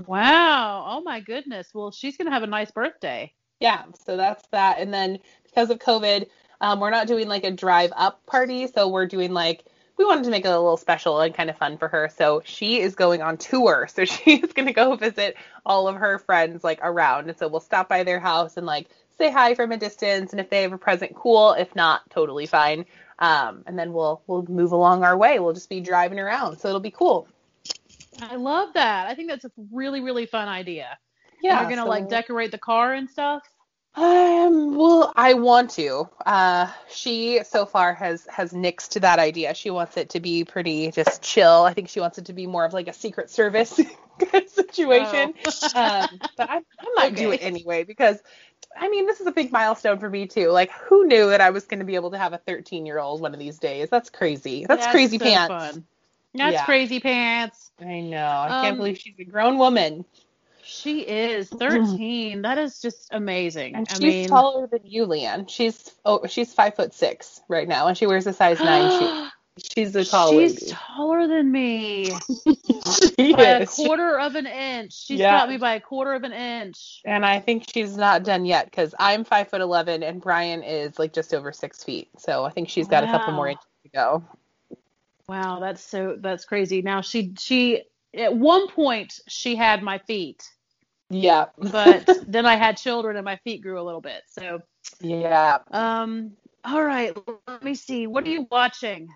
Wow. 0.05 0.86
Oh 0.88 1.01
my 1.01 1.19
goodness. 1.19 1.69
Well, 1.73 1.91
she's 1.91 2.17
gonna 2.17 2.32
have 2.32 2.43
a 2.43 2.47
nice 2.47 2.71
birthday. 2.71 3.34
Yeah, 3.59 3.84
so 4.05 4.17
that's 4.17 4.47
that. 4.49 4.80
And 4.80 4.93
then 4.93 5.19
because 5.45 5.69
of 5.69 5.80
COVID, 5.80 6.28
um, 6.61 6.80
we're 6.80 6.91
not 6.91 7.07
doing 7.07 7.28
like 7.28 7.43
a 7.43 7.51
drive 7.51 7.91
up 7.95 8.25
party. 8.25 8.67
So 8.67 8.88
we're 8.88 9.07
doing 9.07 9.34
like, 9.34 9.65
we 9.97 10.05
wanted 10.05 10.23
to 10.25 10.29
make 10.29 10.45
it 10.45 10.49
a 10.49 10.59
little 10.59 10.77
special 10.77 11.19
and 11.19 11.33
kind 11.33 11.49
of 11.49 11.57
fun 11.57 11.77
for 11.77 11.87
her. 11.87 12.09
So 12.15 12.41
she 12.45 12.79
is 12.79 12.95
going 12.95 13.21
on 13.21 13.37
tour. 13.37 13.87
So 13.91 14.05
she 14.05 14.35
is 14.35 14.53
going 14.53 14.67
to 14.67 14.73
go 14.73 14.95
visit 14.95 15.35
all 15.65 15.87
of 15.87 15.95
her 15.95 16.19
friends 16.19 16.63
like 16.63 16.79
around. 16.81 17.29
And 17.29 17.37
so 17.37 17.47
we'll 17.47 17.59
stop 17.59 17.89
by 17.89 18.03
their 18.03 18.19
house 18.19 18.57
and 18.57 18.65
like 18.65 18.87
say 19.17 19.31
hi 19.31 19.55
from 19.55 19.71
a 19.71 19.77
distance. 19.77 20.31
And 20.31 20.39
if 20.39 20.49
they 20.49 20.61
have 20.61 20.73
a 20.73 20.77
present, 20.77 21.15
cool. 21.15 21.53
If 21.53 21.75
not, 21.75 22.09
totally 22.09 22.45
fine. 22.45 22.85
Um, 23.19 23.63
and 23.65 23.77
then 23.77 23.93
we'll 23.93 24.21
we'll 24.27 24.45
move 24.47 24.71
along 24.71 25.03
our 25.03 25.17
way. 25.17 25.39
We'll 25.39 25.53
just 25.53 25.69
be 25.69 25.81
driving 25.81 26.19
around. 26.19 26.59
So 26.59 26.67
it'll 26.69 26.79
be 26.79 26.91
cool. 26.91 27.27
I 28.21 28.35
love 28.35 28.73
that. 28.73 29.07
I 29.07 29.15
think 29.15 29.29
that's 29.29 29.45
a 29.45 29.51
really, 29.71 30.01
really 30.01 30.25
fun 30.25 30.47
idea. 30.47 30.97
Yeah. 31.41 31.61
You're 31.61 31.69
gonna 31.69 31.83
so- 31.83 31.89
like 31.89 32.09
decorate 32.09 32.51
the 32.51 32.57
car 32.57 32.93
and 32.93 33.09
stuff. 33.09 33.43
Um, 33.97 34.75
well, 34.75 35.11
I 35.15 35.33
want 35.33 35.71
to. 35.71 36.07
Uh, 36.23 36.71
she 36.87 37.41
so 37.43 37.65
far 37.65 37.95
has 37.95 38.27
has 38.27 38.53
nixed 38.53 39.01
that 39.01 39.17
idea. 39.17 39.55
She 39.55 39.71
wants 39.71 39.97
it 39.97 40.11
to 40.11 40.19
be 40.19 40.45
pretty 40.45 40.91
just 40.91 41.23
chill. 41.23 41.63
I 41.63 41.73
think 41.73 41.89
she 41.89 41.99
wants 41.99 42.19
it 42.19 42.25
to 42.25 42.33
be 42.33 42.45
more 42.45 42.63
of 42.63 42.73
like 42.73 42.87
a 42.87 42.93
Secret 42.93 43.31
Service 43.31 43.81
situation. 44.47 45.33
um, 45.73 46.21
but 46.37 46.49
I, 46.49 46.57
I 46.57 46.93
might 46.95 47.15
do 47.15 47.31
it 47.31 47.39
anyway 47.41 47.85
because, 47.85 48.19
I 48.79 48.87
mean, 48.87 49.07
this 49.07 49.19
is 49.19 49.25
a 49.25 49.31
big 49.31 49.51
milestone 49.51 49.97
for 49.97 50.09
me 50.11 50.27
too. 50.27 50.49
Like, 50.51 50.71
who 50.73 51.07
knew 51.07 51.29
that 51.31 51.41
I 51.41 51.49
was 51.49 51.65
going 51.65 51.79
to 51.79 51.85
be 51.85 51.95
able 51.95 52.11
to 52.11 52.19
have 52.19 52.33
a 52.33 52.37
13 52.37 52.85
year 52.85 52.99
old 52.99 53.19
one 53.19 53.33
of 53.33 53.39
these 53.39 53.57
days? 53.57 53.89
That's 53.89 54.11
crazy. 54.11 54.67
That's, 54.67 54.85
crazy 54.85 55.17
so 55.17 55.23
pants. 55.23 55.47
Fun. 55.47 55.83
That's 56.35 56.53
Yeah. 56.53 56.65
crazy 56.65 56.99
pants. 56.99 57.71
I 57.81 58.01
know. 58.01 58.17
I 58.27 58.49
can't 58.49 58.73
Um, 58.73 58.77
believe 58.77 58.99
she's 58.99 59.17
a 59.19 59.23
grown 59.23 59.57
woman. 59.57 60.05
She 60.68 61.01
is 61.01 61.49
mm-hmm. 61.49 61.57
13. 61.59 62.41
that 62.43 62.57
is 62.57 62.82
just 62.82 63.07
amazing. 63.11 63.76
And 63.76 63.88
I 63.89 63.93
she's 63.93 64.01
mean, 64.01 64.28
taller 64.28 64.68
than 64.68 64.82
you, 64.84 65.07
Leanne. 65.07 65.49
She's 65.49 65.91
oh, 66.05 66.26
she's 66.28 66.53
five 66.53 66.76
foot 66.76 66.93
six 66.93 67.41
right 67.47 67.68
now, 67.68 67.88
and 67.88 67.97
she 67.97 68.05
wears 68.05 68.28
a 68.28 68.34
size 68.34 68.59
nine 68.59 68.89
shoe. 68.99 69.28
She's 69.74 69.95
a 69.95 70.05
tall 70.05 70.32
She's 70.32 70.61
lady. 70.61 70.72
taller 70.72 71.28
than 71.28 71.51
me 71.51 72.11
She 73.20 73.34
by 73.34 73.43
a 73.43 73.65
quarter 73.65 74.20
of 74.20 74.36
an 74.36 74.45
inch. 74.45 74.93
She's 74.93 75.20
Yeah. 75.20 75.39
got 75.39 75.49
me 75.49 75.57
by 75.57 75.74
a 75.76 75.80
quarter 75.80 76.13
of 76.13 76.24
an 76.24 76.34
inch. 76.34 77.01
And 77.05 77.26
I 77.26 77.39
think 77.39 77.65
she's 77.74 77.97
not 77.97 78.24
done 78.24 78.45
yet 78.45 78.65
because 78.65 78.93
I'm 78.99 79.24
five 79.24 79.49
foot 79.49 79.61
eleven, 79.61 80.03
and 80.03 80.22
Brian 80.22 80.61
is 80.63 80.99
like 80.99 81.13
just 81.13 81.34
over 81.34 81.51
six 81.51 81.84
feet. 81.84 82.09
So 82.20 82.43
I 82.43 82.51
think 82.51 82.70
she's 82.70 82.88
got 82.88 83.03
a 83.03 83.07
couple 83.07 83.34
more 83.34 83.47
inches 83.47 83.65
to 83.84 83.89
go. 83.89 84.24
Wow, 85.28 85.59
that's 85.59 85.82
so 85.82 86.18
that's 86.20 86.45
crazy. 86.45 86.82
Now 86.82 87.01
she 87.01 87.34
she 87.39 87.84
at 88.13 88.36
one 88.36 88.68
point 88.70 89.20
she 89.28 89.55
had 89.55 89.82
my 89.84 89.97
feet, 89.99 90.47
Yeah. 91.09 91.45
but 91.57 92.07
then 92.27 92.45
I 92.45 92.55
had 92.55 92.77
children 92.77 93.15
and 93.15 93.25
my 93.25 93.37
feet 93.37 93.61
grew 93.61 93.79
a 93.79 93.83
little 93.83 94.01
bit. 94.01 94.23
So 94.27 94.61
yeah. 94.99 95.59
um 95.71 96.33
all 96.63 96.83
right, 96.83 97.15
let 97.47 97.63
me 97.63 97.75
see. 97.75 98.07
What 98.07 98.25
are 98.25 98.29
you 98.29 98.47
watching? 98.51 99.07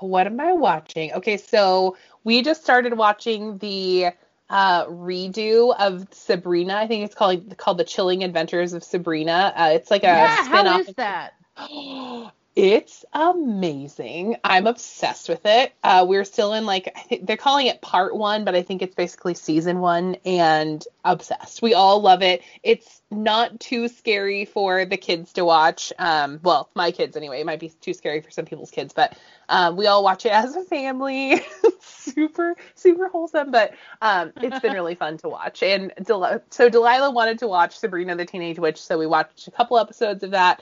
What 0.00 0.26
am 0.26 0.40
I 0.40 0.52
watching? 0.52 1.12
Okay, 1.12 1.36
so 1.36 1.96
we 2.22 2.42
just 2.42 2.62
started 2.62 2.96
watching 2.96 3.58
the 3.58 4.10
uh, 4.50 4.86
redo 4.86 5.74
of 5.76 6.06
Sabrina. 6.12 6.74
I 6.76 6.86
think 6.86 7.04
it's 7.04 7.14
called 7.14 7.56
called 7.56 7.78
the 7.78 7.84
Chilling 7.84 8.24
Adventures 8.24 8.72
of 8.72 8.84
Sabrina. 8.84 9.52
Uh, 9.56 9.70
it's 9.74 9.90
like 9.90 10.02
a 10.02 10.06
yeah, 10.06 10.44
spin-off. 10.44 10.66
how 10.66 10.80
is 10.80 10.94
that? 10.94 11.32
It's 12.58 13.04
amazing. 13.12 14.34
I'm 14.42 14.66
obsessed 14.66 15.28
with 15.28 15.46
it. 15.46 15.72
Uh, 15.84 16.04
we're 16.08 16.24
still 16.24 16.54
in 16.54 16.66
like 16.66 16.92
they're 17.22 17.36
calling 17.36 17.68
it 17.68 17.80
part 17.80 18.16
one, 18.16 18.44
but 18.44 18.56
I 18.56 18.62
think 18.62 18.82
it's 18.82 18.96
basically 18.96 19.34
season 19.34 19.78
one 19.78 20.16
and 20.24 20.84
obsessed. 21.04 21.62
We 21.62 21.74
all 21.74 22.00
love 22.00 22.20
it. 22.20 22.42
It's 22.64 23.00
not 23.12 23.60
too 23.60 23.86
scary 23.86 24.44
for 24.44 24.84
the 24.84 24.96
kids 24.96 25.34
to 25.34 25.44
watch. 25.44 25.92
Um, 26.00 26.40
well, 26.42 26.68
my 26.74 26.90
kids 26.90 27.16
anyway. 27.16 27.38
It 27.38 27.46
might 27.46 27.60
be 27.60 27.68
too 27.80 27.94
scary 27.94 28.22
for 28.22 28.32
some 28.32 28.44
people's 28.44 28.72
kids, 28.72 28.92
but 28.92 29.16
um, 29.48 29.76
we 29.76 29.86
all 29.86 30.02
watch 30.02 30.26
it 30.26 30.32
as 30.32 30.56
a 30.56 30.64
family. 30.64 31.40
super, 31.80 32.56
super 32.74 33.06
wholesome, 33.08 33.52
but 33.52 33.74
um, 34.02 34.32
it's 34.42 34.58
been 34.58 34.72
really 34.72 34.96
fun 34.96 35.16
to 35.18 35.28
watch. 35.28 35.62
And 35.62 35.92
Del- 36.02 36.42
so 36.50 36.68
Delilah 36.68 37.12
wanted 37.12 37.38
to 37.38 37.46
watch 37.46 37.78
Sabrina 37.78 38.16
the 38.16 38.24
Teenage 38.24 38.58
Witch, 38.58 38.82
so 38.82 38.98
we 38.98 39.06
watched 39.06 39.46
a 39.46 39.52
couple 39.52 39.78
episodes 39.78 40.24
of 40.24 40.32
that 40.32 40.60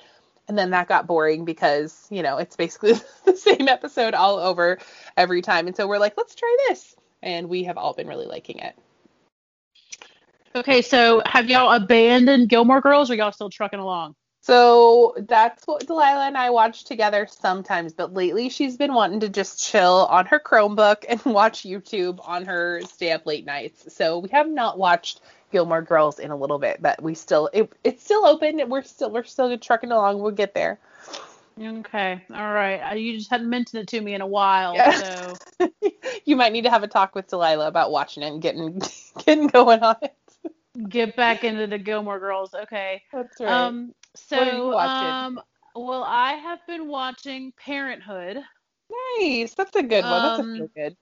and 0.49 0.57
then 0.57 0.71
that 0.71 0.89
got 0.89 1.07
boring 1.07 1.45
because 1.45 2.07
you 2.11 2.23
know 2.23 2.39
it's 2.39 2.57
basically 2.57 2.95
the 3.25 3.37
same 3.37 3.69
episode 3.69 4.15
all 4.15 4.39
over 4.39 4.79
every 5.17 5.43
time. 5.43 5.67
And 5.67 5.77
so 5.77 5.87
we're 5.87 5.99
like 5.99 6.15
let's 6.17 6.35
try 6.35 6.57
this. 6.69 6.97
And 7.23 7.49
we 7.49 7.65
have 7.65 7.79
all 7.79 7.95
been 7.95 8.07
really 8.07 8.27
liking 8.27 8.59
it. 8.59 8.77
Okay, 10.55 10.81
so 10.83 11.23
have 11.27 11.51
y'all 11.51 11.73
abandoned 11.73 12.49
Gilmore 12.49 12.81
Girls 12.81 13.11
or 13.11 13.15
y'all 13.15 13.33
still 13.33 13.51
trucking 13.51 13.81
along? 13.81 14.15
so 14.47 15.13
that's 15.27 15.67
what 15.67 15.85
delilah 15.89 16.29
and 16.29 16.37
i 16.37 16.51
watch 16.51 16.85
together 16.85 17.27
sometimes 17.29 17.93
but 17.93 18.15
lately 18.15 18.49
she's 18.49 18.77
been 18.77 18.95
wanting 18.95 19.19
to 19.19 19.29
just 19.29 19.61
chill 19.61 20.07
on 20.09 20.25
her 20.25 20.39
chromebook 20.39 21.05
and 21.09 21.21
watch 21.25 21.63
youtube 21.63 22.21
on 22.23 22.45
her 22.45 22.81
stay 22.83 23.13
up 23.13 23.27
late 23.27 23.45
nights. 23.45 23.93
So 23.95 24.19
we 24.19 24.29
have 24.31 24.49
not 24.49 24.79
watched 24.79 25.21
gilmore 25.53 25.83
girls 25.83 26.19
in 26.19 26.31
a 26.31 26.37
little 26.37 26.59
bit 26.59 26.81
but 26.83 27.01
we 27.03 27.15
still 27.15 27.49
it, 27.53 27.71
it's 27.85 28.03
still 28.03 28.27
open 28.27 28.61
we're 28.69 28.83
still 28.83 29.11
we're 29.11 29.25
still 29.25 29.57
trucking 29.59 29.91
along 29.93 30.21
we'll 30.21 30.33
get 30.33 30.55
there 30.55 30.79
Okay, 31.61 32.25
all 32.31 32.53
right. 32.53 32.79
Uh, 32.93 32.95
You 32.95 33.17
just 33.19 33.31
hadn't 33.31 33.49
mentioned 33.49 33.83
it 33.83 33.89
to 33.89 34.01
me 34.01 34.15
in 34.15 34.21
a 34.21 34.27
while, 34.27 34.83
Yeah. 34.83 34.91
so 34.91 35.39
you 36.25 36.37
might 36.37 36.53
need 36.53 36.65
to 36.65 36.71
have 36.71 36.83
a 36.83 36.89
talk 36.89 37.15
with 37.15 37.29
delilah 37.29 37.67
about 37.69 37.91
watching 37.91 38.23
it 38.23 38.29
and 38.33 38.43
getting 38.43 38.81
getting 39.25 39.47
going 39.49 39.83
on 39.83 39.97
it 40.03 40.15
get 40.89 41.17
back 41.17 41.45
into 41.45 41.67
the 41.67 41.79
Gilmore 41.79 42.19
Girls. 42.21 42.55
Okay. 42.55 43.03
That's 43.13 43.41
right. 43.41 43.73
Um. 43.73 43.93
So, 44.17 44.37
What 44.37 44.49
are 44.49 44.53
you 44.53 44.75
um. 44.75 45.41
Well, 45.75 46.05
I 46.05 46.33
have 46.35 46.61
been 46.67 46.89
watching 46.89 47.53
Parenthood. 47.53 48.39
nice. 49.21 49.55
That's 49.55 49.77
a 49.77 49.83
good 49.83 50.07
one. 50.07 50.23
That's 50.23 50.39
a 50.39 50.45
um, 50.45 50.57
feel 50.57 50.69
good. 50.75 50.97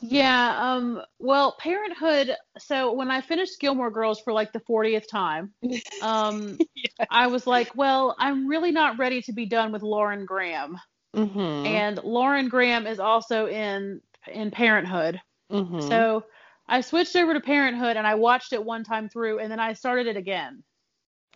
Yeah. 0.00 0.56
Um. 0.60 1.02
Well, 1.18 1.56
Parenthood. 1.58 2.36
So 2.58 2.92
when 2.92 3.10
I 3.10 3.20
finished 3.20 3.60
Gilmore 3.60 3.90
Girls 3.90 4.20
for 4.20 4.32
like 4.32 4.52
the 4.52 4.60
40th 4.60 5.08
time, 5.08 5.52
um, 6.00 6.60
Yeah. 6.74 7.06
I 7.10 7.26
was 7.28 7.46
like, 7.46 7.74
well, 7.74 8.14
I'm 8.18 8.46
really 8.46 8.72
not 8.72 8.98
ready 8.98 9.22
to 9.22 9.32
be 9.32 9.46
done 9.46 9.72
with 9.72 9.82
Lauren 9.82 10.24
Graham, 10.24 10.76
Mm-hmm. 11.14 11.66
and 11.66 11.98
Lauren 12.02 12.48
Graham 12.48 12.86
is 12.86 12.98
also 13.00 13.46
in 13.46 14.00
in 14.26 14.50
Parenthood. 14.50 15.20
mm-hmm. 15.50 15.78
So 15.78 16.24
I 16.68 16.80
switched 16.80 17.16
over 17.16 17.34
to 17.34 17.40
Parenthood 17.40 17.96
and 17.96 18.06
I 18.06 18.14
watched 18.14 18.52
it 18.52 18.64
one 18.64 18.84
time 18.84 19.08
through, 19.08 19.38
and 19.40 19.50
then 19.50 19.60
I 19.60 19.72
started 19.74 20.06
it 20.06 20.16
again. 20.16 20.62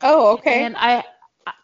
oh, 0.02 0.32
okay. 0.34 0.66
And 0.66 0.76
I 0.76 1.04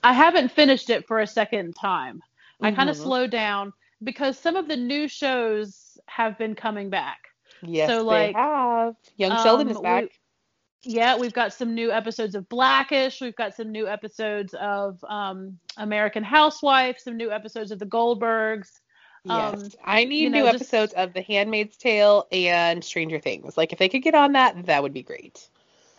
I 0.03 0.13
haven't 0.13 0.51
finished 0.53 0.91
it 0.91 1.07
for 1.07 1.21
a 1.21 1.27
second 1.27 1.75
time. 1.75 2.23
I 2.63 2.71
kind 2.71 2.89
of 2.91 2.97
slowed 2.97 3.31
down 3.31 3.73
because 4.03 4.39
some 4.39 4.57
of 4.57 4.69
the 4.69 4.77
new 4.77 5.09
shows 5.09 5.90
have 6.15 6.39
been 6.39 6.55
coming 6.55 6.91
back. 6.91 7.19
yes, 7.63 7.89
so, 7.89 7.99
they 7.99 8.33
like, 8.33 8.37
have. 8.37 8.95
Young 9.17 9.37
Sheldon 9.43 9.69
um, 9.69 9.73
is 9.73 9.81
back. 9.81 10.03
we- 10.05 10.11
yeah, 10.83 11.19
we've 11.19 11.35
got 11.35 11.53
some 11.53 11.75
new 11.75 11.93
episodes 11.93 12.35
of 12.35 12.49
Blackish. 12.49 13.21
We've 13.21 13.37
got 13.37 13.55
some 13.55 13.71
new 13.71 13.87
episodes 13.87 14.55
of 14.59 15.05
um, 15.07 15.59
American 15.77 16.25
Housewife. 16.25 16.99
Some 16.99 17.19
new 17.19 17.31
episodes 17.31 17.71
of 17.71 17.79
The 17.79 17.85
Goldbergs. 17.85 18.81
yes, 19.25 19.63
um, 19.63 19.69
I 19.85 20.05
need 20.05 20.23
you 20.23 20.31
know, 20.31 20.39
new 20.39 20.53
just- 20.53 20.63
episodes 20.63 20.93
of 20.95 21.13
The 21.13 21.21
Handmaid's 21.21 21.77
Tale 21.77 22.27
and 22.33 22.83
Stranger 22.83 23.19
Things. 23.21 23.59
Like, 23.59 23.75
if 23.75 23.79
they 23.79 23.91
could 23.91 24.03
get 24.03 24.15
on 24.15 24.33
that, 24.33 24.65
that 24.67 24.83
would 24.83 24.95
be 24.95 25.03
great. 25.03 25.47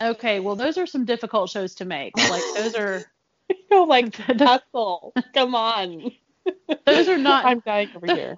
Okay, 0.02 0.40
well, 0.40 0.56
those 0.56 0.80
are 0.80 0.88
some 0.88 1.06
difficult 1.06 1.52
shows 1.52 1.76
to 1.76 1.86
make. 1.86 2.18
Like 2.18 2.42
those 2.56 2.76
are 2.76 3.04
You 3.50 3.56
know, 3.70 3.84
like 3.84 4.16
hustle. 4.16 5.14
Come 5.34 5.54
on. 5.56 6.12
those 6.86 7.08
are 7.08 7.18
not 7.20 7.46
I'm 7.50 7.60
dying 7.60 7.90
over 7.96 8.08
here. 8.16 8.38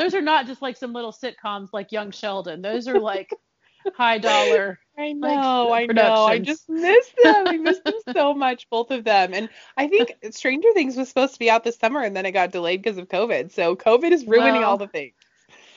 Those 0.00 0.14
are 0.14 0.22
not 0.22 0.46
just 0.46 0.62
like 0.62 0.78
some 0.78 0.94
little 0.94 1.12
sitcoms 1.12 1.68
like 1.74 1.92
Young 1.92 2.10
Sheldon. 2.10 2.62
Those 2.62 2.88
are 2.88 2.98
like 2.98 3.34
high 3.94 4.16
dollar. 4.16 4.78
I 4.98 5.08
like, 5.08 5.18
know, 5.18 5.72
I 5.72 5.86
know. 5.86 6.24
I 6.24 6.38
just 6.38 6.68
miss 6.70 7.06
them. 7.22 7.46
I 7.46 7.58
miss 7.58 7.80
them 7.80 7.94
so 8.14 8.32
much, 8.32 8.68
both 8.70 8.90
of 8.90 9.04
them. 9.04 9.34
And 9.34 9.50
I 9.76 9.88
think 9.88 10.14
Stranger 10.30 10.68
Things 10.72 10.96
was 10.96 11.08
supposed 11.08 11.34
to 11.34 11.38
be 11.38 11.50
out 11.50 11.64
this 11.64 11.76
summer, 11.76 12.02
and 12.02 12.16
then 12.16 12.24
it 12.24 12.32
got 12.32 12.50
delayed 12.50 12.82
because 12.82 12.96
of 12.96 13.08
COVID. 13.08 13.52
So 13.52 13.76
COVID 13.76 14.10
is 14.10 14.26
ruining 14.26 14.62
Well, 14.62 14.70
all 14.70 14.76
the 14.78 14.88
things. 14.88 15.12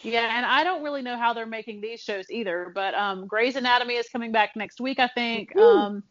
Yeah, 0.03 0.37
and 0.37 0.45
I 0.45 0.63
don't 0.63 0.83
really 0.83 1.01
know 1.01 1.17
how 1.17 1.33
they're 1.33 1.45
making 1.45 1.81
these 1.81 2.01
shows 2.01 2.25
either. 2.29 2.71
But 2.73 2.93
um, 2.93 3.27
Grey's 3.27 3.57
Anatomy 3.57 3.95
is 3.95 4.07
coming 4.07 4.31
back 4.31 4.55
next 4.55 4.79
week, 4.79 4.99
I 4.99 5.07
think. 5.07 5.53
Um, 5.57 6.03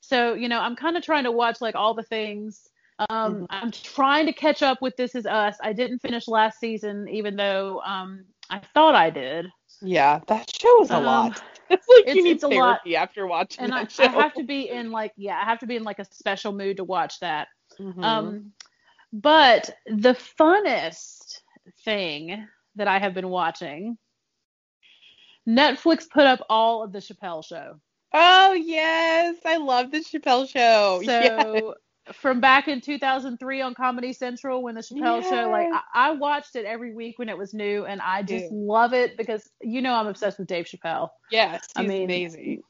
so 0.00 0.32
you 0.34 0.48
know, 0.48 0.60
I'm 0.60 0.76
kind 0.76 0.96
of 0.96 1.02
trying 1.02 1.24
to 1.24 1.32
watch 1.32 1.60
like 1.60 1.74
all 1.74 1.92
the 1.92 2.02
things. 2.02 2.68
Um, 3.10 3.34
Mhm. 3.42 3.46
I'm 3.50 3.70
trying 3.70 4.26
to 4.26 4.32
catch 4.32 4.62
up 4.62 4.80
with 4.82 4.96
This 4.96 5.14
Is 5.14 5.26
Us. 5.26 5.56
I 5.62 5.72
didn't 5.72 6.00
finish 6.00 6.28
last 6.28 6.58
season, 6.60 7.08
even 7.08 7.36
though 7.36 7.80
um, 7.84 8.24
I 8.50 8.60
thought 8.74 8.94
I 8.94 9.10
did. 9.10 9.46
Yeah, 9.80 10.20
that 10.28 10.54
show 10.54 10.82
is 10.82 10.90
a 10.90 10.96
Um, 10.96 11.04
lot. 11.04 11.42
It's 11.70 11.88
like 11.88 12.00
it's- 12.00 12.16
you 12.16 12.22
need 12.24 12.32
it's 12.32 12.42
a 12.44 12.48
lot. 12.48 12.80
therapy 12.84 12.96
after 12.96 13.26
watching 13.26 13.64
And 13.64 13.72
I, 13.72 13.84
that 13.84 13.92
show. 13.92 14.02
And 14.04 14.14
I 14.14 14.20
have 14.20 14.34
to 14.34 14.42
be 14.44 14.68
in 14.68 14.90
like 14.90 15.12
yeah, 15.16 15.38
I 15.40 15.44
have 15.44 15.58
to 15.60 15.66
be 15.66 15.76
in 15.76 15.84
like 15.84 15.98
a 16.00 16.04
special 16.04 16.52
mood 16.52 16.76
to 16.76 16.84
watch 16.84 17.18
that. 17.20 17.48
Mhm. 17.78 18.04
Um, 18.04 18.52
but 19.12 19.70
the 19.86 20.12
funnest 20.38 21.40
thing 21.84 22.46
that 22.76 22.88
I 22.88 22.98
have 22.98 23.14
been 23.14 23.28
watching, 23.30 23.96
Netflix 25.48 26.08
put 26.10 26.26
up 26.26 26.40
all 26.50 26.82
of 26.82 26.92
the 26.92 26.98
Chappelle 26.98 27.44
show. 27.44 27.80
oh 28.12 28.52
yes, 28.52 29.36
I 29.46 29.56
love 29.56 29.90
the 29.90 29.98
Chappelle 30.00 30.46
show. 30.46 31.00
So 31.04 31.10
Yes. 31.12 31.74
From 32.12 32.40
back 32.40 32.68
in 32.68 32.80
2003 32.80 33.60
on 33.60 33.74
Comedy 33.74 34.12
Central 34.12 34.62
when 34.62 34.74
the 34.74 34.80
Chappelle 34.80 35.22
show, 35.22 35.50
like 35.50 35.68
I, 35.72 35.80
I 35.94 36.10
watched 36.12 36.56
it 36.56 36.64
every 36.64 36.94
week 36.94 37.18
when 37.18 37.28
it 37.28 37.36
was 37.36 37.52
new, 37.54 37.84
and 37.84 38.00
I 38.00 38.22
just 38.22 38.48
Dude. 38.48 38.52
love 38.52 38.92
it 38.94 39.16
because 39.16 39.48
you 39.60 39.82
know 39.82 39.94
I'm 39.94 40.06
obsessed 40.06 40.38
with 40.38 40.48
Dave 40.48 40.66
Chappelle. 40.66 41.10
yes, 41.30 41.66
I 41.76 41.82
mean, 41.82 42.04
amazing. 42.04 42.62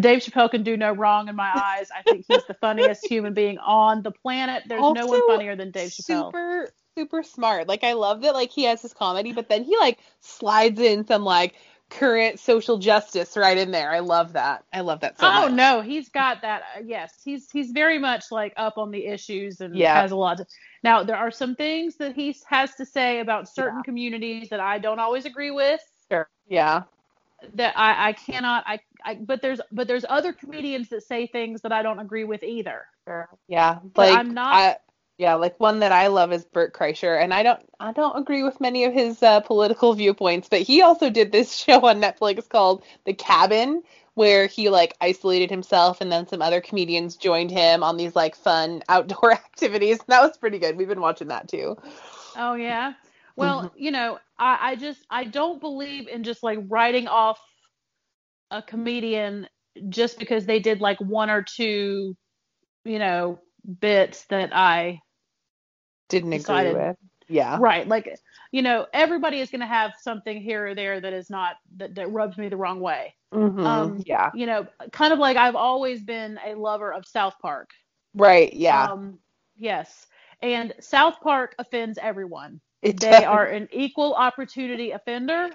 Dave 0.00 0.20
Chappelle 0.20 0.50
can 0.50 0.62
do 0.62 0.76
no 0.76 0.92
wrong 0.92 1.28
in 1.28 1.36
my 1.36 1.50
eyes. 1.54 1.88
I 1.96 2.02
think 2.02 2.24
he's 2.26 2.44
the 2.46 2.54
funniest 2.54 3.06
human 3.10 3.34
being 3.34 3.58
on 3.58 4.02
the 4.02 4.12
planet. 4.12 4.64
There's 4.66 4.80
no 4.80 5.06
one 5.06 5.22
funnier 5.26 5.56
than 5.56 5.70
Dave 5.70 5.90
Chappelle. 5.90 6.26
Super, 6.26 6.68
super 6.96 7.22
smart. 7.22 7.68
Like 7.68 7.84
I 7.84 7.92
love 7.92 8.22
that. 8.22 8.34
Like 8.34 8.50
he 8.50 8.64
has 8.64 8.80
his 8.82 8.94
comedy, 8.94 9.32
but 9.32 9.48
then 9.48 9.64
he 9.64 9.76
like 9.76 9.98
slides 10.20 10.80
in 10.80 11.06
some 11.06 11.24
like 11.24 11.54
current 11.98 12.38
social 12.40 12.78
justice 12.78 13.36
right 13.36 13.56
in 13.56 13.70
there. 13.70 13.90
I 13.90 14.00
love 14.00 14.32
that. 14.34 14.64
I 14.72 14.80
love 14.80 15.00
that 15.00 15.18
so 15.18 15.26
oh 15.26 15.42
much. 15.42 15.52
no, 15.52 15.80
he's 15.80 16.08
got 16.08 16.42
that. 16.42 16.62
Uh, 16.76 16.82
yes, 16.84 17.14
he's 17.24 17.50
he's 17.50 17.70
very 17.70 17.98
much 17.98 18.24
like 18.30 18.52
up 18.56 18.78
on 18.78 18.90
the 18.90 19.06
issues 19.06 19.60
and 19.60 19.74
Yeah. 19.76 20.00
has 20.00 20.10
a 20.10 20.16
lot. 20.16 20.38
To, 20.38 20.46
now 20.82 21.02
there 21.04 21.16
are 21.16 21.30
some 21.30 21.54
things 21.54 21.96
that 21.96 22.14
he 22.14 22.36
has 22.46 22.74
to 22.76 22.86
say 22.86 23.20
about 23.20 23.48
certain 23.48 23.82
communities 23.82 24.48
that 24.50 24.60
I 24.60 24.78
don't 24.78 24.98
always 24.98 25.24
agree 25.24 25.50
with. 25.50 25.80
Sure. 26.10 26.28
Yeah. 26.48 26.82
That 27.54 27.74
I 27.76 28.08
I 28.08 28.12
cannot 28.12 28.64
I, 28.66 28.80
I 29.04 29.14
but 29.16 29.42
there's 29.42 29.60
but 29.70 29.86
there's 29.86 30.04
other 30.08 30.32
comedians 30.32 30.88
that 30.88 31.02
say 31.02 31.26
things 31.26 31.62
that 31.62 31.72
I 31.72 31.82
don't 31.82 31.98
agree 31.98 32.24
with 32.24 32.42
either. 32.42 32.86
Sure. 33.06 33.28
Yeah. 33.48 33.78
But 33.94 34.12
I'm 34.18 34.34
not- 34.34 34.54
I, 34.54 34.76
yeah, 35.16 35.34
like 35.34 35.60
one 35.60 35.80
that 35.80 35.92
I 35.92 36.08
love 36.08 36.32
is 36.32 36.44
Bert 36.44 36.74
Kreischer, 36.74 37.22
and 37.22 37.32
I 37.32 37.42
don't 37.44 37.60
I 37.78 37.92
don't 37.92 38.18
agree 38.18 38.42
with 38.42 38.60
many 38.60 38.84
of 38.84 38.92
his 38.92 39.22
uh, 39.22 39.40
political 39.40 39.94
viewpoints, 39.94 40.48
but 40.48 40.62
he 40.62 40.82
also 40.82 41.08
did 41.08 41.30
this 41.30 41.54
show 41.64 41.86
on 41.86 42.00
Netflix 42.00 42.48
called 42.48 42.82
The 43.04 43.14
Cabin, 43.14 43.82
where 44.14 44.46
he 44.46 44.70
like 44.70 44.96
isolated 45.00 45.50
himself, 45.50 46.00
and 46.00 46.10
then 46.10 46.26
some 46.26 46.42
other 46.42 46.60
comedians 46.60 47.16
joined 47.16 47.52
him 47.52 47.84
on 47.84 47.96
these 47.96 48.16
like 48.16 48.34
fun 48.34 48.82
outdoor 48.88 49.32
activities. 49.32 50.00
That 50.08 50.22
was 50.22 50.36
pretty 50.36 50.58
good. 50.58 50.76
We've 50.76 50.88
been 50.88 51.00
watching 51.00 51.28
that 51.28 51.48
too. 51.48 51.76
Oh 52.36 52.54
yeah. 52.54 52.94
Well, 53.36 53.72
you 53.76 53.90
know, 53.90 54.18
I, 54.38 54.58
I 54.60 54.76
just 54.76 55.04
I 55.10 55.24
don't 55.24 55.60
believe 55.60 56.08
in 56.08 56.22
just 56.22 56.42
like 56.42 56.58
writing 56.68 57.08
off 57.08 57.40
a 58.50 58.62
comedian 58.62 59.48
just 59.88 60.18
because 60.18 60.46
they 60.46 60.60
did 60.60 60.80
like 60.80 61.00
one 61.00 61.30
or 61.30 61.42
two, 61.42 62.16
you 62.84 62.98
know, 63.00 63.40
bits 63.80 64.24
that 64.26 64.54
I 64.54 65.00
Didn't 66.08 66.30
Decided. 66.30 66.70
agree 66.72 66.82
with. 66.88 66.96
Yeah. 67.28 67.56
right. 67.58 67.88
Like, 67.88 68.18
you 68.52 68.60
know, 68.60 68.86
everybody 68.92 69.40
is 69.40 69.50
gonna 69.50 69.66
have 69.66 69.92
something 70.00 70.40
here 70.40 70.66
or 70.68 70.74
there 70.74 71.00
that 71.00 71.12
is 71.14 71.30
not 71.30 71.56
that, 71.76 71.94
that 71.94 72.10
rubs 72.12 72.36
me 72.36 72.48
the 72.48 72.56
wrong 72.56 72.80
way. 72.80 73.14
Mhm. 73.32 73.64
Um, 73.64 74.02
yeah. 74.04 74.30
You 74.34 74.46
know, 74.46 74.66
kind 74.92 75.12
of 75.12 75.18
like 75.18 75.36
I've 75.36 75.56
always 75.56 76.02
been 76.02 76.38
a 76.46 76.54
lover 76.54 76.92
of 76.92 77.06
South 77.06 77.34
Park. 77.40 77.70
Right. 78.14 78.52
Yeah. 78.52 78.84
Um, 78.84 79.18
yes. 79.56 80.06
And 80.42 80.74
South 80.80 81.18
Park 81.22 81.54
offends 81.58 81.98
everyone. 82.00 82.60
it 82.82 83.00
They 83.00 83.10
does. 83.10 83.24
are 83.24 83.46
an 83.46 83.68
equal 83.72 84.14
opportunity 84.14 84.90
offender. 84.90 85.48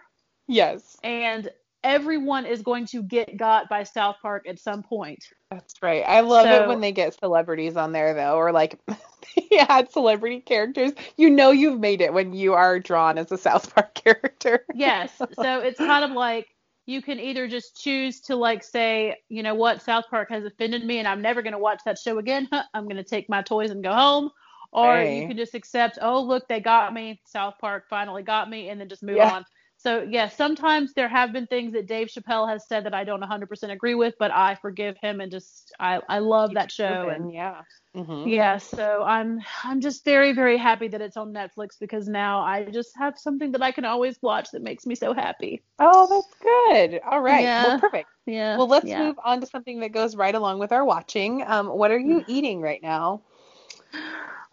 Yes. 0.48 0.98
and 1.04 1.52
everyone 1.84 2.46
is 2.46 2.62
going 2.62 2.86
to 2.88 3.02
get 3.04 3.38
got 3.38 3.70
by 3.70 3.84
South 3.84 4.18
Park 4.22 4.48
at 4.48 4.60
some 4.60 4.84
point. 4.84 5.24
That's 5.52 5.74
right. 5.82 6.04
I 6.06 6.22
love 6.22 6.52
it 6.52 6.68
when 6.68 6.82
they 6.82 6.92
get 6.92 7.18
celebrities 7.20 7.76
on 7.76 7.92
there 7.92 8.14
though, 8.14 8.36
or 8.36 8.52
like 8.52 8.80
they 8.88 9.58
add 9.60 9.92
celebrity 9.92 10.42
characters. 10.42 10.94
You 11.18 11.30
know 11.30 11.52
you've 11.52 11.80
made 11.80 12.02
it 12.02 12.14
when 12.14 12.34
you 12.34 12.54
are 12.54 12.80
drawn 12.80 13.18
as 13.18 13.32
a 13.32 13.38
South 13.38 13.74
Park 13.76 13.96
character. 13.96 14.66
Yes, 14.74 15.12
so 15.34 15.60
it's 15.60 15.80
kind 15.80 16.04
of 16.06 16.12
like 16.12 16.48
you 16.86 17.02
can 17.02 17.20
either 17.20 17.48
just 17.48 17.80
choose 17.82 18.20
to 18.22 18.36
like 18.36 18.64
say, 18.64 19.16
you 19.30 19.44
know 19.44 19.54
what, 19.56 19.82
South 19.82 20.06
Park 20.10 20.30
has 20.32 20.44
offended 20.44 20.84
me 20.84 21.00
and 21.00 21.08
I'm 21.08 21.22
never 21.22 21.42
going 21.42 21.54
to 21.54 21.60
watch 21.60 21.82
that 21.86 22.00
show 22.00 22.18
again. 22.18 22.48
I'm 22.74 22.86
going 22.86 22.96
to 22.98 23.04
take 23.04 23.30
my 23.30 23.42
toys 23.44 23.70
and 23.72 23.84
go 23.84 23.94
home. 23.94 24.32
Or 24.72 24.98
Hey. 24.98 25.22
you 25.22 25.28
can 25.28 25.38
just 25.38 25.56
accept, 25.56 25.98
oh, 26.02 26.22
look, 26.22 26.48
they 26.48 26.60
got 26.60 26.94
me. 26.94 27.22
South 27.26 27.56
Park 27.60 27.86
finally 27.90 28.22
got 28.24 28.50
me 28.50 28.70
and 28.70 28.80
then 28.80 28.90
just 28.90 29.04
move 29.04 29.18
Yeah. 29.18 29.32
on. 29.34 29.46
So, 29.80 30.04
yes, 30.10 30.38
sometimes 30.38 30.94
there 30.94 31.10
have 31.10 31.34
been 31.34 31.48
things 31.48 31.74
that 31.74 31.88
Dave 31.88 32.10
Chappelle 32.10 32.50
has 32.50 32.68
said 32.68 32.86
that 32.86 32.94
I 32.94 33.06
don't 33.06 33.22
100% 33.22 33.72
agree 33.74 33.96
with, 33.96 34.16
but 34.20 34.32
I 34.32 34.56
forgive 34.56 34.98
him 35.02 35.22
and 35.22 35.32
just 35.32 35.74
I 35.80 36.02
I 36.10 36.20
love 36.20 36.54
that 36.56 36.72
show 36.72 37.10
and 37.10 37.34
yeah. 37.34 37.64
hmm 37.96 38.30
yeah 38.30 38.58
so 38.58 39.04
i'm 39.04 39.40
i'm 39.64 39.80
just 39.82 40.04
very 40.06 40.34
very 40.34 40.58
happy 40.58 40.88
that 40.90 41.02
it's 41.02 41.18
on 41.18 41.34
netflix 41.34 41.80
because 41.80 42.08
now 42.08 42.42
i 42.42 42.66
just 42.66 42.92
have 42.98 43.18
something 43.18 43.52
that 43.52 43.62
i 43.62 43.72
can 43.72 43.86
always 43.86 44.18
watch 44.22 44.50
that 44.52 44.62
makes 44.62 44.86
me 44.86 44.96
so 44.96 45.14
happy 45.14 45.64
Oh, 45.80 46.08
that's 46.10 46.34
good. 46.36 47.02
All 47.10 47.22
right. 47.22 47.46
Yeah. 47.46 47.62
Well, 47.62 47.74
perfect. 47.80 48.10
yeah 48.26 48.56
Well, 48.58 48.68
let's 48.68 48.90
yeah. 48.90 49.00
move 49.00 49.18
on 49.24 49.42
to 49.42 49.48
something 49.48 49.80
that 49.82 49.92
goes 49.92 50.16
right 50.16 50.36
along 50.36 50.60
with 50.60 50.72
our 50.72 50.84
watching. 50.86 51.44
Um, 51.48 51.68
what 51.68 51.92
are 51.92 52.00
you 52.00 52.24
eating 52.28 52.62
right 52.62 52.82
now? 52.82 53.22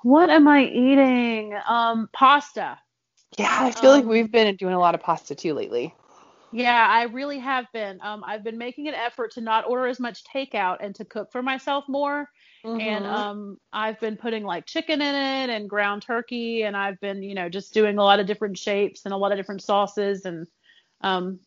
what 0.02 0.30
am 0.30 0.48
i 0.48 0.64
eating 0.64 1.54
um 1.68 2.08
pasta 2.12 2.78
Yeah, 3.38 3.48
I 3.50 3.70
feel 3.70 3.90
like 3.90 4.04
Um, 4.04 4.06
we've 4.06 4.30
been 4.30 4.54
doing 4.56 4.74
a 4.74 4.78
lot 4.78 4.94
of 4.94 5.00
pasta 5.02 5.34
too 5.34 5.54
lately. 5.54 5.94
yeah 6.52 6.86
i 6.90 7.02
really 7.04 7.38
have 7.38 7.66
been 7.72 7.98
um 8.02 8.22
i've 8.24 8.44
been 8.44 8.58
making 8.58 8.88
an 8.88 8.94
effort 8.94 9.32
to 9.32 9.40
not 9.40 9.68
order 9.68 9.86
as 9.86 9.98
much 10.00 10.22
takeout 10.24 10.76
and 10.80 10.94
to 10.94 11.04
cook 11.04 11.28
for 11.32 11.42
myself 11.42 11.84
more 11.88 12.28
and 12.78 13.06
Mhm. 13.06 13.06
um 13.06 13.56
I've 13.72 13.98
been 14.00 14.16
putting 14.18 14.44
like 14.44 14.66
chicken 14.66 15.00
in 15.00 15.14
it 15.14 15.50
and 15.50 15.68
ground 15.68 16.02
turkey 16.02 16.62
and 16.62 16.76
I've 16.76 17.00
been 17.00 17.22
you 17.22 17.34
know 17.34 17.48
just 17.48 17.72
doing 17.72 17.96
a 17.98 18.02
lot 18.04 18.20
of 18.20 18.26
different 18.26 18.58
shapes 18.58 19.02
and 19.06 19.14
a 19.14 19.16
lot 19.16 19.32
of 19.32 19.38
different 19.38 19.62
sauces 19.62 20.26
and 20.26 20.46
um 21.00 21.40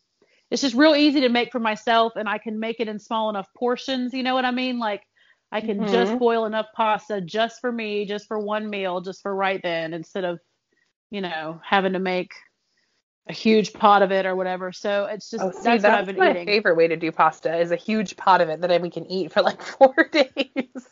it's 0.50 0.62
just 0.62 0.74
real 0.74 0.96
easy 0.96 1.20
to 1.22 1.28
make 1.28 1.52
for 1.52 1.60
myself 1.60 2.14
and 2.16 2.28
I 2.28 2.38
can 2.38 2.58
make 2.58 2.80
it 2.80 2.88
in 2.88 2.98
small 2.98 3.30
enough 3.30 3.48
portions 3.56 4.12
you 4.12 4.22
know 4.24 4.34
what 4.34 4.44
I 4.44 4.50
mean 4.50 4.78
like 4.80 5.02
I 5.52 5.60
can 5.60 5.86
just 5.86 6.16
Mhm. 6.16 6.18
boil 6.18 6.46
enough 6.46 6.66
pasta 6.74 7.20
just 7.20 7.60
for 7.60 7.70
me 7.72 8.06
just 8.06 8.26
for 8.26 8.38
one 8.40 8.68
meal 8.68 9.00
just 9.00 9.22
for 9.22 9.34
right 9.34 9.60
then 9.62 9.94
instead 9.94 10.24
of 10.24 10.40
you 11.10 11.20
know 11.20 11.60
having 11.64 11.92
to 11.92 11.98
make 11.98 12.32
a 13.28 13.32
huge 13.32 13.72
pot 13.72 14.02
of 14.02 14.10
it 14.10 14.26
or 14.26 14.34
whatever 14.34 14.72
so 14.72 15.04
it's 15.04 15.30
just 15.30 15.44
Oh, 15.44 15.50
see, 15.50 15.62
that's, 15.62 15.82
that's, 15.82 15.84
what 15.84 15.92
I've 15.92 16.06
been 16.06 16.16
eating. 16.16 16.24
my 16.24 16.30
eating 16.32 16.46
favorite 16.46 16.76
way 16.76 16.88
to 16.88 16.96
do 16.96 17.12
pasta 17.12 17.56
is 17.56 17.70
a 17.70 17.76
huge 17.76 18.16
pot 18.16 18.40
of 18.40 18.48
it 18.48 18.60
that 18.60 18.82
we 18.82 18.90
can 18.90 19.06
eat 19.06 19.32
for 19.32 19.42
like 19.42 19.62
four 19.78 19.94
days. 20.10 20.88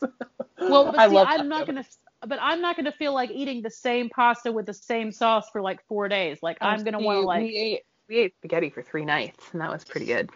Well, 0.57 0.85
but 0.85 0.99
I 0.99 1.07
see, 1.07 1.15
love 1.15 1.27
I'm 1.29 1.49
not 1.49 1.65
gonna, 1.65 1.85
but 2.25 2.39
I'm 2.41 2.61
not 2.61 2.75
gonna 2.75 2.91
feel 2.91 3.13
like 3.13 3.31
eating 3.31 3.61
the 3.61 3.71
same 3.71 4.09
pasta 4.09 4.51
with 4.51 4.65
the 4.65 4.73
same 4.73 5.11
sauce 5.11 5.49
for 5.51 5.61
like 5.61 5.79
four 5.87 6.07
days. 6.07 6.39
Like 6.41 6.57
oh, 6.61 6.67
I'm 6.67 6.83
gonna 6.83 6.99
want 6.99 7.17
to 7.17 7.25
like, 7.25 7.41
we 7.41 7.57
ate, 7.57 7.81
we 8.07 8.17
ate 8.17 8.35
spaghetti 8.37 8.69
for 8.69 8.83
three 8.83 9.05
nights 9.05 9.45
and 9.51 9.61
that 9.61 9.71
was 9.71 9.83
pretty 9.83 10.05
good. 10.05 10.29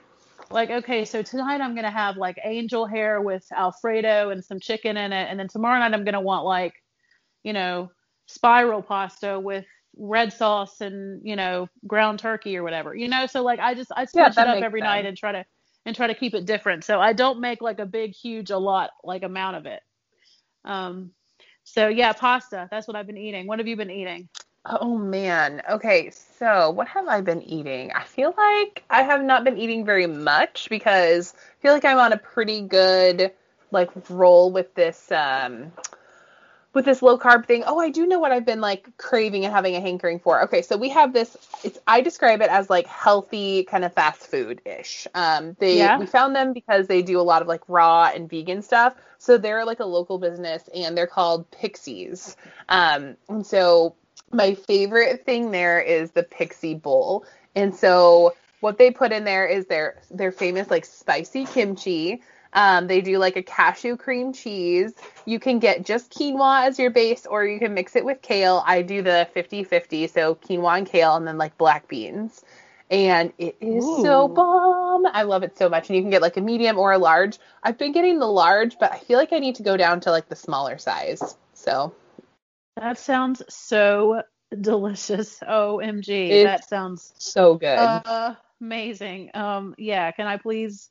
like 0.50 0.72
okay, 0.72 1.06
so 1.06 1.22
tonight 1.22 1.62
I'm 1.62 1.76
gonna 1.76 1.92
have 1.92 2.18
like 2.18 2.38
angel 2.44 2.86
hair 2.86 3.22
with 3.22 3.46
Alfredo 3.56 4.30
and 4.32 4.44
some 4.44 4.60
chicken 4.60 4.98
in 4.98 5.14
it, 5.14 5.28
and 5.30 5.40
then 5.40 5.48
tomorrow 5.48 5.80
night 5.80 5.94
I'm 5.94 6.04
gonna 6.04 6.22
want 6.22 6.46
like, 6.46 6.74
you 7.44 7.54
know, 7.54 7.92
spiral 8.26 8.82
pasta 8.82 9.40
with 9.40 9.66
red 9.96 10.34
sauce 10.34 10.82
and 10.82 11.22
you 11.24 11.36
know 11.36 11.70
ground 11.88 12.20
turkey 12.20 12.58
or 12.58 12.64
whatever. 12.64 12.96
You 12.96 13.08
know, 13.08 13.26
so 13.28 13.44
like 13.44 13.60
I 13.60 13.74
just 13.74 13.92
I 13.96 14.06
switch 14.06 14.36
that 14.36 14.48
it 14.48 14.58
up 14.58 14.64
every 14.64 14.82
night 14.82 15.06
and 15.06 15.18
try 15.18 15.32
to 15.32 15.46
and 15.86 15.96
try 15.96 16.08
to 16.08 16.16
keep 16.16 16.34
it 16.34 16.46
different. 16.46 16.84
So 16.84 17.00
I 17.00 17.14
don't 17.14 17.42
make 17.42 17.62
like 17.62 17.80
a 17.80 17.86
big 17.86 18.14
huge 18.14 18.52
a 18.52 18.58
lot 18.58 18.92
like 19.04 19.24
amount 19.24 19.58
of 19.58 19.66
it. 19.66 19.82
Um, 20.66 21.12
so 21.64 21.88
yeah, 21.88 22.14
pasta. 22.14 22.68
That's 22.72 22.88
what 22.88 22.96
I've 22.96 23.08
been 23.08 23.18
eating. 23.18 23.48
What 23.48 23.60
have 23.60 23.68
you 23.68 23.76
been 23.76 23.92
eating? 23.92 24.30
Oh 24.66 24.98
man. 24.98 25.62
Okay, 25.70 26.10
so 26.12 26.70
what 26.70 26.88
have 26.88 27.08
I 27.08 27.20
been 27.22 27.42
eating? 27.42 27.92
I 27.92 28.04
feel 28.04 28.34
like 28.38 28.84
I 28.90 29.04
have 29.04 29.22
not 29.22 29.44
been 29.44 29.58
eating 29.58 29.86
very 29.86 30.08
much 30.08 30.70
because 30.70 31.34
I 31.38 31.62
feel 31.62 31.74
like 31.74 31.86
I'm 31.86 32.00
on 32.00 32.14
a 32.14 32.18
pretty 32.18 32.62
good 32.62 33.34
like 33.72 33.90
roll 34.10 34.52
with 34.52 34.74
this 34.76 35.12
um 35.12 35.72
with 36.74 36.86
this 36.86 37.02
low 37.02 37.18
carb 37.18 37.46
thing. 37.46 37.64
Oh, 37.66 37.80
I 37.80 37.90
do 37.90 38.06
know 38.08 38.20
what 38.20 38.32
I've 38.32 38.46
been 38.46 38.62
like 38.62 38.98
craving 38.98 39.46
and 39.46 39.54
having 39.54 39.76
a 39.76 39.82
hankering 39.82 40.20
for. 40.20 40.44
Okay, 40.44 40.62
so 40.62 40.78
we 40.78 40.90
have 40.90 41.14
this 41.14 41.38
it's 41.64 41.80
I 41.88 42.02
describe 42.02 42.42
it 42.42 42.50
as 42.50 42.70
like 42.70 42.88
healthy 42.88 43.64
kind 43.64 43.84
of 43.86 43.94
fast 43.94 44.28
food 44.28 44.62
ish. 44.66 45.08
Um 45.14 45.56
they 45.60 45.78
Yeah. 45.78 45.98
we 45.98 46.06
found 46.06 46.36
them 46.36 46.54
because 46.54 46.88
they 46.88 47.02
do 47.02 47.20
a 47.20 47.22
lot 47.24 47.42
of 47.42 47.48
like 47.48 47.62
raw 47.68 48.12
and 48.14 48.30
vegan 48.30 48.62
stuff. 48.62 48.96
So 49.20 49.38
they're 49.38 49.66
like 49.66 49.80
a 49.80 49.86
local 49.86 50.18
business 50.18 50.68
and 50.74 50.98
they're 50.98 51.08
called 51.08 51.50
Pixies. 51.52 52.36
Um 52.70 53.16
and 53.30 53.46
so 53.46 53.96
my 54.32 54.56
favorite 54.56 55.26
thing 55.26 55.52
there 55.52 55.80
is 55.80 56.12
the 56.12 56.24
Pixie 56.24 56.76
Bowl. 56.76 57.26
And 57.56 57.76
so 57.76 58.34
what 58.62 58.78
they 58.78 58.90
put 58.92 59.12
in 59.12 59.26
there 59.26 59.46
is 59.46 59.68
their 59.68 60.02
their 60.10 60.32
famous 60.32 60.72
like 60.72 60.86
spicy 60.86 61.46
kimchi. 61.46 62.22
Um, 62.54 62.88
they 62.88 63.02
do 63.02 63.18
like 63.18 63.36
a 63.36 63.44
cashew 63.44 63.98
cream 63.98 64.32
cheese. 64.32 64.94
You 65.26 65.40
can 65.40 65.60
get 65.60 65.86
just 65.86 66.12
quinoa 66.12 66.68
as 66.68 66.80
your 66.80 66.92
base, 66.92 67.26
or 67.26 67.46
you 67.46 67.60
can 67.60 67.74
mix 67.74 67.96
it 67.96 68.06
with 68.06 68.22
kale. 68.22 68.64
I 68.66 68.82
do 68.82 69.02
the 69.02 69.28
50 69.34 69.64
50, 69.64 70.08
so 70.08 70.36
quinoa 70.36 70.78
and 70.78 70.88
kale, 70.88 71.16
and 71.16 71.28
then 71.28 71.38
like 71.38 71.58
black 71.58 71.88
beans. 71.88 72.44
And 72.92 73.34
it 73.40 73.58
is 73.60 73.84
Ooh. 73.84 74.04
so 74.04 74.28
bomb. 74.28 75.08
I 75.08 75.24
love 75.24 75.42
it 75.42 75.58
so 75.58 75.68
much. 75.68 75.90
And 75.90 75.96
you 75.96 76.04
can 76.04 76.12
get 76.12 76.22
like 76.22 76.38
a 76.38 76.42
medium 76.42 76.78
or 76.78 76.92
a 76.92 76.98
large. 77.00 77.40
I've 77.64 77.78
been 77.78 77.92
getting 77.92 78.20
the 78.20 78.28
large, 78.28 78.78
but 78.80 78.92
I 78.92 79.00
feel 79.00 79.18
like 79.18 79.34
I 79.34 79.40
need 79.40 79.56
to 79.56 79.64
go 79.64 79.76
down 79.78 80.00
to 80.02 80.12
like 80.12 80.30
the 80.30 80.36
smaller 80.36 80.78
size. 80.78 81.36
So 81.56 81.96
that 82.76 83.00
sounds 83.00 83.42
so 83.50 84.22
delicious. 84.62 85.40
OMG. 85.40 86.30
It's 86.30 86.44
that 86.44 86.70
sounds 86.70 87.14
so 87.18 87.56
good. 87.56 87.78
Uh, 87.78 88.36
amazing. 88.62 89.32
Um, 89.34 89.74
yeah, 89.80 90.12
can 90.12 90.28
I 90.28 90.38
please 90.38 90.90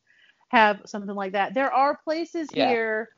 have 0.53 0.83
something 0.85 1.15
like 1.15 1.33
that? 1.33 1.55
There 1.55 1.73
are 1.73 1.97
places 1.97 2.49
yeah. 2.53 2.69
here 2.69 3.09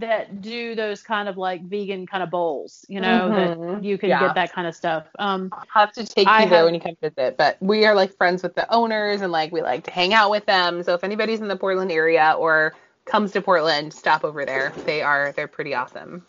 that 0.00 0.40
do 0.40 0.74
those 0.74 1.02
kind 1.02 1.28
of 1.28 1.36
like 1.36 1.62
vegan 1.62 2.06
kind 2.06 2.22
of 2.22 2.30
bowls, 2.30 2.84
you 2.88 3.00
know, 3.00 3.30
mm-hmm. 3.30 3.72
that 3.74 3.84
you 3.84 3.96
can 3.98 4.08
yeah. 4.08 4.20
get 4.20 4.34
that 4.34 4.52
kind 4.52 4.66
of 4.66 4.74
stuff. 4.74 5.06
Um, 5.18 5.50
I'll 5.52 5.64
have 5.72 5.92
to 5.92 6.06
take 6.06 6.26
you 6.26 6.32
I 6.32 6.46
there 6.46 6.58
have, 6.58 6.64
when 6.64 6.74
you 6.74 6.80
come 6.80 6.96
visit, 7.00 7.36
but 7.36 7.56
we 7.60 7.84
are 7.84 7.94
like 7.94 8.16
friends 8.16 8.42
with 8.42 8.54
the 8.54 8.70
owners 8.72 9.20
and 9.20 9.30
like 9.30 9.52
we 9.52 9.62
like 9.62 9.84
to 9.84 9.90
hang 9.90 10.14
out 10.14 10.30
with 10.30 10.46
them. 10.46 10.82
So 10.82 10.94
if 10.94 11.04
anybody's 11.04 11.40
in 11.40 11.48
the 11.48 11.56
Portland 11.56 11.92
area 11.92 12.34
or 12.38 12.74
comes 13.04 13.32
to 13.32 13.42
Portland, 13.42 13.92
stop 13.92 14.24
over 14.24 14.44
there. 14.44 14.72
They 14.84 15.02
are 15.02 15.32
they're 15.32 15.48
pretty 15.48 15.74
awesome. 15.74 16.24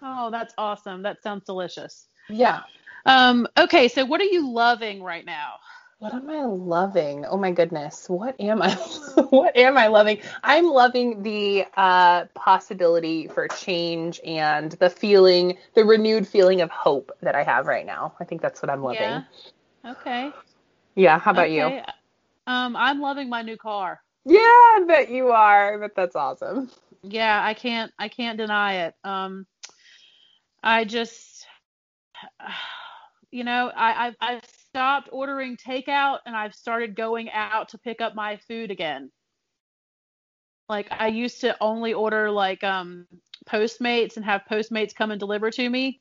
Oh, 0.00 0.30
that's 0.30 0.54
awesome. 0.56 1.02
That 1.02 1.22
sounds 1.22 1.44
delicious. 1.44 2.06
Yeah. 2.28 2.60
Um, 3.04 3.48
okay, 3.58 3.88
so 3.88 4.04
what 4.04 4.20
are 4.20 4.24
you 4.24 4.48
loving 4.52 5.02
right 5.02 5.24
now? 5.24 5.54
What 6.02 6.14
am 6.14 6.28
I 6.28 6.42
loving? 6.42 7.24
Oh 7.26 7.36
my 7.36 7.52
goodness. 7.52 8.08
What 8.08 8.34
am 8.40 8.60
I 8.60 8.74
what 9.30 9.56
am 9.56 9.78
I 9.78 9.86
loving? 9.86 10.18
I'm 10.42 10.66
loving 10.66 11.22
the 11.22 11.64
uh, 11.76 12.24
possibility 12.34 13.28
for 13.28 13.46
change 13.46 14.20
and 14.26 14.72
the 14.72 14.90
feeling, 14.90 15.58
the 15.74 15.84
renewed 15.84 16.26
feeling 16.26 16.60
of 16.60 16.70
hope 16.72 17.12
that 17.20 17.36
I 17.36 17.44
have 17.44 17.68
right 17.68 17.86
now. 17.86 18.14
I 18.18 18.24
think 18.24 18.42
that's 18.42 18.60
what 18.60 18.68
I'm 18.68 18.82
loving. 18.82 19.00
Yeah. 19.00 19.22
Okay. 19.92 20.32
Yeah, 20.96 21.20
how 21.20 21.30
about 21.30 21.50
okay. 21.50 21.76
you? 21.76 22.52
Um, 22.52 22.74
I'm 22.74 23.00
loving 23.00 23.28
my 23.28 23.42
new 23.42 23.56
car. 23.56 24.00
Yeah, 24.24 24.40
I 24.40 24.82
bet 24.84 25.08
you 25.08 25.28
are. 25.28 25.78
But 25.78 25.94
that's 25.94 26.16
awesome. 26.16 26.68
Yeah, 27.04 27.40
I 27.40 27.54
can't 27.54 27.92
I 27.96 28.08
can't 28.08 28.38
deny 28.38 28.86
it. 28.86 28.94
Um 29.04 29.46
I 30.64 30.84
just 30.84 31.46
you 33.30 33.44
know, 33.44 33.70
I 33.72 34.08
I've, 34.08 34.16
I've 34.20 34.61
stopped 34.72 35.10
ordering 35.12 35.58
takeout 35.58 36.20
and 36.24 36.34
I've 36.34 36.54
started 36.54 36.96
going 36.96 37.30
out 37.30 37.68
to 37.70 37.78
pick 37.78 38.00
up 38.00 38.14
my 38.14 38.38
food 38.48 38.70
again. 38.70 39.10
Like 40.66 40.88
I 40.90 41.08
used 41.08 41.42
to 41.42 41.54
only 41.60 41.92
order 41.92 42.30
like 42.30 42.64
um 42.64 43.06
Postmates 43.46 44.16
and 44.16 44.24
have 44.24 44.42
Postmates 44.50 44.94
come 44.94 45.10
and 45.10 45.20
deliver 45.20 45.50
to 45.50 45.68
me 45.68 46.00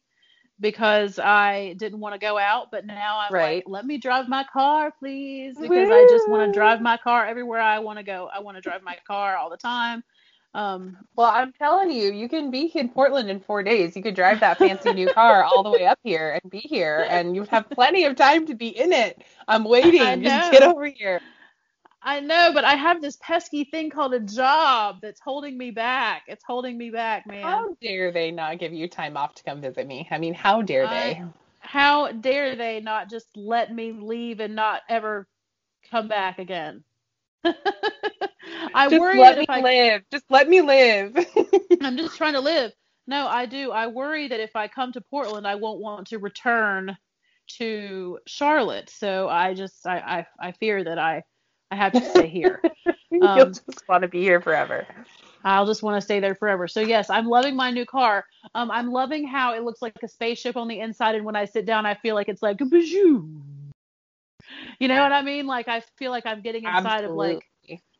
because 0.61 1.19
I 1.19 1.76
didn't 1.80 1.99
want 1.99 2.14
to 2.14 2.19
go 2.19 2.38
out, 2.38 2.68
but 2.72 2.85
now 2.85 3.19
I'm 3.19 3.34
right. 3.34 3.56
like, 3.56 3.64
let 3.68 3.85
me 3.85 3.98
drive 3.98 4.30
my 4.30 4.45
car, 4.53 4.93
please, 4.98 5.57
because 5.60 5.89
Woo! 5.89 5.93
I 5.93 6.06
just 6.07 6.30
want 6.30 6.48
to 6.48 6.57
drive 6.57 6.81
my 6.81 6.98
car 6.98 7.26
everywhere 7.26 7.60
I 7.60 7.80
want 7.80 7.98
to 7.98 8.03
go. 8.03 8.30
I 8.34 8.39
want 8.39 8.56
to 8.56 8.61
drive 8.61 8.84
my 8.84 8.95
car 9.06 9.35
all 9.35 9.49
the 9.49 9.57
time. 9.57 10.03
Um, 10.53 10.97
well, 11.15 11.31
I'm 11.33 11.53
telling 11.53 11.91
you, 11.91 12.11
you 12.11 12.27
can 12.27 12.51
be 12.51 12.65
in 12.75 12.89
Portland 12.89 13.29
in 13.29 13.39
four 13.39 13.63
days. 13.63 13.95
You 13.95 14.03
could 14.03 14.15
drive 14.15 14.41
that 14.41 14.57
fancy 14.57 14.93
new 14.93 15.09
car 15.09 15.43
all 15.43 15.63
the 15.63 15.69
way 15.69 15.85
up 15.85 15.99
here 16.03 16.37
and 16.41 16.51
be 16.51 16.59
here, 16.59 17.07
and 17.09 17.35
you'd 17.35 17.47
have 17.47 17.69
plenty 17.69 18.03
of 18.05 18.15
time 18.15 18.45
to 18.47 18.55
be 18.55 18.67
in 18.67 18.91
it. 18.91 19.23
I'm 19.47 19.63
waiting. 19.63 20.23
Just 20.23 20.51
get 20.51 20.63
over 20.63 20.85
here. 20.87 21.21
I 22.03 22.19
know, 22.19 22.51
but 22.53 22.65
I 22.65 22.75
have 22.75 23.01
this 23.01 23.17
pesky 23.21 23.63
thing 23.63 23.91
called 23.91 24.13
a 24.13 24.19
job 24.19 24.97
that's 25.01 25.21
holding 25.21 25.57
me 25.57 25.69
back. 25.71 26.23
It's 26.27 26.43
holding 26.43 26.77
me 26.77 26.89
back, 26.89 27.27
man. 27.27 27.43
How 27.43 27.75
dare 27.81 28.11
they 28.11 28.31
not 28.31 28.57
give 28.59 28.73
you 28.73 28.89
time 28.89 29.15
off 29.15 29.35
to 29.35 29.43
come 29.43 29.61
visit 29.61 29.87
me? 29.87 30.07
I 30.09 30.17
mean, 30.17 30.33
how 30.33 30.63
dare 30.63 30.87
they? 30.87 31.15
I, 31.15 31.23
how 31.59 32.11
dare 32.11 32.55
they 32.55 32.79
not 32.79 33.09
just 33.09 33.27
let 33.35 33.71
me 33.73 33.91
leave 33.91 34.39
and 34.39 34.55
not 34.55 34.81
ever 34.89 35.27
come 35.91 36.07
back 36.07 36.39
again? 36.39 36.83
I 38.73 38.89
just 38.89 38.99
worry 38.99 39.19
let 39.19 39.38
me 39.38 39.45
I, 39.49 39.61
live. 39.61 40.01
Just 40.11 40.25
let 40.29 40.47
me 40.49 40.61
live. 40.61 41.15
I'm 41.81 41.97
just 41.97 42.17
trying 42.17 42.33
to 42.33 42.39
live. 42.39 42.71
No, 43.07 43.27
I 43.27 43.45
do. 43.45 43.71
I 43.71 43.88
worry 43.88 44.27
that 44.27 44.39
if 44.39 44.55
I 44.55 44.67
come 44.67 44.91
to 44.93 45.01
Portland, 45.01 45.47
I 45.47 45.55
won't 45.55 45.79
want 45.79 46.07
to 46.07 46.19
return 46.19 46.95
to 47.57 48.19
Charlotte. 48.27 48.89
So 48.89 49.27
I 49.27 49.53
just 49.53 49.85
I 49.85 50.25
I, 50.41 50.47
I 50.47 50.51
fear 50.53 50.83
that 50.83 50.99
I 50.99 51.23
I 51.71 51.75
have 51.75 51.93
to 51.93 52.01
stay 52.01 52.27
here. 52.27 52.61
You'll 53.11 53.27
um, 53.27 53.53
just 53.53 53.83
want 53.89 54.03
to 54.03 54.07
be 54.07 54.21
here 54.21 54.41
forever. 54.41 54.88
I'll 55.43 55.65
just 55.65 55.81
want 55.81 55.97
to 55.97 56.01
stay 56.01 56.19
there 56.19 56.35
forever. 56.35 56.67
So 56.67 56.81
yes, 56.81 57.09
I'm 57.09 57.25
loving 57.25 57.55
my 57.55 57.71
new 57.71 57.85
car. 57.85 58.25
Um, 58.53 58.69
I'm 58.69 58.91
loving 58.91 59.27
how 59.27 59.55
it 59.55 59.63
looks 59.63 59.81
like 59.81 59.93
a 60.03 60.07
spaceship 60.07 60.55
on 60.55 60.67
the 60.67 60.79
inside, 60.79 61.15
and 61.15 61.25
when 61.25 61.35
I 61.35 61.45
sit 61.45 61.65
down, 61.65 61.85
I 61.85 61.95
feel 61.95 62.15
like 62.15 62.29
it's 62.29 62.43
like 62.43 62.61
a 62.61 62.65
bijou. 62.65 63.27
You 64.79 64.88
know 64.88 65.01
what 65.01 65.11
I 65.11 65.21
mean? 65.21 65.47
Like 65.47 65.67
I 65.67 65.81
feel 65.97 66.11
like 66.11 66.25
I'm 66.25 66.41
getting 66.41 66.63
inside 66.63 67.03
Absolutely. 67.03 67.31
of 67.31 67.35
like, 67.35 67.50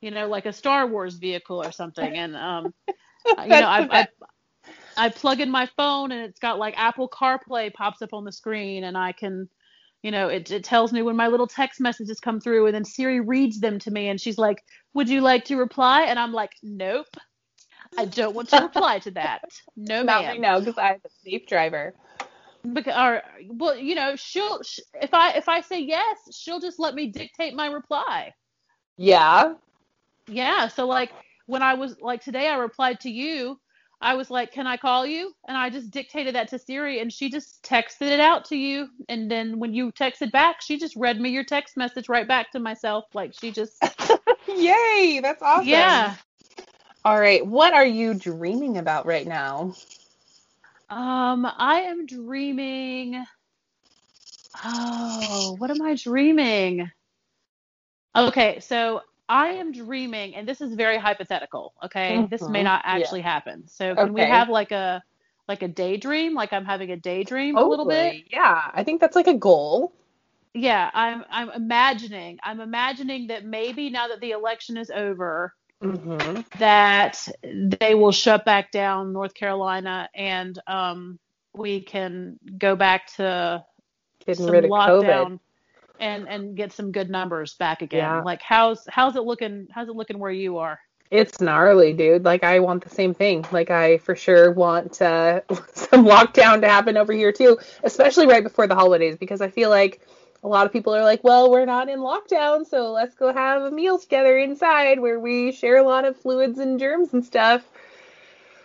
you 0.02 0.12
know, 0.12 0.28
like 0.28 0.46
a 0.46 0.54
Star 0.54 0.88
Wars 0.88 1.16
vehicle 1.16 1.62
or 1.62 1.72
something. 1.72 2.18
And 2.18 2.36
um, 2.36 2.74
you 3.46 3.58
know, 3.58 3.68
I, 3.68 4.02
I 4.02 4.08
I 4.98 5.10
plug 5.10 5.40
in 5.40 5.50
my 5.50 5.68
phone 5.78 6.12
and 6.12 6.22
it's 6.24 6.40
got 6.40 6.60
like 6.60 6.78
Apple 6.78 7.10
CarPlay 7.10 7.74
pops 7.74 8.02
up 8.02 8.14
on 8.14 8.26
the 8.26 8.32
screen, 8.32 8.84
and 8.84 8.98
I 8.98 9.12
can, 9.12 9.50
you 10.04 10.12
know, 10.12 10.28
it 10.28 10.52
it 10.52 10.64
tells 10.64 10.92
me 10.92 11.02
when 11.02 11.16
my 11.16 11.28
little 11.28 11.48
text 11.48 11.80
messages 11.80 12.20
come 12.20 12.40
through, 12.40 12.68
and 12.68 12.76
then 12.76 12.86
Siri 12.86 13.20
reads 13.20 13.60
them 13.60 13.80
to 13.80 13.92
me, 13.92 14.10
and 14.10 14.20
she's 14.20 14.38
like, 14.38 14.64
"Would 14.94 15.10
you 15.10 15.22
like 15.22 15.46
to 15.46 15.58
reply?" 15.58 16.04
And 16.04 16.20
I'm 16.20 16.34
like, 16.34 16.52
"Nope." 16.64 17.08
I 17.98 18.06
don't 18.06 18.34
want 18.34 18.50
to 18.50 18.62
reply 18.62 19.00
to 19.00 19.12
that. 19.12 19.42
No, 19.76 20.04
Not 20.04 20.24
ma'am. 20.24 20.42
No, 20.42 20.60
because 20.60 20.78
I'm 20.78 20.96
a 21.06 21.10
safe 21.24 21.46
driver 21.46 21.94
because 22.74 22.96
or 22.96 23.24
well 23.50 23.76
you 23.76 23.96
know 23.96 24.16
she'll 24.16 24.62
if 25.02 25.14
i 25.14 25.32
if 25.32 25.50
i 25.50 25.62
say 25.62 25.80
yes 25.80 26.18
she'll 26.32 26.60
just 26.60 26.80
let 26.80 26.94
me 26.94 27.08
dictate 27.08 27.56
my 27.56 27.68
reply 27.68 28.32
yeah 28.98 29.54
yeah 30.28 30.68
so 30.68 30.88
like 30.88 31.12
when 31.48 31.62
i 31.62 31.74
was 31.74 31.96
like 32.02 32.24
today 32.24 32.48
i 32.48 32.56
replied 32.56 33.00
to 33.00 33.10
you 33.10 33.60
i 34.02 34.14
was 34.14 34.30
like 34.30 34.52
can 34.52 34.68
i 34.68 34.78
call 34.78 35.06
you 35.06 35.34
and 35.48 35.58
i 35.58 35.70
just 35.70 35.92
dictated 35.92 36.36
that 36.36 36.48
to 36.48 36.60
siri 36.60 37.00
and 37.00 37.12
she 37.12 37.30
just 37.30 37.64
texted 37.64 38.10
it 38.10 38.20
out 38.20 38.46
to 38.46 38.56
you 38.56 38.88
and 39.10 39.30
then 39.30 39.60
when 39.60 39.74
you 39.74 39.92
texted 39.92 40.32
back 40.32 40.62
she 40.62 40.78
just 40.78 40.96
read 40.96 41.20
me 41.20 41.30
your 41.30 41.44
text 41.44 41.78
message 41.78 42.10
right 42.10 42.28
back 42.28 42.52
to 42.52 42.60
myself 42.60 43.06
like 43.14 43.34
she 43.34 43.52
just 43.52 43.84
yay 44.48 45.20
that's 45.22 45.42
awesome 45.42 45.68
yeah 45.68 46.16
all 47.04 47.20
right 47.20 47.46
what 47.46 47.74
are 47.74 47.86
you 47.86 48.14
dreaming 48.14 48.78
about 48.78 49.06
right 49.06 49.28
now 49.28 49.74
um, 50.92 51.46
I 51.46 51.84
am 51.86 52.06
dreaming. 52.06 53.24
Oh, 54.66 55.56
what 55.58 55.72
am 55.72 55.82
I 55.82 55.96
dreaming? 55.96 56.92
Okay, 58.16 58.60
so 58.60 59.02
I 59.30 59.50
am 59.50 59.72
dreaming, 59.72 60.36
and 60.36 60.48
this 60.48 60.60
is 60.62 60.74
very 60.74 60.98
hypothetical. 60.98 61.74
Okay, 61.84 62.18
mm-hmm. 62.18 62.26
this 62.28 62.42
may 62.42 62.60
mm-hmm. 62.60 62.66
not 62.66 62.82
actually 62.84 63.22
yeah. 63.22 63.32
happen. 63.32 63.68
So 63.68 63.96
can 63.96 64.10
okay. 64.10 64.12
we 64.12 64.22
have 64.22 64.50
like 64.50 64.72
a 64.72 65.02
like 65.48 65.62
a 65.62 65.68
daydream? 65.68 66.34
Like 66.34 66.52
I'm 66.54 66.66
having 66.66 66.92
a 66.92 66.98
daydream 66.98 67.56
totally. 67.56 67.68
a 67.68 67.70
little 67.70 67.86
bit. 67.86 68.24
Yeah, 68.32 68.62
I 68.74 68.84
think 68.84 69.00
that's 69.00 69.16
like 69.16 69.28
a 69.28 69.34
goal. 69.34 69.94
Yeah, 70.54 70.92
I'm 70.94 71.24
I'm 71.30 71.50
imagining. 71.52 72.40
I'm 72.44 72.60
imagining 72.60 73.28
that 73.28 73.46
maybe 73.46 73.90
now 73.90 74.10
that 74.10 74.20
the 74.20 74.32
election 74.32 74.76
is 74.76 74.90
over, 74.90 75.54
mm-hmm. 75.82 76.42
that 76.60 77.28
they 77.80 77.96
will 77.96 78.12
shut 78.12 78.44
back 78.44 78.72
down 78.72 79.14
North 79.14 79.34
Carolina 79.34 80.10
and 80.14 80.60
um, 80.68 81.20
we 81.54 81.82
can 81.82 82.38
go 82.58 82.76
back 82.76 83.08
to 83.16 83.64
Getting 84.26 84.46
some 84.46 84.56
lockdown 84.56 85.40
and 86.02 86.28
and 86.28 86.58
get 86.58 86.74
some 86.74 86.92
good 86.92 87.10
numbers 87.10 87.54
back 87.54 87.82
again. 87.82 88.00
Yeah. 88.00 88.22
Like 88.22 88.42
how's 88.42 88.84
how's 88.90 89.16
it 89.16 89.24
looking? 89.24 89.68
How's 89.72 89.88
it 89.88 89.96
looking 89.96 90.20
where 90.20 90.32
you 90.32 90.58
are? 90.58 90.80
It's 91.12 91.40
gnarly, 91.40 91.94
dude. 91.94 92.26
Like 92.26 92.44
I 92.44 92.60
want 92.60 92.84
the 92.84 92.90
same 92.90 93.14
thing. 93.14 93.46
Like 93.52 93.70
I 93.70 94.00
for 94.00 94.16
sure 94.16 94.52
want 94.52 95.02
uh, 95.02 95.42
some 95.74 96.06
lockdown 96.06 96.62
to 96.62 96.70
happen 96.70 96.98
over 96.98 97.14
here 97.14 97.32
too, 97.32 97.58
especially 97.84 98.28
right 98.28 98.44
before 98.44 98.68
the 98.68 98.76
holidays 98.76 99.16
because 99.18 99.42
I 99.42 99.50
feel 99.50 99.70
like 99.70 100.02
a 100.44 100.48
lot 100.48 100.66
of 100.66 100.74
people 100.74 100.96
are 100.96 101.04
like, 101.04 101.24
well, 101.24 101.52
we're 101.52 101.66
not 101.66 101.88
in 101.88 102.00
lockdown, 102.00 102.66
so 102.66 102.92
let's 102.92 103.14
go 103.14 103.32
have 103.32 103.62
a 103.62 103.70
meal 103.70 104.00
together 104.00 104.38
inside 104.40 105.00
where 105.00 105.20
we 105.20 105.52
share 105.52 105.78
a 105.78 105.84
lot 105.84 106.04
of 106.04 106.18
fluids 106.18 106.58
and 106.58 106.80
germs 106.80 107.14
and 107.14 107.24
stuff. 107.24 107.64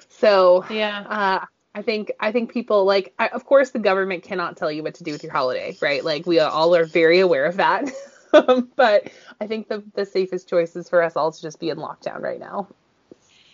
So 0.08 0.64
yeah, 0.70 1.04
uh, 1.06 1.46
I 1.77 1.82
think 1.82 2.11
I 2.19 2.32
think 2.32 2.51
people 2.51 2.86
like, 2.86 3.12
I, 3.19 3.28
of 3.28 3.44
course, 3.44 3.70
the 3.70 3.78
government 3.78 4.23
cannot 4.23 4.57
tell 4.57 4.73
you 4.73 4.82
what 4.82 4.94
to 4.94 5.05
do 5.05 5.12
with 5.12 5.23
your 5.23 5.32
holiday, 5.32 5.77
right? 5.82 6.03
Like 6.03 6.27
we 6.27 6.40
all 6.40 6.74
are 6.74 6.86
very 6.86 7.20
aware 7.20 7.44
of 7.44 7.59
that. 7.59 7.90
but 8.77 9.12
I 9.43 9.47
think 9.47 9.69
the 9.69 9.85
the 9.94 10.07
safest 10.07 10.48
choice 10.48 10.74
is 10.74 10.89
for 10.89 11.03
us 11.03 11.16
all 11.16 11.31
to 11.31 11.43
just 11.43 11.61
be 11.61 11.69
in 11.69 11.77
lockdown 11.77 12.23
right 12.23 12.40
now. 12.40 12.69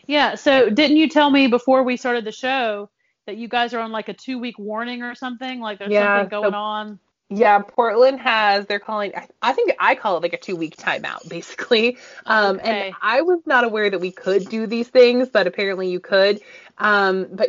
Yeah. 0.06 0.36
So 0.36 0.70
didn't 0.70 0.98
you 0.98 1.08
tell 1.08 1.30
me 1.30 1.48
before 1.48 1.82
we 1.82 1.96
started 1.96 2.24
the 2.24 2.30
show 2.30 2.90
that 3.26 3.38
you 3.38 3.48
guys 3.48 3.74
are 3.74 3.80
on 3.80 3.90
like 3.90 4.08
a 4.08 4.14
two 4.14 4.38
week 4.38 4.56
warning 4.56 5.02
or 5.02 5.16
something? 5.16 5.58
Like 5.58 5.80
there's 5.80 5.90
yeah, 5.90 6.18
something 6.18 6.28
going 6.28 6.52
so, 6.52 6.56
on 6.58 7.00
Yeah, 7.34 7.60
Portland 7.60 8.20
has, 8.20 8.66
they're 8.66 8.78
calling, 8.78 9.12
I, 9.40 9.52
think 9.52 9.72
I 9.80 9.94
call 9.94 10.18
it 10.18 10.22
like 10.22 10.34
a 10.34 10.38
two 10.38 10.54
week 10.54 10.76
timeout, 10.76 11.28
basically. 11.28 11.96
Um, 12.26 12.56
Okay. 12.56 12.88
And 12.88 12.94
I 13.00 13.22
was 13.22 13.40
not 13.46 13.64
aware 13.64 13.88
that 13.88 14.00
we 14.00 14.10
could 14.10 14.48
do 14.48 14.66
these 14.66 14.88
things, 14.88 15.30
but 15.30 15.46
apparently 15.46 15.90
you 15.90 15.98
could. 15.98 16.40
Um, 16.78 17.28
but 17.32 17.48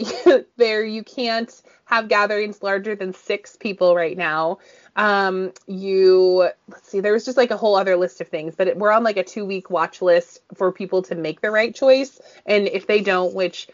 there, 0.58 0.86
you 0.86 1.04
can't 1.04 1.62
have 1.86 2.08
gatherings 2.08 2.64
larger 2.64 2.96
than 2.96 3.14
six 3.14 3.58
people 3.58 3.94
right 3.96 4.18
now. 4.18 4.60
Um, 4.96 5.52
you, 5.68 6.50
let's 6.70 6.88
see, 6.88 7.02
there 7.02 7.14
was 7.14 7.26
just 7.26 7.38
like 7.38 7.52
a 7.52 7.58
whole 7.58 7.76
other 7.76 7.98
list 7.98 8.22
of 8.22 8.30
things, 8.30 8.56
but 8.56 8.68
it, 8.70 8.78
we're 8.78 8.92
on 8.92 9.04
like 9.04 9.18
a 9.18 9.24
two 9.24 9.44
week 9.44 9.70
watch 9.70 10.02
list 10.02 10.40
for 10.54 10.72
people 10.72 11.02
to 11.04 11.16
make 11.16 11.42
the 11.42 11.52
right 11.52 11.76
choice. 11.76 12.22
And 12.46 12.68
if 12.68 12.88
they 12.88 13.02
don't, 13.02 13.34
which 13.34 13.68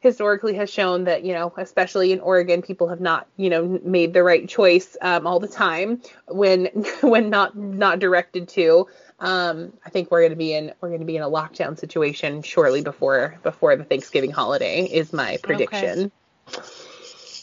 historically 0.00 0.54
has 0.54 0.70
shown 0.70 1.04
that 1.04 1.24
you 1.24 1.32
know 1.32 1.52
especially 1.56 2.12
in 2.12 2.20
Oregon 2.20 2.62
people 2.62 2.88
have 2.88 3.00
not 3.00 3.26
you 3.36 3.50
know 3.50 3.80
made 3.84 4.12
the 4.12 4.22
right 4.22 4.48
choice 4.48 4.96
um, 5.02 5.26
all 5.26 5.38
the 5.38 5.48
time 5.48 6.00
when 6.26 6.66
when 7.02 7.30
not 7.30 7.56
not 7.56 7.98
directed 7.98 8.48
to 8.48 8.86
um, 9.20 9.74
I 9.84 9.90
think 9.90 10.10
we're 10.10 10.20
going 10.20 10.30
to 10.30 10.36
be 10.36 10.54
in 10.54 10.72
we're 10.80 10.88
going 10.88 11.00
to 11.00 11.06
be 11.06 11.16
in 11.16 11.22
a 11.22 11.28
lockdown 11.28 11.78
situation 11.78 12.42
shortly 12.42 12.82
before 12.82 13.38
before 13.42 13.76
the 13.76 13.84
Thanksgiving 13.84 14.30
holiday 14.30 14.84
is 14.84 15.12
my 15.12 15.36
prediction. 15.42 16.10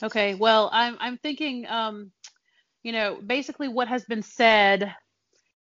Okay, 0.03 0.35
well, 0.35 0.69
I'm 0.73 0.97
I'm 0.99 1.17
thinking, 1.17 1.67
um, 1.67 2.11
you 2.83 2.91
know, 2.91 3.19
basically 3.25 3.67
what 3.67 3.87
has 3.87 4.03
been 4.05 4.23
said 4.23 4.93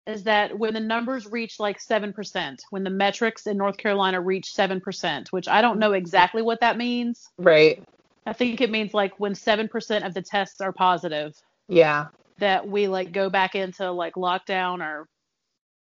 is 0.06 0.24
that 0.24 0.58
when 0.58 0.74
the 0.74 0.80
numbers 0.80 1.26
reach 1.28 1.60
like 1.60 1.80
seven 1.80 2.12
percent, 2.14 2.64
when 2.70 2.84
the 2.84 2.90
metrics 2.90 3.48
in 3.48 3.58
North 3.58 3.78
Carolina 3.78 4.20
reach 4.20 4.54
seven 4.54 4.82
percent, 4.82 5.32
which 5.32 5.48
I 5.48 5.62
don't 5.62 5.80
know 5.80 5.94
exactly 5.94 6.42
what 6.42 6.60
that 6.60 6.78
means. 6.78 7.30
Right. 7.38 7.82
I 8.26 8.34
think 8.34 8.62
it 8.62 8.70
means 8.72 8.94
like 8.94 9.20
when 9.20 9.36
seven 9.36 9.68
percent 9.68 10.06
of 10.06 10.14
the 10.14 10.22
tests 10.22 10.62
are 10.62 10.72
positive, 10.72 11.36
Yeah. 11.68 12.08
that 12.40 12.68
we 12.68 12.88
like 12.88 13.12
go 13.12 13.30
back 13.30 13.56
into 13.56 13.92
like 13.92 14.16
lockdown 14.16 14.82
or 14.82 15.08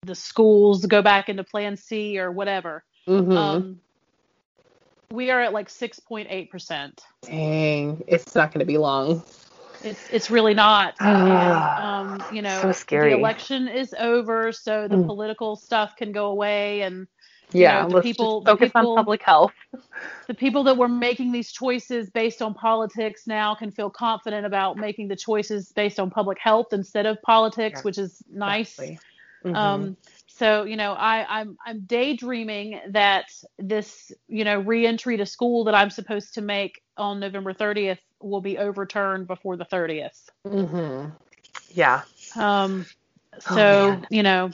the 0.04 0.16
schools 0.16 0.86
go 0.86 1.02
back 1.02 1.30
into 1.30 1.44
Plan 1.44 1.76
C 1.78 2.20
or 2.20 2.32
whatever. 2.32 2.84
Mm-hmm. 3.08 3.32
Um, 3.32 3.80
we 5.12 5.32
are 5.32 5.42
at 5.42 5.54
like 5.54 5.70
six 5.70 6.00
point 6.00 6.28
eight 6.30 6.52
percent. 6.52 7.02
Dang, 7.24 8.04
it's 8.08 8.36
not 8.36 8.52
going 8.52 8.60
to 8.60 8.66
be 8.66 8.78
long. 8.78 9.24
It's 9.86 10.10
it's 10.12 10.30
really 10.32 10.54
not. 10.54 10.96
Ah, 11.02 12.08
and, 12.08 12.12
um, 12.22 12.36
you 12.36 12.42
know, 12.42 12.62
so 12.62 12.72
scary. 12.72 13.12
the 13.12 13.18
election 13.18 13.68
is 13.68 13.94
over, 14.00 14.52
so 14.52 14.88
the 14.88 14.96
Mm. 14.98 15.06
political 15.06 15.56
stuff 15.56 15.96
can 15.96 16.12
go 16.12 16.28
away, 16.28 16.82
and 16.82 17.08
Yeah. 17.54 17.84
know, 17.84 17.90
the 17.90 17.96
let's 17.98 18.08
people- 18.08 18.40
just 18.42 18.46
the 18.46 18.52
focus 18.52 18.68
people- 18.70 18.92
on 18.92 18.98
public 18.98 19.22
health. 19.24 19.54
the 20.28 20.34
people 20.34 20.64
that 20.64 20.76
were 20.78 20.88
making 20.88 21.32
these 21.32 21.52
choices 21.52 22.10
based 22.10 22.42
on 22.42 22.54
politics 22.54 23.28
now 23.28 23.54
can 23.56 23.72
feel 23.72 23.90
confident 23.90 24.46
about 24.46 24.78
making 24.78 25.08
the 25.08 25.16
choices 25.16 25.72
based 25.74 26.00
on 26.00 26.10
public 26.10 26.40
health 26.40 26.74
instead 26.74 27.06
of 27.06 27.22
politics, 27.22 27.80
Yeah, 27.80 27.84
which 27.84 27.98
is 28.00 28.24
nice. 28.32 28.78
Exactly. 28.80 29.00
Mhm. 29.46 29.56
Um, 29.56 29.98
so 30.28 30.64
you 30.64 30.76
know, 30.76 30.94
I, 30.94 31.40
I'm 31.40 31.56
I'm 31.66 31.82
daydreaming 31.82 32.82
that 32.90 33.26
this 33.60 34.12
you 34.28 34.44
know 34.44 34.60
reentry 34.60 35.18
to 35.18 35.26
school 35.26 35.66
that 35.66 35.76
I'm 35.76 35.92
supposed 35.92 36.34
to 36.34 36.42
make 36.42 36.82
on 36.98 37.20
November 37.20 37.54
30th 37.54 38.00
will 38.26 38.42
be 38.42 38.58
overturned 38.58 39.28
before 39.28 39.56
the 39.58 39.66
30th. 39.66 40.30
Mhm. 40.46 41.12
Yeah. 41.70 42.02
Um, 42.36 42.86
Oh, 43.50 43.56
so 43.56 43.90
man. 43.90 44.08
you 44.10 44.24
know, 44.24 44.50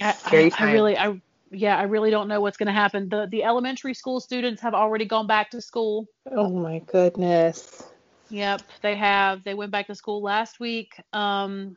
I, 0.00 0.14
I, 0.24 0.52
I 0.58 0.72
really, 0.72 0.98
I 0.98 1.20
yeah, 1.50 1.78
I 1.78 1.84
really 1.84 2.10
don't 2.10 2.28
know 2.28 2.40
what's 2.42 2.58
going 2.58 2.66
to 2.66 2.72
happen. 2.72 3.08
The 3.08 3.26
the 3.30 3.42
elementary 3.44 3.94
school 3.94 4.20
students 4.20 4.60
have 4.62 4.74
already 4.74 5.06
gone 5.06 5.26
back 5.26 5.50
to 5.50 5.62
school. 5.62 6.06
Oh 6.30 6.50
my 6.50 6.80
goodness. 6.80 7.82
Yep, 8.28 8.60
they 8.82 8.96
have. 8.96 9.44
They 9.44 9.54
went 9.54 9.72
back 9.72 9.86
to 9.86 9.94
school 9.94 10.22
last 10.22 10.60
week. 10.60 10.92
Um, 11.14 11.76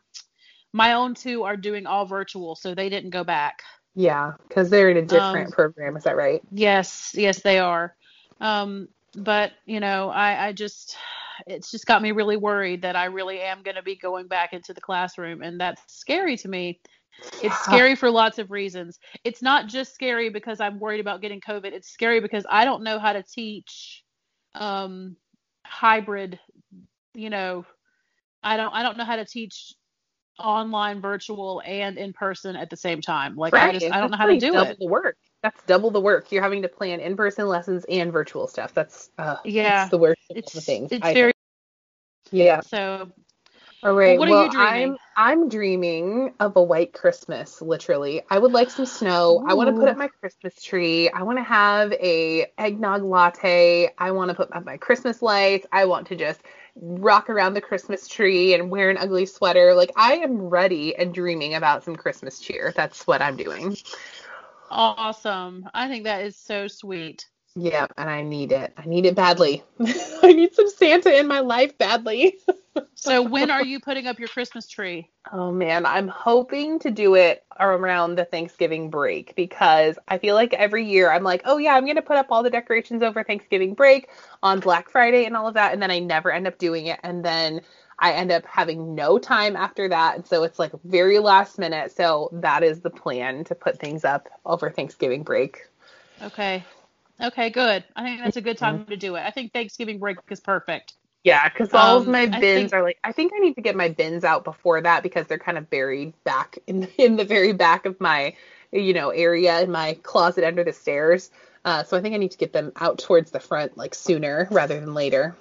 my 0.74 0.94
own 0.94 1.16
two 1.16 1.44
are 1.44 1.56
doing 1.56 1.86
all 1.86 2.06
virtual, 2.06 2.56
so 2.56 2.76
they 2.76 2.90
didn't 2.90 3.12
go 3.12 3.24
back. 3.24 3.64
Yeah, 3.96 4.34
because 4.48 4.70
they're 4.70 4.90
in 4.90 4.98
a 4.98 5.02
different 5.02 5.48
Um, 5.48 5.52
program. 5.52 5.96
Is 5.98 6.04
that 6.04 6.18
right? 6.18 6.42
Yes, 6.52 7.14
yes, 7.16 7.42
they 7.42 7.60
are. 7.60 7.96
Um, 8.42 8.90
but 9.16 9.54
you 9.66 9.80
know, 9.80 10.10
I, 10.10 10.48
I 10.48 10.52
just, 10.54 10.98
it's 11.48 11.72
just 11.72 11.86
got 11.86 12.02
me 12.02 12.12
really 12.12 12.38
worried 12.38 12.82
that 12.84 12.96
I 12.96 13.06
really 13.06 13.42
am 13.42 13.64
going 13.64 13.76
to 13.76 13.84
be 13.84 13.96
going 13.96 14.28
back 14.28 14.54
into 14.54 14.74
the 14.74 14.82
classroom, 14.82 15.42
and 15.42 15.60
that's 15.60 15.82
scary 15.88 16.38
to 16.38 16.48
me. 16.48 16.80
It's 17.42 17.58
scary 17.66 17.96
for 17.96 18.10
lots 18.10 18.40
of 18.40 18.52
reasons. 18.52 19.00
It's 19.24 19.42
not 19.42 19.68
just 19.68 19.94
scary 19.94 20.30
because 20.30 20.60
I'm 20.60 20.80
worried 20.80 21.00
about 21.00 21.22
getting 21.22 21.42
COVID. 21.42 21.74
It's 21.74 21.90
scary 21.90 22.20
because 22.20 22.46
I 22.50 22.66
don't 22.66 22.84
know 22.84 23.00
how 23.00 23.14
to 23.14 23.24
teach 23.24 24.04
um, 24.56 25.16
hybrid. 25.66 26.40
You 27.14 27.30
know, 27.30 27.66
I 28.44 28.58
don't, 28.58 28.74
I 28.74 28.84
don't 28.84 28.98
know 28.98 29.06
how 29.06 29.18
to 29.18 29.26
teach 29.26 29.74
online, 30.40 31.02
virtual, 31.02 31.62
and 31.66 31.98
in 31.98 32.14
person 32.14 32.56
at 32.56 32.70
the 32.70 32.78
same 32.78 33.02
time. 33.02 33.36
Like 33.36 33.54
I 33.54 33.74
just, 33.74 33.92
I 33.92 34.00
don't 34.00 34.12
know 34.12 34.18
how 34.18 34.28
to 34.28 34.40
do 34.40 34.58
it. 34.60 34.78
The 34.80 34.88
work. 34.88 35.18
That's 35.44 35.62
double 35.64 35.92
the 35.92 36.02
work. 36.02 36.32
You're 36.32 36.44
having 36.44 36.62
to 36.62 36.68
plan 36.68 37.00
in-person 37.00 37.48
lessons 37.48 37.86
and 37.90 38.12
virtual 38.12 38.48
stuff. 38.48 38.74
That's 38.74 39.10
uh, 39.18 39.38
Yeah, 39.44 39.84
it's 39.84 39.92
the 39.92 39.98
worst 39.98 40.22
of 40.30 40.38
It's, 40.38 40.54
the 40.54 40.62
things. 40.62 40.92
it's 40.92 41.06
I 41.06 41.14
very 41.14 41.34
think. 42.30 42.46
yeah. 42.46 42.62
so. 42.62 43.12
All 43.84 43.94
right. 43.94 44.20
what 44.20 44.28
are 44.28 44.32
well, 44.32 44.44
you 44.44 44.52
dreaming? 44.52 44.98
I'm 45.18 45.42
I'm 45.42 45.50
dreaming 45.50 46.34
of 46.40 46.56
a 46.56 46.62
white 46.62 46.94
Christmas. 46.94 47.64
Literally, 47.64 48.22
I 48.30 48.38
would 48.38 48.52
like 48.52 48.70
some 48.70 48.86
snow. 48.86 49.44
I 49.48 49.56
want 49.56 49.70
to 49.70 49.80
put 49.80 49.90
up 49.90 49.98
my 49.98 50.08
Christmas 50.08 50.62
tree. 50.62 51.10
I 51.10 51.24
want 51.24 51.40
to 51.40 51.44
have 51.44 51.92
a 51.94 52.46
eggnog 52.60 53.02
latte. 53.02 53.90
I 53.98 54.12
want 54.12 54.30
to 54.30 54.36
put 54.36 54.56
up 54.56 54.66
my 54.66 54.78
Christmas 54.78 55.24
lights. 55.24 55.66
I 55.72 55.86
want 55.86 56.08
to 56.08 56.16
just 56.16 56.42
rock 56.76 57.30
around 57.30 57.56
the 57.56 57.62
Christmas 57.62 58.08
tree 58.08 58.54
and 58.54 58.70
wear 58.70 58.92
an 58.92 58.98
ugly 58.98 59.26
sweater. 59.26 59.74
Like 59.74 59.92
I 59.96 60.18
am 60.18 60.38
ready 60.38 60.96
and 60.96 61.12
dreaming 61.12 61.56
about 61.56 61.84
some 61.84 61.96
Christmas 61.96 62.40
cheer. 62.40 62.72
That's 62.76 63.08
what 63.08 63.24
I'm 63.24 63.36
doing. 63.36 63.78
Awesome. 64.72 65.70
I 65.74 65.88
think 65.88 66.06
that 66.06 66.24
is 66.24 66.38
so 66.38 66.68
sweet. 66.68 67.28
Yeah, 67.56 67.88
and 67.98 68.10
I 68.10 68.22
need 68.22 68.54
it. 68.54 68.74
I 68.78 68.86
need 68.86 69.06
it 69.06 69.16
badly. 69.16 69.64
I 70.24 70.32
need 70.32 70.54
some 70.56 70.70
Santa 70.70 71.18
in 71.18 71.28
my 71.28 71.40
life 71.42 71.78
badly. 71.78 72.38
So 72.96 73.24
when 73.24 73.50
are 73.50 73.64
you 73.64 73.80
putting 73.80 74.06
up 74.06 74.20
your 74.20 74.28
Christmas 74.28 74.68
tree? 74.68 75.10
Oh 75.34 75.52
man, 75.52 75.88
I'm 75.88 76.08
hoping 76.08 76.78
to 76.80 76.92
do 76.92 77.16
it 77.16 77.44
around 77.60 78.16
the 78.16 78.26
Thanksgiving 78.26 78.92
break 78.92 79.36
because 79.36 79.98
I 80.08 80.20
feel 80.20 80.36
like 80.36 80.54
every 80.54 80.86
year 80.86 81.12
I'm 81.12 81.24
like, 81.24 81.42
oh 81.46 81.58
yeah, 81.58 81.74
I'm 81.74 81.88
gonna 81.88 82.04
put 82.04 82.18
up 82.18 82.28
all 82.30 82.44
the 82.44 82.52
decorations 82.52 83.02
over 83.02 83.24
Thanksgiving 83.24 83.74
break 83.74 84.10
on 84.44 84.60
Black 84.60 84.90
Friday 84.90 85.26
and 85.26 85.36
all 85.36 85.48
of 85.48 85.56
that, 85.56 85.74
and 85.74 85.82
then 85.82 85.90
I 85.90 85.98
never 85.98 86.32
end 86.32 86.46
up 86.46 86.60
doing 86.60 86.86
it, 86.88 87.00
and 87.02 87.26
then 87.26 87.62
I 88.02 88.14
end 88.14 88.32
up 88.32 88.46
having 88.46 88.96
no 88.96 89.20
time 89.20 89.56
after 89.56 89.88
that, 89.90 90.16
and 90.16 90.26
so 90.26 90.44
it's 90.44 90.58
like 90.60 90.72
very 90.84 91.20
last 91.20 91.60
minute. 91.60 91.96
So 91.96 92.30
that 92.34 92.64
is 92.64 92.82
the 92.82 92.90
plan 92.90 93.44
to 93.46 93.56
put 93.56 93.80
things 93.80 94.04
up 94.04 94.28
over 94.46 94.70
Thanksgiving 94.72 95.24
break. 95.24 95.68
Okay. 96.22 96.64
Okay, 97.22 97.52
good. 97.52 97.84
I 97.96 98.04
think 98.04 98.22
that's 98.24 98.38
a 98.38 98.42
good 98.42 98.58
time 98.58 98.86
to 98.86 98.98
do 98.98 99.16
it. 99.16 99.22
I 99.22 99.30
think 99.30 99.54
Thanksgiving 99.54 100.00
break 100.00 100.18
is 100.30 100.40
perfect. 100.40 100.94
Yeah, 101.24 101.48
because 101.48 101.72
all 101.72 101.98
of 101.98 102.08
Um, 102.08 102.12
my 102.14 102.26
bins 102.26 102.42
think- 102.42 102.74
are 102.74 102.82
like 102.82 102.98
I 103.04 103.12
think 103.12 103.32
I 103.36 103.40
need 103.40 103.54
to 103.54 103.62
get 103.62 103.76
my 103.76 103.90
bins 103.90 104.24
out 104.24 104.44
before 104.44 104.82
that 104.82 105.04
because 105.04 105.28
they're 105.28 105.38
kind 105.38 105.60
of 105.60 105.70
buried 105.70 106.14
back 106.24 106.58
in 106.66 106.86
in 106.98 107.16
the 107.18 107.26
very 107.26 107.54
back 107.54 107.86
of 107.86 108.02
my 108.02 108.36
you 108.72 108.94
know 108.94 109.12
area 109.12 109.62
in 109.62 109.70
my 109.72 109.94
closet 110.02 110.44
under 110.44 110.64
the 110.64 110.74
stairs. 110.74 111.30
Uh, 111.64 111.84
so 111.84 111.96
I 111.96 112.02
think 112.02 112.16
I 112.16 112.18
need 112.18 112.32
to 112.32 112.40
get 112.40 112.54
them 112.54 112.72
out 112.78 112.98
towards 112.98 113.30
the 113.30 113.40
front 113.40 113.78
like 113.78 113.94
sooner 113.94 114.48
rather 114.50 114.80
than 114.80 114.96
later. 114.96 115.36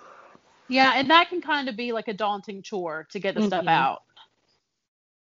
Yeah, 0.71 0.93
and 0.95 1.11
that 1.11 1.29
can 1.29 1.41
kind 1.43 1.69
of 1.69 1.77
be 1.77 1.93
like 1.93 2.09
a 2.09 2.15
daunting 2.15 2.63
chore 2.63 3.07
to 3.11 3.19
get 3.19 3.35
the 3.35 3.43
stuff 3.43 3.65
Mhm. 3.65 3.69
out. 3.69 4.03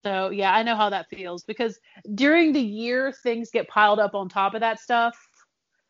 So, 0.05 0.31
yeah, 0.31 0.55
I 0.55 0.63
know 0.63 0.77
how 0.77 0.91
that 0.91 1.09
feels 1.09 1.43
because 1.43 1.81
during 2.15 2.53
the 2.53 2.61
year 2.61 3.11
things 3.13 3.51
get 3.51 3.67
piled 3.69 3.99
up 3.99 4.15
on 4.15 4.29
top 4.29 4.55
of 4.55 4.61
that 4.61 4.79
stuff. 4.79 5.17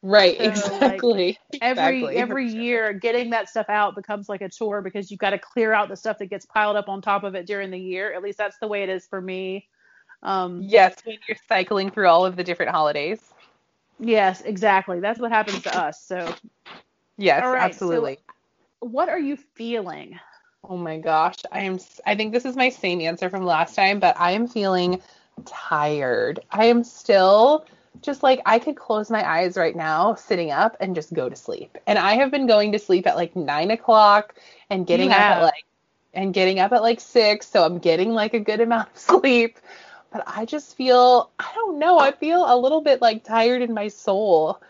Right, 0.03 0.37
So, 0.39 0.45
like, 0.45 1.03
exactly. 1.03 1.39
Every 1.61 2.05
Exactly. 2.05 2.17
every 2.17 2.47
year 2.47 2.93
getting 2.93 3.31
that 3.31 3.49
stuff 3.49 3.69
out 3.69 3.95
becomes 3.95 4.29
like 4.29 4.43
a 4.43 4.49
chore 4.49 4.81
because 4.81 5.11
you've 5.11 5.19
got 5.21 5.31
to 5.31 5.39
clear 5.39 5.73
out 5.73 5.89
the 5.89 5.97
stuff 5.97 6.19
that 6.19 6.27
gets 6.27 6.47
piled 6.47 6.77
up 6.77 6.89
on 6.89 7.03
top 7.03 7.25
of 7.25 7.35
it 7.35 7.47
during 7.47 7.71
the 7.71 7.79
year. 7.79 8.13
At 8.13 8.23
least 8.23 8.39
that's 8.39 8.59
the 8.59 8.69
way 8.69 8.83
it 8.83 8.89
is 8.89 9.07
for 9.07 9.21
me. 9.21 9.67
Um, 10.23 10.63
Yes, 10.69 10.95
when 11.05 11.19
you're 11.27 11.37
cycling 11.49 11.91
through 11.91 12.07
all 12.09 12.25
of 12.25 12.37
the 12.37 12.45
different 12.45 12.71
holidays. 12.71 13.33
yes, 13.99 14.43
exactly. 14.43 15.01
That's 15.01 15.19
what 15.19 15.33
happens 15.33 15.63
to 15.63 15.77
us. 15.77 16.03
So, 16.03 16.33
Yes, 17.17 17.43
right, 17.43 17.55
so- 17.55 17.65
absolutely. 17.65 18.19
What 18.81 19.09
are 19.09 19.19
you 19.19 19.37
feeling? 19.37 20.19
Oh 20.65 20.77
my 20.77 20.99
gosh, 20.99 21.37
I 21.53 21.61
am. 21.61 21.79
I 22.07 22.15
think 22.17 22.33
this 22.33 22.45
is 22.45 22.57
my 22.57 22.69
same 22.69 23.01
answer 23.01 23.31
from 23.31 23.45
last 23.45 23.75
time, 23.75 24.01
but 24.01 24.19
I 24.19 24.33
am 24.33 24.47
feeling 24.49 25.01
tired. 25.45 26.41
I 26.51 26.67
am 26.67 26.85
still 26.85 27.65
just 28.03 28.23
like 28.23 28.41
I 28.47 28.59
could 28.59 28.77
close 28.77 29.11
my 29.11 29.29
eyes 29.29 29.57
right 29.57 29.75
now, 29.77 30.15
sitting 30.15 30.51
up, 30.51 30.77
and 30.81 30.95
just 30.95 31.13
go 31.15 31.29
to 31.29 31.37
sleep. 31.37 31.79
And 31.87 31.99
I 31.99 32.15
have 32.15 32.31
been 32.31 32.47
going 32.47 32.73
to 32.73 32.79
sleep 32.79 33.07
at 33.07 33.17
like 33.17 33.37
nine 33.37 33.71
o'clock 33.71 34.35
and 34.71 34.87
getting 34.87 35.09
You 35.09 35.15
up 35.15 35.29
at 35.31 35.43
like 35.43 35.65
and 36.15 36.35
getting 36.35 36.59
up 36.59 36.73
at 36.73 36.83
like 36.83 37.01
six, 37.01 37.49
so 37.49 37.65
I'm 37.65 37.79
getting 37.79 38.13
like 38.13 38.35
a 38.35 38.41
good 38.41 38.61
amount 38.67 38.91
of 38.91 38.99
sleep. 38.99 39.59
But 40.11 40.25
I 40.27 40.45
just 40.45 40.77
feel 40.77 41.31
I 41.39 41.51
don't 41.55 41.79
know. 41.79 41.99
I 41.99 42.13
feel 42.13 42.45
a 42.47 42.59
little 42.59 42.81
bit 42.81 43.01
like 43.01 43.25
tired 43.25 43.63
in 43.63 43.75
my 43.75 43.89
soul. 43.89 44.61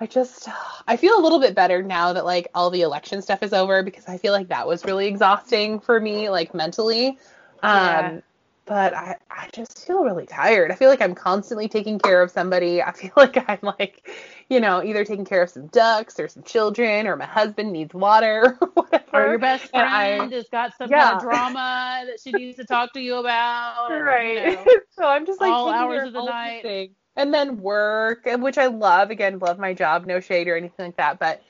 I 0.00 0.06
just 0.06 0.48
I 0.88 0.96
feel 0.96 1.18
a 1.18 1.22
little 1.22 1.40
bit 1.40 1.54
better 1.54 1.82
now 1.82 2.12
that 2.14 2.24
like 2.24 2.48
all 2.54 2.70
the 2.70 2.80
election 2.82 3.20
stuff 3.22 3.42
is 3.42 3.52
over 3.52 3.82
because 3.82 4.08
I 4.08 4.16
feel 4.16 4.32
like 4.32 4.48
that 4.48 4.66
was 4.66 4.84
really 4.84 5.06
exhausting 5.06 5.78
for 5.80 6.00
me 6.00 6.30
like 6.30 6.54
mentally. 6.54 7.18
Um, 7.62 7.76
Yeah. 7.76 8.20
but 8.64 8.94
I, 8.94 9.16
I 9.30 9.48
just 9.52 9.86
feel 9.86 10.02
really 10.04 10.24
tired. 10.26 10.70
I 10.70 10.74
feel 10.76 10.88
like 10.88 11.02
I'm 11.02 11.14
constantly 11.14 11.68
taking 11.68 11.98
care 11.98 12.22
of 12.22 12.30
somebody. 12.30 12.80
I 12.82 12.92
feel 12.92 13.10
like 13.16 13.36
I'm 13.46 13.58
like, 13.62 14.08
you 14.48 14.58
know, 14.60 14.82
either 14.82 15.04
taking 15.04 15.26
care 15.26 15.42
of 15.42 15.50
some 15.50 15.66
ducks 15.66 16.18
or 16.18 16.28
some 16.28 16.44
children 16.44 17.06
or 17.06 17.16
my 17.16 17.26
husband 17.26 17.70
needs 17.72 17.92
water 17.92 18.56
or 18.62 18.68
whatever. 18.74 19.04
Or 19.12 19.28
your 19.28 19.38
best 19.38 19.68
And 19.74 19.82
I- 19.82 20.16
friend 20.16 20.32
has 20.32 20.48
got 20.50 20.72
some 20.78 20.88
kind 20.88 21.16
of 21.16 21.20
drama 21.22 22.04
that 22.06 22.20
she 22.24 22.32
needs 22.32 22.56
to 22.56 22.64
talk 22.64 22.94
to 22.94 23.00
you 23.00 23.16
about. 23.16 23.90
or, 23.90 23.98
you 23.98 24.02
right. 24.04 24.54
know. 24.54 24.64
so 24.92 25.04
I'm 25.06 25.26
just 25.26 25.40
like 25.42 25.52
all 25.52 25.68
hours 25.68 26.06
of 26.06 26.12
the 26.14 26.24
night. 26.24 26.62
things. 26.62 26.94
And 27.20 27.34
then 27.34 27.60
work, 27.60 28.22
which 28.24 28.58
I 28.58 28.66
love. 28.66 29.10
Again, 29.10 29.38
love 29.38 29.58
my 29.58 29.74
job, 29.74 30.06
no 30.06 30.20
shade 30.20 30.48
or 30.48 30.56
anything 30.56 30.86
like 30.86 30.96
that. 30.96 31.18
But 31.18 31.42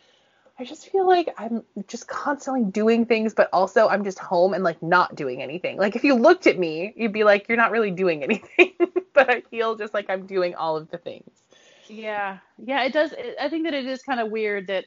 I 0.59 0.65
just 0.65 0.91
feel 0.91 1.07
like 1.07 1.33
I'm 1.39 1.63
just 1.87 2.07
constantly 2.07 2.65
doing 2.65 3.07
things, 3.07 3.33
but 3.33 3.49
also 3.53 3.89
I'm 3.89 4.05
just 4.05 4.19
home 4.19 4.53
and 4.53 4.63
like 4.63 4.83
not 4.83 5.15
doing 5.15 5.43
anything. 5.43 5.79
Like 5.79 5.97
if 5.97 6.05
you 6.05 6.15
looked 6.15 6.47
at 6.47 6.59
me, 6.59 6.93
you'd 6.97 7.13
be 7.13 7.25
like, 7.25 7.49
you're 7.49 7.57
not 7.57 7.71
really 7.71 7.91
doing 7.91 8.23
anything. 8.25 8.75
but 9.15 9.31
I 9.31 9.41
feel 9.43 9.77
just 9.77 9.95
like 9.95 10.11
I'm 10.11 10.27
doing 10.27 10.55
all 10.55 10.77
of 10.77 10.91
the 10.91 10.99
things. 10.99 11.31
Yeah, 11.89 12.39
yeah, 12.59 12.85
it 12.85 12.93
does. 12.93 13.13
It, 13.13 13.37
I 13.41 13.49
think 13.49 13.65
that 13.65 13.75
it 13.75 13.87
is 13.87 14.03
kind 14.03 14.21
of 14.21 14.31
weird 14.31 14.67
that 14.67 14.85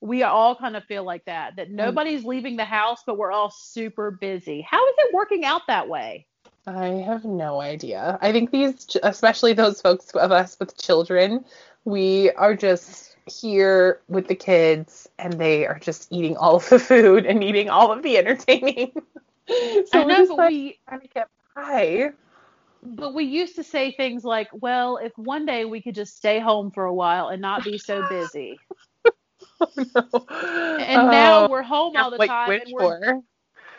we 0.00 0.22
all 0.22 0.54
kind 0.56 0.76
of 0.76 0.84
feel 0.84 1.04
like 1.04 1.24
that. 1.24 1.52
Mm. 1.52 1.56
That 1.56 1.70
nobody's 1.70 2.24
leaving 2.24 2.56
the 2.56 2.64
house, 2.64 3.02
but 3.06 3.16
we're 3.16 3.32
all 3.32 3.50
super 3.50 4.10
busy. 4.10 4.60
How 4.60 4.86
is 4.86 4.94
it 4.98 5.14
working 5.14 5.44
out 5.44 5.62
that 5.68 5.88
way? 5.88 6.26
I 6.66 6.86
have 7.06 7.24
no 7.24 7.60
idea. 7.60 8.18
I 8.20 8.32
think 8.32 8.50
these, 8.50 8.96
especially 9.02 9.52
those 9.52 9.80
folks 9.80 10.10
of 10.12 10.32
us 10.32 10.56
with 10.58 10.76
children, 10.76 11.44
we 11.84 12.30
are 12.32 12.54
just 12.54 13.16
here 13.26 14.00
with 14.08 14.28
the 14.28 14.34
kids 14.34 15.08
and 15.18 15.34
they 15.34 15.66
are 15.66 15.78
just 15.78 16.10
eating 16.12 16.36
all 16.36 16.56
of 16.56 16.68
the 16.68 16.78
food 16.78 17.26
and 17.26 17.42
eating 17.44 17.68
all 17.70 17.92
of 17.92 18.02
the 18.02 18.16
entertaining. 18.18 18.92
so 19.86 20.00
I 20.00 20.04
know, 20.04 20.26
just 20.26 20.28
but 20.28 20.38
like 20.38 20.54
we 20.54 20.78
trying 20.88 21.00
to 21.00 21.08
get 21.08 21.28
by. 21.54 22.12
but 22.82 23.14
we 23.14 23.24
used 23.24 23.56
to 23.56 23.64
say 23.64 23.92
things 23.92 24.24
like, 24.24 24.48
"Well, 24.52 24.98
if 24.98 25.12
one 25.16 25.46
day 25.46 25.64
we 25.64 25.82
could 25.82 25.94
just 25.94 26.16
stay 26.16 26.40
home 26.40 26.70
for 26.70 26.84
a 26.84 26.94
while 26.94 27.28
and 27.28 27.40
not 27.42 27.64
be 27.64 27.78
so 27.78 28.02
busy." 28.10 28.58
Oh, 29.96 30.76
and 30.78 31.10
now 31.10 31.44
Oh, 31.44 31.48
we're 31.48 31.62
home 31.62 31.96
all 31.96 32.10
the 32.10 32.18
you 32.18 32.26
time, 32.26 32.58
and 32.60 32.72
we're 32.72 32.94
for. 33.00 33.22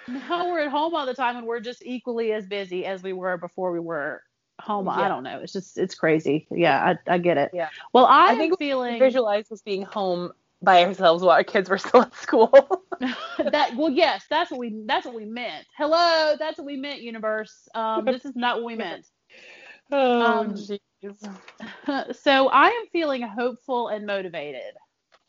Now 0.08 0.50
we're 0.50 0.60
at 0.62 0.72
home 0.72 0.96
all 0.96 1.06
the 1.06 1.14
time, 1.14 1.38
and 1.38 1.46
we're 1.46 1.60
just 1.60 1.84
equally 1.86 2.32
as 2.34 2.46
busy 2.46 2.86
as 2.86 3.04
we 3.04 3.14
were 3.14 3.38
before 3.38 3.72
we 3.72 3.80
were 3.80 4.22
home. 4.62 4.90
I 4.90 5.08
don't 5.08 5.24
know. 5.24 5.40
It's 5.40 5.54
just 5.54 5.78
it's 5.78 5.96
crazy. 5.96 6.48
Yeah, 6.52 6.96
I, 7.08 7.14
I 7.14 7.18
get 7.18 7.38
it. 7.38 7.52
Yeah. 7.54 7.70
Well, 7.94 8.06
I, 8.06 8.32
I 8.32 8.36
think 8.36 8.58
feeling 8.58 9.00
Visualize 9.00 9.52
us 9.52 9.62
being 9.62 9.84
home 9.84 10.32
by 10.62 10.84
ourselves 10.84 11.24
while 11.24 11.36
our 11.36 11.44
kids 11.44 11.70
were 11.70 11.78
still 11.78 12.02
at 12.02 12.16
school. 12.16 12.52
that 13.52 13.76
well 13.76 13.90
yes 13.90 14.26
that's 14.30 14.50
what 14.50 14.60
we 14.60 14.74
that's 14.86 15.06
what 15.06 15.14
we 15.14 15.26
meant 15.26 15.66
hello 15.78 16.36
that's 16.40 16.58
what 16.58 16.66
we 16.66 16.78
meant 16.78 17.02
universe 17.02 17.68
um 17.76 18.06
this 18.06 18.24
is 18.24 18.36
not 18.38 18.56
what 18.56 18.66
we 18.66 18.76
meant 18.76 19.06
oh, 19.92 20.42
Um, 20.42 20.54
jeez. 20.56 22.16
so 22.16 22.48
i 22.50 22.68
am 22.70 22.86
feeling 22.94 23.22
hopeful 23.22 23.90
and 23.90 24.06
motivated 24.06 24.74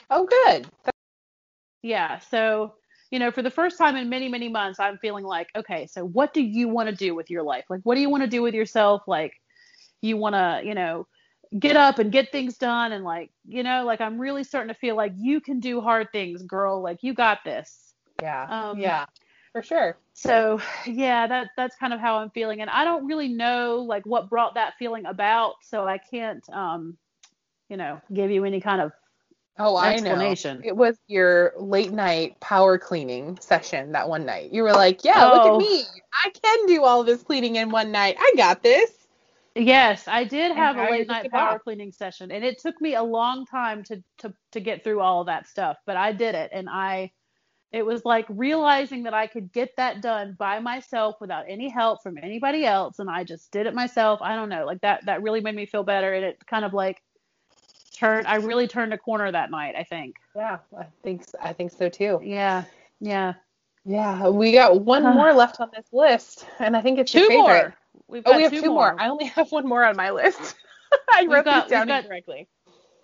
Oh, 0.09 0.27
good. 0.27 0.69
yeah 1.83 2.21
so 2.21 2.75
you 3.11 3.19
know 3.19 3.31
for 3.31 3.43
the 3.43 3.51
first 3.51 3.79
time 3.79 3.97
in 3.97 4.09
many 4.09 4.29
many 4.29 4.49
months 4.49 4.81
i'm 4.81 4.99
feeling 4.99 5.25
like 5.25 5.49
okay 5.57 5.87
so 5.87 6.05
what 6.05 6.35
do 6.35 6.43
you 6.43 6.69
want 6.69 6.89
to 6.89 6.95
do 6.95 7.15
with 7.15 7.31
your 7.31 7.43
life 7.43 7.65
like 7.69 7.81
what 7.85 7.95
do 7.95 8.01
you 8.01 8.11
want 8.11 8.23
to 8.23 8.29
do 8.29 8.43
with 8.43 8.55
yourself 8.55 9.03
like 9.07 9.33
you 10.03 10.17
want 10.17 10.35
to 10.35 10.61
you 10.65 10.75
know 10.75 11.07
get 11.59 11.77
up 11.77 11.99
and 11.99 12.11
get 12.11 12.33
things 12.33 12.59
done 12.59 12.93
and 12.93 13.05
like 13.05 13.31
you 13.47 13.63
know 13.63 13.85
like 13.85 14.01
i'm 14.01 14.19
really 14.19 14.43
starting 14.43 14.73
to 14.73 14.79
feel 14.79 14.97
like 14.97 15.13
you 15.17 15.41
can 15.41 15.61
do 15.61 15.81
hard 15.81 16.09
things 16.13 16.43
girl 16.43 16.83
like 16.83 16.99
you 17.03 17.15
got 17.15 17.39
this 17.45 17.95
Yeah. 18.21 18.47
Um, 18.49 18.79
yeah. 18.79 19.07
For 19.53 19.63
sure. 19.63 19.97
so 20.13 20.61
yeah 20.87 21.27
that 21.27 21.49
that's 21.57 21.77
kind 21.77 21.93
of 21.95 22.01
how 22.01 22.17
i'm 22.17 22.31
feeling 22.31 22.61
and 22.61 22.69
i 22.71 22.85
don't 22.85 23.07
really 23.07 23.29
know 23.29 23.85
like 23.87 24.05
what 24.05 24.29
brought 24.29 24.55
that 24.55 24.75
feeling 24.79 25.07
about 25.07 25.55
so 25.63 25.87
i 25.87 25.99
can't 25.99 26.47
um 26.51 26.97
you 27.71 27.77
know 27.77 28.01
give 28.13 28.31
you 28.31 28.45
any 28.45 28.61
kind 28.61 28.81
of 28.83 28.93
Oh, 29.59 29.77
I 29.77 30.01
know. 30.01 30.37
It 30.63 30.77
was 30.77 30.99
your 31.07 31.55
late 31.59 31.93
night 31.93 32.39
power 32.41 32.79
cleaning 32.79 33.39
session 33.41 33.93
that 33.93 34.09
one 34.09 34.27
night. 34.27 34.53
You 34.53 34.63
were 34.63 34.73
like, 34.73 35.05
"Yeah, 35.05 35.25
look 35.25 35.47
Oh. 35.47 35.47
at 35.47 35.57
me. 35.57 35.85
I 36.13 36.31
can 36.31 36.67
do 36.67 36.85
all 36.85 37.05
this 37.05 37.23
cleaning 37.23 37.57
in 37.57 37.71
one 37.71 37.91
night. 37.93 38.17
I 38.19 38.33
got 38.37 38.63
this." 38.63 39.09
yes 39.55 40.07
i 40.09 40.25
did 40.25 40.53
have 40.53 40.77
how 40.77 40.87
a 40.89 40.91
late 40.91 41.09
night 41.09 41.31
power 41.31 41.55
back. 41.55 41.65
cleaning 41.65 41.93
session 41.93 42.31
and 42.31 42.45
it 42.45 42.59
took 42.59 42.81
me 42.81 42.95
a 42.95 43.03
long 43.03 43.47
time 43.47 43.83
to 43.85 44.03
to 44.19 44.33
to 44.53 44.61
get 44.61 44.85
through 44.85 45.01
all 45.01 45.21
of 45.23 45.27
that 45.27 45.49
stuff 45.49 45.79
but 45.87 45.97
i 45.97 46.13
did 46.13 46.35
it 46.35 46.51
and 46.53 46.69
i 46.71 47.11
it 47.73 47.85
was 47.87 48.05
like 48.05 48.27
realizing 48.31 49.05
that 49.05 49.15
i 49.15 49.27
could 49.27 49.53
get 49.53 49.71
that 49.77 50.03
done 50.03 50.37
by 50.39 50.61
myself 50.61 51.17
without 51.21 51.47
any 51.49 51.69
help 51.71 52.03
from 52.03 52.19
anybody 52.19 52.65
else 52.67 52.99
and 52.99 53.11
i 53.11 53.25
just 53.25 53.51
did 53.53 53.67
it 53.67 53.75
myself 53.75 54.21
i 54.23 54.37
don't 54.37 54.51
know 54.51 54.67
like 54.67 54.81
that 54.83 55.05
that 55.07 55.23
really 55.23 55.41
made 55.41 55.57
me 55.57 55.67
feel 55.67 55.85
better 55.85 56.15
and 56.15 56.25
it 56.25 56.39
kind 56.47 56.65
of 56.65 56.75
like 56.75 57.03
turned 57.97 58.27
i 58.27 58.37
really 58.37 58.67
turned 58.69 58.93
a 58.93 58.99
corner 58.99 59.31
that 59.33 59.51
night 59.51 59.75
i 59.77 59.83
think 59.83 60.17
Yeah, 60.35 60.59
I 60.79 60.87
think 61.03 61.25
I 61.41 61.53
think 61.53 61.73
so 61.73 61.89
too. 61.89 62.21
Yeah, 62.23 62.65
yeah. 63.01 63.35
Yeah, 63.87 64.29
we 64.29 64.53
got 64.53 64.81
one 64.83 65.03
more 65.15 65.33
left 65.33 65.61
on 65.61 65.71
this 65.75 65.87
list, 65.93 66.47
and 66.59 66.77
I 66.77 66.83
think 66.83 66.99
it's 66.99 67.15
your 67.15 67.29
Two 67.29 67.39
more. 67.39 67.75
We've 68.09 68.23
oh, 68.27 68.33
got 68.33 68.35
Oh, 68.35 68.37
we 68.37 68.43
have 68.43 68.53
two, 68.53 68.71
more. 68.71 68.97
I 69.01 69.09
only 69.09 69.25
have 69.37 69.51
one 69.53 69.67
more 69.67 69.85
on 69.85 69.97
my 69.97 70.11
list. 70.11 70.57
I 71.15 71.23
We've 71.23 71.31
wrote 71.31 71.45
got- 71.45 71.69
down 71.69 71.87
got- 71.87 72.03
incorrectly. 72.03 72.49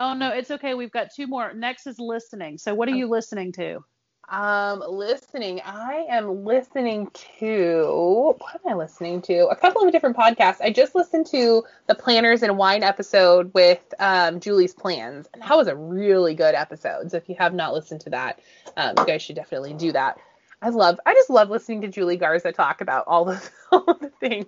Oh 0.00 0.14
no, 0.14 0.30
it's 0.30 0.50
okay. 0.50 0.74
We've 0.74 0.90
got 0.90 1.14
two 1.14 1.26
more. 1.28 1.52
Next 1.52 1.86
is 1.86 1.98
listening. 2.00 2.58
So 2.58 2.74
what 2.74 2.88
are 2.88 2.92
oh. 2.92 2.96
you 2.96 3.08
listening 3.08 3.52
to? 3.52 3.84
Um, 4.32 4.82
listening. 4.88 5.60
I 5.62 6.06
am 6.08 6.46
listening 6.46 7.10
to 7.38 8.34
what 8.38 8.54
am 8.54 8.72
I 8.72 8.74
listening 8.74 9.20
to? 9.22 9.48
A 9.48 9.56
couple 9.56 9.84
of 9.84 9.92
different 9.92 10.16
podcasts. 10.16 10.62
I 10.62 10.72
just 10.72 10.94
listened 10.94 11.26
to 11.26 11.64
the 11.86 11.94
Planners 11.94 12.42
and 12.42 12.56
Wine 12.56 12.82
episode 12.82 13.52
with 13.52 13.82
um, 13.98 14.40
Julie's 14.40 14.72
Plans, 14.72 15.28
and 15.34 15.42
that 15.42 15.54
was 15.54 15.68
a 15.68 15.76
really 15.76 16.34
good 16.34 16.54
episode. 16.54 17.10
So 17.10 17.18
if 17.18 17.28
you 17.28 17.36
have 17.38 17.52
not 17.52 17.74
listened 17.74 18.00
to 18.02 18.10
that, 18.10 18.40
um, 18.78 18.94
you 18.96 19.04
guys 19.04 19.20
should 19.20 19.36
definitely 19.36 19.74
do 19.74 19.92
that. 19.92 20.18
I 20.62 20.70
love. 20.70 20.98
I 21.04 21.12
just 21.12 21.28
love 21.28 21.50
listening 21.50 21.82
to 21.82 21.88
Julie 21.88 22.16
Garza 22.16 22.52
talk 22.52 22.80
about 22.80 23.04
all 23.08 23.28
of 23.28 23.50
all 23.70 23.84
of 23.84 24.00
the 24.00 24.08
things. 24.18 24.46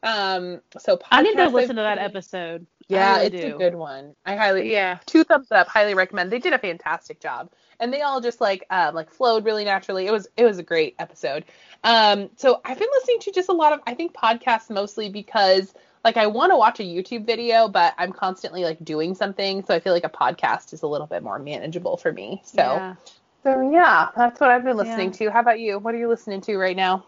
Um, 0.00 0.60
so 0.78 1.00
I 1.10 1.22
need 1.22 1.34
to 1.34 1.48
listen 1.48 1.74
to 1.74 1.82
that 1.82 1.98
episode. 1.98 2.68
Yeah, 2.88 3.18
it's 3.20 3.40
do. 3.40 3.54
a 3.54 3.58
good 3.58 3.74
one. 3.74 4.14
I 4.24 4.36
highly 4.36 4.72
Yeah. 4.72 4.98
two 5.06 5.24
thumbs 5.24 5.52
up. 5.52 5.68
Highly 5.68 5.94
recommend. 5.94 6.30
They 6.32 6.38
did 6.38 6.52
a 6.54 6.58
fantastic 6.58 7.20
job, 7.20 7.50
and 7.80 7.92
they 7.92 8.00
all 8.02 8.20
just 8.20 8.40
like 8.40 8.64
um, 8.70 8.94
like 8.94 9.10
flowed 9.12 9.44
really 9.44 9.64
naturally. 9.64 10.06
It 10.06 10.10
was 10.10 10.28
it 10.36 10.44
was 10.44 10.58
a 10.58 10.62
great 10.62 10.94
episode. 10.98 11.44
Um, 11.84 12.30
so 12.36 12.60
I've 12.64 12.78
been 12.78 12.88
listening 12.98 13.20
to 13.20 13.32
just 13.32 13.48
a 13.48 13.52
lot 13.52 13.72
of 13.72 13.80
I 13.86 13.94
think 13.94 14.14
podcasts 14.14 14.70
mostly 14.70 15.10
because 15.10 15.74
like 16.04 16.16
I 16.16 16.26
want 16.26 16.52
to 16.52 16.56
watch 16.56 16.80
a 16.80 16.84
YouTube 16.84 17.26
video, 17.26 17.68
but 17.68 17.92
I'm 17.98 18.12
constantly 18.12 18.64
like 18.64 18.82
doing 18.84 19.14
something, 19.14 19.64
so 19.64 19.74
I 19.74 19.80
feel 19.80 19.92
like 19.92 20.04
a 20.04 20.08
podcast 20.08 20.72
is 20.72 20.82
a 20.82 20.86
little 20.86 21.06
bit 21.06 21.22
more 21.22 21.38
manageable 21.38 21.96
for 21.98 22.12
me. 22.12 22.40
So 22.44 22.62
Yeah. 22.62 22.94
so 23.42 23.70
yeah, 23.70 24.08
that's 24.16 24.40
what 24.40 24.50
I've 24.50 24.64
been 24.64 24.76
listening 24.76 25.10
Yeah. 25.10 25.16
to. 25.26 25.30
How 25.30 25.40
about 25.40 25.60
you? 25.60 25.78
What 25.78 25.94
are 25.94 25.98
you 25.98 26.08
listening 26.08 26.40
to 26.42 26.56
right 26.56 26.76
now? 26.76 27.04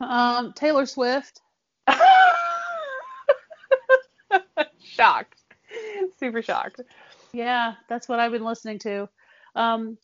Um, 0.00 0.52
Taylor 0.54 0.86
Swift. 0.86 1.42
shocked, 4.94 5.42
super 6.18 6.42
shocked. 6.42 6.80
Yeah, 7.32 7.74
that's 7.88 8.08
what 8.08 8.20
I've 8.20 8.32
been 8.32 8.44
listening 8.44 8.78
to. 8.80 9.08
Um, 9.56 9.98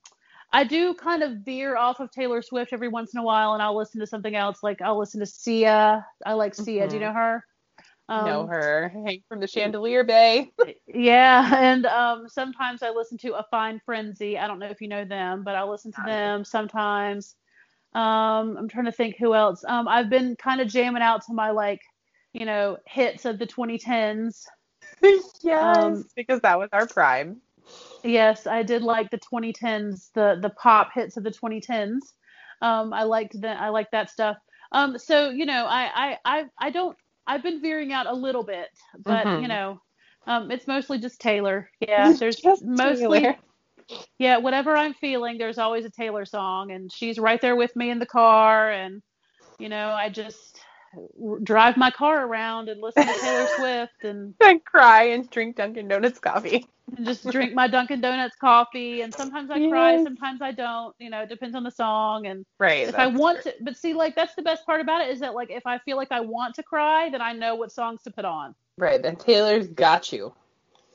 I 0.52 0.64
do 0.64 0.94
kind 0.94 1.22
of 1.22 1.38
veer 1.44 1.76
off 1.76 2.00
of 2.00 2.10
Taylor 2.10 2.42
Swift 2.42 2.72
every 2.72 2.88
once 2.88 3.14
in 3.14 3.20
a 3.20 3.22
while, 3.22 3.54
and 3.54 3.62
I'll 3.62 3.76
listen 3.76 4.00
to 4.00 4.06
something 4.06 4.34
else. 4.34 4.62
Like 4.62 4.82
I'll 4.82 4.98
listen 4.98 5.20
to 5.20 5.26
Sia. 5.26 6.04
I 6.26 6.32
like 6.32 6.54
Sia. 6.54 6.88
Do 6.88 6.96
you 6.96 7.00
Mhm. 7.00 7.06
know 7.06 7.12
her? 7.12 7.44
Um, 8.08 8.24
know 8.24 8.46
her, 8.46 8.88
Hank 9.06 9.22
from 9.28 9.38
the 9.40 9.46
Chandelier 9.46 10.02
Bay. 10.04 10.52
Yeah, 10.92 11.54
and 11.56 11.86
um, 11.86 12.28
sometimes 12.28 12.82
I 12.82 12.90
listen 12.90 13.16
to 13.18 13.34
A 13.34 13.44
Fine 13.50 13.80
Frenzy. 13.86 14.36
I 14.36 14.48
don't 14.48 14.58
know 14.58 14.66
if 14.66 14.80
you 14.80 14.88
know 14.88 15.04
them, 15.04 15.44
but 15.44 15.54
I'll 15.54 15.70
listen 15.70 15.92
to 15.92 16.02
them 16.04 16.44
sometimes. 16.44 17.36
Um, 17.94 18.56
I'm 18.58 18.68
trying 18.68 18.86
to 18.86 18.92
think 18.92 19.16
who 19.16 19.34
else. 19.34 19.64
Um, 19.66 19.86
I've 19.86 20.10
been 20.10 20.34
kind 20.36 20.60
of 20.60 20.66
jamming 20.68 21.02
out 21.02 21.24
to 21.26 21.32
my 21.32 21.50
like, 21.50 21.80
you 22.32 22.44
know, 22.44 22.76
hits 22.86 23.24
of 23.24 23.38
the 23.38 23.46
2010s. 23.46 24.44
yes, 25.42 25.62
Um, 25.62 26.04
because 26.16 26.40
that 26.42 26.58
was 26.58 26.68
our 26.72 26.86
prime. 26.86 27.40
Yes, 28.02 28.46
I 28.46 28.62
did 28.62 28.82
like 28.82 29.10
the 29.10 29.18
2010s, 29.18 30.10
the 30.14 30.38
the 30.40 30.50
pop 30.50 30.90
hits 30.94 31.16
of 31.16 31.24
the 31.24 31.30
2010s. 31.30 32.14
Um, 32.62 32.92
I 32.92 33.02
liked 33.04 33.40
that. 33.42 33.60
I 33.60 33.68
like 33.68 33.90
that 33.92 34.10
stuff. 34.10 34.36
Um, 34.72 34.98
so 34.98 35.30
you 35.30 35.46
know, 35.46 35.66
I 35.66 35.90
I 35.94 36.18
I 36.24 36.44
I 36.58 36.70
don't. 36.70 36.96
I've 37.26 37.42
been 37.42 37.60
veering 37.60 37.92
out 37.92 38.06
a 38.06 38.14
little 38.14 38.42
bit, 38.44 38.68
but 39.04 39.26
Mhm. 39.26 39.42
you 39.42 39.48
know, 39.48 39.80
um, 40.26 40.50
it's 40.50 40.66
mostly 40.66 40.98
just 40.98 41.20
Taylor. 41.20 41.70
Yeah, 41.80 42.12
there's 42.18 42.36
Just 42.36 42.64
mostly. 42.64 43.20
Taylor. 43.20 43.36
Yeah, 44.18 44.38
whatever 44.38 44.76
I'm 44.76 44.94
feeling, 44.94 45.38
there's 45.38 45.58
always 45.58 45.84
a 45.84 45.90
Taylor 45.90 46.24
song, 46.24 46.70
and 46.70 46.92
she's 46.92 47.18
right 47.18 47.40
there 47.40 47.56
with 47.56 47.74
me 47.76 47.90
in 47.90 47.98
the 47.98 48.06
car, 48.06 48.70
and 48.70 49.02
you 49.58 49.68
know, 49.68 49.90
I 49.90 50.08
just 50.08 50.49
drive 51.42 51.76
my 51.76 51.90
car 51.90 52.26
around 52.26 52.68
and 52.68 52.80
listen 52.80 53.06
to 53.06 53.12
Taylor 53.20 53.46
Swift, 53.56 54.04
and 54.04 54.34
and 54.40 54.64
cry 54.64 55.04
and 55.04 55.28
drink 55.30 55.56
Dunkin' 55.56 55.88
Donuts 55.88 56.18
coffee. 56.18 56.66
and 56.96 57.06
just 57.06 57.26
drink 57.28 57.54
my 57.54 57.68
Dunkin' 57.68 58.00
Donuts 58.00 58.36
coffee. 58.36 59.02
And 59.02 59.14
sometimes 59.14 59.50
I 59.50 59.68
cry, 59.68 60.02
sometimes 60.02 60.42
I 60.42 60.52
don't. 60.52 60.94
You 60.98 61.10
know, 61.10 61.22
it 61.22 61.28
depends 61.28 61.54
on 61.54 61.62
the 61.62 61.70
song. 61.70 62.26
And 62.26 62.44
right. 62.58 62.88
If 62.88 62.94
I 62.94 63.06
want 63.06 63.42
to, 63.44 63.54
but 63.60 63.76
see, 63.76 63.94
like 63.94 64.16
that's 64.16 64.34
the 64.34 64.42
best 64.42 64.66
part 64.66 64.80
about 64.80 65.02
it 65.02 65.10
is 65.10 65.20
that 65.20 65.34
like 65.34 65.50
if 65.50 65.66
I 65.66 65.78
feel 65.78 65.96
like 65.96 66.12
I 66.12 66.20
want 66.20 66.54
to 66.56 66.62
cry, 66.62 67.10
then 67.10 67.22
I 67.22 67.32
know 67.32 67.54
what 67.54 67.72
songs 67.72 68.02
to 68.02 68.10
put 68.10 68.24
on. 68.24 68.54
Right. 68.76 69.02
Then 69.02 69.16
Taylor's 69.16 69.68
got 69.68 70.12
you. 70.12 70.32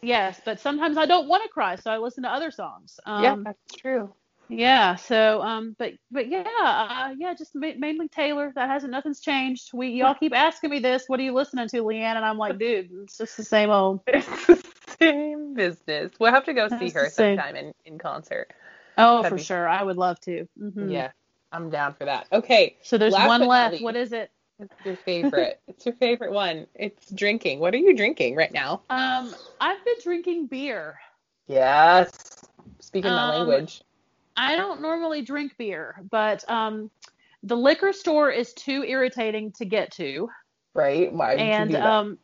Yes, 0.01 0.39
but 0.45 0.59
sometimes 0.59 0.97
I 0.97 1.07
don't 1.07 1.27
want 1.27 1.41
to 1.43 1.49
cry, 1.49 1.75
so 1.75 1.89
I 1.89 1.97
listen 1.97 2.23
to 2.23 2.29
other 2.29 2.51
songs. 2.51 2.99
Um, 3.07 3.23
yeah, 3.23 3.35
that's 3.43 3.75
true. 3.75 4.13
Yeah. 4.49 4.95
So, 4.95 5.41
um, 5.41 5.75
but 5.77 5.93
but 6.11 6.27
yeah, 6.29 6.43
uh, 6.59 7.13
yeah, 7.17 7.33
just 7.33 7.55
ma- 7.55 7.73
mainly 7.77 8.07
Taylor. 8.07 8.51
That 8.55 8.69
hasn't 8.69 8.91
nothing's 8.91 9.19
changed. 9.19 9.71
We 9.73 9.89
y'all 9.89 10.15
keep 10.15 10.35
asking 10.35 10.69
me 10.69 10.79
this. 10.79 11.05
What 11.07 11.19
are 11.19 11.23
you 11.23 11.33
listening 11.33 11.67
to, 11.69 11.83
Leanne? 11.83 12.15
And 12.15 12.25
I'm 12.25 12.37
like, 12.37 12.57
dude, 12.57 12.89
it's 13.03 13.17
just 13.17 13.37
the 13.37 13.43
same 13.43 13.69
old. 13.69 14.01
It's 14.07 14.97
the 14.97 15.07
same 15.07 15.55
business. 15.55 16.13
We'll 16.19 16.31
have 16.31 16.45
to 16.45 16.53
go 16.53 16.69
see 16.69 16.89
her 16.91 17.09
sometime 17.09 17.55
in 17.55 17.73
in 17.85 17.97
concert. 17.97 18.53
Oh, 18.97 19.23
That'd 19.23 19.39
for 19.39 19.43
sure. 19.43 19.67
I 19.67 19.83
would 19.83 19.97
love 19.97 20.19
to. 20.21 20.47
Mm-hmm. 20.59 20.89
Yeah, 20.89 21.11
I'm 21.51 21.69
down 21.69 21.93
for 21.95 22.05
that. 22.05 22.27
Okay. 22.31 22.77
So 22.81 22.97
there's 22.97 23.13
one 23.13 23.41
left. 23.41 23.81
What 23.81 23.95
is 23.95 24.13
it? 24.13 24.31
It's 24.59 24.85
your 24.85 24.95
favorite. 24.95 25.59
it's 25.67 25.85
your 25.85 25.95
favorite 25.95 26.31
one. 26.31 26.67
It's 26.75 27.11
drinking. 27.11 27.59
What 27.59 27.73
are 27.73 27.77
you 27.77 27.95
drinking 27.95 28.35
right 28.35 28.53
now? 28.53 28.81
Um, 28.89 29.35
I've 29.59 29.83
been 29.83 29.95
drinking 30.01 30.47
beer. 30.47 30.97
Yes. 31.47 32.45
Speaking 32.79 33.11
um, 33.11 33.15
my 33.17 33.37
language. 33.37 33.81
I 34.37 34.55
don't 34.55 34.81
normally 34.81 35.21
drink 35.21 35.55
beer, 35.57 35.95
but 36.09 36.49
um, 36.49 36.89
the 37.43 37.55
liquor 37.55 37.93
store 37.93 38.29
is 38.31 38.53
too 38.53 38.83
irritating 38.83 39.51
to 39.53 39.65
get 39.65 39.91
to. 39.93 40.29
Right. 40.73 41.11
Why? 41.11 41.35
and 41.35 41.75
um, 41.75 42.17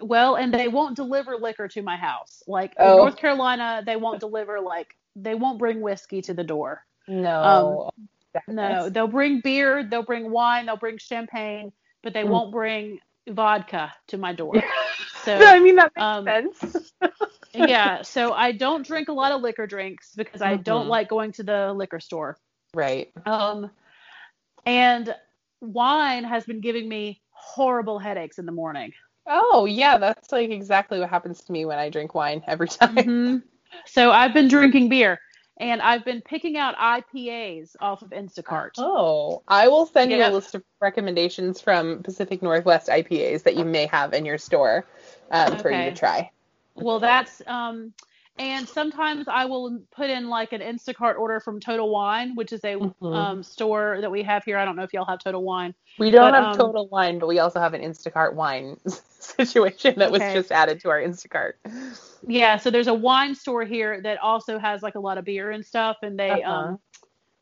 well, 0.00 0.36
and 0.36 0.52
they 0.52 0.68
won't 0.68 0.96
deliver 0.96 1.36
liquor 1.36 1.68
to 1.68 1.82
my 1.82 1.96
house. 1.96 2.42
Like 2.46 2.74
oh. 2.78 2.92
in 2.92 2.96
North 2.98 3.16
Carolina, 3.16 3.82
they 3.84 3.96
won't 3.96 4.20
deliver 4.20 4.60
like 4.60 4.96
they 5.14 5.34
won't 5.34 5.58
bring 5.58 5.80
whiskey 5.80 6.20
to 6.22 6.34
the 6.34 6.44
door. 6.44 6.84
No. 7.08 7.90
Um, 7.96 8.08
no, 8.48 8.90
they'll 8.90 9.06
bring 9.06 9.40
beer, 9.40 9.82
they'll 9.84 10.02
bring 10.02 10.30
wine, 10.30 10.66
they'll 10.66 10.76
bring 10.76 10.98
champagne, 10.98 11.72
but 12.02 12.12
they 12.12 12.22
mm. 12.22 12.28
won't 12.28 12.52
bring 12.52 12.98
vodka 13.28 13.92
to 14.08 14.18
my 14.18 14.32
door. 14.32 14.54
So 15.24 15.34
I 15.34 15.58
mean 15.58 15.74
that 15.74 15.90
makes 15.96 16.02
um, 16.04 16.24
sense. 16.24 16.92
yeah, 17.56 18.02
so 18.02 18.32
I 18.32 18.52
don't 18.52 18.86
drink 18.86 19.08
a 19.08 19.12
lot 19.12 19.32
of 19.32 19.40
liquor 19.40 19.66
drinks 19.66 20.12
because 20.16 20.42
I 20.42 20.54
mm-hmm. 20.54 20.62
don't 20.62 20.88
like 20.88 21.08
going 21.08 21.32
to 21.32 21.42
the 21.42 21.72
liquor 21.72 22.00
store. 22.00 22.38
Right. 22.74 23.12
Um 23.24 23.70
and 24.64 25.14
wine 25.60 26.24
has 26.24 26.44
been 26.44 26.60
giving 26.60 26.88
me 26.88 27.20
horrible 27.30 27.98
headaches 27.98 28.38
in 28.38 28.46
the 28.46 28.52
morning. 28.52 28.92
Oh, 29.26 29.64
yeah, 29.64 29.98
that's 29.98 30.30
like 30.30 30.50
exactly 30.50 31.00
what 31.00 31.10
happens 31.10 31.40
to 31.42 31.52
me 31.52 31.64
when 31.64 31.78
I 31.78 31.90
drink 31.90 32.14
wine 32.14 32.42
every 32.46 32.68
time. 32.68 32.94
Mm-hmm. 32.96 33.36
So 33.84 34.10
I've 34.10 34.32
been 34.32 34.48
drinking 34.48 34.88
beer 34.88 35.20
and 35.58 35.82
I've 35.82 36.04
been 36.04 36.20
picking 36.20 36.56
out 36.56 36.76
IPAs 36.76 37.76
off 37.80 38.02
of 38.02 38.10
Instacart. 38.10 38.72
Oh, 38.78 39.42
I 39.48 39.68
will 39.68 39.86
send 39.86 40.12
you 40.12 40.22
a 40.22 40.30
list 40.30 40.54
of 40.54 40.62
recommendations 40.80 41.60
from 41.60 42.02
Pacific 42.02 42.42
Northwest 42.42 42.88
IPAs 42.88 43.42
that 43.44 43.56
you 43.56 43.64
may 43.64 43.86
have 43.86 44.12
in 44.12 44.24
your 44.24 44.38
store 44.38 44.86
um, 45.30 45.54
okay. 45.54 45.62
for 45.62 45.70
you 45.70 45.90
to 45.90 45.94
try. 45.94 46.30
Well, 46.76 47.00
that's 47.00 47.42
um, 47.46 47.92
and 48.38 48.68
sometimes 48.68 49.28
I 49.28 49.46
will 49.46 49.80
put 49.90 50.10
in 50.10 50.28
like 50.28 50.52
an 50.52 50.60
Instacart 50.60 51.18
order 51.18 51.40
from 51.40 51.58
Total 51.58 51.88
Wine, 51.88 52.34
which 52.34 52.52
is 52.52 52.62
a 52.64 52.74
mm-hmm. 52.74 53.06
um, 53.06 53.42
store 53.42 53.98
that 54.00 54.10
we 54.10 54.22
have 54.24 54.44
here. 54.44 54.58
I 54.58 54.64
don't 54.64 54.76
know 54.76 54.82
if 54.82 54.92
y'all 54.92 55.06
have 55.06 55.20
Total 55.20 55.42
Wine. 55.42 55.74
We 55.98 56.10
don't 56.10 56.32
but, 56.32 56.34
have 56.34 56.44
um, 56.52 56.58
Total 56.58 56.86
Wine, 56.88 57.18
but 57.18 57.28
we 57.28 57.38
also 57.38 57.60
have 57.60 57.72
an 57.72 57.80
Instacart 57.80 58.34
wine 58.34 58.78
situation 58.86 59.98
that 59.98 60.10
okay. 60.10 60.26
was 60.26 60.34
just 60.34 60.52
added 60.52 60.80
to 60.80 60.90
our 60.90 61.00
Instacart. 61.00 61.52
Yeah, 62.26 62.58
so 62.58 62.70
there's 62.70 62.88
a 62.88 62.94
wine 62.94 63.34
store 63.34 63.64
here 63.64 64.02
that 64.02 64.18
also 64.18 64.58
has 64.58 64.82
like 64.82 64.96
a 64.96 65.00
lot 65.00 65.16
of 65.16 65.24
beer 65.24 65.50
and 65.52 65.64
stuff, 65.64 65.98
and 66.02 66.18
they 66.18 66.42
uh-huh. 66.42 66.50
um. 66.50 66.78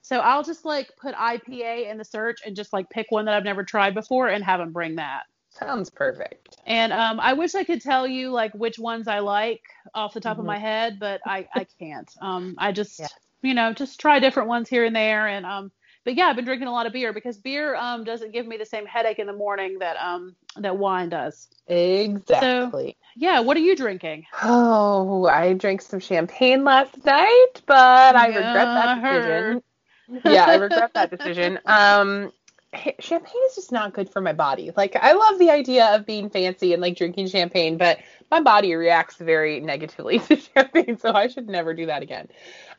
So 0.03 0.19
I'll 0.19 0.45
just 0.45 0.67
like 0.67 0.91
put 1.01 1.15
IPA 1.15 1.91
in 1.91 1.97
the 1.97 2.05
search 2.05 2.41
and 2.45 2.55
just 2.55 2.75
like 2.75 2.89
pick 2.91 3.07
one 3.11 3.25
that 3.25 3.35
I've 3.35 3.45
never 3.45 3.65
tried 3.65 3.95
before 3.95 4.29
and 4.29 4.45
have 4.45 4.61
them 4.61 4.71
bring 4.71 4.97
that. 4.97 5.23
Sounds 5.59 5.89
perfect. 5.89 6.57
And 6.67 6.93
um, 6.93 7.21
I 7.21 7.35
wish 7.35 7.55
I 7.55 7.63
could 7.63 7.81
tell 7.81 8.07
you 8.07 8.31
like 8.31 8.53
which 8.55 8.79
ones 8.79 9.07
I 9.07 9.21
like 9.21 9.63
off 9.95 10.13
the 10.13 10.21
top 10.21 10.33
mm-hmm. 10.33 10.41
of 10.41 10.47
my 10.47 10.59
head, 10.59 10.99
but 10.99 11.21
I 11.25 11.49
I 11.55 11.67
can't. 11.79 12.11
Um, 12.21 12.57
I 12.59 12.73
just 12.73 12.99
yeah. 12.99 13.07
you 13.43 13.55
know 13.55 13.73
just 13.73 14.01
try 14.01 14.19
different 14.19 14.49
ones 14.49 14.69
here 14.69 14.85
and 14.85 14.97
there, 14.97 15.29
and 15.29 15.47
um, 15.47 15.71
but 16.05 16.17
yeah, 16.17 16.27
I've 16.27 16.37
been 16.37 16.45
drinking 16.45 16.67
a 16.67 16.73
lot 16.73 16.87
of 16.87 16.93
beer 16.93 17.13
because 17.13 17.39
beer 17.39 17.77
um 17.77 18.03
doesn't 18.03 18.33
give 18.33 18.47
me 18.47 18.57
the 18.57 18.67
same 18.67 18.85
headache 18.85 19.21
in 19.21 19.29
the 19.29 19.33
morning 19.33 19.79
that 19.79 19.97
um 19.97 20.35
that 20.57 20.77
wine 20.77 21.09
does. 21.09 21.49
Exactly. 21.69 22.97
So, 23.01 23.07
yeah, 23.17 23.41
what 23.41 23.57
are 23.57 23.61
you 23.61 23.77
drinking? 23.77 24.27
Oh, 24.43 25.27
I 25.27 25.53
drank 25.53 25.83
some 25.83 26.01
champagne 26.01 26.65
last 26.65 27.05
night, 27.05 27.63
but 27.67 28.17
I 28.17 28.27
regret 28.27 28.43
that 28.55 29.03
decision. 29.03 29.63
yeah, 30.25 30.47
I 30.47 30.57
regret 30.57 30.95
that 30.95 31.11
decision. 31.11 31.61
Um 31.67 32.33
champagne 33.01 33.43
is 33.49 33.55
just 33.55 33.73
not 33.73 33.93
good 33.93 34.11
for 34.11 34.21
my 34.21 34.33
body. 34.33 34.71
Like 34.77 34.97
I 34.97 35.13
love 35.13 35.39
the 35.39 35.51
idea 35.51 35.95
of 35.95 36.07
being 36.07 36.31
fancy 36.31 36.73
and 36.73 36.83
like 36.83 36.97
drinking 36.97 37.29
champagne, 37.29 37.77
but 37.77 37.99
my 38.31 38.41
body 38.41 38.75
reacts 38.75 39.17
very 39.17 39.61
negatively 39.61 40.19
to 40.29 40.37
champagne, 40.37 40.99
so 40.99 41.13
I 41.13 41.29
should 41.29 41.49
never 41.49 41.75
do 41.75 41.87
that 41.87 42.03
again. 42.03 42.29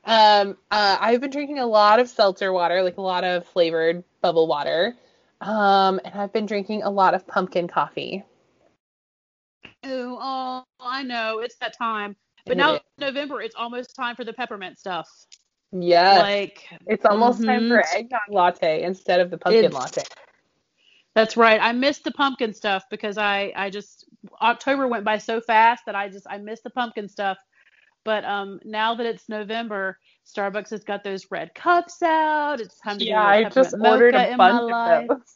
Um, 0.05 0.57
uh, 0.71 0.97
I've 0.99 1.21
been 1.21 1.31
drinking 1.31 1.59
a 1.59 1.65
lot 1.65 1.99
of 1.99 2.07
seltzer 2.07 2.53
water, 2.53 2.83
like 2.83 2.97
a 2.97 3.01
lot 3.01 3.23
of 3.23 3.45
flavored 3.47 4.03
bubble 4.21 4.47
water. 4.47 4.95
Um, 5.41 5.99
and 6.05 6.19
I've 6.19 6.33
been 6.33 6.45
drinking 6.45 6.83
a 6.83 6.89
lot 6.89 7.13
of 7.13 7.27
pumpkin 7.27 7.67
coffee. 7.67 8.23
Ooh, 9.85 10.17
oh, 10.19 10.63
I 10.79 11.03
know. 11.03 11.39
It's 11.39 11.57
that 11.57 11.77
time. 11.77 12.15
But 12.45 12.57
now 12.57 12.79
November, 12.99 13.41
it's 13.41 13.55
almost 13.55 13.95
time 13.95 14.15
for 14.15 14.23
the 14.23 14.33
peppermint 14.33 14.77
stuff. 14.77 15.07
Yes. 15.71 16.21
Like 16.21 16.67
it's 16.87 17.05
almost 17.05 17.39
mm-hmm. 17.39 17.49
time 17.49 17.67
for 17.67 17.77
mm-hmm. 17.77 17.97
eggnog 17.97 18.21
latte 18.29 18.83
instead 18.83 19.19
of 19.19 19.29
the 19.29 19.37
pumpkin 19.37 19.65
it's, 19.65 19.73
latte. 19.73 20.03
That's 21.15 21.37
right. 21.37 21.59
I 21.61 21.71
missed 21.71 22.03
the 22.03 22.11
pumpkin 22.11 22.53
stuff 22.53 22.83
because 22.89 23.17
I 23.17 23.53
I 23.55 23.69
just 23.69 24.05
October 24.41 24.87
went 24.87 25.03
by 25.03 25.17
so 25.17 25.41
fast 25.41 25.85
that 25.85 25.95
I 25.95 26.09
just 26.09 26.27
I 26.29 26.37
missed 26.37 26.63
the 26.63 26.69
pumpkin 26.69 27.09
stuff. 27.09 27.37
But 28.03 28.23
um 28.25 28.59
now 28.63 28.95
that 28.95 29.05
it's 29.05 29.27
November, 29.27 29.99
Starbucks 30.25 30.69
has 30.71 30.83
got 30.83 31.03
those 31.03 31.29
red 31.31 31.53
cups 31.55 32.01
out. 32.01 32.61
It's 32.61 32.79
time 32.79 32.97
to 32.99 33.05
yeah, 33.05 33.41
get 33.41 33.47
I 33.47 33.49
just 33.49 33.75
ordered 33.79 34.15
a 34.15 34.35
bunch 34.37 34.71
of 34.71 35.07
those. 35.07 35.35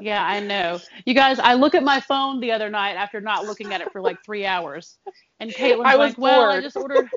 yeah, 0.00 0.24
I 0.24 0.40
know. 0.40 0.78
You 1.04 1.14
guys, 1.14 1.38
I 1.38 1.54
look 1.54 1.74
at 1.74 1.82
my 1.82 2.00
phone 2.00 2.40
the 2.40 2.52
other 2.52 2.70
night 2.70 2.94
after 2.94 3.20
not 3.20 3.46
looking 3.46 3.72
at 3.72 3.80
it 3.80 3.90
for 3.92 4.00
like 4.00 4.22
three 4.24 4.46
hours, 4.46 4.98
and 5.40 5.50
Caitlin's 5.50 5.96
like, 5.96 6.18
"Well, 6.18 6.50
I 6.50 6.60
just 6.60 6.76
ordered." 6.76 7.08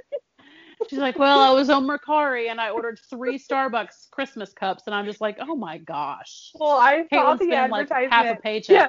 She's 0.89 0.99
like, 0.99 1.17
well, 1.17 1.39
I 1.39 1.51
was 1.51 1.69
on 1.69 1.85
Mercari 1.85 2.49
and 2.49 2.59
I 2.59 2.69
ordered 2.69 2.99
three 3.09 3.37
Starbucks 3.37 4.09
Christmas 4.11 4.53
cups, 4.53 4.83
and 4.85 4.95
I'm 4.95 5.05
just 5.05 5.21
like, 5.21 5.37
oh 5.39 5.55
my 5.55 5.77
gosh. 5.77 6.51
Well, 6.55 6.77
I 6.77 7.05
saw 7.11 7.35
the 7.35 7.53
advertisement. 7.53 7.91
Like 7.91 8.11
half 8.11 8.37
a 8.37 8.41
paycheck. 8.41 8.69
Yeah. 8.69 8.87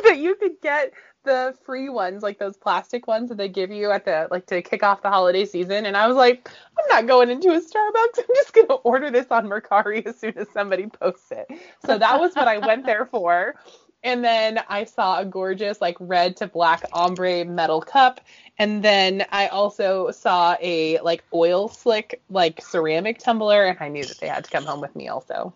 that 0.04 0.18
you 0.18 0.34
could 0.36 0.60
get 0.62 0.92
the 1.24 1.54
free 1.64 1.88
ones, 1.88 2.22
like 2.22 2.38
those 2.38 2.56
plastic 2.56 3.06
ones 3.06 3.28
that 3.28 3.36
they 3.36 3.48
give 3.48 3.70
you 3.70 3.90
at 3.90 4.04
the 4.04 4.28
like 4.30 4.46
to 4.46 4.62
kick 4.62 4.82
off 4.82 5.02
the 5.02 5.10
holiday 5.10 5.44
season. 5.44 5.86
And 5.86 5.96
I 5.96 6.06
was 6.06 6.16
like, 6.16 6.48
I'm 6.78 6.88
not 6.88 7.06
going 7.06 7.28
into 7.30 7.50
a 7.50 7.60
Starbucks. 7.60 8.18
I'm 8.18 8.34
just 8.34 8.52
gonna 8.54 8.74
order 8.74 9.10
this 9.10 9.26
on 9.30 9.46
Mercari 9.46 10.06
as 10.06 10.18
soon 10.18 10.36
as 10.38 10.48
somebody 10.52 10.86
posts 10.86 11.30
it. 11.30 11.46
So 11.84 11.98
that 11.98 12.18
was 12.18 12.34
what 12.34 12.48
I 12.48 12.58
went 12.58 12.86
there 12.86 13.06
for. 13.06 13.56
And 14.02 14.24
then 14.24 14.60
I 14.68 14.84
saw 14.84 15.18
a 15.18 15.24
gorgeous 15.24 15.80
like 15.80 15.96
red 16.00 16.36
to 16.38 16.46
black 16.46 16.84
ombre 16.92 17.44
metal 17.44 17.80
cup. 17.80 18.20
And 18.58 18.82
then 18.82 19.26
I 19.30 19.48
also 19.48 20.10
saw 20.10 20.56
a 20.60 21.00
like 21.00 21.24
oil 21.34 21.68
slick 21.68 22.22
like 22.30 22.62
ceramic 22.62 23.18
tumbler 23.18 23.66
and 23.66 23.78
I 23.80 23.88
knew 23.88 24.06
that 24.06 24.18
they 24.18 24.28
had 24.28 24.44
to 24.44 24.50
come 24.50 24.64
home 24.64 24.80
with 24.80 24.94
me 24.94 25.08
also. 25.08 25.52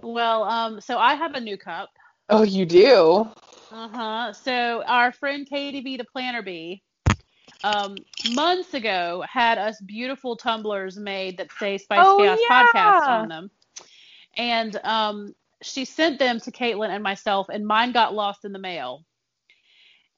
Well, 0.00 0.44
um 0.44 0.80
so 0.80 0.98
I 0.98 1.14
have 1.14 1.34
a 1.34 1.40
new 1.40 1.56
cup. 1.56 1.90
Oh, 2.28 2.42
you 2.42 2.64
do? 2.66 3.28
Uh-huh. 3.72 4.32
So 4.32 4.82
our 4.86 5.12
friend 5.12 5.46
Katie 5.48 5.80
B 5.80 5.96
the 5.96 6.04
planner 6.04 6.42
bee 6.42 6.82
um, 7.64 8.04
months 8.24 8.74
ago 8.74 9.24
had 9.28 9.58
us 9.58 9.80
beautiful 9.80 10.36
tumblers 10.36 10.96
made 10.96 11.38
that 11.38 11.50
say 11.58 11.78
Spiced 11.78 12.02
oh, 12.04 12.18
Chaos 12.18 12.38
yeah. 12.42 12.66
podcast 12.66 13.08
on 13.08 13.28
them. 13.28 13.50
And 14.36 14.76
um, 14.82 15.34
she 15.62 15.84
sent 15.84 16.18
them 16.18 16.40
to 16.40 16.50
Caitlin 16.50 16.90
and 16.90 17.02
myself, 17.02 17.48
and 17.48 17.66
mine 17.66 17.92
got 17.92 18.14
lost 18.14 18.44
in 18.44 18.52
the 18.52 18.58
mail. 18.58 19.04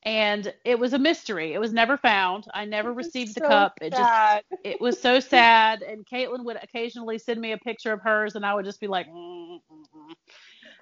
And 0.06 0.52
it 0.66 0.78
was 0.78 0.92
a 0.92 0.98
mystery. 0.98 1.54
It 1.54 1.58
was 1.58 1.72
never 1.72 1.96
found. 1.96 2.44
I 2.52 2.66
never 2.66 2.92
received 2.92 3.34
the 3.34 3.40
cup. 3.40 3.78
It 3.80 3.94
sad. 3.94 4.42
just 4.50 4.60
it 4.62 4.80
was 4.80 5.00
so 5.00 5.18
sad. 5.18 5.80
And 5.80 6.04
Caitlin 6.04 6.44
would 6.44 6.58
occasionally 6.62 7.18
send 7.18 7.40
me 7.40 7.52
a 7.52 7.58
picture 7.58 7.92
of 7.92 8.02
hers, 8.02 8.34
and 8.34 8.44
I 8.44 8.54
would 8.54 8.66
just 8.66 8.80
be 8.80 8.86
like, 8.86 9.06
mm, 9.06 9.60
mm, 9.60 9.60
mm. 9.70 10.14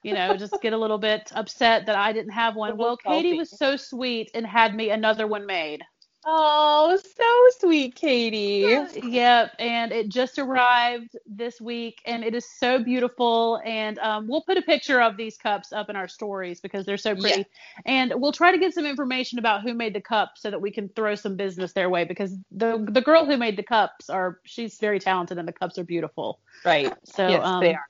you 0.03 0.13
know, 0.13 0.37
just 0.37 0.61
get 0.61 0.73
a 0.73 0.77
little 0.77 0.99
bit 0.99 1.31
upset 1.37 1.87
that 1.87 1.95
I 1.95 2.13
didn't 2.13 2.33
have 2.33 2.57
one. 2.57 2.77
Well, 2.77 2.97
Katie 2.97 3.35
was 3.35 3.57
so 3.57 3.77
sweet 3.77 4.31
and 4.35 4.45
had 4.45 4.75
me 4.75 4.91
another 4.91 5.29
one 5.29 5.47
made. 5.47 5.85
Oh, 6.24 6.97
so 6.97 7.66
sweet, 7.66 7.94
Katie. 7.94 8.78
Yep, 9.03 9.57
and 9.59 9.93
it 9.93 10.09
just 10.09 10.39
arrived 10.39 11.16
this 11.27 11.61
week, 11.61 12.01
and 12.07 12.23
it 12.23 12.35
is 12.35 12.47
so 12.59 12.82
beautiful. 12.82 13.61
And 13.65 13.99
um, 13.99 14.28
we'll 14.28 14.43
put 14.43 14.57
a 14.57 14.62
picture 14.62 15.01
of 15.01 15.16
these 15.16 15.36
cups 15.36 15.73
up 15.73 15.90
in 15.90 15.97
our 15.97 16.09
stories 16.09 16.61
because 16.61 16.86
they're 16.86 16.97
so 16.97 17.15
pretty. 17.15 17.40
Yeah. 17.40 17.82
And 17.86 18.12
we'll 18.16 18.32
try 18.32 18.53
to 18.53 18.59
get 18.59 18.73
some 18.73 18.86
information 18.86 19.39
about 19.39 19.62
who 19.62 19.74
made 19.74 19.94
the 19.94 20.01
cups 20.01 20.43
so 20.43 20.51
that 20.51 20.61
we 20.61 20.70
can 20.70 20.89
throw 20.90 21.15
some 21.15 21.36
business 21.36 21.73
their 21.73 21.90
way 21.90 22.05
because 22.05 22.36
the 22.53 22.86
the 22.89 23.03
girl 23.03 23.27
who 23.27 23.36
made 23.36 23.57
the 23.57 23.62
cups 23.62 24.09
are 24.09 24.39
she's 24.44 24.78
very 24.78 25.01
talented 25.01 25.39
and 25.39 25.49
the 25.49 25.53
cups 25.53 25.78
are 25.78 25.85
beautiful. 25.85 26.39
Right. 26.65 26.94
So 27.05 27.28
yes, 27.28 27.44
um, 27.44 27.61
they 27.61 27.74
are. 27.74 27.86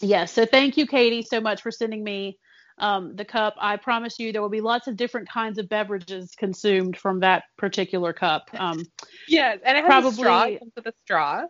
Yes. 0.00 0.10
Yeah, 0.10 0.24
so 0.26 0.46
thank 0.46 0.76
you, 0.76 0.86
Katie, 0.86 1.22
so 1.22 1.40
much 1.40 1.62
for 1.62 1.72
sending 1.72 2.04
me 2.04 2.38
um, 2.78 3.16
the 3.16 3.24
cup. 3.24 3.54
I 3.58 3.76
promise 3.76 4.18
you 4.18 4.32
there 4.32 4.42
will 4.42 4.48
be 4.48 4.60
lots 4.60 4.86
of 4.86 4.96
different 4.96 5.28
kinds 5.28 5.58
of 5.58 5.68
beverages 5.68 6.34
consumed 6.36 6.96
from 6.96 7.20
that 7.20 7.44
particular 7.56 8.12
cup. 8.12 8.50
Um, 8.54 8.84
yes, 9.28 9.58
and 9.64 9.76
it 9.76 9.82
has 9.82 9.88
probably, 9.88 10.10
a 10.10 10.12
straw. 10.12 10.48
With 10.76 10.86
a 10.86 10.92
straw. 11.04 11.42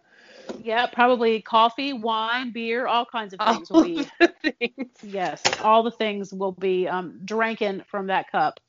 Yeah, 0.63 0.87
probably 0.87 1.43
coffee, 1.43 1.93
wine, 1.93 2.53
beer, 2.53 2.87
all 2.87 3.05
kinds 3.05 3.35
of 3.35 3.41
things 3.47 3.71
all 3.71 3.83
will 3.83 3.89
be. 3.89 4.09
Things. 4.43 4.91
Yes, 5.03 5.43
all 5.63 5.83
the 5.83 5.91
things 5.91 6.33
will 6.33 6.53
be 6.53 6.89
um, 6.89 7.21
drinking 7.25 7.83
from 7.91 8.07
that 8.07 8.31
cup. 8.31 8.61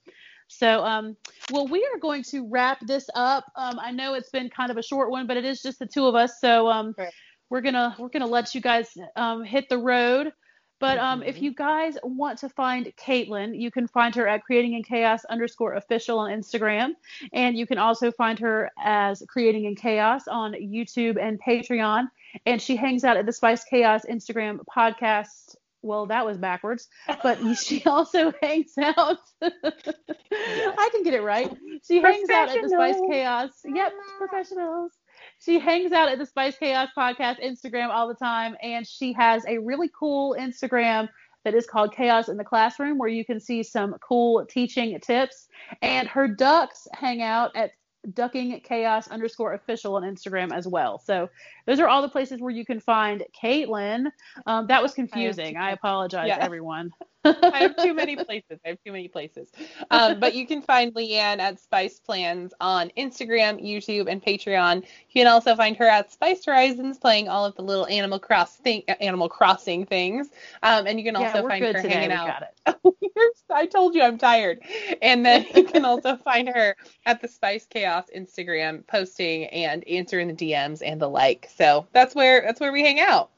So, 0.47 0.83
um, 0.83 1.15
well, 1.51 1.67
we 1.67 1.87
are 1.93 1.99
going 1.99 2.23
to 2.23 2.47
wrap 2.49 2.79
this 2.85 3.07
up. 3.13 3.45
Um, 3.55 3.79
I 3.79 3.91
know 3.91 4.15
it's 4.15 4.31
been 4.31 4.49
kind 4.49 4.71
of 4.71 4.77
a 4.77 4.83
short 4.83 5.11
one, 5.11 5.27
but 5.27 5.37
it 5.37 5.45
is 5.45 5.61
just 5.61 5.79
the 5.79 5.85
two 5.85 6.07
of 6.07 6.15
us. 6.15 6.41
So, 6.41 6.67
um, 6.67 6.95
right. 6.97 7.13
we're 7.49 7.61
gonna 7.61 7.95
we're 7.99 8.09
gonna 8.09 8.27
let 8.27 8.53
you 8.55 8.61
guys 8.61 8.89
um, 9.15 9.43
hit 9.43 9.69
the 9.69 9.77
road. 9.77 10.33
But 10.79 10.97
um, 10.97 11.23
if 11.23 11.35
mm-hmm. 11.35 11.43
you 11.43 11.53
guys 11.53 11.97
want 12.03 12.39
to 12.39 12.49
find 12.49 12.91
Caitlin, 12.95 13.59
you 13.59 13.69
can 13.69 13.87
find 13.87 14.15
her 14.15 14.27
at 14.27 14.43
creating 14.43 14.73
in 14.73 14.83
chaos 14.83 15.25
underscore 15.25 15.73
official 15.73 16.19
on 16.19 16.31
Instagram. 16.31 16.91
And 17.33 17.57
you 17.57 17.67
can 17.67 17.77
also 17.77 18.11
find 18.11 18.39
her 18.39 18.71
as 18.81 19.21
creating 19.27 19.65
in 19.65 19.75
chaos 19.75 20.27
on 20.27 20.53
YouTube 20.53 21.21
and 21.21 21.39
Patreon. 21.41 22.07
And 22.45 22.61
she 22.61 22.75
hangs 22.75 23.03
out 23.03 23.17
at 23.17 23.25
the 23.25 23.33
Spiced 23.33 23.67
Chaos 23.69 24.05
Instagram 24.05 24.59
podcast. 24.65 25.55
Well, 25.81 26.07
that 26.07 26.25
was 26.25 26.37
backwards, 26.37 26.89
but 27.23 27.37
she 27.57 27.83
also 27.85 28.33
hangs 28.41 28.73
out. 28.77 29.17
I 29.41 30.89
can 30.91 31.03
get 31.03 31.13
it 31.13 31.21
right. 31.21 31.51
She 31.87 32.01
hangs 32.01 32.29
out 32.29 32.49
at 32.49 32.61
the 32.61 32.69
Spiced 32.69 33.03
Chaos. 33.09 33.51
Yep, 33.65 33.93
professionals 34.17 34.91
she 35.39 35.59
hangs 35.59 35.91
out 35.91 36.09
at 36.09 36.17
the 36.17 36.25
Spiced 36.25 36.59
Chaos 36.59 36.89
podcast 36.97 37.43
Instagram 37.43 37.89
all 37.89 38.07
the 38.07 38.15
time, 38.15 38.55
and 38.61 38.85
she 38.85 39.13
has 39.13 39.45
a 39.47 39.57
really 39.57 39.89
cool 39.97 40.35
Instagram 40.39 41.07
that 41.45 41.53
is 41.53 41.65
called 41.65 41.93
Chaos 41.93 42.27
in 42.27 42.37
the 42.37 42.43
Classroom, 42.43 42.97
where 42.97 43.09
you 43.09 43.23
can 43.23 43.39
see 43.39 43.63
some 43.63 43.95
cool 44.01 44.45
teaching 44.45 44.99
tips. 44.99 45.47
And 45.81 46.07
her 46.07 46.27
ducks 46.27 46.87
hang 46.93 47.21
out 47.21 47.55
at 47.55 47.71
ducking 48.13 48.59
chaos 48.61 49.07
underscore 49.09 49.53
official 49.53 49.95
on 49.95 50.03
Instagram 50.03 50.53
as 50.53 50.67
well. 50.67 50.99
So 50.99 51.29
those 51.65 51.79
are 51.79 51.87
all 51.87 52.01
the 52.01 52.09
places 52.09 52.39
where 52.39 52.51
you 52.51 52.65
can 52.65 52.79
find 52.79 53.23
Caitlin. 53.41 54.11
Um, 54.45 54.67
that 54.67 54.81
was 54.81 54.93
confusing. 54.93 55.57
I, 55.57 55.71
apologize, 55.71 56.27
yeah. 56.27 56.37
everyone. 56.39 56.91
I 57.25 57.59
have 57.59 57.75
too 57.75 57.93
many 57.93 58.15
places. 58.15 58.59
I 58.65 58.69
have 58.69 58.77
too 58.85 58.93
many 58.93 59.09
places. 59.09 59.49
Um, 59.91 60.19
but 60.19 60.35
you 60.35 60.47
can 60.47 60.61
find 60.61 60.93
Leanne 60.93 61.39
at 61.39 61.59
Spice 61.59 61.99
Plans 61.99 62.53
on 62.61 62.91
Instagram, 62.97 63.61
YouTube, 63.61 64.09
and 64.09 64.23
Patreon. 64.23 64.77
You 64.77 65.23
can 65.23 65.27
also 65.27 65.55
find 65.55 65.75
her 65.77 65.85
at 65.85 66.13
Spice 66.13 66.45
Horizons, 66.45 66.97
playing 66.97 67.27
all 67.27 67.45
of 67.45 67.55
the 67.55 67.61
little 67.61 67.87
Animal 67.87 68.19
Cross 68.19 68.57
thing, 68.57 68.83
Animal 69.01 69.27
Crossing 69.27 69.85
things. 69.85 70.29
Um, 70.63 70.87
and 70.87 70.97
you 70.97 71.05
can 71.05 71.17
also 71.17 71.41
yeah, 71.41 71.47
find 71.47 71.65
her 71.65 71.73
today. 71.73 71.89
hanging 71.89 72.09
we 72.09 72.15
out. 72.15 72.43
I 73.49 73.65
told 73.65 73.95
you 73.95 74.01
I'm 74.01 74.17
tired. 74.17 74.61
And 75.01 75.25
then 75.25 75.45
you 75.53 75.65
can 75.65 75.83
also 75.83 76.15
find 76.23 76.47
her 76.47 76.75
at 77.05 77.21
the 77.21 77.27
Spiced 77.27 77.69
Chaos 77.69 78.05
Instagram, 78.15 78.87
posting 78.87 79.45
and 79.47 79.85
answering 79.87 80.27
the 80.29 80.33
DMs 80.33 80.81
and 80.85 81.01
the 81.01 81.09
like. 81.09 81.49
So 81.53 81.87
that's 81.91 82.15
where 82.15 82.41
that's 82.41 82.61
where 82.61 82.71
we 82.71 82.81
hang 82.81 83.01
out. 83.01 83.31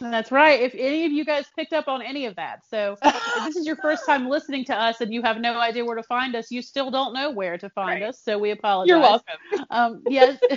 That's 0.00 0.30
right. 0.30 0.60
If 0.60 0.74
any 0.74 1.06
of 1.06 1.12
you 1.12 1.24
guys 1.24 1.46
picked 1.56 1.72
up 1.72 1.88
on 1.88 2.02
any 2.02 2.26
of 2.26 2.36
that. 2.36 2.60
So 2.68 2.96
if 3.04 3.44
this 3.44 3.56
is 3.56 3.66
your 3.66 3.76
first 3.76 4.04
time 4.06 4.28
listening 4.28 4.64
to 4.66 4.74
us 4.74 5.00
and 5.00 5.12
you 5.12 5.22
have 5.22 5.38
no 5.38 5.58
idea 5.58 5.84
where 5.84 5.96
to 5.96 6.02
find 6.02 6.34
us, 6.34 6.50
you 6.50 6.62
still 6.62 6.90
don't 6.90 7.14
know 7.14 7.30
where 7.30 7.58
to 7.58 7.68
find 7.70 8.02
right. 8.02 8.10
us. 8.10 8.20
So 8.22 8.38
we 8.38 8.50
apologize. 8.50 8.88
You're 8.88 9.00
welcome. 9.00 9.36
Um, 9.70 10.02
yes. 10.08 10.38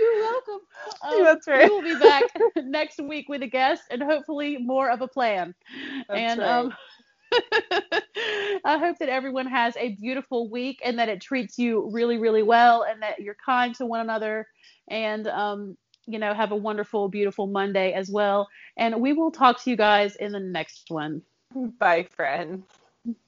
You're 0.00 0.20
welcome. 0.20 0.60
Um, 1.02 1.24
That's 1.24 1.46
right. 1.48 1.68
We 1.68 1.74
will 1.74 1.82
be 1.82 1.98
back 1.98 2.24
next 2.56 3.00
week 3.00 3.28
with 3.28 3.42
a 3.42 3.46
guest 3.46 3.82
and 3.90 4.02
hopefully 4.02 4.58
more 4.58 4.90
of 4.90 5.00
a 5.00 5.08
plan. 5.08 5.54
That's 6.08 6.20
and 6.20 6.40
right. 6.40 6.48
um, 6.48 6.72
I 8.64 8.78
hope 8.78 8.98
that 8.98 9.08
everyone 9.08 9.46
has 9.46 9.76
a 9.76 9.90
beautiful 9.90 10.48
week 10.50 10.80
and 10.84 10.98
that 10.98 11.08
it 11.08 11.20
treats 11.20 11.58
you 11.58 11.88
really, 11.90 12.18
really 12.18 12.42
well 12.42 12.84
and 12.84 13.02
that 13.02 13.20
you're 13.20 13.36
kind 13.44 13.74
to 13.76 13.86
one 13.86 14.00
another. 14.00 14.46
And 14.88 15.26
um, 15.26 15.76
you 16.08 16.18
know, 16.18 16.34
have 16.34 16.52
a 16.52 16.56
wonderful, 16.56 17.08
beautiful 17.08 17.46
Monday 17.46 17.92
as 17.92 18.10
well. 18.10 18.48
And 18.76 19.00
we 19.00 19.12
will 19.12 19.30
talk 19.30 19.62
to 19.62 19.70
you 19.70 19.76
guys 19.76 20.16
in 20.16 20.32
the 20.32 20.40
next 20.40 20.90
one. 20.90 21.22
Bye, 21.78 22.08
friends. 22.16 22.64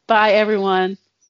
Bye, 0.06 0.32
everyone. 0.32 0.98